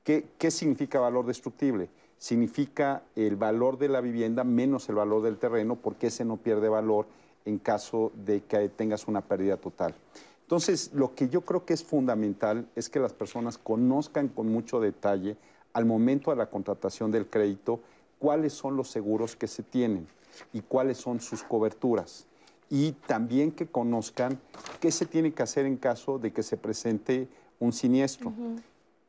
¿Qué, 0.04 0.26
qué 0.38 0.52
significa 0.52 1.00
valor 1.00 1.26
destructible? 1.26 1.88
Significa 2.18 3.04
el 3.16 3.38
valor 3.38 3.78
de 3.78 3.88
la 3.88 4.02
vivienda 4.02 4.44
menos 4.44 4.90
el 4.90 4.96
valor 4.96 5.22
del 5.22 5.38
terreno 5.38 5.78
porque 5.78 6.08
ese 6.08 6.26
no 6.26 6.36
pierde 6.36 6.68
valor 6.68 7.06
en 7.46 7.60
caso 7.60 8.12
de 8.26 8.42
que 8.44 8.70
tengas 8.70 9.08
una 9.08 9.22
pérdida 9.22 9.58
total. 9.58 9.94
Entonces, 10.42 10.92
lo 10.94 11.16
que 11.16 11.30
yo 11.30 11.42
creo 11.42 11.66
que 11.66 11.74
es 11.74 11.84
fundamental 11.84 12.68
es 12.76 12.90
que 12.90 13.00
las 13.00 13.14
personas 13.14 13.58
conozcan 13.58 14.28
con 14.28 14.52
mucho 14.52 14.80
detalle 14.80 15.38
al 15.74 15.86
momento 15.86 16.32
de 16.32 16.38
la 16.38 16.50
contratación 16.50 17.12
del 17.12 17.28
crédito 17.28 17.80
cuáles 18.20 18.54
son 18.54 18.78
los 18.78 18.90
seguros 18.90 19.36
que 19.36 19.48
se 19.48 19.64
tienen 19.64 20.08
y 20.52 20.62
cuáles 20.62 20.98
son 20.98 21.20
sus 21.20 21.44
coberturas. 21.44 22.26
Y 22.70 22.94
también 23.08 23.52
que 23.52 23.68
conozcan 23.68 24.40
qué 24.80 24.92
se 24.92 25.06
tiene 25.06 25.34
que 25.34 25.44
hacer 25.44 25.66
en 25.66 25.78
caso 25.78 26.20
de 26.20 26.32
que 26.32 26.44
se 26.44 26.58
presente 26.58 27.28
un 27.60 27.74
siniestro, 27.74 28.34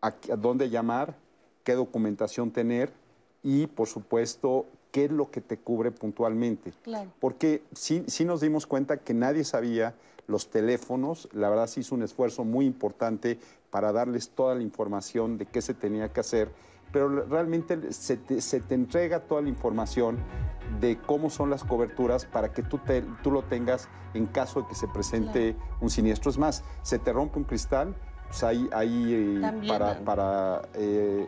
a, 0.00 0.08
a 0.08 0.36
dónde 0.36 0.70
llamar, 0.70 1.16
qué 1.62 1.74
documentación 1.74 2.50
tener 2.50 2.92
y, 3.42 3.66
por 3.66 3.88
supuesto, 3.88 4.66
qué 4.94 5.06
es 5.06 5.10
lo 5.10 5.28
que 5.28 5.40
te 5.40 5.56
cubre 5.58 5.90
puntualmente. 5.90 6.72
Claro. 6.84 7.10
Porque 7.18 7.64
sí, 7.72 8.04
sí 8.06 8.24
nos 8.24 8.40
dimos 8.40 8.64
cuenta 8.64 8.98
que 8.98 9.12
nadie 9.12 9.42
sabía 9.42 9.96
los 10.28 10.50
teléfonos, 10.50 11.28
la 11.32 11.50
verdad 11.50 11.66
se 11.66 11.80
hizo 11.80 11.96
un 11.96 12.04
esfuerzo 12.04 12.44
muy 12.44 12.64
importante 12.64 13.40
para 13.70 13.90
darles 13.90 14.28
toda 14.30 14.54
la 14.54 14.62
información 14.62 15.36
de 15.36 15.46
qué 15.46 15.60
se 15.62 15.74
tenía 15.74 16.12
que 16.12 16.20
hacer, 16.20 16.48
pero 16.92 17.08
realmente 17.26 17.92
se 17.92 18.16
te, 18.16 18.40
se 18.40 18.60
te 18.60 18.76
entrega 18.76 19.18
toda 19.18 19.42
la 19.42 19.48
información 19.48 20.16
de 20.80 20.96
cómo 20.96 21.28
son 21.28 21.50
las 21.50 21.64
coberturas 21.64 22.24
para 22.24 22.52
que 22.52 22.62
tú, 22.62 22.78
te- 22.78 23.02
tú 23.24 23.32
lo 23.32 23.42
tengas 23.42 23.88
en 24.14 24.26
caso 24.26 24.62
de 24.62 24.68
que 24.68 24.76
se 24.76 24.86
presente 24.86 25.56
un 25.80 25.90
siniestro. 25.90 26.30
Es 26.30 26.38
más, 26.38 26.62
se 26.82 27.00
te 27.00 27.12
rompe 27.12 27.36
un 27.40 27.44
cristal, 27.44 27.96
pues 28.28 28.44
hay, 28.44 28.68
hay, 28.72 29.12
eh, 29.12 29.40
para, 30.04 30.62
eh, 30.74 31.26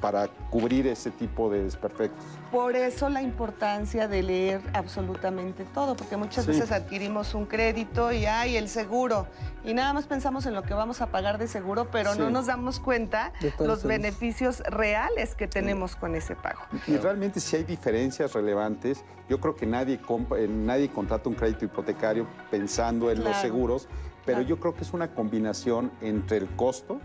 para 0.00 0.28
cubrir 0.50 0.86
ese 0.86 1.10
tipo 1.10 1.50
de 1.50 1.64
desperfectos. 1.64 2.24
Por 2.50 2.76
eso 2.76 3.08
la 3.08 3.22
importancia 3.22 4.08
de 4.08 4.22
leer 4.22 4.60
absolutamente 4.74 5.64
todo, 5.64 5.96
porque 5.96 6.16
muchas 6.16 6.44
Sí. 6.44 6.52
veces 6.52 6.70
adquirimos 6.72 7.34
un 7.34 7.46
crédito 7.46 8.12
y 8.12 8.26
hay 8.26 8.56
el 8.56 8.68
seguro 8.68 9.26
y 9.64 9.74
nada 9.74 9.92
más 9.92 10.06
pensamos 10.06 10.44
en 10.46 10.54
lo 10.54 10.62
que 10.62 10.74
vamos 10.74 11.00
a 11.00 11.06
pagar 11.06 11.38
de 11.38 11.48
seguro, 11.48 11.88
pero 11.90 12.14
no 12.14 12.26
Sí. 12.26 12.32
nos 12.32 12.46
damos 12.46 12.78
cuenta 12.80 13.32
el 13.40 13.52
los 13.66 13.84
beneficios 13.84 14.60
reales 14.60 15.34
que 15.34 15.46
tenemos 15.48 15.96
con 15.96 16.14
ese 16.14 16.36
pago. 16.36 16.60
Y 16.86 16.96
realmente 16.96 17.40
si 17.40 17.56
hay 17.56 17.64
diferencias 17.64 18.32
relevantes, 18.34 19.04
yo 19.28 19.40
creo 19.40 19.54
que 19.56 19.66
nadie, 19.66 19.98
eh, 20.36 20.48
nadie 20.48 20.88
contrata 20.90 21.28
un 21.28 21.34
crédito 21.34 21.64
hipotecario 21.64 22.26
pensando 22.50 23.10
en 23.10 23.18
los 23.18 23.28
Claro, 23.28 23.40
seguros, 23.40 23.88
pero 24.26 24.38
claro. 24.38 24.48
yo 24.48 24.60
creo 24.60 24.74
que 24.74 24.82
es 24.82 24.92
una 24.92 25.14
combinación 25.14 25.90
entre 26.00 26.36
el 26.36 26.48
costo, 26.56 27.00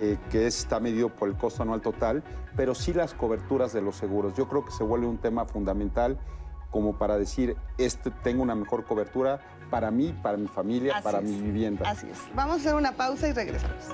eh, 0.00 0.18
que 0.30 0.46
está 0.46 0.80
medido 0.80 1.08
por 1.08 1.28
el 1.28 1.36
costo 1.36 1.62
anual 1.62 1.80
total, 1.80 2.22
pero 2.56 2.74
sí 2.74 2.92
las 2.92 3.14
coberturas 3.14 3.72
de 3.72 3.82
los 3.82 3.96
seguros. 3.96 4.34
Yo 4.34 4.48
creo 4.48 4.64
que 4.64 4.72
se 4.72 4.84
vuelve 4.84 5.06
un 5.06 5.18
tema 5.18 5.44
fundamental 5.44 6.18
como 6.70 6.98
para 6.98 7.16
decir, 7.16 7.56
este, 7.78 8.10
tengo 8.10 8.42
una 8.42 8.54
mejor 8.54 8.84
cobertura 8.84 9.40
para 9.70 9.90
mí, 9.90 10.14
para 10.22 10.36
mi 10.36 10.48
familia, 10.48 10.94
Así 10.96 11.04
para 11.04 11.18
es. 11.18 11.24
mi 11.24 11.40
vivienda. 11.40 11.88
Así 11.88 12.06
es. 12.10 12.18
Vamos 12.34 12.56
a 12.56 12.60
hacer 12.60 12.74
una 12.74 12.92
pausa 12.92 13.28
y 13.28 13.32
regresamos. 13.32 13.84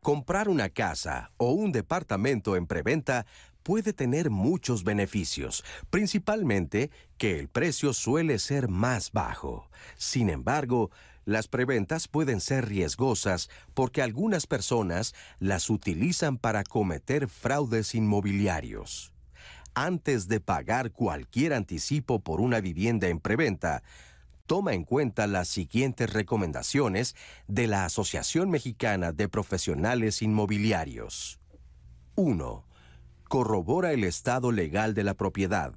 Comprar 0.00 0.48
una 0.50 0.68
casa 0.68 1.30
o 1.38 1.52
un 1.52 1.72
departamento 1.72 2.56
en 2.56 2.66
preventa 2.66 3.24
puede 3.62 3.94
tener 3.94 4.28
muchos 4.28 4.84
beneficios, 4.84 5.64
principalmente 5.88 6.90
que 7.16 7.38
el 7.40 7.48
precio 7.48 7.94
suele 7.94 8.38
ser 8.38 8.68
más 8.68 9.12
bajo. 9.12 9.70
Sin 9.96 10.28
embargo, 10.28 10.90
las 11.24 11.48
preventas 11.48 12.08
pueden 12.08 12.40
ser 12.40 12.68
riesgosas 12.68 13.48
porque 13.74 14.02
algunas 14.02 14.46
personas 14.46 15.14
las 15.38 15.70
utilizan 15.70 16.38
para 16.38 16.64
cometer 16.64 17.28
fraudes 17.28 17.94
inmobiliarios. 17.94 19.12
Antes 19.74 20.28
de 20.28 20.40
pagar 20.40 20.92
cualquier 20.92 21.52
anticipo 21.52 22.20
por 22.20 22.40
una 22.40 22.60
vivienda 22.60 23.08
en 23.08 23.18
preventa, 23.18 23.82
toma 24.46 24.74
en 24.74 24.84
cuenta 24.84 25.26
las 25.26 25.48
siguientes 25.48 26.12
recomendaciones 26.12 27.16
de 27.48 27.66
la 27.66 27.84
Asociación 27.84 28.50
Mexicana 28.50 29.12
de 29.12 29.28
Profesionales 29.28 30.22
Inmobiliarios. 30.22 31.40
1. 32.14 32.64
Corrobora 33.34 33.92
el 33.92 34.04
estado 34.04 34.52
legal 34.52 34.94
de 34.94 35.02
la 35.02 35.14
propiedad. 35.14 35.72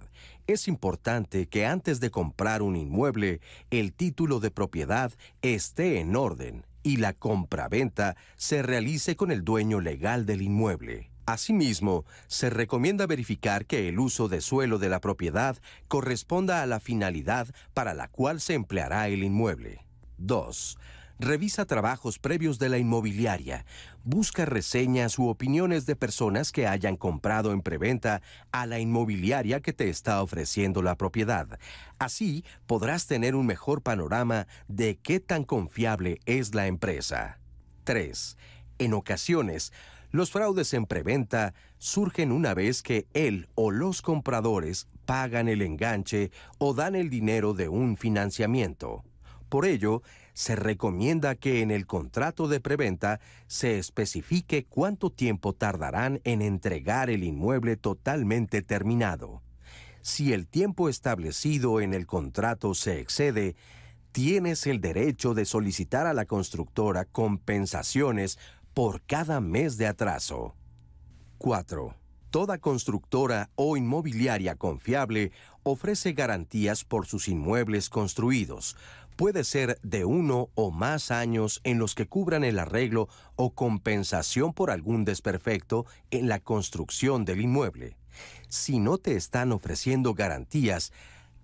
Es 0.46 0.68
importante 0.68 1.48
que 1.48 1.66
antes 1.66 2.00
de 2.00 2.12
comprar 2.12 2.62
un 2.62 2.76
inmueble, 2.76 3.42
el 3.72 3.94
título 3.94 4.40
de 4.40 4.52
propiedad 4.52 5.12
esté 5.42 6.00
en 6.00 6.16
orden 6.16 6.68
y 6.84 6.98
la 6.98 7.14
compraventa 7.14 8.16
se 8.36 8.62
realice 8.62 9.16
con 9.16 9.32
el 9.32 9.44
dueño 9.44 9.82
legal 9.82 10.28
del 10.28 10.44
inmueble. 10.44 11.10
Asimismo, 11.26 12.06
se 12.28 12.52
recomienda 12.52 13.08
verificar 13.08 13.66
que 13.66 13.90
el 13.90 13.98
uso 13.98 14.28
de 14.28 14.42
suelo 14.42 14.78
de 14.78 14.90
la 14.90 15.02
propiedad 15.02 15.58
corresponda 15.88 16.62
a 16.62 16.68
la 16.68 16.80
finalidad 16.80 17.48
para 17.74 17.96
la 17.96 18.08
cual 18.08 18.40
se 18.40 18.54
empleará 18.54 19.08
el 19.08 19.24
inmueble. 19.24 19.84
2. 20.20 20.78
Revisa 21.20 21.66
trabajos 21.66 22.20
previos 22.20 22.60
de 22.60 22.70
la 22.70 22.78
inmobiliaria. 22.78 23.66
Busca 24.04 24.46
reseñas 24.46 25.18
u 25.18 25.30
opiniones 25.30 25.88
de 25.88 25.96
personas 25.96 26.52
que 26.52 26.68
hayan 26.68 26.96
comprado 26.96 27.54
en 27.54 27.64
preventa 27.64 28.22
a 28.52 28.68
la 28.68 28.80
inmobiliaria 28.80 29.60
que 29.60 29.74
te 29.74 29.90
está 29.90 30.22
ofreciendo 30.22 30.84
la 30.84 30.96
propiedad. 30.96 31.60
Así 31.98 32.46
podrás 32.68 33.08
tener 33.08 33.34
un 33.34 33.48
mejor 33.48 33.82
panorama 33.82 34.46
de 34.68 34.98
qué 34.98 35.20
tan 35.20 35.44
confiable 35.44 36.20
es 36.28 36.54
la 36.54 36.68
empresa. 36.68 37.40
3. 37.84 38.38
En 38.78 38.94
ocasiones, 38.94 39.74
Los 40.10 40.32
fraudes 40.32 40.74
en 40.74 40.86
preventa 40.86 41.54
surgen 41.80 42.32
una 42.32 42.54
vez 42.54 42.82
que 42.82 43.08
él 43.14 43.50
o 43.56 43.72
los 43.72 44.02
compradores 44.02 44.88
pagan 45.06 45.50
el 45.50 45.62
enganche 45.62 46.32
o 46.60 46.74
dan 46.74 46.96
el 46.96 47.10
dinero 47.10 47.54
de 47.54 47.68
un 47.68 47.98
financiamiento. 47.98 49.04
Por 49.50 49.66
ello, 49.66 50.02
se 50.38 50.56
recomienda 50.56 51.34
que 51.34 51.64
en 51.64 51.72
el 51.72 51.88
contrato 51.88 52.48
de 52.48 52.60
preventa 52.60 53.20
se 53.48 53.80
especifique 53.80 54.66
cuánto 54.66 55.10
tiempo 55.10 55.54
tardarán 55.54 56.22
en 56.26 56.44
entregar 56.44 57.10
el 57.10 57.24
inmueble 57.24 57.76
totalmente 57.76 58.62
terminado. 58.62 59.42
Si 60.04 60.34
el 60.34 60.46
tiempo 60.46 60.90
establecido 60.90 61.82
en 61.82 61.96
el 61.96 62.06
contrato 62.06 62.76
se 62.76 63.00
excede, 63.00 63.56
tienes 64.12 64.68
el 64.68 64.80
derecho 64.80 65.34
de 65.34 65.44
solicitar 65.44 66.06
a 66.06 66.14
la 66.14 66.26
constructora 66.26 67.06
compensaciones 67.06 68.38
por 68.76 69.02
cada 69.02 69.42
mes 69.42 69.78
de 69.78 69.88
atraso. 69.88 70.54
4. 71.40 71.96
Toda 72.30 72.60
constructora 72.60 73.50
o 73.56 73.76
inmobiliaria 73.76 74.54
confiable 74.54 75.32
ofrece 75.64 76.14
garantías 76.14 76.84
por 76.84 77.08
sus 77.08 77.28
inmuebles 77.28 77.90
construidos, 77.90 78.76
puede 79.18 79.44
ser 79.44 79.80
de 79.82 80.06
uno 80.06 80.50
o 80.54 80.72
más 80.72 81.12
años 81.12 81.60
en 81.64 81.80
los 81.80 81.96
que 81.96 82.08
cubran 82.08 82.44
el 82.44 82.60
arreglo 82.60 83.10
o 83.36 83.54
compensación 83.54 84.54
por 84.54 84.72
algún 84.72 85.04
desperfecto 85.04 85.86
en 86.12 86.30
la 86.30 86.40
construcción 86.40 87.26
del 87.26 87.42
inmueble. 87.42 87.98
Si 88.48 88.80
no 88.80 89.00
te 89.00 89.16
están 89.16 89.52
ofreciendo 89.52 90.14
garantías, 90.14 90.94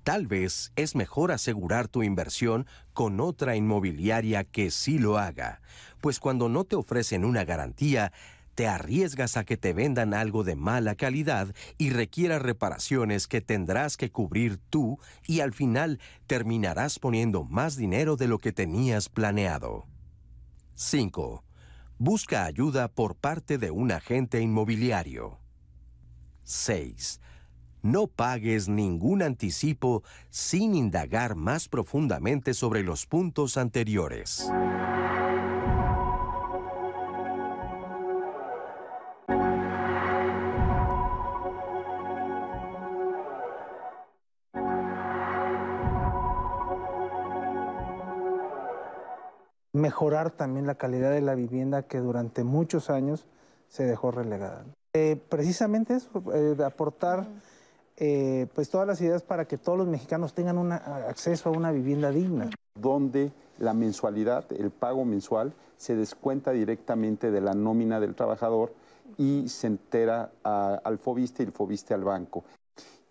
tal 0.03 0.27
vez 0.27 0.71
es 0.75 0.95
mejor 0.95 1.31
asegurar 1.31 1.87
tu 1.87 2.03
inversión 2.03 2.67
con 2.93 3.19
otra 3.19 3.55
inmobiliaria 3.55 4.43
que 4.43 4.69
sí 4.69 4.99
lo 4.99 5.17
haga, 5.17 5.59
pues 5.99 6.19
cuando 6.19 6.49
no 6.49 6.65
te 6.65 6.75
ofrecen 6.75 7.25
una 7.25 7.43
garantía, 7.43 8.13
te 8.55 8.67
arriesgas 8.67 9.37
a 9.37 9.43
que 9.43 9.57
te 9.57 9.73
vendan 9.73 10.13
algo 10.13 10.43
de 10.43 10.55
mala 10.55 10.95
calidad 10.95 11.53
y 11.77 11.89
requiera 11.89 12.39
reparaciones 12.39 13.27
que 13.27 13.41
tendrás 13.41 13.97
que 13.97 14.11
cubrir 14.11 14.59
tú 14.69 14.99
y 15.25 15.39
al 15.39 15.53
final 15.53 15.99
terminarás 16.27 16.99
poniendo 16.99 17.43
más 17.43 17.75
dinero 17.75 18.15
de 18.15 18.27
lo 18.27 18.39
que 18.39 18.51
tenías 18.51 19.09
planeado. 19.09 19.85
5. 20.75 21.43
Busca 21.97 22.45
ayuda 22.45 22.87
por 22.87 23.15
parte 23.15 23.57
de 23.57 23.71
un 23.71 23.91
agente 23.91 24.41
inmobiliario. 24.41 25.39
6. 26.43 27.21
No 27.81 28.07
pagues 28.07 28.69
ningún 28.69 29.21
anticipo 29.21 30.03
sin 30.29 30.73
indagar 30.73 31.35
más 31.35 31.67
profundamente 31.67 32.53
sobre 32.53 32.81
los 32.81 33.05
puntos 33.05 33.57
anteriores. 33.57 34.49
Mejorar 49.93 50.31
también 50.31 50.65
la 50.65 50.73
calidad 50.73 51.11
de 51.11 51.21
la 51.21 51.35
vivienda 51.35 51.83
que 51.83 51.99
durante 51.99 52.43
muchos 52.43 52.89
años 52.89 53.27
se 53.67 53.83
dejó 53.83 54.09
relegada. 54.09 54.65
Eh, 54.93 55.21
precisamente 55.29 55.93
eso, 55.93 56.09
eh, 56.33 56.57
aportar 56.65 57.27
eh, 57.97 58.47
pues 58.55 58.71
todas 58.71 58.87
las 58.87 58.99
ideas 59.01 59.21
para 59.21 59.45
que 59.45 59.59
todos 59.59 59.77
los 59.77 59.87
mexicanos 59.87 60.33
tengan 60.33 60.57
una, 60.57 60.77
acceso 61.07 61.49
a 61.49 61.51
una 61.51 61.71
vivienda 61.71 62.09
digna. 62.09 62.49
Donde 62.73 63.31
la 63.59 63.75
mensualidad, 63.75 64.45
el 64.51 64.71
pago 64.71 65.05
mensual, 65.05 65.53
se 65.77 65.95
descuenta 65.95 66.51
directamente 66.53 67.29
de 67.29 67.41
la 67.41 67.53
nómina 67.53 67.99
del 67.99 68.15
trabajador 68.15 68.73
y 69.19 69.47
se 69.47 69.67
entera 69.67 70.31
al 70.43 70.97
FOBISTE 70.97 71.43
y 71.43 71.45
el 71.45 71.51
FOBISTE 71.51 71.93
al 71.93 72.03
banco. 72.03 72.43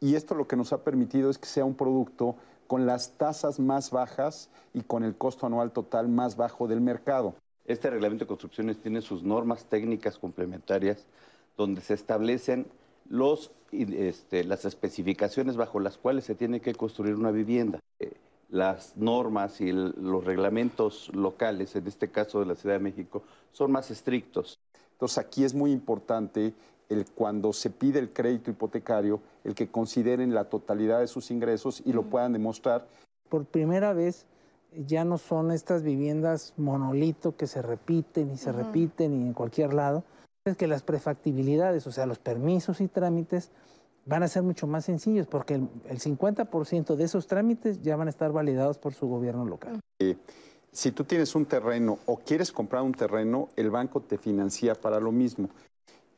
Y 0.01 0.17
esto 0.17 0.35
lo 0.35 0.49
que 0.49 0.57
nos 0.57 0.73
ha 0.73 0.83
permitido 0.83 1.31
es 1.31 1.39
que 1.39 1.47
sea 1.47 1.65
un 1.65 1.75
producto 1.75 2.35
con 2.73 2.87
las 2.87 3.19
tasas 3.19 3.61
más 3.61 3.91
bajas 3.91 4.49
y 4.73 4.81
con 4.81 5.05
el 5.05 5.15
costo 5.15 5.45
anual 5.45 5.73
total 5.73 6.09
más 6.09 6.39
bajo 6.39 6.69
del 6.69 6.81
mercado. 6.81 7.35
Este 7.67 7.91
reglamento 7.91 8.25
de 8.25 8.29
construcciones 8.29 8.79
tiene 8.79 9.03
sus 9.03 9.23
normas 9.23 9.67
técnicas 9.67 10.17
complementarias 10.17 11.05
donde 11.59 11.83
se 11.83 11.93
establecen 11.93 12.65
los, 13.11 13.51
este, 13.73 14.45
las 14.45 14.65
especificaciones 14.65 15.59
bajo 15.59 15.81
las 15.81 15.99
cuales 15.99 16.25
se 16.25 16.35
tiene 16.35 16.61
que 16.61 16.75
construir 16.75 17.15
una 17.15 17.31
vivienda. 17.31 17.79
Eh, 17.99 18.15
las 18.49 18.97
normas 18.97 19.61
y 19.61 19.71
los 19.71 20.25
reglamentos 20.25 21.11
locales, 21.15 21.77
en 21.77 21.87
este 21.87 22.09
caso 22.09 22.41
de 22.41 22.47
la 22.47 22.55
Ciudad 22.55 22.77
de 22.77 22.85
México, 22.85 23.23
son 23.53 23.71
más 23.71 23.91
estrictos. 23.91 24.59
Entonces 24.93 25.19
aquí 25.19 25.45
es 25.45 25.53
muy 25.53 25.73
importante 25.73 26.55
el, 26.89 27.07
cuando 27.07 27.53
se 27.53 27.71
pide 27.71 27.99
el 27.99 28.13
crédito 28.13 28.51
hipotecario, 28.51 29.21
el 29.45 29.55
que 29.55 29.69
consideren 29.69 30.35
la 30.35 30.45
totalidad 30.45 31.01
de 31.01 31.07
sus 31.07 31.31
ingresos 31.31 31.83
y 31.85 31.93
lo 31.93 32.05
puedan 32.05 32.33
demostrar. 32.33 32.87
Por 33.29 33.45
primera 33.45 33.93
vez 33.93 34.27
ya 34.87 35.05
no 35.05 35.19
son 35.19 35.51
estas 35.51 35.83
viviendas 35.83 36.55
monolito 36.57 37.37
que 37.37 37.47
se 37.47 37.63
repiten 37.63 38.31
y 38.31 38.37
se 38.37 38.53
repiten 38.53 39.13
y 39.13 39.27
en 39.27 39.33
cualquier 39.35 39.75
lado. 39.75 40.05
Es 40.45 40.57
que 40.57 40.67
las 40.67 40.83
prefactibilidades, 40.83 41.87
o 41.87 41.93
sea, 41.93 42.07
los 42.07 42.19
permisos 42.19 42.81
y 42.81 42.89
trámites, 42.89 43.51
van 44.07 44.23
a 44.23 44.29
ser 44.29 44.43
mucho 44.43 44.67
más 44.67 44.85
sencillos 44.85 45.27
porque 45.27 45.55
el, 45.55 46.01
50% 46.01 46.97
de 46.97 47.05
esos 47.05 47.27
trámites 47.27 47.81
ya 47.83 47.97
van 47.97 48.09
a 48.09 48.11
estar 48.11 48.33
validados 48.33 48.79
por 48.79 48.95
su 48.95 49.07
gobierno 49.07 49.45
local. 49.45 49.79
Eh, 50.01 50.17
si 50.73 50.91
tú 50.91 51.05
tienes 51.05 51.35
un 51.35 51.47
terreno 51.47 51.99
o 52.07 52.17
quieres 52.17 52.51
comprar 52.51 52.83
un 52.83 52.93
terreno, 52.93 53.51
el 53.57 53.71
banco 53.71 54.01
te 54.01 54.19
financia 54.19 54.75
para 54.75 54.99
lo 54.99 55.13
mismo 55.13 55.49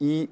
y 0.05 0.28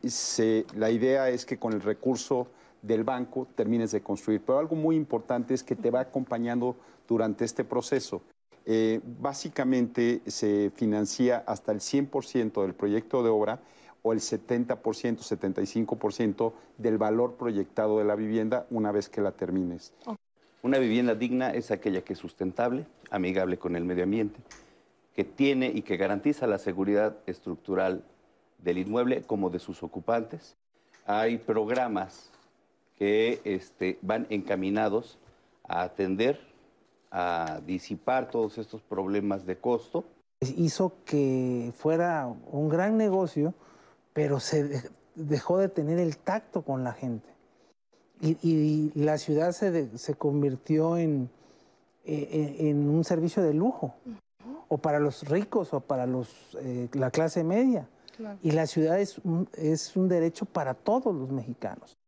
la 0.74 0.90
idea 0.90 1.30
es 1.30 1.46
que 1.46 1.58
con 1.58 1.72
el 1.72 1.80
recurso 1.80 2.46
del 2.82 3.04
banco 3.04 3.48
termines 3.54 3.90
de 3.92 4.02
construir. 4.02 4.42
Pero 4.44 4.58
algo 4.58 4.76
muy 4.76 4.96
importante 4.96 5.54
es 5.54 5.62
que 5.62 5.74
te 5.74 5.90
va 5.90 6.00
acompañando 6.00 6.76
durante 7.08 7.46
este 7.46 7.64
proceso. 7.64 8.20
Eh, 8.66 9.00
básicamente 9.18 10.20
se 10.26 10.70
financia 10.76 11.42
hasta 11.46 11.72
el 11.72 11.80
100% 11.80 12.60
del 12.60 12.74
proyecto 12.74 13.22
de 13.22 13.30
obra 13.30 13.60
o 14.02 14.12
el 14.12 14.20
70%, 14.20 14.76
75% 14.76 16.52
del 16.76 16.98
valor 16.98 17.36
proyectado 17.36 17.98
de 17.98 18.04
la 18.04 18.14
vivienda 18.14 18.66
una 18.68 18.92
vez 18.92 19.08
que 19.08 19.22
la 19.22 19.32
termines. 19.32 19.94
Una 20.62 20.78
vivienda 20.78 21.14
digna 21.14 21.50
es 21.50 21.70
aquella 21.70 22.02
que 22.02 22.12
es 22.12 22.18
sustentable, 22.18 22.84
amigable 23.10 23.58
con 23.58 23.74
el 23.74 23.86
medio 23.86 24.04
ambiente, 24.04 24.38
que 25.14 25.24
tiene 25.24 25.72
y 25.74 25.80
que 25.80 25.96
garantiza 25.96 26.46
la 26.46 26.58
seguridad 26.58 27.16
estructural 27.26 28.04
del 28.62 28.78
inmueble 28.78 29.22
como 29.22 29.50
de 29.50 29.58
sus 29.58 29.82
ocupantes. 29.82 30.56
Hay 31.06 31.38
programas 31.38 32.30
que 32.96 33.40
este, 33.44 33.98
van 34.02 34.26
encaminados 34.30 35.18
a 35.64 35.82
atender, 35.82 36.40
a 37.10 37.60
disipar 37.66 38.30
todos 38.30 38.58
estos 38.58 38.82
problemas 38.82 39.44
de 39.44 39.56
costo. 39.56 40.04
Hizo 40.40 40.92
que 41.04 41.72
fuera 41.76 42.26
un 42.50 42.68
gran 42.68 42.96
negocio, 42.96 43.54
pero 44.12 44.40
se 44.40 44.90
dejó 45.14 45.58
de 45.58 45.68
tener 45.68 45.98
el 45.98 46.16
tacto 46.16 46.62
con 46.62 46.84
la 46.84 46.92
gente. 46.92 47.28
Y, 48.20 48.92
la 48.94 49.18
ciudad 49.18 49.50
se, 49.50 49.98
se 49.98 50.14
convirtió 50.14 50.96
en, 50.96 51.28
e, 52.04 52.14
e, 52.60 52.70
en, 52.70 52.88
un 52.88 53.02
servicio 53.02 53.42
de 53.42 53.52
lujo, 53.52 53.94
o 54.68 54.78
para 54.78 55.00
los 55.00 55.28
ricos 55.28 55.74
o 55.74 55.80
para 55.80 56.06
los, 56.06 56.56
eh, 56.60 56.88
la 56.92 57.10
clase 57.10 57.42
media. 57.42 57.88
Y 58.42 58.50
la 58.52 58.66
ciudad 58.66 59.00
es 59.00 59.18
un, 59.18 59.48
es 59.54 59.96
un 59.96 60.08
derecho 60.08 60.44
para 60.44 60.74
todos 60.74 61.14
los 61.14 61.30
mexicanos. 61.30 61.98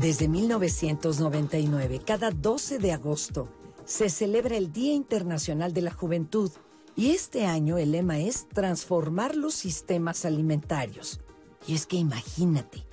Desde 0.00 0.28
1999, 0.28 2.00
cada 2.04 2.30
12 2.30 2.78
de 2.78 2.92
agosto, 2.92 3.48
se 3.84 4.08
celebra 4.10 4.56
el 4.56 4.72
Día 4.72 4.92
Internacional 4.92 5.72
de 5.72 5.80
la 5.80 5.90
Juventud 5.90 6.50
y 6.96 7.10
este 7.10 7.46
año 7.46 7.78
el 7.78 7.92
lema 7.92 8.18
es 8.18 8.48
transformar 8.48 9.36
los 9.36 9.54
sistemas 9.54 10.24
alimentarios. 10.24 11.20
Y 11.66 11.74
es 11.74 11.86
que 11.86 11.96
imagínate 11.96 12.84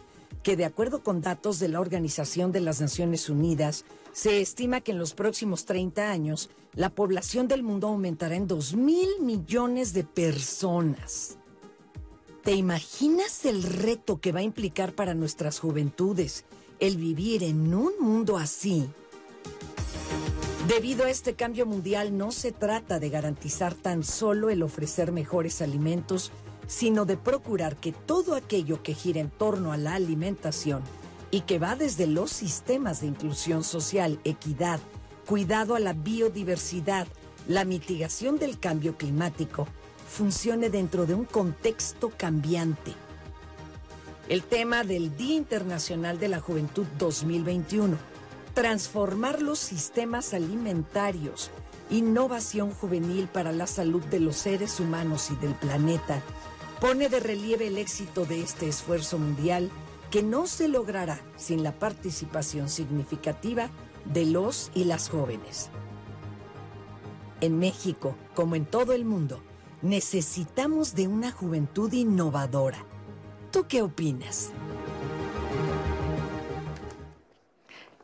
que 0.44 0.56
de 0.56 0.65
acuerdo 0.65 1.03
con 1.03 1.22
datos 1.22 1.60
de 1.60 1.68
la 1.68 1.80
Organización 1.80 2.52
de 2.52 2.61
las 2.61 2.81
Naciones 2.81 3.30
Unidas, 3.30 3.85
se 4.14 4.40
estima 4.40 4.81
que 4.81 4.91
en 4.91 4.99
los 4.99 5.14
próximos 5.14 5.65
30 5.65 6.10
años 6.10 6.49
la 6.76 6.90
población 6.90 7.48
del 7.48 7.64
mundo 7.64 7.88
aumentará 7.88 8.35
en 8.35 8.48
2 8.48 8.76
mil 8.76 9.10
millones 9.19 9.94
de 9.94 10.03
personas. 10.03 11.38
¿Te 12.44 12.53
imaginas 12.53 13.45
el 13.45 13.64
reto 13.64 14.19
que 14.19 14.31
va 14.31 14.40
a 14.40 14.44
implicar 14.44 14.94
para 14.94 15.15
nuestras 15.15 15.60
juventudes 15.60 16.45
el 16.80 16.98
vivir 16.98 17.44
en 17.44 17.73
un 17.73 17.94
mundo 17.99 18.38
así? 18.38 18.88
Debido 20.68 21.06
a 21.06 21.10
este 21.10 21.34
cambio 21.34 21.65
mundial 21.65 22.18
no 22.18 22.31
se 22.31 22.52
trata 22.52 22.99
de 22.99 23.10
garantizar 23.10 23.73
tan 23.73 24.03
solo 24.03 24.49
el 24.49 24.61
ofrecer 24.61 25.11
mejores 25.11 25.61
alimentos, 25.61 26.31
sino 26.68 27.06
de 27.06 27.18
procurar 27.18 27.77
que 27.77 27.91
todo 27.91 28.35
aquello 28.35 28.84
que 28.84 28.94
gira 28.94 29.19
en 29.19 29.30
torno 29.30 29.73
a 29.73 29.77
la 29.77 29.95
alimentación 29.95 30.84
y 31.34 31.41
que 31.41 31.57
va 31.57 31.76
desde 31.76 32.05
los 32.05 32.30
sistemas 32.30 33.01
de 33.01 33.07
inclusión 33.07 33.64
social, 33.64 34.19
equidad, 34.23 34.80
cuidado 35.26 35.73
a 35.73 35.80
la 35.80 35.93
biodiversidad, 35.93 37.07
la 37.47 37.65
mitigación 37.65 38.38
del 38.38 38.60
cambio 38.60 38.97
climático, 38.97 39.68
funcione 40.07 40.69
dentro 40.69 41.07
de 41.07 41.15
un 41.15 41.26
contexto 41.26 42.11
cambiante. 42.15 42.93
El 44.30 44.43
tema 44.43 44.84
del 44.84 45.18
Día 45.18 45.34
Internacional 45.34 46.19
de 46.19 46.27
la 46.27 46.39
Juventud 46.39 46.85
2021, 46.99 47.97
transformar 48.53 49.41
los 49.41 49.57
sistemas 49.57 50.35
alimentarios, 50.35 51.49
innovación 51.89 52.69
juvenil 52.69 53.27
para 53.27 53.51
la 53.51 53.65
salud 53.65 54.03
de 54.03 54.19
los 54.19 54.35
seres 54.35 54.80
humanos 54.80 55.31
y 55.31 55.35
del 55.38 55.55
planeta, 55.55 56.22
pone 56.80 57.10
de 57.10 57.19
relieve 57.19 57.69
el 57.69 57.80
éxito 57.80 58.23
de 58.27 58.43
este 58.43 58.68
esfuerzo 58.68 59.18
mundial 59.18 59.72
que 60.14 60.22
no 60.22 60.45
se 60.45 60.68
logrará 60.68 61.19
sin 61.38 61.64
la 61.64 61.72
participación 61.72 62.69
significativa 62.69 63.72
de 64.06 64.27
los 64.27 64.69
y 64.76 64.84
las 64.84 65.10
jóvenes. 65.10 65.72
En 67.41 67.57
México, 67.57 68.15
como 68.35 68.56
en 68.56 68.68
todo 68.68 68.94
el 68.94 69.06
mundo, 69.06 69.41
necesitamos 69.81 70.94
de 70.94 71.07
una 71.07 71.31
juventud 71.31 71.91
innovadora. 71.91 72.85
¿Tú 73.52 73.65
qué 73.68 73.81
opinas? 73.81 74.52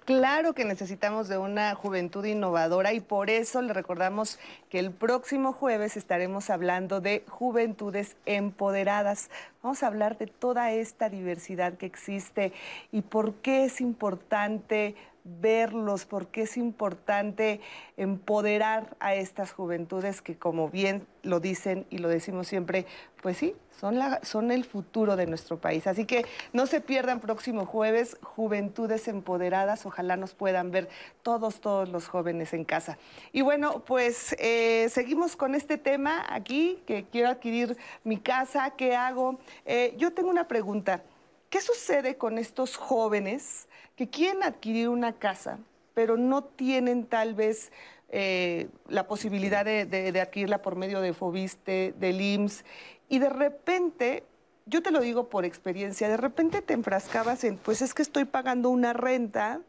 Claro 0.09 0.55
que 0.55 0.65
necesitamos 0.65 1.27
de 1.27 1.37
una 1.37 1.75
juventud 1.75 2.25
innovadora 2.25 2.93
y 2.93 2.99
por 2.99 3.29
eso 3.29 3.61
le 3.61 3.73
recordamos 3.73 4.39
que 4.67 4.79
el 4.79 4.89
próximo 4.89 5.53
jueves 5.53 5.97
estaremos 5.97 6.49
hablando 6.49 6.99
de 6.99 7.23
juventudes 7.27 8.15
empoderadas. 8.25 9.29
Vamos 9.61 9.83
a 9.83 9.85
hablar 9.85 10.17
de 10.17 10.25
toda 10.25 10.71
esta 10.71 11.09
diversidad 11.09 11.75
que 11.75 11.85
existe 11.85 12.53
y 12.91 13.03
por 13.03 13.35
qué 13.35 13.65
es 13.65 13.81
importante 13.81 14.95
verlos, 15.23 16.05
porque 16.05 16.43
es 16.43 16.57
importante 16.57 17.61
empoderar 17.97 18.95
a 18.99 19.15
estas 19.15 19.51
juventudes 19.51 20.21
que, 20.21 20.37
como 20.37 20.69
bien 20.69 21.05
lo 21.23 21.39
dicen 21.39 21.85
y 21.89 21.97
lo 21.97 22.09
decimos 22.09 22.47
siempre, 22.47 22.85
pues 23.21 23.37
sí, 23.37 23.55
son, 23.79 23.97
la, 23.97 24.19
son 24.23 24.51
el 24.51 24.65
futuro 24.65 25.15
de 25.15 25.25
nuestro 25.25 25.59
país. 25.59 25.87
Así 25.87 26.05
que 26.05 26.25
no 26.53 26.65
se 26.65 26.81
pierdan 26.81 27.19
próximo 27.19 27.65
jueves, 27.65 28.17
Juventudes 28.21 29.07
Empoderadas. 29.07 29.85
Ojalá 29.85 30.17
nos 30.17 30.33
puedan 30.33 30.71
ver 30.71 30.89
todos, 31.23 31.61
todos 31.61 31.89
los 31.89 32.07
jóvenes 32.07 32.53
en 32.53 32.65
casa. 32.65 32.97
Y 33.31 33.41
bueno, 33.41 33.83
pues 33.85 34.35
eh, 34.39 34.87
seguimos 34.89 35.35
con 35.35 35.55
este 35.55 35.77
tema 35.77 36.25
aquí, 36.29 36.81
que 36.85 37.05
quiero 37.05 37.29
adquirir 37.29 37.77
mi 38.03 38.17
casa, 38.17 38.71
¿qué 38.71 38.95
hago? 38.95 39.39
Eh, 39.65 39.95
yo 39.97 40.11
tengo 40.13 40.29
una 40.29 40.47
pregunta. 40.47 41.03
¿Qué 41.49 41.61
sucede 41.61 42.15
con 42.15 42.37
estos 42.37 42.75
jóvenes 42.75 43.68
que 43.99 44.07
quieren 44.07 44.43
adquirir 44.43 44.87
una 44.87 45.11
casa, 45.11 45.59
pero 45.93 46.15
no 46.15 46.41
tienen 46.41 47.05
tal 47.05 47.33
vez 47.33 47.69
eh, 48.07 48.69
la 48.87 49.07
posibilidad 49.07 49.65
de, 49.65 50.21
adquirirla 50.21 50.61
por 50.61 50.77
medio 50.77 51.01
de 51.01 51.11
Fobiste, 51.11 51.93
del 51.99 52.21
IMSS, 52.21 52.63
y 53.09 53.19
de 53.19 53.27
repente, 53.27 54.23
yo 54.67 54.81
te 54.81 54.91
lo 54.91 55.01
digo 55.01 55.27
por 55.27 55.43
experiencia, 55.43 56.07
de 56.07 56.15
repente 56.15 56.61
te 56.61 56.75
enfrascabas 56.75 57.43
en, 57.43 57.57
pues 57.57 57.81
es 57.81 57.93
que 57.93 58.01
estoy 58.01 58.23
pagando 58.23 58.69
una 58.69 58.93
renta 58.93 59.59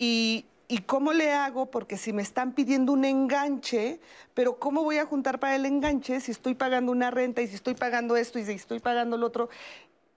y, 0.00 0.46
¿Y 0.66 0.78
cómo 0.78 1.12
le 1.12 1.30
hago? 1.30 1.66
Porque 1.66 1.98
si 1.98 2.14
me 2.14 2.22
están 2.22 2.52
pidiendo 2.52 2.92
un 2.92 3.04
enganche, 3.04 4.00
pero 4.32 4.58
¿cómo 4.58 4.82
voy 4.82 4.96
a 4.96 5.04
juntar 5.04 5.38
para 5.38 5.56
el 5.56 5.66
enganche 5.66 6.20
si 6.20 6.30
estoy 6.30 6.54
pagando 6.54 6.90
una 6.90 7.10
renta 7.10 7.42
y 7.42 7.48
si 7.48 7.54
estoy 7.54 7.74
pagando 7.74 8.16
esto 8.16 8.38
y 8.38 8.46
si 8.46 8.52
estoy 8.52 8.80
pagando 8.80 9.18
lo 9.18 9.26
otro? 9.26 9.50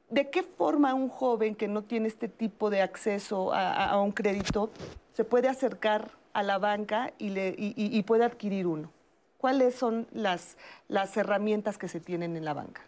¿De 0.09 0.29
qué 0.29 0.41
forma 0.43 0.93
un 0.93 1.09
joven 1.09 1.55
que 1.55 1.67
no 1.67 1.83
tiene 1.83 2.07
este 2.07 2.29
tipo 2.29 2.69
de 2.69 2.81
acceso 2.81 3.53
a, 3.53 4.01
un 4.01 4.11
crédito 4.11 4.69
se 5.13 5.25
puede 5.25 5.49
acercar 5.49 6.11
a 6.33 6.43
la 6.43 6.59
banca 6.59 7.13
y, 7.17 7.29
le, 7.29 8.03
puede 8.03 8.23
adquirir 8.23 8.67
uno? 8.67 8.89
¿Cuáles 9.37 9.75
son 9.75 10.07
las, 10.13 10.57
las 10.87 11.15
herramientas 11.17 11.77
que 11.77 11.89
se 11.89 11.99
tienen 11.99 12.37
en 12.37 12.45
la 12.45 12.53
banca? 12.53 12.81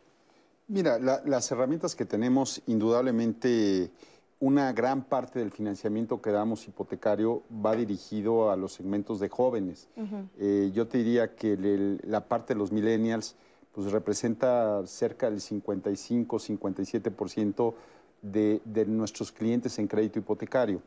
Mira, 0.67 0.97
las 0.99 1.51
herramientas 1.51 1.95
que 1.95 2.05
tenemos, 2.05 2.61
indudablemente, 2.67 3.91
una 4.39 4.71
gran 4.71 5.03
parte 5.03 5.39
del 5.39 5.51
financiamiento 5.51 6.21
que 6.21 6.31
damos 6.31 6.67
hipotecario 6.67 7.43
va 7.53 7.75
dirigido 7.75 8.51
a 8.51 8.55
los 8.55 8.73
segmentos 8.73 9.19
de 9.19 9.27
jóvenes. 9.27 9.89
Eh, 10.37 10.71
yo 10.73 10.87
te 10.87 10.99
diría 10.99 11.35
que 11.35 11.97
la 12.03 12.27
parte 12.27 12.53
de 12.53 12.59
los 12.59 12.71
millennials 12.71 13.35
pues 13.73 13.91
representa 13.91 14.85
cerca 14.85 15.29
del 15.29 15.39
55-57% 15.39 17.73
de, 18.21 18.61
de 18.65 18.85
nuestros 18.85 19.31
clientes 19.31 19.79
en 19.79 19.87
crédito 19.87 20.19
hipotecario. 20.19 20.81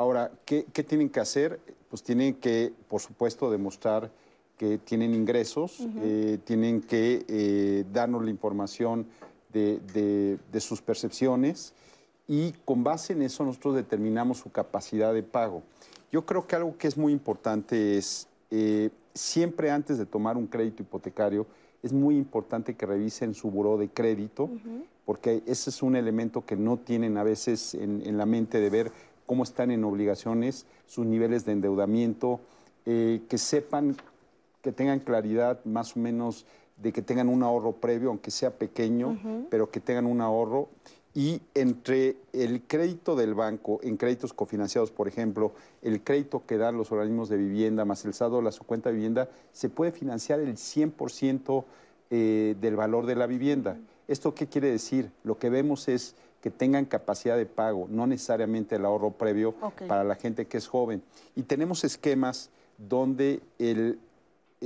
Ahora, 0.00 0.32
¿qué, 0.46 0.62
tienen 0.62 1.10
que 1.10 1.20
hacer? 1.20 1.60
Pues 1.90 2.02
tienen 2.02 2.36
que, 2.36 2.72
por 2.88 3.02
supuesto, 3.02 3.50
demostrar 3.50 4.10
que 4.56 4.78
tienen 4.78 5.12
ingresos, 5.12 5.86
eh, 6.02 6.38
tienen 6.44 6.80
que 6.80 7.26
eh, 7.28 7.84
darnos 7.92 8.24
la 8.24 8.30
información 8.30 9.06
de, 9.52 10.38
sus 10.58 10.80
percepciones 10.80 11.74
y 12.26 12.52
con 12.64 12.82
base 12.82 13.12
en 13.12 13.20
eso 13.20 13.44
nosotros 13.44 13.74
determinamos 13.74 14.38
su 14.38 14.50
capacidad 14.50 15.12
de 15.12 15.22
pago. 15.22 15.62
Yo 16.10 16.24
creo 16.24 16.46
que 16.46 16.56
algo 16.56 16.78
que 16.78 16.88
es 16.88 16.96
muy 16.96 17.12
importante 17.12 17.98
es 17.98 18.26
eh, 18.50 18.88
siempre 19.12 19.70
antes 19.70 19.98
de 19.98 20.06
tomar 20.06 20.38
un 20.38 20.46
crédito 20.46 20.82
hipotecario, 20.82 21.46
es 21.82 21.92
muy 21.92 22.16
importante 22.16 22.74
que 22.74 22.86
revisen 22.86 23.34
su 23.34 23.50
buró 23.50 23.78
de 23.78 23.88
crédito, 23.88 24.50
porque 25.04 25.42
ese 25.46 25.70
es 25.70 25.82
un 25.82 25.96
elemento 25.96 26.44
que 26.44 26.56
no 26.56 26.76
tienen 26.76 27.16
a 27.16 27.22
veces 27.22 27.74
en, 27.74 28.16
la 28.16 28.26
mente 28.26 28.60
de 28.60 28.70
ver 28.70 28.92
cómo 29.26 29.44
están 29.44 29.70
en 29.70 29.84
obligaciones, 29.84 30.66
sus 30.86 31.06
niveles 31.06 31.44
de 31.44 31.52
endeudamiento, 31.52 32.40
eh, 32.86 33.22
que 33.28 33.38
sepan, 33.38 33.96
que 34.62 34.72
tengan 34.72 35.00
claridad 35.00 35.64
más 35.64 35.96
o 35.96 36.00
menos 36.00 36.46
de 36.76 36.92
que 36.92 37.02
tengan 37.02 37.28
un 37.28 37.42
ahorro 37.42 37.72
previo, 37.72 38.08
aunque 38.10 38.30
sea 38.30 38.50
pequeño, 38.50 39.46
pero 39.50 39.70
que 39.70 39.80
tengan 39.80 40.06
un 40.06 40.20
ahorro 40.20 40.68
y 41.14 41.40
entre 41.54 42.16
el 42.32 42.62
crédito 42.62 43.16
del 43.16 43.34
banco 43.34 43.80
en 43.82 43.96
créditos 43.96 44.32
cofinanciados, 44.32 44.92
por 44.92 45.08
ejemplo, 45.08 45.52
el 45.82 46.02
crédito 46.02 46.44
que 46.46 46.56
dan 46.56 46.76
los 46.76 46.92
organismos 46.92 47.28
de 47.28 47.36
vivienda 47.36 47.84
más 47.84 48.04
el 48.04 48.14
saldo 48.14 48.36
de 48.36 48.44
la 48.44 48.52
su 48.52 48.64
cuenta 48.64 48.90
de 48.90 48.96
vivienda, 48.96 49.28
se 49.52 49.68
puede 49.68 49.90
financiar 49.90 50.38
el 50.40 50.54
100% 50.54 51.64
eh, 52.10 52.54
del 52.60 52.76
valor 52.76 53.06
de 53.06 53.16
la 53.16 53.26
vivienda. 53.26 53.78
¿Esto 54.06 54.34
qué 54.34 54.46
quiere 54.46 54.70
decir? 54.70 55.10
Lo 55.24 55.38
que 55.38 55.50
vemos 55.50 55.88
es 55.88 56.14
que 56.40 56.50
tengan 56.50 56.84
capacidad 56.86 57.36
de 57.36 57.46
pago, 57.46 57.86
no 57.90 58.06
necesariamente 58.06 58.76
el 58.76 58.84
ahorro 58.84 59.10
previo 59.10 59.54
para 59.86 60.04
la 60.04 60.14
gente 60.14 60.46
que 60.46 60.56
es 60.56 60.68
joven. 60.68 61.02
Y 61.36 61.42
tenemos 61.42 61.84
esquemas 61.84 62.50
donde 62.78 63.40
el, 63.58 63.98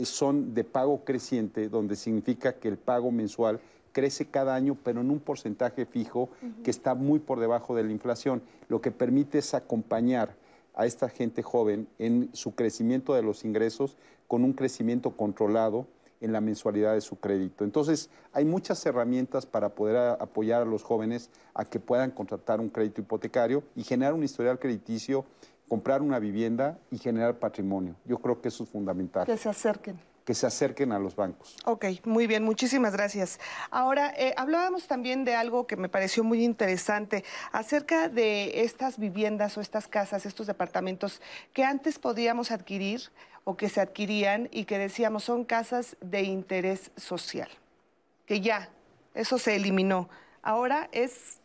son 0.04 0.54
de 0.54 0.64
pago 0.64 1.04
creciente, 1.04 1.68
donde 1.68 1.96
significa 1.96 2.54
que 2.54 2.68
el 2.68 2.76
pago 2.76 3.10
mensual 3.10 3.60
crece 3.94 4.26
cada 4.26 4.54
año, 4.54 4.76
pero 4.82 5.00
en 5.00 5.10
un 5.10 5.20
porcentaje 5.20 5.86
fijo 5.86 6.28
que 6.62 6.70
está 6.70 6.94
muy 6.94 7.20
por 7.20 7.40
debajo 7.40 7.74
de 7.74 7.84
la 7.84 7.92
inflación. 7.92 8.42
Lo 8.68 8.82
que 8.82 8.90
permite 8.90 9.38
es 9.38 9.54
acompañar 9.54 10.36
a 10.74 10.84
esta 10.84 11.08
gente 11.08 11.42
joven 11.42 11.88
en 11.98 12.28
su 12.34 12.54
crecimiento 12.54 13.14
de 13.14 13.22
los 13.22 13.44
ingresos 13.44 13.96
con 14.26 14.44
un 14.44 14.52
crecimiento 14.52 15.16
controlado 15.16 15.86
en 16.20 16.32
la 16.32 16.40
mensualidad 16.40 16.94
de 16.94 17.00
su 17.00 17.16
crédito. 17.16 17.64
Entonces, 17.64 18.10
hay 18.32 18.44
muchas 18.44 18.84
herramientas 18.84 19.46
para 19.46 19.70
poder 19.70 20.16
apoyar 20.20 20.62
a 20.62 20.64
los 20.64 20.82
jóvenes 20.82 21.30
a 21.54 21.64
que 21.64 21.78
puedan 21.78 22.10
contratar 22.10 22.60
un 22.60 22.70
crédito 22.70 23.00
hipotecario 23.00 23.62
y 23.76 23.84
generar 23.84 24.14
un 24.14 24.24
historial 24.24 24.58
crediticio, 24.58 25.24
comprar 25.68 26.02
una 26.02 26.18
vivienda 26.18 26.78
y 26.90 26.98
generar 26.98 27.38
patrimonio. 27.38 27.94
Yo 28.04 28.18
creo 28.18 28.40
que 28.40 28.48
eso 28.48 28.64
es 28.64 28.70
fundamental. 28.70 29.26
Que 29.26 29.36
se 29.36 29.48
acerquen 29.48 29.98
que 30.24 30.34
se 30.34 30.46
acerquen 30.46 30.92
a 30.92 30.98
los 30.98 31.16
bancos. 31.16 31.56
Ok, 31.66 31.84
muy 32.04 32.26
bien, 32.26 32.44
muchísimas 32.44 32.94
gracias. 32.94 33.38
Ahora, 33.70 34.12
eh, 34.16 34.34
hablábamos 34.36 34.86
también 34.86 35.24
de 35.24 35.34
algo 35.34 35.66
que 35.66 35.76
me 35.76 35.88
pareció 35.88 36.24
muy 36.24 36.42
interesante, 36.42 37.24
acerca 37.52 38.08
de 38.08 38.62
estas 38.62 38.98
viviendas 38.98 39.56
o 39.58 39.60
estas 39.60 39.86
casas, 39.86 40.24
estos 40.24 40.46
departamentos 40.46 41.20
que 41.52 41.64
antes 41.64 41.98
podíamos 41.98 42.50
adquirir 42.50 43.10
o 43.44 43.56
que 43.56 43.68
se 43.68 43.80
adquirían 43.80 44.48
y 44.50 44.64
que 44.64 44.78
decíamos 44.78 45.24
son 45.24 45.44
casas 45.44 45.96
de 46.00 46.22
interés 46.22 46.90
social, 46.96 47.48
que 48.26 48.40
ya, 48.40 48.70
eso 49.14 49.38
se 49.38 49.56
eliminó. 49.56 50.08
Ahora 50.42 50.88
es... 50.92 51.40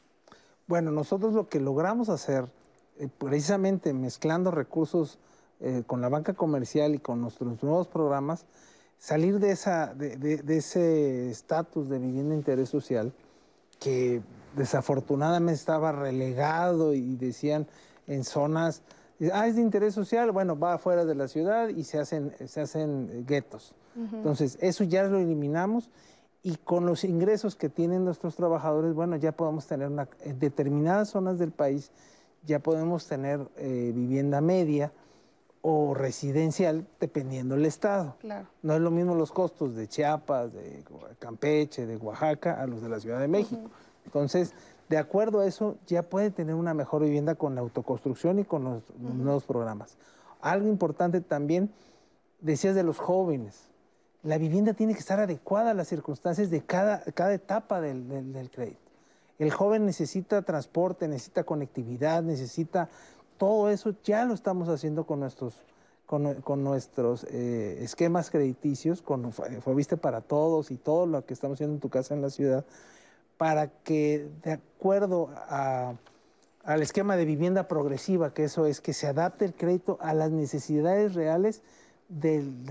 Bueno, 0.68 0.92
nosotros 0.92 1.34
lo 1.34 1.50
que 1.50 1.60
logramos 1.60 2.10
hacer, 2.10 2.46
eh, 2.98 3.10
precisamente 3.18 3.92
mezclando 3.94 4.52
recursos 4.52 5.20
eh, 5.60 5.84
con 5.86 6.00
la 6.00 6.08
banca 6.08 6.34
comercial 6.34 6.96
y 6.96 7.00
con 7.00 7.20
nuestros 7.20 7.62
nuevos 7.62 7.88
programas, 7.88 8.46
salir 9.00 9.40
de, 9.40 9.52
esa, 9.52 9.94
de, 9.96 10.44
ese 10.48 11.30
estatus 11.32 11.90
de 11.90 11.98
vivienda 11.98 12.32
de 12.32 12.38
interés 12.38 12.70
social 12.70 13.14
que 13.80 14.22
desafortunadamente 14.56 15.58
estaba 15.58 15.92
relegado 15.94 16.94
y 16.94 17.16
decían 17.16 17.66
en 18.08 18.26
zonas, 18.26 18.82
ah, 19.34 19.48
es 19.48 19.56
de 19.56 19.62
interés 19.62 19.94
social, 19.94 20.32
bueno, 20.32 20.60
va 20.60 20.74
afuera 20.74 21.06
de 21.06 21.16
la 21.16 21.30
ciudad 21.30 21.70
y 21.70 21.86
se 21.86 21.98
hacen, 21.98 22.34
se 22.46 22.62
hacen 22.62 23.26
guetos. 23.26 23.74
Entonces, 24.14 24.58
eso 24.62 24.86
ya 24.86 25.04
lo 25.04 25.18
eliminamos 25.18 25.90
y 26.42 26.56
con 26.56 26.86
los 26.86 27.04
ingresos 27.04 27.56
que 27.56 27.68
tienen 27.68 28.06
nuestros 28.06 28.36
trabajadores, 28.36 28.94
bueno, 28.94 29.18
ya 29.18 29.34
podemos 29.34 29.68
tener 29.68 29.90
una, 29.90 30.08
en 30.22 30.40
determinadas 30.40 31.10
zonas 31.10 31.38
del 31.38 31.52
país, 31.52 31.92
ya 32.46 32.60
podemos 32.60 33.08
tener 33.08 33.46
eh, 33.58 33.92
vivienda 33.94 34.40
media, 34.40 34.94
o 35.61 35.94
residencial, 35.94 36.88
dependiendo 36.99 37.56
del 37.56 37.65
estado. 37.65 38.15
Claro. 38.19 38.48
No 38.61 38.73
es 38.73 38.81
lo 38.81 38.91
mismo 38.91 39.15
los 39.15 39.31
costos 39.31 39.76
de 39.76 39.88
Chiapas, 39.88 40.53
de 40.53 40.84
Campeche, 41.19 41.86
de 41.86 41.98
Oaxaca, 41.98 42.61
a 42.61 42.68
los 42.68 42.81
de 42.81 42.90
la 42.90 42.99
Ciudad 42.99 43.19
de 43.19 43.27
México. 43.27 43.69
Entonces, 44.06 44.53
de 44.88 44.98
acuerdo 44.98 45.41
a 45.41 45.45
eso, 45.45 45.77
ya 45.86 46.03
puede 46.03 46.31
tener 46.31 46.56
una 46.56 46.73
mejor 46.73 47.03
vivienda 47.03 47.36
con 47.36 47.56
la 47.56 47.61
autoconstrucción 47.61 48.40
y 48.40 48.45
con 48.45 48.64
los 48.64 48.84
nuevos 48.98 49.44
programas. 49.44 49.98
Algo 50.41 50.68
importante 50.68 51.22
también, 51.22 51.72
decías 52.40 52.73
de 52.73 52.84
los 52.84 52.98
jóvenes. 52.98 53.65
La 54.23 54.38
vivienda 54.38 54.73
tiene 54.73 54.94
que 54.94 54.99
estar 54.99 55.19
adecuada 55.19 55.72
a 55.72 55.73
las 55.73 55.88
circunstancias 55.88 56.49
de 56.49 56.61
cada, 56.61 57.02
cada 57.14 57.34
etapa 57.34 57.81
del, 57.81 58.34
del 58.34 58.49
crédito. 58.49 58.80
El 59.38 59.52
joven 59.52 59.86
necesita 59.86 60.41
transporte, 60.41 61.07
necesita 61.07 61.44
conectividad, 61.44 62.23
necesita 62.23 62.90
todo 63.40 63.70
eso 63.70 63.95
ya 64.03 64.26
lo 64.26 64.36
estamos 64.36 64.68
haciendo 64.68 65.06
con 65.06 65.22
nuestros, 65.22 65.56
con, 66.06 66.64
nuestros 66.64 67.24
eh, 67.24 67.80
esquemas 67.82 68.30
crediticios, 68.30 69.02
con 69.02 69.32
Fobiste 69.32 69.95
para 69.98 70.22
Todos 70.22 70.70
y 70.70 70.76
todo 70.76 71.07
lo 71.07 71.26
que 71.26 71.34
estamos 71.34 71.56
haciendo 71.56 71.76
en 71.76 71.80
tu 71.80 71.90
casa 71.90 72.14
en 72.14 72.22
la 72.22 72.30
ciudad, 72.30 72.66
para 73.38 73.70
que 73.70 74.30
de 74.44 74.52
acuerdo 74.52 75.30
al 75.48 76.82
esquema 76.82 77.16
de 77.16 77.24
vivienda 77.24 77.70
progresiva, 77.70 78.34
que 78.34 78.44
eso 78.44 78.66
es 78.66 78.82
que 78.82 78.91
se 78.91 79.07
adapte 79.07 79.45
el 79.45 79.53
crédito 79.53 79.98
a 80.02 80.14
las 80.14 80.32
necesidades 80.32 81.16
reales 81.16 81.64
del, 82.10 82.66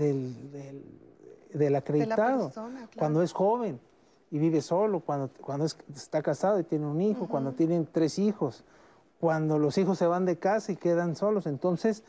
del, 1.51 1.75
acreditado, 1.75 2.51
cuando 2.95 3.23
es 3.23 3.33
joven 3.33 3.79
y 4.29 4.37
vive 4.37 4.61
solo, 4.61 4.99
cuando, 4.99 5.31
cuando 5.41 5.65
está 5.65 6.21
casado 6.21 6.59
y 6.59 6.63
tiene 6.63 6.85
un 6.85 7.01
hijo, 7.01 7.27
cuando 7.27 7.53
tienen 7.53 7.87
tres 7.91 8.19
hijos 8.19 8.63
cuando 9.19 9.59
los 9.59 9.77
hijos 9.77 9.97
se 9.97 10.07
van 10.07 10.25
de 10.25 10.37
casa 10.37 10.71
y 10.71 10.75
quedan 10.75 11.15
solos. 11.15 11.45
Entonces, 11.45 12.03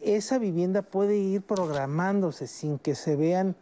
esa 0.00 0.38
vivienda 0.38 0.82
puede 0.82 1.16
ir 1.16 1.42
programándose 1.42 2.46
sin 2.46 2.78
que 2.78 2.94
se 2.94 3.16
vean 3.16 3.56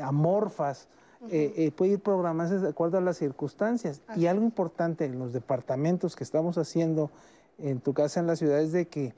amorfas, 0.00 0.88
eh, 1.30 1.54
eh, 1.56 1.70
puede 1.70 1.92
ir 1.92 2.00
programándose 2.00 2.60
de 2.60 2.68
acuerdo 2.68 2.98
a 2.98 3.00
las 3.00 3.16
circunstancias. 3.16 4.02
Y 4.16 4.26
algo 4.26 4.44
importante 4.44 5.04
en 5.04 5.18
los 5.18 5.32
departamentos 5.32 6.16
que 6.16 6.24
estamos 6.24 6.58
haciendo 6.58 7.10
en 7.58 7.80
tu 7.80 7.94
casa 7.94 8.20
en 8.20 8.26
la 8.26 8.36
ciudad 8.36 8.60
es 8.60 8.72
de 8.72 8.88
que 8.88 9.14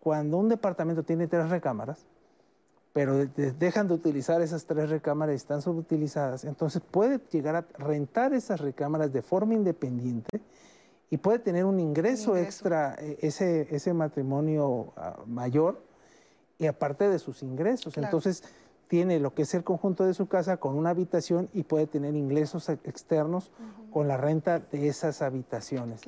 cuando 0.00 0.38
un 0.38 0.48
departamento 0.48 1.02
tiene 1.02 1.28
tres 1.28 1.48
recámaras, 1.48 2.06
pero 2.92 3.26
dejan 3.26 3.86
de 3.86 3.94
utilizar 3.94 4.42
esas 4.42 4.64
tres 4.64 4.90
recámaras 4.90 5.34
y 5.34 5.36
están 5.36 5.62
subutilizadas, 5.62 6.44
entonces 6.44 6.82
puede 6.90 7.20
llegar 7.30 7.54
a 7.54 7.66
rentar 7.78 8.32
esas 8.32 8.60
recámaras 8.60 9.12
de 9.12 9.22
forma 9.22 9.54
independiente 9.54 10.40
y 11.10 11.18
puede 11.18 11.38
tener 11.38 11.64
un 11.64 11.80
ingreso, 11.80 12.36
extra 12.36 12.94
eh, 12.98 13.18
ese, 13.20 13.66
ese 13.74 13.94
matrimonio 13.94 14.92
ah, 14.96 15.16
mayor 15.26 15.82
y 16.58 16.66
aparte 16.66 17.08
de 17.08 17.18
sus 17.18 17.42
ingresos. 17.42 17.96
Entonces 17.96 18.44
tiene 18.88 19.20
lo 19.20 19.34
que 19.34 19.42
es 19.42 19.54
el 19.54 19.64
conjunto 19.64 20.04
de 20.04 20.14
su 20.14 20.28
casa 20.28 20.56
con 20.56 20.74
una 20.74 20.90
habitación 20.90 21.48
y 21.52 21.62
puede 21.62 21.86
tener 21.86 22.14
ingresos 22.16 22.68
externos 22.68 23.52
con 23.92 24.08
la 24.08 24.16
renta 24.16 24.58
de 24.58 24.88
esas 24.88 25.22
habitaciones. 25.22 26.02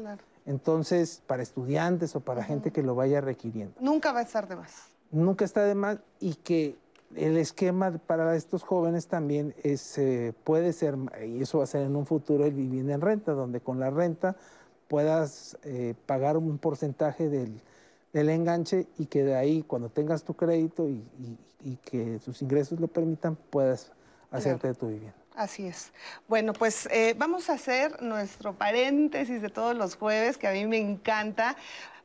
Entonces, 0.47 1.23
para 1.27 1.43
estudiantes 1.43 2.17
o 2.17 2.21
para 2.21 2.43
gente 2.43 2.73
que 2.73 2.83
lo 2.83 2.95
vaya 2.95 3.21
requiriendo. 3.21 3.75
Nunca 3.81 4.13
va 4.13 4.21
a 4.21 4.23
estar 4.23 4.49
de 4.49 4.57
más. 4.57 4.89
Nunca 5.11 5.45
está 5.45 5.65
de 5.65 5.75
más 5.75 5.99
y 6.19 6.35
que 6.35 6.79
el 7.15 7.37
esquema 7.37 7.99
para 8.07 8.35
estos 8.35 8.63
jóvenes 8.63 9.07
también 9.07 9.55
es, 9.63 9.99
eh, 9.99 10.33
puede 10.45 10.73
ser, 10.73 10.97
y 11.27 11.43
eso 11.43 11.59
va 11.59 11.65
a 11.65 11.67
ser 11.67 11.83
en 11.83 11.97
un 11.97 12.07
futuro, 12.07 12.45
el 12.47 12.55
vivienda 12.55 12.95
en 12.95 13.01
renta, 13.01 13.33
donde 13.33 13.61
con 13.61 13.81
la 13.81 13.91
renta 13.91 14.37
puedas 14.91 15.57
eh, 15.63 15.95
pagar 16.05 16.37
un 16.37 16.59
porcentaje 16.59 17.29
del, 17.29 17.63
enganche 18.13 18.89
y 18.99 19.07
que 19.07 19.23
de 19.23 19.37
ahí, 19.37 19.63
cuando 19.63 19.89
tengas 19.89 20.25
tu 20.25 20.35
crédito 20.35 20.89
y, 20.89 21.07
que 21.85 22.19
tus 22.25 22.43
ingresos 22.43 22.81
lo 22.81 22.89
permitan, 22.89 23.37
puedas 23.37 23.93
hacerte 24.33 24.67
de 24.67 24.75
tu 24.75 24.89
vivienda. 24.89 25.15
Así 25.37 25.67
es. 25.67 25.93
Bueno, 26.27 26.55
pues 26.55 26.87
eh, 26.91 27.15
vamos 27.17 27.51
a 27.51 27.53
hacer 27.53 28.03
nuestro 28.03 28.55
paréntesis 28.55 29.41
de 29.41 29.49
todos 29.49 29.77
los 29.77 29.95
jueves, 29.95 30.39
que 30.39 30.49
a 30.49 30.53
mí 30.53 30.67
me 30.67 30.79
encanta 30.79 31.57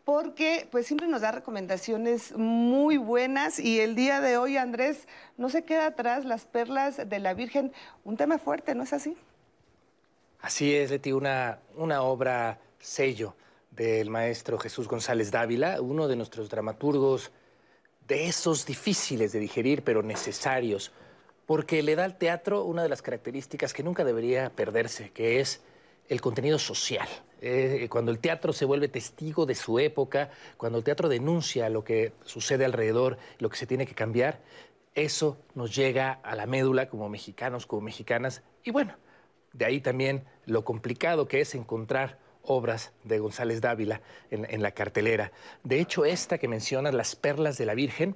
porque 0.04 0.68
pues 0.70 0.86
siempre 0.86 1.08
nos 1.08 1.22
da 1.22 1.32
recomendaciones 1.32 2.38
muy 2.38 2.98
buenas 2.98 3.58
y 3.58 3.80
el 3.80 3.96
día 3.96 4.22
de 4.22 4.38
hoy 4.38 4.58
Andrés 4.58 5.08
no 5.38 5.50
se 5.50 5.64
queda 5.64 5.88
atrás 5.88 6.24
las 6.24 6.46
perlas 6.46 7.10
de 7.10 7.20
la 7.20 7.34
Virgen, 7.34 7.74
un 8.04 8.16
tema 8.16 8.38
fuerte, 8.38 8.76
¿no 8.76 8.84
es 8.84 8.94
así? 8.94 9.18
Así 10.40 10.76
es, 10.76 10.92
Leti, 10.92 11.12
una, 11.14 11.58
una 11.76 12.04
obra 12.04 12.60
sello 12.86 13.36
del 13.72 14.10
maestro 14.10 14.58
Jesús 14.60 14.88
González 14.88 15.32
Dávila, 15.32 15.82
uno 15.82 16.08
de 16.08 16.16
nuestros 16.16 16.50
dramaturgos 16.50 17.32
de 18.08 18.28
esos 18.28 18.66
difíciles 18.66 19.32
de 19.32 19.40
digerir, 19.40 19.84
pero 19.84 20.04
necesarios, 20.04 20.92
porque 21.46 21.82
le 21.84 21.96
da 21.96 22.06
al 22.06 22.18
teatro 22.18 22.64
una 22.64 22.84
de 22.84 22.90
las 22.90 23.02
características 23.02 23.74
que 23.74 23.84
nunca 23.84 24.04
debería 24.04 24.50
perderse, 24.52 25.10
que 25.12 25.40
es 25.40 25.62
el 26.08 26.22
contenido 26.22 26.60
social. 26.60 27.08
Eh, 27.42 27.88
cuando 27.90 28.12
el 28.12 28.20
teatro 28.20 28.54
se 28.54 28.66
vuelve 28.66 28.88
testigo 28.88 29.46
de 29.46 29.56
su 29.56 29.80
época, 29.80 30.30
cuando 30.56 30.78
el 30.78 30.84
teatro 30.84 31.10
denuncia 31.10 31.70
lo 31.70 31.84
que 31.84 32.14
sucede 32.24 32.66
alrededor, 32.66 33.18
lo 33.40 33.50
que 33.50 33.58
se 33.58 33.68
tiene 33.68 33.86
que 33.86 33.96
cambiar, 33.96 34.42
eso 34.94 35.38
nos 35.56 35.76
llega 35.76 36.14
a 36.24 36.36
la 36.36 36.46
médula 36.46 36.88
como 36.88 37.10
mexicanos, 37.10 37.66
como 37.66 37.82
mexicanas, 37.82 38.44
y 38.64 38.72
bueno, 38.72 38.96
de 39.54 39.66
ahí 39.66 39.82
también 39.82 40.24
lo 40.46 40.64
complicado 40.64 41.28
que 41.28 41.42
es 41.42 41.56
encontrar 41.56 42.25
obras 42.48 42.92
de 43.04 43.20
González 43.20 43.62
Dávila 43.62 44.02
en, 44.32 44.62
la 44.62 44.72
cartelera. 44.72 45.32
De 45.64 45.80
hecho, 45.80 46.06
esta 46.06 46.38
que 46.38 46.48
mencionas, 46.48 46.94
Las 46.94 47.16
Perlas 47.16 47.58
de 47.58 47.66
la 47.66 47.76
Virgen, 47.76 48.16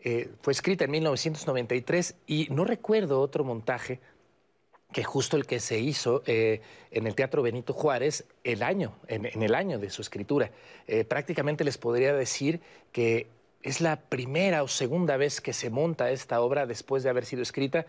eh, 0.00 0.30
fue 0.42 0.52
escrita 0.52 0.84
en 0.84 0.92
1993 0.92 2.14
y 2.26 2.48
no 2.50 2.64
recuerdo 2.64 3.20
otro 3.20 3.44
montaje 3.44 4.00
que 4.92 5.04
justo 5.04 5.36
el 5.36 5.46
que 5.46 5.60
se 5.60 5.78
hizo 5.78 6.22
eh, 6.26 6.60
en 6.90 7.06
el 7.06 7.14
Teatro 7.14 7.42
Benito 7.42 7.72
Juárez 7.72 8.24
el 8.44 8.62
año, 8.62 8.94
en, 9.06 9.26
el 9.42 9.54
año 9.54 9.78
de 9.78 9.90
su 9.90 10.02
escritura. 10.02 10.50
Eh, 10.86 11.04
prácticamente 11.04 11.64
les 11.64 11.76
podría 11.76 12.14
decir 12.14 12.60
que 12.92 13.26
es 13.62 13.80
la 13.80 14.00
primera 14.00 14.62
o 14.62 14.68
segunda 14.68 15.16
vez 15.16 15.40
que 15.40 15.52
se 15.52 15.68
monta 15.68 16.10
esta 16.10 16.40
obra 16.40 16.64
después 16.64 17.02
de 17.02 17.10
haber 17.10 17.26
sido 17.26 17.42
escrita 17.42 17.86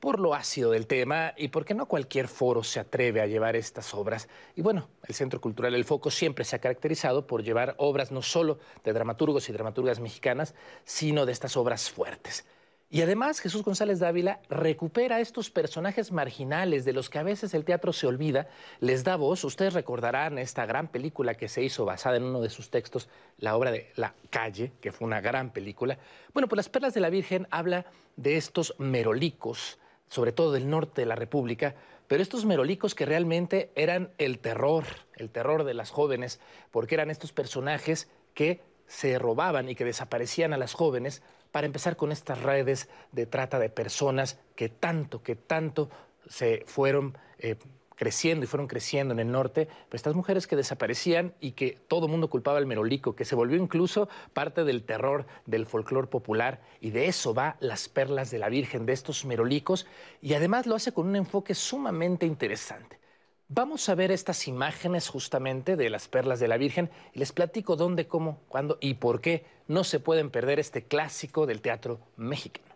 por 0.00 0.20
lo 0.20 0.34
ácido 0.34 0.70
del 0.70 0.86
tema 0.86 1.34
y 1.36 1.48
porque 1.48 1.74
no 1.74 1.86
cualquier 1.86 2.28
foro 2.28 2.62
se 2.62 2.80
atreve 2.80 3.20
a 3.20 3.26
llevar 3.26 3.56
estas 3.56 3.94
obras. 3.94 4.28
Y 4.56 4.62
bueno, 4.62 4.88
el 5.04 5.14
Centro 5.14 5.40
Cultural 5.40 5.74
El 5.74 5.84
Foco 5.84 6.10
siempre 6.10 6.44
se 6.44 6.56
ha 6.56 6.60
caracterizado 6.60 7.26
por 7.26 7.42
llevar 7.42 7.74
obras 7.78 8.12
no 8.12 8.22
solo 8.22 8.58
de 8.84 8.92
dramaturgos 8.92 9.48
y 9.48 9.52
dramaturgas 9.52 10.00
mexicanas, 10.00 10.54
sino 10.84 11.26
de 11.26 11.32
estas 11.32 11.56
obras 11.56 11.90
fuertes. 11.90 12.44
Y 12.90 13.02
además 13.02 13.40
Jesús 13.40 13.62
González 13.62 13.98
Dávila 13.98 14.40
recupera 14.48 15.20
estos 15.20 15.50
personajes 15.50 16.10
marginales 16.10 16.86
de 16.86 16.94
los 16.94 17.10
que 17.10 17.18
a 17.18 17.22
veces 17.22 17.52
el 17.52 17.66
teatro 17.66 17.92
se 17.92 18.06
olvida, 18.06 18.48
les 18.80 19.04
da 19.04 19.16
voz. 19.16 19.44
Ustedes 19.44 19.74
recordarán 19.74 20.38
esta 20.38 20.64
gran 20.64 20.88
película 20.88 21.34
que 21.34 21.48
se 21.48 21.62
hizo 21.62 21.84
basada 21.84 22.16
en 22.16 22.22
uno 22.22 22.40
de 22.40 22.48
sus 22.48 22.70
textos, 22.70 23.10
la 23.36 23.56
obra 23.56 23.72
de 23.72 23.92
La 23.96 24.14
calle, 24.30 24.72
que 24.80 24.90
fue 24.90 25.06
una 25.06 25.20
gran 25.20 25.50
película. 25.52 25.98
Bueno, 26.32 26.48
pues 26.48 26.56
Las 26.56 26.70
Perlas 26.70 26.94
de 26.94 27.00
la 27.00 27.10
Virgen 27.10 27.46
habla 27.50 27.84
de 28.16 28.38
estos 28.38 28.74
merolicos, 28.78 29.78
sobre 30.08 30.32
todo 30.32 30.52
del 30.52 30.70
norte 30.70 31.02
de 31.02 31.06
la 31.06 31.14
República, 31.14 31.74
pero 32.06 32.22
estos 32.22 32.46
merolicos 32.46 32.94
que 32.94 33.06
realmente 33.06 33.70
eran 33.74 34.10
el 34.18 34.38
terror, 34.38 34.84
el 35.14 35.30
terror 35.30 35.64
de 35.64 35.74
las 35.74 35.90
jóvenes, 35.90 36.40
porque 36.70 36.94
eran 36.94 37.10
estos 37.10 37.32
personajes 37.32 38.08
que 38.34 38.62
se 38.86 39.18
robaban 39.18 39.68
y 39.68 39.74
que 39.74 39.84
desaparecían 39.84 40.54
a 40.54 40.56
las 40.56 40.72
jóvenes 40.72 41.22
para 41.52 41.66
empezar 41.66 41.96
con 41.96 42.10
estas 42.10 42.42
redes 42.42 42.88
de 43.12 43.26
trata 43.26 43.58
de 43.58 43.68
personas 43.68 44.38
que 44.56 44.68
tanto, 44.70 45.22
que 45.22 45.36
tanto 45.36 45.90
se 46.26 46.64
fueron 46.66 47.16
eh, 47.38 47.56
creciendo 47.98 48.44
y 48.44 48.46
fueron 48.46 48.68
creciendo 48.68 49.12
en 49.12 49.18
el 49.18 49.30
norte, 49.30 49.68
estas 49.92 50.14
mujeres 50.14 50.46
que 50.46 50.54
desaparecían 50.54 51.34
y 51.40 51.52
que 51.52 51.76
todo 51.88 52.06
el 52.06 52.12
mundo 52.12 52.30
culpaba 52.30 52.58
al 52.58 52.66
merolico, 52.66 53.16
que 53.16 53.24
se 53.24 53.34
volvió 53.34 53.60
incluso 53.60 54.08
parte 54.32 54.62
del 54.62 54.84
terror 54.84 55.26
del 55.46 55.66
folclore 55.66 56.06
popular, 56.06 56.60
y 56.80 56.90
de 56.90 57.06
eso 57.06 57.34
va 57.34 57.56
Las 57.58 57.88
Perlas 57.88 58.30
de 58.30 58.38
la 58.38 58.48
Virgen, 58.48 58.86
de 58.86 58.92
estos 58.92 59.24
merolicos, 59.24 59.86
y 60.22 60.34
además 60.34 60.66
lo 60.66 60.76
hace 60.76 60.92
con 60.92 61.08
un 61.08 61.16
enfoque 61.16 61.56
sumamente 61.56 62.24
interesante. 62.24 63.00
Vamos 63.48 63.88
a 63.88 63.96
ver 63.96 64.12
estas 64.12 64.46
imágenes 64.46 65.08
justamente 65.08 65.74
de 65.74 65.90
las 65.90 66.06
perlas 66.06 66.38
de 66.38 66.48
la 66.48 66.58
Virgen 66.58 66.90
y 67.14 67.18
les 67.18 67.32
platico 67.32 67.76
dónde, 67.76 68.06
cómo, 68.06 68.42
cuándo 68.46 68.76
y 68.80 68.94
por 68.94 69.22
qué 69.22 69.46
no 69.66 69.84
se 69.84 70.00
pueden 70.00 70.30
perder 70.30 70.60
este 70.60 70.84
clásico 70.84 71.46
del 71.46 71.62
teatro 71.62 71.98
mexicano. 72.16 72.68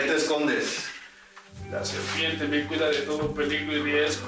Qué 0.00 0.08
te 0.08 0.16
escondes? 0.16 0.84
La 1.70 1.84
serpiente 1.84 2.46
me 2.46 2.66
cuida 2.66 2.88
de 2.88 3.00
todo 3.02 3.34
peligro 3.34 3.78
y 3.78 3.82
riesgo. 3.82 4.26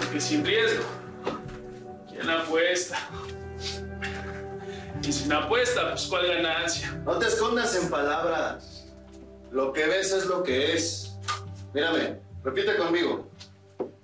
Aunque 0.00 0.20
sin 0.20 0.44
riesgo, 0.44 0.84
¿quién 2.08 2.28
apuesta? 2.30 2.98
Y 5.02 5.12
sin 5.12 5.32
apuesta, 5.32 5.90
pues 5.90 6.06
cuál 6.06 6.28
ganancia. 6.28 6.92
No 7.04 7.18
te 7.18 7.26
escondas 7.26 7.76
en 7.76 7.90
palabras. 7.90 8.86
Lo 9.52 9.72
que 9.72 9.86
ves 9.86 10.12
es 10.12 10.26
lo 10.26 10.42
que 10.42 10.72
es. 10.74 11.12
Mírame, 11.74 12.16
repite 12.42 12.76
conmigo. 12.76 13.28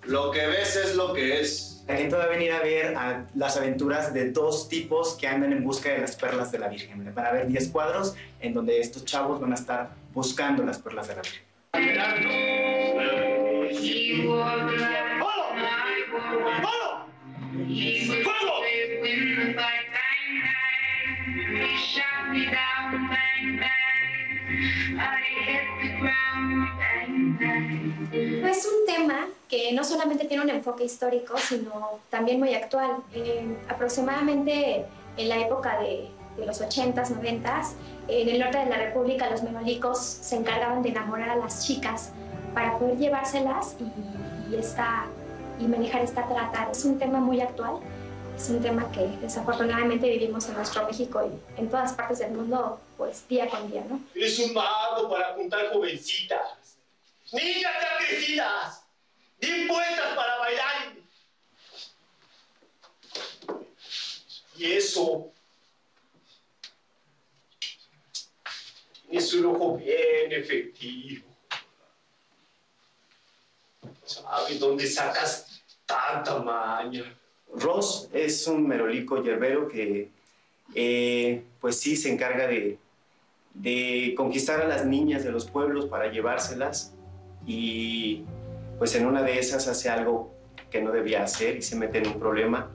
Lo 0.02 0.30
que 0.30 0.47
ves 0.47 0.76
es 0.76 0.94
lo 0.94 1.14
que 1.14 1.40
es. 1.40 1.84
La 1.89 1.97
gente 1.97 2.16
va 2.16 2.24
a 2.24 2.28
venir 2.28 2.52
a 2.52 2.60
ver 2.60 2.97
a 2.97 3.26
las 3.34 3.56
aventuras 3.56 4.14
de 4.14 4.30
dos 4.30 4.68
tipos 4.68 5.14
que 5.14 5.26
andan 5.26 5.52
en 5.52 5.64
busca 5.64 5.90
de 5.90 5.98
las 5.98 6.14
perlas 6.16 6.52
de 6.52 6.59
la 6.59 6.68
Virgen. 6.68 7.12
Van 7.14 7.26
a 7.26 7.30
haber 7.30 7.48
10 7.48 7.68
cuadros 7.68 8.14
en 8.40 8.55
donde 8.55 8.78
estos 8.78 9.05
chavos 9.05 9.40
van 9.40 9.52
a 9.52 9.56
estar 9.56 10.02
buscando 10.12 10.64
las 10.64 10.78
perlas 10.78 11.09
de 11.09 11.16
la. 11.16 11.22
Es 28.51 28.66
un 28.66 28.86
tema 28.86 29.26
que 29.48 29.72
no 29.72 29.82
solamente 29.84 30.26
tiene 30.26 30.43
un 30.43 30.51
enfoque 30.51 30.84
histórico, 30.84 31.39
sino 31.39 32.01
también 32.10 32.39
muy 32.39 32.55
actual. 32.55 32.97
Eh, 33.14 33.56
aproximadamente 33.68 34.84
en 35.16 35.28
la 35.28 35.39
época 35.39 35.80
de, 35.80 36.10
de 36.37 36.47
los 36.47 36.61
80s, 36.61 37.09
90s, 37.09 37.75
en 38.09 38.29
el 38.29 38.39
norte 38.41 38.59
de 38.59 38.67
la 38.67 38.77
República 38.77 39.31
los 39.31 39.43
memolicos 39.43 39.99
se 39.99 40.37
encargaban 40.37 40.83
de 40.83 40.91
enamorar 40.91 41.31
a 41.31 41.37
las 41.37 41.67
chicas 41.67 42.11
para 42.55 42.79
poder 42.79 42.99
llevárselas 42.99 43.77
y, 43.79 44.53
y, 44.53 44.59
esta, 44.59 45.07
y 45.61 45.65
manejar 45.65 46.03
esta 46.03 46.27
trata. 46.29 46.69
Es 46.71 46.85
un 46.85 46.99
tema 46.99 47.21
muy 47.21 47.41
actual, 47.41 47.81
es 48.37 48.49
un 48.51 48.61
tema 48.61 48.91
que 48.93 49.07
desafortunadamente 49.21 50.09
vivimos 50.09 50.49
en 50.49 50.55
nuestro 50.55 50.87
México 50.87 51.23
y 51.25 51.61
en 51.61 51.71
todas 51.71 51.93
partes 51.93 52.19
del 52.19 52.33
mundo, 52.33 52.81
pues 52.97 53.27
día 53.29 53.49
con 53.49 53.71
día, 53.71 53.85
¿no? 53.89 54.01
Es 54.15 54.39
un 54.39 54.53
mago 54.53 55.09
para 55.09 55.35
juntar 55.35 55.73
jovencitas, 55.73 56.77
niñas 57.33 57.73
ya 57.81 58.07
crecidas, 58.07 58.85
bien 59.41 59.69
puestas 59.69 60.17
para 60.17 60.39
bailar. 60.39 60.93
Y 64.59 64.73
eso 64.73 65.32
es 69.18 69.34
un 69.34 69.47
ojo 69.47 69.76
bien 69.76 70.32
efectivo. 70.32 71.26
¿Sabes 74.05 74.59
dónde 74.59 74.86
sacas 74.86 75.62
tanta 75.86 76.39
maña? 76.39 77.05
Ross 77.55 78.09
es 78.12 78.47
un 78.47 78.66
merolico 78.66 79.22
yerbero 79.22 79.68
que, 79.68 80.10
eh, 80.74 81.44
pues 81.60 81.78
sí, 81.78 81.97
se 81.97 82.10
encarga 82.10 82.47
de, 82.47 82.78
de 83.55 84.14
conquistar 84.16 84.62
a 84.62 84.66
las 84.66 84.86
niñas 84.86 85.24
de 85.24 85.32
los 85.32 85.48
pueblos 85.48 85.86
para 85.86 86.10
llevárselas 86.10 86.94
y 87.47 88.24
pues 88.78 88.94
en 88.94 89.06
una 89.06 89.22
de 89.22 89.39
esas 89.39 89.68
hace 89.68 89.90
algo 89.90 90.32
que 90.70 90.80
no 90.80 90.90
debía 90.90 91.22
hacer 91.22 91.56
y 91.56 91.62
se 91.62 91.76
mete 91.76 91.98
en 91.98 92.09
un 92.09 92.18
problema, 92.18 92.70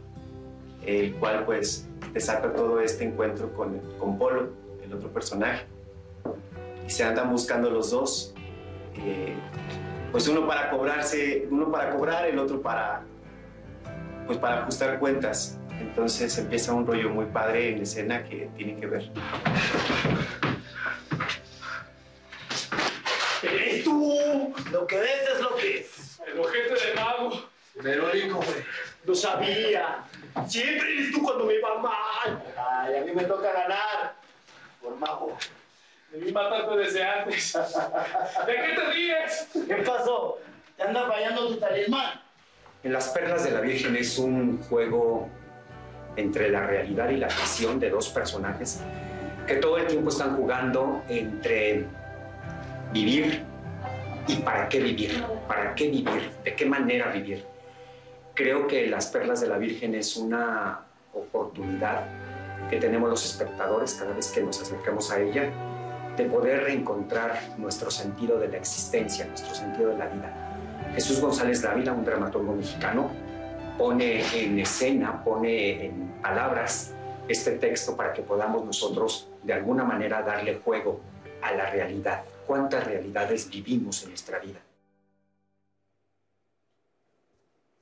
el 0.85 1.15
cual 1.15 1.45
pues 1.45 1.87
desata 2.13 2.53
todo 2.53 2.79
este 2.79 3.05
encuentro 3.05 3.51
con, 3.53 3.79
con 3.97 4.17
Polo, 4.19 4.51
el 4.83 4.93
otro 4.93 5.11
personaje. 5.11 5.65
Y 6.87 6.89
se 6.89 7.03
andan 7.03 7.29
buscando 7.29 7.69
los 7.69 7.91
dos, 7.91 8.33
eh, 8.95 9.35
pues 10.11 10.27
uno 10.29 10.47
para 10.47 10.69
cobrarse, 10.69 11.45
uno 11.51 11.69
para 11.69 11.89
cobrar, 11.91 12.25
el 12.27 12.39
otro 12.39 12.61
para, 12.61 13.03
pues 14.25 14.37
para 14.37 14.61
ajustar 14.61 14.97
cuentas. 14.97 15.59
Entonces 15.79 16.37
empieza 16.37 16.73
un 16.73 16.87
rollo 16.87 17.09
muy 17.09 17.25
padre 17.25 17.71
en 17.71 17.77
la 17.77 17.83
escena 17.83 18.23
que 18.23 18.49
tienen 18.55 18.79
que 18.79 18.87
ver. 18.87 19.11
¡Eres 23.43 23.83
tú! 23.83 24.53
Lo 24.71 24.87
que 24.87 24.97
ves 24.97 25.29
es 25.35 25.41
lo 25.41 25.55
que 25.55 25.79
es. 25.79 26.19
El 26.25 26.39
ojete 26.39 26.73
de 26.73 26.93
mago. 26.95 27.49
Verónico, 27.75 28.37
güey. 28.37 28.63
Lo 29.05 29.13
sabía. 29.13 30.03
Siempre 30.47 30.93
eres 30.93 31.11
tú 31.11 31.21
cuando 31.21 31.45
me 31.45 31.59
va 31.59 31.77
mal. 31.79 32.43
Ay, 32.57 32.95
a 32.95 33.01
mí 33.01 33.11
me 33.13 33.23
toca 33.25 33.51
ganar. 33.51 34.15
Por 34.81 34.95
mago. 34.95 35.37
Debí 36.11 36.31
matarte 36.31 36.77
desde 36.77 37.03
antes. 37.03 37.53
¿De 38.47 38.53
qué 38.53 38.75
te 38.75 38.91
ríes? 38.91 39.47
¿Qué 39.67 39.75
pasó? 39.83 40.39
¿Te 40.75 40.83
anda 40.83 41.07
fallando 41.07 41.47
tu 41.47 41.57
talismán? 41.57 42.21
En 42.83 42.93
Las 42.93 43.09
Perlas 43.09 43.43
de 43.43 43.51
la 43.51 43.61
Virgen 43.61 43.95
es 43.95 44.17
un 44.17 44.61
juego 44.63 45.29
entre 46.15 46.49
la 46.49 46.65
realidad 46.65 47.09
y 47.09 47.17
la 47.17 47.29
ficción 47.29 47.79
de 47.79 47.89
dos 47.89 48.09
personajes 48.09 48.81
que 49.47 49.55
todo 49.55 49.77
el 49.77 49.87
tiempo 49.87 50.09
están 50.09 50.35
jugando 50.35 51.01
entre 51.07 51.85
vivir 52.91 53.43
y 54.27 54.35
para 54.37 54.67
qué 54.67 54.81
vivir, 54.81 55.23
para 55.47 55.73
qué 55.73 55.89
vivir, 55.89 56.31
de 56.43 56.55
qué 56.55 56.65
manera 56.65 57.11
vivir. 57.11 57.45
Creo 58.33 58.67
que 58.67 58.87
Las 58.87 59.07
Perlas 59.07 59.39
de 59.39 59.47
la 59.47 59.57
Virgen 59.57 59.95
es 59.95 60.17
una 60.17 60.81
oportunidad 61.13 62.03
que 62.69 62.77
tenemos 62.77 63.09
los 63.09 63.25
espectadores 63.25 63.93
cada 63.93 64.13
vez 64.13 64.27
que 64.27 64.41
nos 64.41 64.61
acercamos 64.61 65.11
a 65.11 65.21
ella 65.21 65.49
de 66.17 66.25
poder 66.25 66.63
reencontrar 66.63 67.39
nuestro 67.57 67.91
sentido 67.91 68.39
de 68.39 68.47
la 68.47 68.57
existencia, 68.57 69.25
nuestro 69.27 69.53
sentido 69.53 69.89
de 69.89 69.97
la 69.97 70.07
vida. 70.07 70.91
Jesús 70.93 71.21
González 71.21 71.61
Dávila, 71.61 71.93
un 71.93 72.03
dramaturgo 72.03 72.53
mexicano, 72.53 73.11
pone 73.77 74.23
en 74.35 74.57
escena, 74.57 75.23
pone 75.23 75.85
en 75.85 76.19
palabras 76.21 76.95
este 77.27 77.51
texto 77.51 77.95
para 77.95 78.13
que 78.13 78.23
podamos 78.23 78.65
nosotros 78.65 79.29
de 79.43 79.53
alguna 79.53 79.83
manera 79.83 80.23
darle 80.23 80.55
juego 80.55 80.99
a 81.41 81.51
la 81.51 81.69
realidad. 81.69 82.23
¿Cuántas 82.47 82.83
realidades 82.85 83.47
vivimos 83.49 84.01
en 84.03 84.09
nuestra 84.09 84.39
vida? 84.39 84.59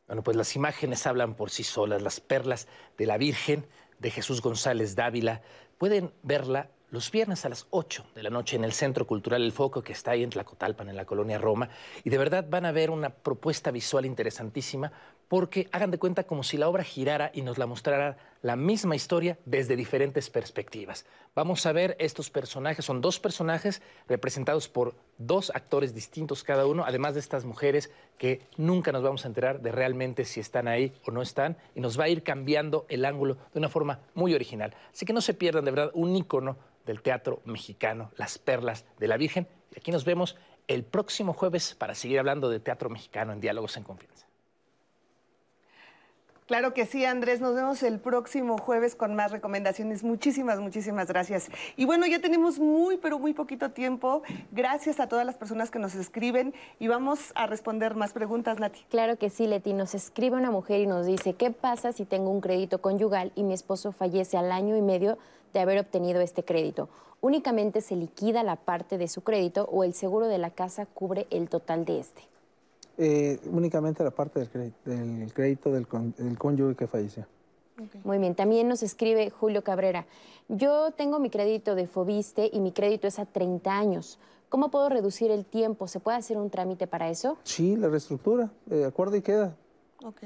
Bueno, 0.08 0.24
pues 0.24 0.36
las 0.36 0.56
imágenes 0.56 1.08
hablan 1.08 1.36
por 1.36 1.50
sí 1.52 1.64
solas, 1.64 2.02
las 2.02 2.20
perlas 2.20 2.68
de 2.98 3.06
la 3.06 3.18
Virgen 3.18 3.66
de 4.00 4.12
Jesús 4.12 4.42
González 4.42 4.96
Dávila. 4.96 5.42
Pueden 5.78 6.14
verla 6.22 6.70
los 6.96 7.12
viernes 7.12 7.44
a 7.44 7.50
las 7.50 7.68
8 7.72 8.06
de 8.16 8.24
la 8.24 8.30
noche 8.30 8.56
en 8.56 8.64
el 8.64 8.72
Centro 8.72 9.06
Cultural 9.06 9.44
El 9.44 9.52
Foco, 9.52 9.84
que 9.84 9.92
está 9.92 10.12
ahí 10.12 10.24
en 10.24 10.30
Tlacotalpan, 10.30 10.88
en 10.88 10.96
la 10.96 11.04
colonia 11.04 11.38
Roma. 11.38 11.68
Y 12.06 12.10
de 12.10 12.18
verdad 12.18 12.46
van 12.50 12.66
a 12.66 12.72
ver 12.72 12.90
una 12.90 13.10
propuesta 13.10 13.70
visual 13.70 14.06
interesantísima, 14.06 14.94
porque 15.28 15.68
hagan 15.72 15.92
de 15.92 15.98
cuenta 15.98 16.24
como 16.24 16.44
si 16.44 16.58
la 16.58 16.70
obra 16.70 16.84
girara 16.84 17.32
y 17.34 17.42
nos 17.42 17.58
la 17.58 17.66
mostrara 17.66 18.18
la 18.42 18.56
misma 18.56 18.96
historia 18.96 19.40
desde 19.46 19.76
diferentes 19.76 20.30
perspectivas. 20.30 21.06
Vamos 21.34 21.66
a 21.66 21.72
ver 21.72 21.96
estos 22.00 22.30
personajes, 22.30 22.86
son 22.86 23.02
dos 23.02 23.20
personajes 23.20 23.82
representados 24.08 24.70
por 24.70 24.96
dos 25.18 25.52
actores 25.56 25.96
distintos 25.96 26.44
cada 26.44 26.68
uno, 26.68 26.86
además 26.86 27.16
de 27.16 27.22
estas 27.22 27.46
mujeres 27.46 27.92
que 28.18 28.42
nunca 28.58 28.92
nos 28.92 29.04
vamos 29.04 29.26
a 29.26 29.28
enterar 29.28 29.62
de 29.62 29.72
realmente 29.72 30.26
si 30.26 30.40
están 30.40 30.68
ahí 30.68 30.94
o 31.06 31.12
no 31.12 31.22
están, 31.22 31.58
y 31.74 31.82
nos 31.82 32.00
va 32.00 32.06
a 32.06 32.10
ir 32.10 32.24
cambiando 32.24 32.86
el 32.90 33.06
ángulo 33.06 33.38
de 33.54 33.60
una 33.60 33.70
forma 33.70 34.02
muy 34.14 34.34
original. 34.34 34.76
Así 34.94 35.06
que 35.06 35.14
no 35.14 35.22
se 35.22 35.34
pierdan 35.34 35.66
de 35.66 35.72
verdad 35.72 35.92
un 35.94 36.16
ícono 36.16 36.58
del 36.86 37.02
teatro 37.02 37.42
mexicano, 37.46 38.12
Las 38.16 38.38
Perlas 38.38 38.86
de 39.00 39.08
la 39.08 39.18
Virgen. 39.18 39.48
Y 39.76 39.80
aquí 39.80 39.92
nos 39.92 40.06
vemos 40.06 40.36
el 40.68 40.84
próximo 40.84 41.34
jueves 41.34 41.76
para 41.76 41.96
seguir 41.96 42.20
hablando 42.20 42.50
de 42.50 42.60
teatro 42.60 42.90
mexicano 42.90 43.34
en 43.34 43.42
Diálogos 43.42 43.78
en 43.78 43.84
Confianza. 43.84 44.25
Claro 46.48 46.76
que 46.76 46.86
sí, 46.86 47.04
Andrés. 47.06 47.42
Nos 47.42 47.56
vemos 47.56 47.82
el 47.82 48.00
próximo 48.00 48.60
jueves 48.60 48.94
con 48.94 49.16
más 49.16 49.32
recomendaciones. 49.32 50.04
Muchísimas, 50.04 50.60
muchísimas 50.60 51.08
gracias. 51.08 51.50
Y 51.76 51.86
bueno, 51.86 52.06
ya 52.06 52.20
tenemos 52.20 52.60
muy, 52.60 52.98
pero 52.98 53.18
muy 53.18 53.34
poquito 53.34 53.72
tiempo. 53.72 54.22
Gracias 54.52 55.00
a 55.00 55.08
todas 55.08 55.26
las 55.26 55.38
personas 55.38 55.72
que 55.72 55.80
nos 55.80 55.96
escriben 55.96 56.54
y 56.78 56.88
vamos 56.88 57.32
a 57.34 57.48
responder 57.48 57.96
más 57.96 58.14
preguntas, 58.14 58.60
Nati. 58.60 58.86
Claro 58.92 59.18
que 59.18 59.32
sí, 59.32 59.48
Leti. 59.48 59.74
Nos 59.74 59.96
escribe 59.96 60.38
una 60.38 60.52
mujer 60.52 60.82
y 60.82 60.86
nos 60.86 61.08
dice, 61.08 61.34
¿qué 61.34 61.50
pasa 61.50 61.94
si 61.94 62.06
tengo 62.06 62.30
un 62.30 62.42
crédito 62.42 62.80
conyugal 62.80 63.32
y 63.34 63.42
mi 63.42 63.56
esposo 63.56 63.92
fallece 63.92 64.38
al 64.38 64.52
año 64.52 64.78
y 64.78 64.84
medio 64.84 65.18
de 65.52 65.62
haber 65.62 65.80
obtenido 65.80 66.22
este 66.22 66.44
crédito? 66.44 66.90
¿Únicamente 67.22 67.82
se 67.82 67.96
liquida 67.96 68.44
la 68.44 68.56
parte 68.56 69.00
de 69.00 69.08
su 69.08 69.24
crédito 69.24 69.68
o 69.72 69.84
el 69.84 69.96
seguro 69.96 70.28
de 70.28 70.38
la 70.38 70.52
casa 70.52 70.86
cubre 70.86 71.26
el 71.32 71.50
total 71.50 71.86
de 71.86 72.02
este? 72.02 72.35
Eh, 72.98 73.40
únicamente 73.52 74.04
la 74.04 74.12
parte 74.12 74.40
del 74.40 74.50
crédito 74.50 74.90
del, 74.90 75.34
crédito 75.34 75.72
del, 75.72 75.88
con, 75.88 76.14
del 76.18 76.38
cónyuge 76.38 76.76
que 76.76 76.88
falleció. 76.88 77.26
Okay. 77.74 78.00
Muy 78.06 78.20
bien, 78.20 78.36
también 78.36 78.70
nos 78.70 78.84
escribe 78.84 79.30
Julio 79.30 79.64
Cabrera. 79.64 80.06
Yo 80.48 80.92
tengo 80.92 81.20
mi 81.20 81.30
crédito 81.30 81.76
de 81.76 81.88
Fobiste 81.88 82.50
y 82.52 82.62
mi 82.62 82.72
crédito 82.72 83.08
es 83.08 83.20
a 83.20 83.26
30 83.26 83.78
años. 83.78 84.18
¿Cómo 84.48 84.72
puedo 84.72 84.88
reducir 84.88 85.30
el 85.30 85.46
tiempo? 85.46 85.88
¿Se 85.88 86.00
puede 86.00 86.18
hacer 86.18 86.38
un 86.38 86.50
trámite 86.50 86.88
para 86.88 87.10
eso? 87.10 87.38
Sí, 87.44 87.76
la 87.76 87.90
reestructura, 87.90 88.50
eh, 88.72 88.86
acuerdo 88.86 89.18
y 89.18 89.22
queda. 89.22 89.58
Ok. 90.04 90.24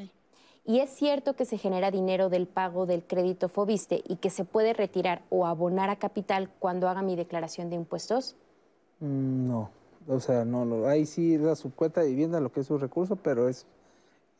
¿Y 0.65 0.81
es 0.81 0.91
cierto 0.91 1.35
que 1.35 1.45
se 1.45 1.57
genera 1.57 1.89
dinero 1.89 2.29
del 2.29 2.45
pago 2.45 2.85
del 2.85 3.03
crédito 3.03 3.49
Fobiste 3.49 4.03
y 4.07 4.17
que 4.17 4.29
se 4.29 4.45
puede 4.45 4.73
retirar 4.73 5.23
o 5.29 5.47
abonar 5.47 5.89
a 5.89 5.95
capital 5.95 6.51
cuando 6.59 6.87
haga 6.87 7.01
mi 7.01 7.15
declaración 7.15 7.71
de 7.71 7.77
impuestos? 7.77 8.35
Mm, 8.99 9.47
no. 9.47 9.78
O 10.07 10.19
sea, 10.19 10.45
no, 10.45 10.65
no, 10.65 10.87
ahí 10.87 11.05
sí 11.05 11.37
da 11.37 11.55
su 11.55 11.73
cuenta 11.73 12.01
de 12.01 12.09
vivienda, 12.09 12.39
lo 12.39 12.51
que 12.51 12.61
es 12.61 12.67
su 12.67 12.77
recurso, 12.77 13.15
pero 13.15 13.47
es, 13.47 13.65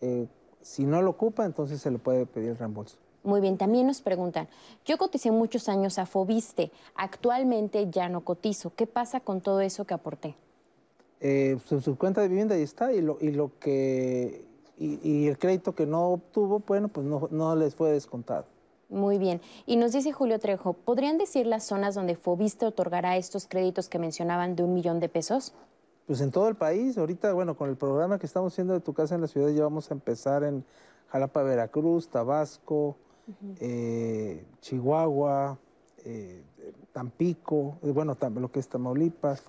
eh, 0.02 0.28
si 0.62 0.86
no 0.86 1.02
lo 1.02 1.12
ocupa, 1.12 1.46
entonces 1.46 1.82
se 1.82 1.92
le 1.92 2.00
puede 2.00 2.26
pedir 2.26 2.58
reembolso. 2.58 2.98
Muy 3.24 3.42
bien, 3.42 3.58
también 3.58 3.86
nos 3.86 4.02
preguntan, 4.02 4.48
yo 4.86 4.98
coticé 4.98 5.30
muchos 5.32 5.68
años 5.68 6.00
a 6.00 6.06
Fobiste, 6.06 6.72
actualmente 6.96 7.90
ya 7.90 8.08
no 8.08 8.22
cotizo, 8.22 8.74
¿qué 8.76 8.88
pasa 8.88 9.20
con 9.20 9.42
todo 9.42 9.62
eso 9.62 9.86
que 9.86 9.94
aporté? 9.94 10.36
Eh, 11.20 11.58
su, 11.66 11.82
su, 11.82 11.98
cuenta 11.98 12.22
de 12.22 12.30
vivienda 12.30 12.56
ahí 12.56 12.62
está 12.62 12.94
y 12.94 13.02
lo, 13.02 13.18
y 13.20 13.32
lo 13.32 13.52
que 13.60 14.46
y, 14.80 15.00
y 15.04 15.28
el 15.28 15.38
crédito 15.38 15.76
que 15.76 15.86
no 15.86 16.14
obtuvo, 16.14 16.64
bueno, 16.66 16.88
pues 16.88 17.06
no, 17.06 17.28
no 17.30 17.56
les 17.56 17.76
fue 17.76 17.92
descontado. 17.92 18.46
Muy 18.90 19.20
bien. 19.20 19.40
Y 19.68 19.78
nos 19.78 19.92
dice 19.92 20.12
Julio 20.12 20.40
Trejo, 20.40 20.74
¿podrían 20.74 21.18
decir 21.20 21.46
las 21.46 21.64
zonas 21.64 21.94
donde 21.94 22.16
Fobiste 22.16 22.66
otorgará 22.66 23.18
estos 23.18 23.46
créditos 23.48 23.88
que 23.88 24.00
mencionaban 24.00 24.56
de 24.56 24.64
un 24.64 24.74
millón 24.74 25.00
de 25.00 25.10
pesos? 25.10 25.54
Pues 26.08 26.22
en 26.22 26.32
todo 26.32 26.48
el 26.50 26.56
país, 26.56 26.98
ahorita, 26.98 27.32
bueno, 27.34 27.56
con 27.56 27.70
el 27.70 27.76
programa 27.78 28.18
que 28.18 28.26
estamos 28.26 28.52
haciendo 28.54 28.74
de 28.74 28.80
Tu 28.80 28.94
Casa 28.94 29.14
en 29.14 29.22
la 29.22 29.28
Ciudad, 29.28 29.50
ya 29.50 29.62
vamos 29.64 29.92
a 29.92 29.94
empezar 29.94 30.44
en 30.44 30.66
Jalapa, 31.10 31.44
Veracruz, 31.44 32.08
Tabasco, 32.10 32.96
eh, 33.60 34.44
Chihuahua, 34.62 35.60
eh, 36.04 36.42
Tampico, 36.92 37.78
eh, 37.84 37.92
bueno, 37.92 38.16
tam- 38.16 38.40
lo 38.40 38.52
que 38.52 38.60
es 38.60 38.68
Tamaulipas, 38.68 39.44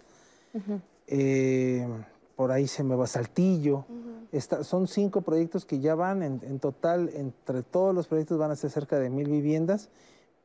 eh, 1.06 1.88
por 2.36 2.52
ahí 2.52 2.66
se 2.66 2.84
me 2.84 2.94
va 2.94 3.06
Saltillo. 3.06 3.86
Está- 4.32 4.62
son 4.64 4.86
cinco 4.86 5.22
proyectos 5.22 5.64
que 5.64 5.80
ya 5.80 5.94
van, 5.94 6.22
en, 6.22 6.40
en 6.44 6.60
total, 6.60 7.10
entre 7.14 7.62
todos 7.62 7.94
los 7.94 8.06
proyectos 8.06 8.38
van 8.38 8.50
a 8.50 8.56
ser 8.56 8.70
cerca 8.70 8.98
de 8.98 9.10
mil 9.10 9.28
viviendas, 9.28 9.88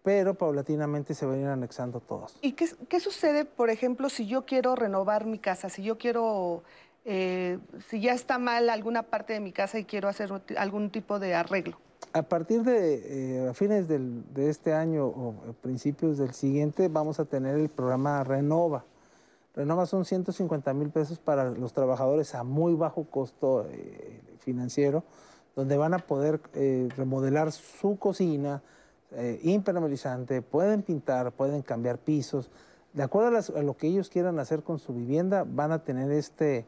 pero 0.04 0.34
paulatinamente 0.36 1.14
se 1.14 1.26
van 1.26 1.36
a 1.36 1.42
ir 1.42 1.48
anexando 1.48 2.00
todos. 2.00 2.38
¿Y 2.42 2.54
qué, 2.54 2.68
qué 2.90 3.00
sucede, 3.00 3.46
por 3.46 3.70
ejemplo, 3.70 4.10
si 4.10 4.26
yo 4.28 4.46
quiero 4.46 4.76
renovar 4.76 5.26
mi 5.26 5.38
casa, 5.40 5.70
si 5.70 5.84
yo 5.84 5.98
quiero, 5.98 6.64
eh, 7.06 7.60
si 7.90 8.00
ya 8.02 8.14
está 8.14 8.40
mal 8.40 8.70
alguna 8.70 9.04
parte 9.04 9.34
de 9.34 9.40
mi 9.40 9.52
casa 9.52 9.78
y 9.80 9.86
quiero 9.86 10.08
hacer 10.10 10.32
algún 10.58 10.90
tipo 10.90 11.20
de 11.20 11.36
arreglo? 11.36 11.78
A 12.14 12.22
partir 12.24 12.64
de 12.64 13.44
eh, 13.46 13.50
a 13.50 13.54
fines 13.54 13.88
del- 13.88 14.24
de 14.34 14.50
este 14.50 14.74
año 14.74 15.06
o 15.06 15.36
principios 15.62 16.18
del 16.18 16.34
siguiente 16.34 16.88
vamos 16.88 17.20
a 17.20 17.26
tener 17.26 17.56
el 17.56 17.70
programa 17.70 18.24
Renova. 18.24 18.86
Renova 19.56 19.86
son 19.86 20.04
150 20.06 20.74
mil 20.74 20.90
pesos 20.90 21.18
para 21.20 21.50
los 21.50 21.74
trabajadores 21.74 22.36
a 22.36 22.44
muy 22.44 22.74
bajo 22.76 23.06
costo 23.06 23.66
eh, 23.72 24.20
financiero, 24.40 25.04
donde 25.56 25.78
van 25.78 25.94
a 25.94 26.00
poder 26.00 26.42
eh, 26.54 26.90
remodelar 26.98 27.52
su 27.54 27.98
cocina, 27.98 28.62
eh, 29.12 29.40
impermeabilizante, 29.44 30.42
pueden 30.42 30.82
pintar, 30.82 31.32
pueden 31.32 31.62
cambiar 31.62 32.00
pisos. 32.00 32.50
De 32.92 33.04
acuerdo 33.04 33.30
a, 33.30 33.32
las- 33.32 33.50
a 33.50 33.62
lo 33.62 33.78
que 33.78 33.88
ellos 33.88 34.10
quieran 34.10 34.40
hacer 34.40 34.62
con 34.64 34.78
su 34.80 34.94
vivienda, 34.94 35.46
van 35.48 35.72
a 35.72 35.84
tener 35.84 36.12
este, 36.12 36.66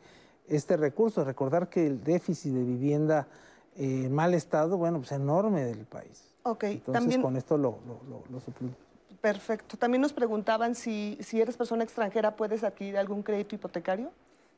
este 0.47 0.77
recurso. 0.77 1.26
Recordar 1.26 1.68
que 1.69 1.85
el 1.88 2.01
déficit 2.03 2.53
de 2.53 2.64
vivienda 2.64 3.27
en 3.76 4.14
mal 4.14 4.34
estado, 4.34 4.77
bueno, 4.77 4.99
pues 4.99 5.11
enorme 5.11 5.64
del 5.65 5.85
país. 5.85 6.34
Ok, 6.43 6.64
Entonces 6.64 6.93
también, 6.93 7.22
con 7.22 7.35
esto 7.35 7.57
lo, 7.57 7.80
lo, 7.85 7.99
lo- 8.09 8.23
lo 8.31 8.39
suplimos. 8.39 8.77
Perfecto. 9.22 9.77
También 9.77 10.02
nos 10.02 10.14
preguntaban 10.14 10.76
si, 10.76 11.18
si 11.22 11.41
eres 11.41 11.57
persona 11.57 11.84
extranjera, 11.84 12.35
¿puedes 12.35 12.64
adquirir 12.64 12.98
algún 12.98 13.23
crédito 13.23 13.56
hipotecario? 13.56 14.11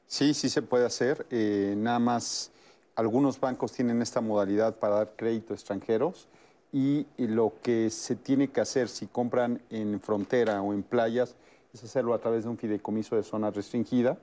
Sí, 0.07 0.33
sí 0.33 0.49
se 0.49 0.61
puede 0.61 0.85
hacer. 0.85 1.25
eh, 1.29 1.75
nada 1.77 1.99
más, 1.99 2.51
algunos 2.95 3.39
bancos 3.39 3.71
tienen 3.71 4.01
esta 4.01 4.21
modalidad 4.21 4.75
para 4.75 4.95
dar 4.95 5.11
crédito 5.15 5.53
a 5.53 5.55
extranjeros 5.55 6.27
y, 6.71 7.05
lo 7.17 7.53
que 7.61 7.89
se 7.89 8.15
tiene 8.15 8.49
que 8.49 8.61
hacer 8.61 8.89
si 8.89 9.07
compran 9.07 9.61
en 9.69 9.99
frontera 10.01 10.61
o 10.61 10.73
en 10.73 10.83
playas 10.83 11.35
es 11.73 11.83
hacerlo 11.83 12.13
a 12.13 12.19
través 12.19 12.43
de 12.43 12.49
un 12.49 12.57
fideicomiso 12.57 13.15
de 13.15 13.23
zona 13.23 13.51
restringida. 13.51 14.17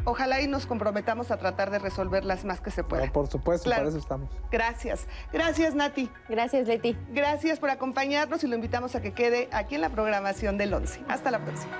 ojalá 0.05 0.41
y 0.41 0.47
nos 0.47 0.65
comprometamos 0.65 1.31
a 1.31 1.37
tratar 1.37 1.69
de 1.71 1.79
resolverlas 1.79 2.45
más 2.45 2.61
que 2.61 2.71
se 2.71 2.83
pueda. 2.83 3.05
No, 3.05 3.11
por 3.11 3.27
supuesto, 3.27 3.65
Claro. 3.65 3.81
para 3.81 3.89
eso 3.89 3.97
estamos. 3.97 4.29
Gracias. 4.51 5.07
Gracias, 5.33 5.75
Nati. 5.75 6.09
Gracias, 6.29 6.67
Leti. 6.67 6.97
Gracias 7.11 7.59
por 7.59 7.69
acompañarnos 7.69 8.43
y 8.43 8.47
lo 8.47 8.55
invitamos 8.55 8.95
a 8.95 9.01
que 9.01 9.13
quede 9.13 9.49
aquí 9.51 9.75
en 9.75 9.81
la 9.81 9.89
programación 9.89 10.57
del 10.57 10.73
11. 10.73 11.01
Hasta 11.07 11.31
la 11.31 11.39
próxima. 11.39 11.73